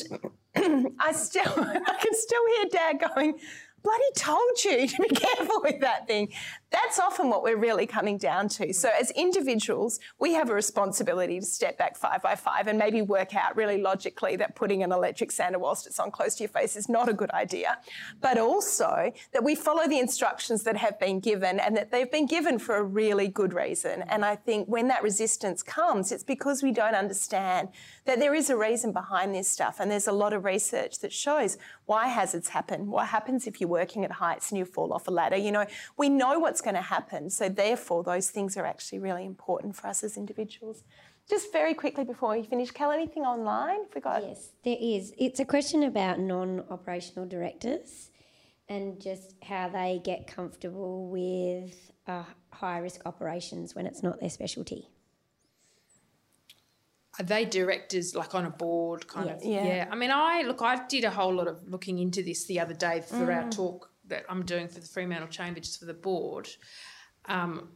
I 1.00 1.12
still, 1.14 1.44
I 1.58 1.98
can 2.02 2.14
still 2.14 2.42
hear 2.48 2.66
dad 2.72 3.04
going, 3.16 3.40
bloody 3.84 4.12
told 4.16 4.64
you 4.64 4.88
to 4.88 5.04
be 5.04 5.10
careful 5.16 5.62
with 5.64 5.82
that 5.82 6.08
thing. 6.08 6.30
That's 6.72 7.00
often 7.00 7.30
what 7.30 7.44
we're 7.44 7.58
really 7.58 7.88
coming 7.88 8.18
down 8.18 8.48
to. 8.50 8.74
So, 8.74 8.90
mm. 8.90 9.00
as 9.00 9.12
individuals, 9.12 10.00
we 10.20 10.34
have 10.34 10.50
a 10.50 10.54
responsibility 10.54 11.40
to 11.40 11.46
step 11.46 11.78
back 11.78 11.98
five 11.98 12.22
by 12.22 12.36
five 12.36 12.68
and 12.68 12.78
maybe 12.78 13.02
work 13.02 13.36
out 13.36 13.56
really 13.56 13.82
logically 13.82 14.36
that 14.36 14.56
putting 14.56 14.84
an 14.84 14.92
electric 14.92 15.32
sander 15.32 15.58
whilst 15.58 15.88
it's 15.88 16.00
on 16.00 16.12
close 16.12 16.36
to 16.36 16.44
your 16.44 16.50
face 16.50 16.76
is 16.76 16.88
not 16.88 17.10
a 17.10 17.14
good 17.14 17.32
idea. 17.32 17.80
But 18.22 18.38
also 18.38 19.12
that 19.34 19.44
we 19.44 19.56
follow 19.56 19.88
the 19.88 20.00
instructions 20.00 20.64
that 20.64 20.78
have 20.78 21.00
been 21.00 21.20
given 21.20 21.60
and 21.60 21.76
that 21.76 21.92
they've 21.92 22.12
been 22.12 22.28
given 22.28 22.60
for 22.60 22.76
a 22.76 22.84
really 22.84 23.28
good 23.28 23.54
reason. 23.54 24.02
Mm. 24.02 24.08
And 24.10 24.26
I 24.26 24.36
think 24.36 24.68
when 24.68 24.88
that 24.90 25.02
resistance 25.02 25.64
comes, 25.64 26.12
it's 26.12 26.24
because 26.24 26.62
we 26.62 26.72
don't 26.72 26.96
understand 26.96 27.70
that 28.06 28.20
there 28.20 28.36
is 28.36 28.50
a 28.50 28.58
reason 28.58 28.92
behind 28.92 29.34
this 29.34 29.48
stuff. 29.48 29.78
And 29.80 29.90
there's 29.90 30.08
a 30.08 30.12
lot 30.12 30.34
of 30.34 30.44
research 30.44 31.00
that 31.00 31.14
shows 31.14 31.58
why 31.86 32.08
hazards 32.08 32.50
happen, 32.50 32.88
what 32.88 33.08
happens 33.08 33.48
if 33.48 33.60
you're 33.60 33.70
working 33.70 34.06
at 34.06 34.12
heights 34.12 34.52
and 34.52 34.58
you 34.58 34.66
fall 34.66 34.94
off 34.94 35.08
a 35.08 35.12
ladder. 35.12 35.36
You 35.36 35.52
know, 35.52 35.66
we 35.98 36.10
know 36.10 36.38
what's 36.40 36.59
what's 36.60 36.66
going 36.66 36.76
to 36.76 36.90
happen. 36.90 37.30
So, 37.30 37.50
therefore, 37.50 38.04
those 38.04 38.30
things 38.30 38.58
are 38.58 38.66
actually 38.66 39.00
really 39.00 39.26
important 39.26 39.76
for 39.76 39.88
us 39.88 40.04
as 40.04 40.18
individuals. 40.18 40.84
Just 41.30 41.52
very 41.54 41.74
quickly 41.74 42.04
before 42.04 42.32
we 42.32 42.44
finish, 42.44 42.72
Kel, 42.72 42.92
anything 42.92 43.24
online? 43.24 43.82
If 43.88 43.96
we 43.96 44.02
got 44.02 44.24
yes, 44.24 44.52
there 44.64 44.78
is. 44.80 45.14
It's 45.18 45.40
a 45.40 45.46
question 45.46 45.84
about 45.84 46.20
non-operational 46.20 47.28
directors 47.28 48.10
and 48.68 49.00
just 49.02 49.36
how 49.44 49.70
they 49.70 50.02
get 50.04 50.28
comfortable 50.28 51.08
with 51.08 51.92
uh, 52.08 52.24
high 52.52 52.80
risk 52.80 53.02
operations 53.06 53.76
when 53.76 53.86
it's 53.86 54.04
not 54.04 54.20
their 54.20 54.30
specialty. 54.30 54.90
Are 57.20 57.26
they 57.26 57.46
directors 57.46 58.16
like 58.16 58.34
on 58.34 58.46
a 58.46 58.50
board 58.50 59.08
kind 59.08 59.28
yes. 59.28 59.42
of? 59.42 59.48
Yeah. 59.50 59.66
yeah. 59.66 59.88
I 59.92 59.96
mean, 59.96 60.12
I 60.12 60.44
look, 60.44 60.62
I 60.62 60.86
did 60.88 61.04
a 61.04 61.12
whole 61.12 61.34
lot 61.34 61.48
of 61.48 61.68
looking 61.68 62.00
into 62.00 62.24
this 62.24 62.46
the 62.46 62.60
other 62.60 62.74
day 62.74 63.02
for 63.02 63.28
mm. 63.28 63.36
our 63.36 63.50
talk 63.50 63.92
that 64.10 64.26
I'm 64.30 64.44
doing 64.46 64.68
for 64.68 64.80
the 64.80 64.88
Fremantle 64.88 65.30
Chamber, 65.30 65.60
just 65.60 65.80
for 65.80 65.86
the 65.86 65.94
board. 65.94 66.50
Um, 67.26 67.70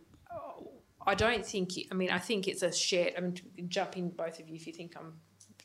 I 1.06 1.16
don't 1.16 1.46
think. 1.46 1.72
I 1.92 1.96
mean, 1.96 2.10
I 2.10 2.20
think 2.20 2.48
it's 2.48 2.64
a 2.64 2.72
shared. 2.72 3.14
I 3.18 3.22
mean, 3.22 3.36
jump 3.68 3.98
in 3.98 4.10
both 4.10 4.40
of 4.40 4.48
you 4.48 4.56
if 4.56 4.68
you 4.68 4.74
think 4.74 4.96
I'm 4.98 5.14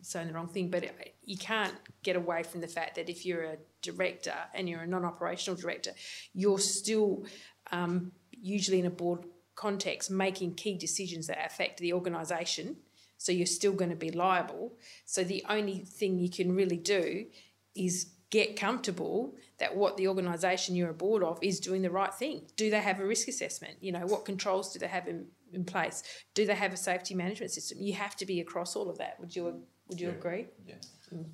saying 0.02 0.28
the 0.28 0.34
wrong 0.34 0.48
thing, 0.48 0.70
but 0.70 0.84
you 1.24 1.36
can't 1.36 1.74
get 2.02 2.16
away 2.16 2.42
from 2.42 2.60
the 2.60 2.68
fact 2.68 2.96
that 2.96 3.08
if 3.08 3.26
you're 3.26 3.44
a 3.44 3.56
director 3.82 4.34
and 4.54 4.68
you're 4.68 4.82
a 4.82 4.86
non-operational 4.86 5.58
director, 5.58 5.90
you're 6.34 6.58
still 6.58 7.24
um, 7.72 8.12
usually 8.30 8.78
in 8.78 8.86
a 8.86 8.90
board 8.90 9.24
context 9.54 10.10
making 10.10 10.54
key 10.54 10.76
decisions 10.76 11.26
that 11.26 11.44
affect 11.44 11.80
the 11.80 11.92
organisation. 11.92 12.76
So 13.18 13.32
you're 13.32 13.46
still 13.46 13.72
going 13.72 13.90
to 13.90 13.96
be 13.96 14.10
liable. 14.10 14.74
So 15.04 15.24
the 15.24 15.44
only 15.48 15.80
thing 15.80 16.18
you 16.18 16.30
can 16.30 16.54
really 16.54 16.76
do 16.76 17.26
is 17.74 18.12
get 18.30 18.56
comfortable 18.56 19.34
that 19.58 19.76
what 19.76 19.96
the 19.96 20.08
organisation 20.08 20.76
you're 20.76 20.90
a 20.90 20.94
board 20.94 21.22
of 21.22 21.38
is 21.42 21.60
doing 21.60 21.82
the 21.82 21.90
right 21.90 22.12
thing. 22.12 22.42
Do 22.56 22.70
they 22.70 22.80
have 22.80 23.00
a 23.00 23.06
risk 23.06 23.28
assessment? 23.28 23.76
You 23.80 23.92
know, 23.92 24.06
what 24.06 24.24
controls 24.24 24.72
do 24.72 24.78
they 24.78 24.86
have 24.86 25.08
in, 25.08 25.26
in 25.52 25.64
place? 25.64 26.02
Do 26.34 26.46
they 26.46 26.54
have 26.54 26.72
a 26.72 26.76
safety 26.76 27.14
management 27.14 27.50
system? 27.50 27.78
You 27.80 27.94
have 27.94 28.16
to 28.16 28.26
be 28.26 28.40
across 28.40 28.76
all 28.76 28.90
of 28.90 28.98
that. 28.98 29.18
Would 29.20 29.34
you 29.34 29.62
would 29.88 30.00
you 30.00 30.08
yeah. 30.08 30.14
agree? 30.14 30.46
Yeah. 30.66 30.74
Mm 31.14 31.24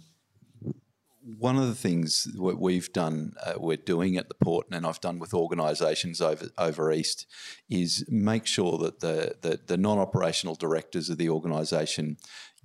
one 1.38 1.56
of 1.56 1.66
the 1.66 1.74
things 1.74 2.24
that 2.24 2.60
we've 2.60 2.92
done, 2.92 3.34
uh, 3.44 3.54
we're 3.56 3.76
doing 3.78 4.16
at 4.16 4.28
the 4.28 4.34
port, 4.34 4.66
and 4.70 4.86
I've 4.86 5.00
done 5.00 5.18
with 5.18 5.32
organisations 5.32 6.20
over 6.20 6.48
over 6.58 6.92
east, 6.92 7.26
is 7.70 8.04
make 8.08 8.46
sure 8.46 8.76
that 8.78 9.00
the 9.00 9.36
the, 9.40 9.60
the 9.66 9.76
non 9.76 9.98
operational 9.98 10.54
directors 10.54 11.08
of 11.08 11.18
the 11.18 11.30
organisation 11.30 12.18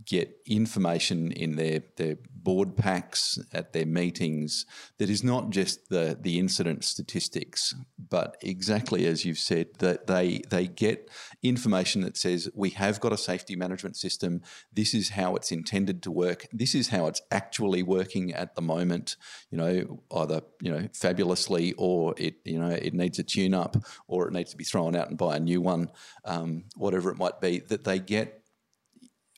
get 0.05 0.35
information 0.45 1.31
in 1.31 1.55
their, 1.55 1.83
their 1.97 2.17
board 2.43 2.75
packs 2.75 3.37
at 3.53 3.73
their 3.73 3.85
meetings 3.85 4.65
that 4.97 5.09
is 5.09 5.23
not 5.23 5.49
just 5.49 5.89
the, 5.89 6.17
the 6.19 6.39
incident 6.39 6.83
statistics, 6.83 7.75
but 7.97 8.37
exactly 8.41 9.05
as 9.05 9.25
you've 9.25 9.39
said, 9.39 9.67
that 9.79 10.07
they 10.07 10.41
they 10.49 10.67
get 10.67 11.09
information 11.43 12.01
that 12.01 12.17
says 12.17 12.49
we 12.53 12.71
have 12.71 12.99
got 12.99 13.13
a 13.13 13.17
safety 13.17 13.55
management 13.55 13.95
system. 13.95 14.41
This 14.73 14.93
is 14.93 15.09
how 15.09 15.35
it's 15.35 15.51
intended 15.51 16.01
to 16.03 16.11
work. 16.11 16.47
This 16.51 16.73
is 16.73 16.89
how 16.89 17.07
it's 17.07 17.21
actually 17.31 17.83
working 17.83 18.33
at 18.33 18.55
the 18.55 18.61
moment. 18.61 19.15
You 19.51 19.57
know, 19.57 20.01
either 20.15 20.41
you 20.61 20.71
know 20.71 20.87
fabulously 20.93 21.73
or 21.77 22.15
it 22.17 22.35
you 22.45 22.59
know 22.59 22.69
it 22.69 22.93
needs 22.93 23.19
a 23.19 23.23
tune 23.23 23.53
up 23.53 23.77
or 24.07 24.27
it 24.27 24.33
needs 24.33 24.51
to 24.51 24.57
be 24.57 24.63
thrown 24.63 24.95
out 24.95 25.09
and 25.09 25.17
buy 25.17 25.37
a 25.37 25.39
new 25.39 25.61
one, 25.61 25.91
um, 26.25 26.63
whatever 26.75 27.11
it 27.11 27.17
might 27.17 27.41
be. 27.41 27.59
That 27.59 27.83
they 27.83 27.99
get 27.99 28.38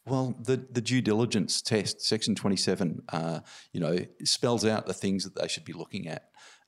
well, 0.06 0.36
the, 0.42 0.66
the 0.72 0.82
due 0.82 1.02
diligence 1.02 1.62
test, 1.62 2.02
Section 2.02 2.36
27, 2.36 3.04
uh, 3.10 3.40
you 3.72 3.80
know, 3.80 3.98
spells 4.24 4.66
out 4.66 4.88
the 4.88 4.94
things 4.94 5.24
that 5.24 5.40
they 5.40 5.48
should 5.48 5.66
be 5.66 5.74
looking 5.74 6.08
at. 6.08 6.28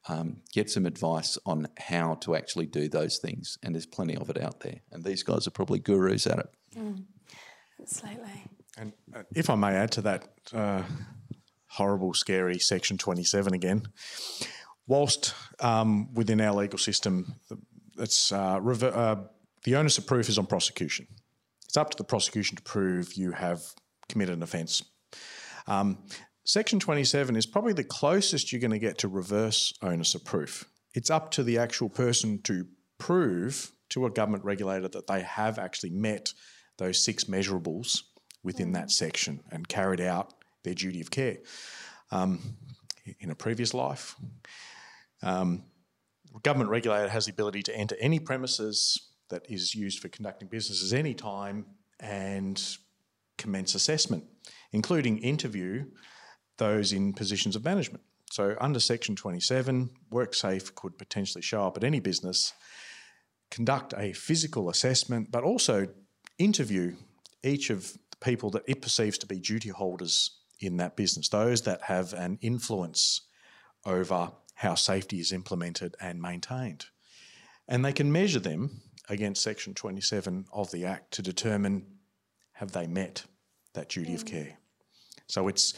Um, 0.10 0.42
get 0.52 0.70
some 0.70 0.86
advice 0.86 1.38
on 1.46 1.68
how 1.78 2.16
to 2.16 2.36
actually 2.36 2.66
do 2.66 2.90
those 2.90 3.20
things, 3.20 3.58
and 3.64 3.74
there's 3.74 3.86
plenty 3.86 4.18
of 4.18 4.30
it 4.30 4.42
out 4.42 4.60
there. 4.60 4.82
And 4.92 5.04
these 5.04 5.24
guys 5.24 5.48
are 5.48 5.52
probably 5.52 5.80
gurus 5.80 6.28
at 6.28 6.40
it. 6.40 6.50
Mm, 6.78 7.06
absolutely. 7.82 8.44
And 8.78 8.94
uh, 9.16 9.24
if 9.34 9.50
I 9.50 9.56
may 9.56 9.76
add 9.76 9.92
to 9.94 10.02
that 10.02 10.28
uh, 10.52 10.84
horrible, 11.68 12.14
scary 12.14 12.60
Section 12.60 12.98
27 12.98 13.54
again, 13.54 13.84
whilst 14.88 15.34
um, 15.62 16.14
within 16.14 16.42
our 16.42 16.54
legal 16.54 16.80
system, 16.80 17.36
it's 17.98 18.32
uh, 18.32 18.60
rever- 18.62 18.94
uh, 18.94 19.16
the 19.64 19.76
onus 19.76 19.98
of 19.98 20.06
proof 20.06 20.28
is 20.28 20.38
on 20.38 20.46
prosecution. 20.46 21.08
It's 21.74 21.78
up 21.80 21.90
to 21.90 21.98
the 21.98 22.04
prosecution 22.04 22.56
to 22.56 22.62
prove 22.62 23.16
you 23.16 23.32
have 23.32 23.64
committed 24.08 24.38
an 24.38 24.44
offence. 24.44 24.84
Um, 25.66 25.98
Section 26.46 26.80
27 26.80 27.36
is 27.36 27.48
probably 27.48 27.74
the 27.74 27.84
closest 27.84 28.52
you're 28.52 28.62
going 28.62 28.70
to 28.70 28.78
get 28.78 29.00
to 29.00 29.08
reverse 29.08 29.74
onus 29.82 30.14
of 30.14 30.24
proof. 30.24 30.66
It's 30.94 31.10
up 31.10 31.32
to 31.32 31.42
the 31.42 31.58
actual 31.58 31.90
person 31.90 32.44
to 32.44 32.68
prove 33.00 33.72
to 33.90 34.06
a 34.06 34.12
government 34.12 34.44
regulator 34.44 34.88
that 34.88 35.08
they 35.08 35.22
have 35.22 35.58
actually 35.58 35.90
met 35.90 36.32
those 36.78 37.04
six 37.04 37.24
measurables 37.24 38.02
within 38.44 38.70
mm. 38.70 38.74
that 38.74 38.92
section 38.92 39.40
and 39.52 39.68
carried 39.68 40.00
out 40.00 40.32
their 40.64 40.76
duty 40.76 41.02
of 41.02 41.10
care. 41.10 41.38
Um, 42.12 42.56
in 43.20 43.32
a 43.32 43.36
previous 43.36 43.74
life, 43.74 44.16
um, 45.24 45.64
government 46.44 46.70
regulator 46.70 47.10
has 47.10 47.26
the 47.26 47.32
ability 47.32 47.64
to 47.64 47.76
enter 47.76 47.96
any 48.00 48.20
premises 48.20 49.10
that 49.30 49.46
is 49.50 49.74
used 49.76 50.00
for 50.00 50.10
conducting 50.10 50.48
businesses 50.48 50.94
any 50.94 51.14
time 51.14 51.66
and 52.00 52.78
commence 53.38 53.76
assessment, 53.76 54.24
including 54.72 55.18
interview 55.20 55.86
those 56.58 56.94
in 56.94 57.14
positions 57.14 57.56
of 57.56 57.64
management. 57.64 58.04
So, 58.32 58.56
under 58.60 58.80
Section 58.80 59.16
27, 59.16 59.90
WorkSafe 60.12 60.74
could 60.76 60.98
potentially 60.98 61.42
show 61.42 61.68
up 61.68 61.78
at 61.78 61.84
any 61.84 62.00
business, 62.00 62.54
conduct 63.52 63.94
a 63.96 64.14
physical 64.14 64.70
assessment, 64.70 65.32
but 65.32 65.44
also 65.44 65.88
interview 66.40 66.96
each 67.44 67.70
of 67.70 67.94
the 68.10 68.18
people 68.22 68.50
that 68.52 68.64
it 68.68 68.82
perceives 68.82 69.18
to 69.20 69.28
be 69.28 69.40
duty 69.40 69.70
holders 69.70 70.40
in 70.60 70.78
that 70.78 70.96
business, 70.96 71.30
those 71.30 71.62
that 71.64 71.84
have 71.84 72.14
an 72.14 72.40
influence 72.42 73.22
over 73.86 74.32
how 74.56 74.76
safety 74.76 75.20
is 75.20 75.32
implemented 75.32 75.96
and 76.00 76.22
maintained. 76.22 76.86
And 77.68 77.84
they 77.84 77.94
can 77.94 78.12
measure 78.12 78.40
them 78.40 78.82
against 79.10 79.44
Section 79.44 79.74
27 79.74 80.46
of 80.54 80.72
the 80.72 80.86
Act 80.86 81.12
to 81.12 81.22
determine 81.22 81.86
have 82.54 82.72
they 82.72 82.88
met 82.88 83.24
that 83.74 83.90
duty 83.90 84.14
of 84.14 84.26
care. 84.26 84.58
So 85.28 85.48
it's 85.48 85.74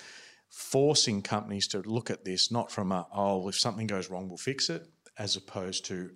forcing 0.49 1.21
companies 1.21 1.67
to 1.67 1.79
look 1.79 2.09
at 2.09 2.23
this 2.23 2.51
not 2.51 2.71
from 2.71 2.91
a, 2.91 3.07
oh, 3.13 3.47
if 3.47 3.59
something 3.59 3.87
goes 3.87 4.09
wrong, 4.09 4.27
we'll 4.27 4.37
fix 4.37 4.69
it, 4.69 4.87
as 5.17 5.35
opposed 5.35 5.85
to, 5.85 6.11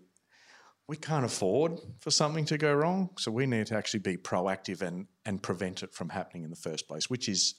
we 0.87 0.97
can't 0.97 1.25
afford 1.25 1.79
for 1.99 2.11
something 2.11 2.45
to 2.45 2.57
go 2.57 2.73
wrong, 2.73 3.09
so 3.17 3.31
we 3.31 3.45
need 3.45 3.67
to 3.67 3.75
actually 3.75 3.99
be 3.99 4.17
proactive 4.17 4.81
and, 4.81 5.07
and 5.25 5.41
prevent 5.41 5.83
it 5.83 5.93
from 5.93 6.09
happening 6.09 6.43
in 6.43 6.49
the 6.49 6.55
first 6.55 6.87
place, 6.87 7.09
which 7.09 7.29
is 7.29 7.55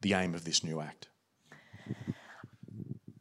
the 0.00 0.14
aim 0.14 0.34
of 0.34 0.44
this 0.44 0.62
new 0.62 0.80
Act. 0.80 1.08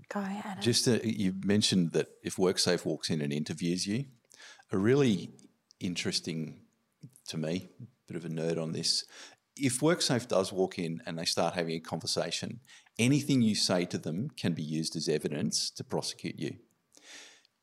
Go, 0.10 0.20
Adam. 0.20 0.62
Just 0.62 0.88
uh, 0.88 1.00
you 1.04 1.34
mentioned 1.44 1.94
that 1.94 2.08
if 2.22 2.36
WorkSafe 2.36 2.86
walks 2.86 3.10
in 3.10 3.22
and 3.22 3.34
interviews 3.34 3.88
you, 3.88 4.06
a 4.74 4.78
really 4.78 5.30
interesting 5.80 6.60
to 7.28 7.38
me, 7.38 7.70
bit 8.08 8.18
of 8.18 8.26
a 8.26 8.30
nerd 8.30 8.62
on 8.62 8.72
this. 8.74 9.06
If 9.56 9.80
WorkSafe 9.80 10.28
does 10.28 10.52
walk 10.52 10.80
in 10.80 11.00
and 11.06 11.18
they 11.18 11.26
start 11.26 11.54
having 11.54 11.76
a 11.76 11.80
conversation, 11.80 12.60
anything 12.98 13.44
you 13.44 13.54
say 13.54 13.86
to 13.86 14.00
them 14.00 14.32
can 14.36 14.54
be 14.54 14.64
used 14.64 14.96
as 14.96 15.08
evidence 15.08 15.70
to 15.72 15.84
prosecute 15.84 16.40
you. 16.40 16.56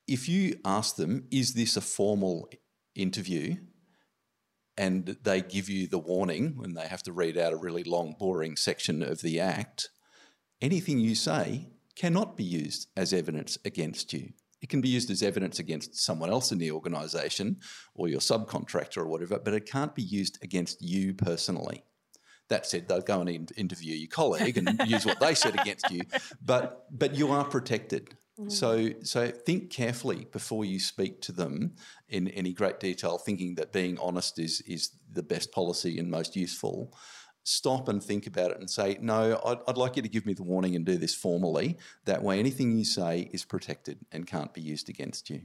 If 0.06 0.28
you 0.28 0.60
ask 0.64 0.96
them, 0.96 1.26
is 1.32 1.54
this 1.54 1.76
a 1.76 1.80
formal 1.80 2.48
interview? 2.94 3.56
And 4.78 5.16
they 5.24 5.42
give 5.42 5.68
you 5.68 5.88
the 5.88 5.98
warning 5.98 6.54
when 6.56 6.74
they 6.74 6.86
have 6.86 7.02
to 7.02 7.12
read 7.12 7.36
out 7.36 7.52
a 7.52 7.56
really 7.56 7.84
long, 7.84 8.14
boring 8.18 8.56
section 8.56 9.02
of 9.02 9.20
the 9.20 9.40
Act, 9.40 9.90
anything 10.62 11.00
you 11.00 11.16
say 11.16 11.70
cannot 11.96 12.36
be 12.36 12.44
used 12.44 12.86
as 12.96 13.12
evidence 13.12 13.58
against 13.64 14.12
you. 14.12 14.32
It 14.60 14.68
can 14.68 14.80
be 14.80 14.88
used 14.88 15.10
as 15.10 15.22
evidence 15.22 15.58
against 15.58 15.96
someone 15.96 16.30
else 16.30 16.52
in 16.52 16.58
the 16.58 16.70
organisation 16.70 17.58
or 17.94 18.08
your 18.08 18.20
subcontractor 18.20 18.98
or 18.98 19.06
whatever, 19.06 19.38
but 19.38 19.54
it 19.54 19.66
can't 19.66 19.94
be 19.94 20.02
used 20.02 20.38
against 20.42 20.82
you 20.82 21.14
personally. 21.14 21.84
That 22.48 22.66
said, 22.66 22.88
they'll 22.88 23.00
go 23.00 23.20
and 23.20 23.52
interview 23.56 23.94
your 23.94 24.08
colleague 24.08 24.58
and 24.58 24.80
use 24.86 25.06
what 25.06 25.20
they 25.20 25.34
said 25.34 25.58
against 25.58 25.90
you, 25.90 26.02
but 26.44 26.84
but 26.90 27.14
you 27.14 27.30
are 27.30 27.44
protected. 27.44 28.16
Mm. 28.40 28.50
So 28.50 28.90
so 29.02 29.28
think 29.28 29.70
carefully 29.70 30.26
before 30.32 30.64
you 30.64 30.80
speak 30.80 31.20
to 31.22 31.32
them 31.32 31.76
in 32.08 32.28
any 32.28 32.52
great 32.52 32.80
detail, 32.80 33.18
thinking 33.18 33.54
that 33.54 33.72
being 33.72 33.98
honest 33.98 34.38
is 34.40 34.62
is 34.62 34.90
the 35.12 35.22
best 35.22 35.52
policy 35.52 35.98
and 35.98 36.10
most 36.10 36.34
useful 36.34 36.92
stop 37.44 37.88
and 37.88 38.02
think 38.02 38.26
about 38.26 38.50
it 38.50 38.58
and 38.58 38.68
say, 38.68 38.98
no, 39.00 39.40
I'd, 39.44 39.58
I'd, 39.66 39.76
like 39.76 39.96
you 39.96 40.02
to 40.02 40.08
give 40.08 40.26
me 40.26 40.34
the 40.34 40.42
warning 40.42 40.76
and 40.76 40.84
do 40.84 40.96
this 40.96 41.14
formally. 41.14 41.78
That 42.04 42.22
way, 42.22 42.38
anything 42.38 42.76
you 42.76 42.84
say 42.84 43.30
is 43.32 43.44
protected 43.44 43.98
and 44.12 44.26
can't 44.26 44.52
be 44.52 44.60
used 44.60 44.88
against 44.88 45.30
you. 45.30 45.42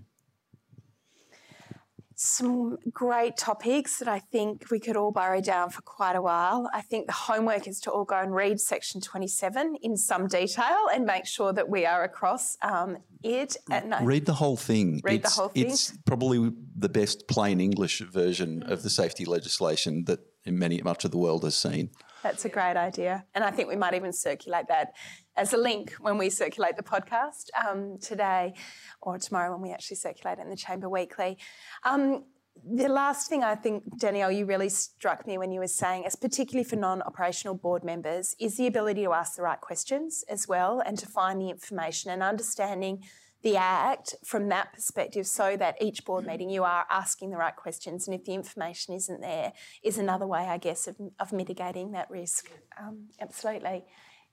Some 2.17 2.77
great 2.93 3.35
topics 3.35 3.99
that 3.99 4.07
I 4.07 4.19
think 4.19 4.71
we 4.71 4.79
could 4.79 4.95
all 4.95 5.11
burrow 5.11 5.41
down 5.41 5.69
for 5.69 5.81
quite 5.81 6.15
a 6.15 6.21
while. 6.21 6.69
I 6.73 6.79
think 6.79 7.07
the 7.07 7.13
homework 7.13 7.67
is 7.67 7.81
to 7.81 7.91
all 7.91 8.05
go 8.05 8.17
and 8.17 8.33
read 8.33 8.61
section 8.61 9.01
27 9.01 9.75
in 9.81 9.97
some 9.97 10.27
detail 10.27 10.87
and 10.93 11.05
make 11.05 11.25
sure 11.25 11.51
that 11.51 11.67
we 11.67 11.85
are 11.85 12.05
across 12.05 12.57
um, 12.61 12.99
it. 13.21 13.57
At 13.69 13.87
night. 13.87 14.05
Read 14.05 14.25
the 14.25 14.33
whole 14.33 14.55
thing. 14.55 15.01
Read 15.03 15.25
it's, 15.25 15.35
the 15.35 15.41
whole 15.41 15.49
thing. 15.49 15.65
It's 15.65 15.91
probably 16.05 16.53
the 16.77 16.87
best 16.87 17.27
plain 17.27 17.59
English 17.59 17.99
version 17.99 18.63
mm. 18.65 18.71
of 18.71 18.83
the 18.83 18.89
safety 18.89 19.25
legislation 19.25 20.05
that 20.05 20.21
many 20.45 20.81
much 20.81 21.05
of 21.05 21.11
the 21.11 21.17
world 21.17 21.43
has 21.43 21.55
seen. 21.55 21.89
That's 22.23 22.45
a 22.45 22.49
great 22.49 22.77
idea, 22.77 23.25
and 23.35 23.43
I 23.43 23.51
think 23.51 23.69
we 23.69 23.75
might 23.75 23.93
even 23.93 24.11
circulate 24.11 24.67
that 24.67 24.93
as 25.37 25.53
a 25.53 25.57
link 25.57 25.93
when 25.99 26.17
we 26.17 26.29
circulate 26.29 26.75
the 26.75 26.83
podcast 26.83 27.49
um, 27.67 27.97
today 27.99 28.53
or 29.01 29.17
tomorrow 29.17 29.51
when 29.51 29.61
we 29.61 29.71
actually 29.71 29.97
circulate 29.97 30.39
it 30.39 30.41
in 30.41 30.49
the 30.49 30.55
Chamber 30.55 30.89
Weekly. 30.89 31.37
Um, 31.83 32.23
the 32.63 32.87
last 32.87 33.27
thing 33.29 33.43
I 33.43 33.55
think, 33.55 33.83
Danielle, 33.99 34.31
you 34.31 34.45
really 34.45 34.69
struck 34.69 35.27
me 35.27 35.37
when 35.37 35.51
you 35.51 35.59
were 35.59 35.67
saying, 35.67 36.05
as 36.05 36.15
particularly 36.15 36.63
for 36.63 36.77
non-operational 36.77 37.55
board 37.55 37.83
members, 37.83 38.35
is 38.39 38.57
the 38.57 38.65
ability 38.67 39.03
to 39.03 39.13
ask 39.13 39.35
the 39.35 39.43
right 39.43 39.59
questions 39.59 40.23
as 40.29 40.47
well 40.47 40.81
and 40.85 40.97
to 40.97 41.05
find 41.05 41.41
the 41.41 41.49
information 41.49 42.11
and 42.11 42.23
understanding 42.23 43.03
the 43.43 43.57
Act 43.57 44.15
from 44.23 44.49
that 44.49 44.73
perspective 44.73 45.27
so 45.27 45.55
that 45.57 45.75
each 45.81 46.03
board 46.03 46.25
meeting 46.25 46.49
you 46.49 46.63
are 46.63 46.85
asking 46.89 47.29
the 47.29 47.37
right 47.37 47.55
questions. 47.55 48.07
And 48.07 48.15
if 48.15 48.25
the 48.25 48.33
information 48.33 48.95
isn't 48.95 49.21
there, 49.21 49.53
is 49.83 49.97
another 49.97 50.25
way, 50.25 50.41
I 50.47 50.57
guess, 50.57 50.87
of, 50.87 50.95
of 51.19 51.31
mitigating 51.31 51.91
that 51.91 52.09
risk. 52.09 52.49
Um, 52.79 53.09
absolutely. 53.21 53.85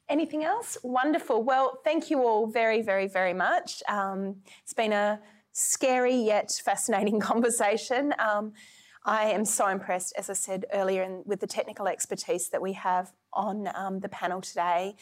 Anything 0.09 0.45
else? 0.45 0.79
Wonderful. 0.83 1.43
Well, 1.43 1.81
thank 1.85 2.11
you 2.11 2.23
all 2.23 2.47
very, 2.47 2.83
very, 2.83 3.07
very 3.07 3.35
much. 3.35 3.83
Um, 3.89 4.37
it's 4.63 4.75
been 4.75 4.93
a 4.93 5.21
scary 5.53 6.17
yet 6.17 6.51
fascinating 6.65 7.21
conversation. 7.31 8.15
Um, 8.19 8.53
I 9.05 9.27
am 9.27 9.45
so 9.45 9.67
impressed, 9.67 10.15
as 10.17 10.31
I 10.31 10.35
said 10.35 10.65
earlier, 10.73 11.03
in, 11.03 11.23
with 11.27 11.41
the 11.41 11.47
technical 11.47 11.89
expertise 11.89 12.49
that 12.51 12.63
we 12.63 12.73
have 12.75 13.13
on 13.33 13.69
um, 13.75 14.01
the 14.01 14.09
panel 14.09 14.41
today 14.41 14.95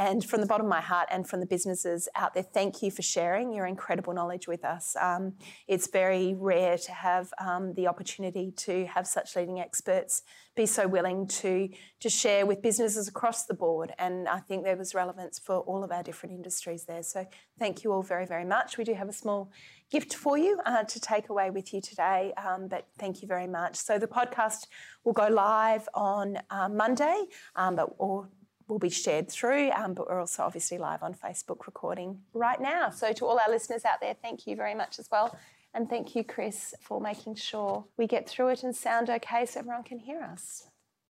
And 0.00 0.24
from 0.24 0.40
the 0.40 0.46
bottom 0.46 0.64
of 0.64 0.70
my 0.70 0.80
heart 0.80 1.08
and 1.10 1.28
from 1.28 1.40
the 1.40 1.46
businesses 1.46 2.08
out 2.16 2.32
there, 2.32 2.42
thank 2.42 2.80
you 2.80 2.90
for 2.90 3.02
sharing 3.02 3.52
your 3.52 3.66
incredible 3.66 4.14
knowledge 4.14 4.48
with 4.48 4.64
us. 4.64 4.96
Um, 4.98 5.34
it's 5.68 5.88
very 5.88 6.34
rare 6.38 6.78
to 6.78 6.92
have 6.92 7.30
um, 7.38 7.74
the 7.74 7.86
opportunity 7.86 8.50
to 8.52 8.86
have 8.86 9.06
such 9.06 9.36
leading 9.36 9.60
experts 9.60 10.22
be 10.56 10.64
so 10.64 10.88
willing 10.88 11.26
to, 11.26 11.68
to 12.00 12.08
share 12.08 12.46
with 12.46 12.62
businesses 12.62 13.08
across 13.08 13.44
the 13.44 13.52
board. 13.52 13.92
And 13.98 14.26
I 14.26 14.38
think 14.38 14.64
there 14.64 14.74
was 14.74 14.94
relevance 14.94 15.38
for 15.38 15.58
all 15.58 15.84
of 15.84 15.92
our 15.92 16.02
different 16.02 16.34
industries 16.34 16.86
there. 16.86 17.02
So 17.02 17.26
thank 17.58 17.84
you 17.84 17.92
all 17.92 18.02
very, 18.02 18.24
very 18.24 18.46
much. 18.46 18.78
We 18.78 18.84
do 18.84 18.94
have 18.94 19.10
a 19.10 19.12
small 19.12 19.52
gift 19.90 20.14
for 20.14 20.38
you 20.38 20.58
uh, 20.64 20.84
to 20.84 20.98
take 20.98 21.28
away 21.28 21.50
with 21.50 21.74
you 21.74 21.82
today. 21.82 22.32
Um, 22.42 22.68
but 22.68 22.86
thank 22.98 23.20
you 23.20 23.28
very 23.28 23.46
much. 23.46 23.76
So 23.76 23.98
the 23.98 24.06
podcast 24.06 24.66
will 25.04 25.12
go 25.12 25.28
live 25.28 25.86
on 25.92 26.38
uh, 26.48 26.70
Monday, 26.70 27.24
um, 27.54 27.76
but 27.76 27.94
or 27.98 28.30
will 28.70 28.78
be 28.78 28.88
shared 28.88 29.28
through. 29.28 29.70
Um, 29.72 29.94
but 29.94 30.08
we're 30.08 30.20
also 30.20 30.44
obviously 30.44 30.78
live 30.78 31.02
on 31.02 31.12
Facebook 31.14 31.66
recording 31.66 32.20
right 32.32 32.60
now. 32.60 32.90
So 32.90 33.12
to 33.12 33.26
all 33.26 33.38
our 33.38 33.50
listeners 33.50 33.84
out 33.84 34.00
there, 34.00 34.14
thank 34.22 34.46
you 34.46 34.56
very 34.56 34.74
much 34.74 34.98
as 34.98 35.10
well. 35.10 35.36
And 35.74 35.88
thank 35.88 36.16
you, 36.16 36.24
Chris, 36.24 36.74
for 36.80 37.00
making 37.00 37.34
sure 37.36 37.84
we 37.96 38.06
get 38.06 38.28
through 38.28 38.48
it 38.48 38.62
and 38.62 38.74
sound 38.74 39.10
okay 39.10 39.46
so 39.46 39.60
everyone 39.60 39.84
can 39.84 39.98
hear 39.98 40.20
us. 40.22 40.69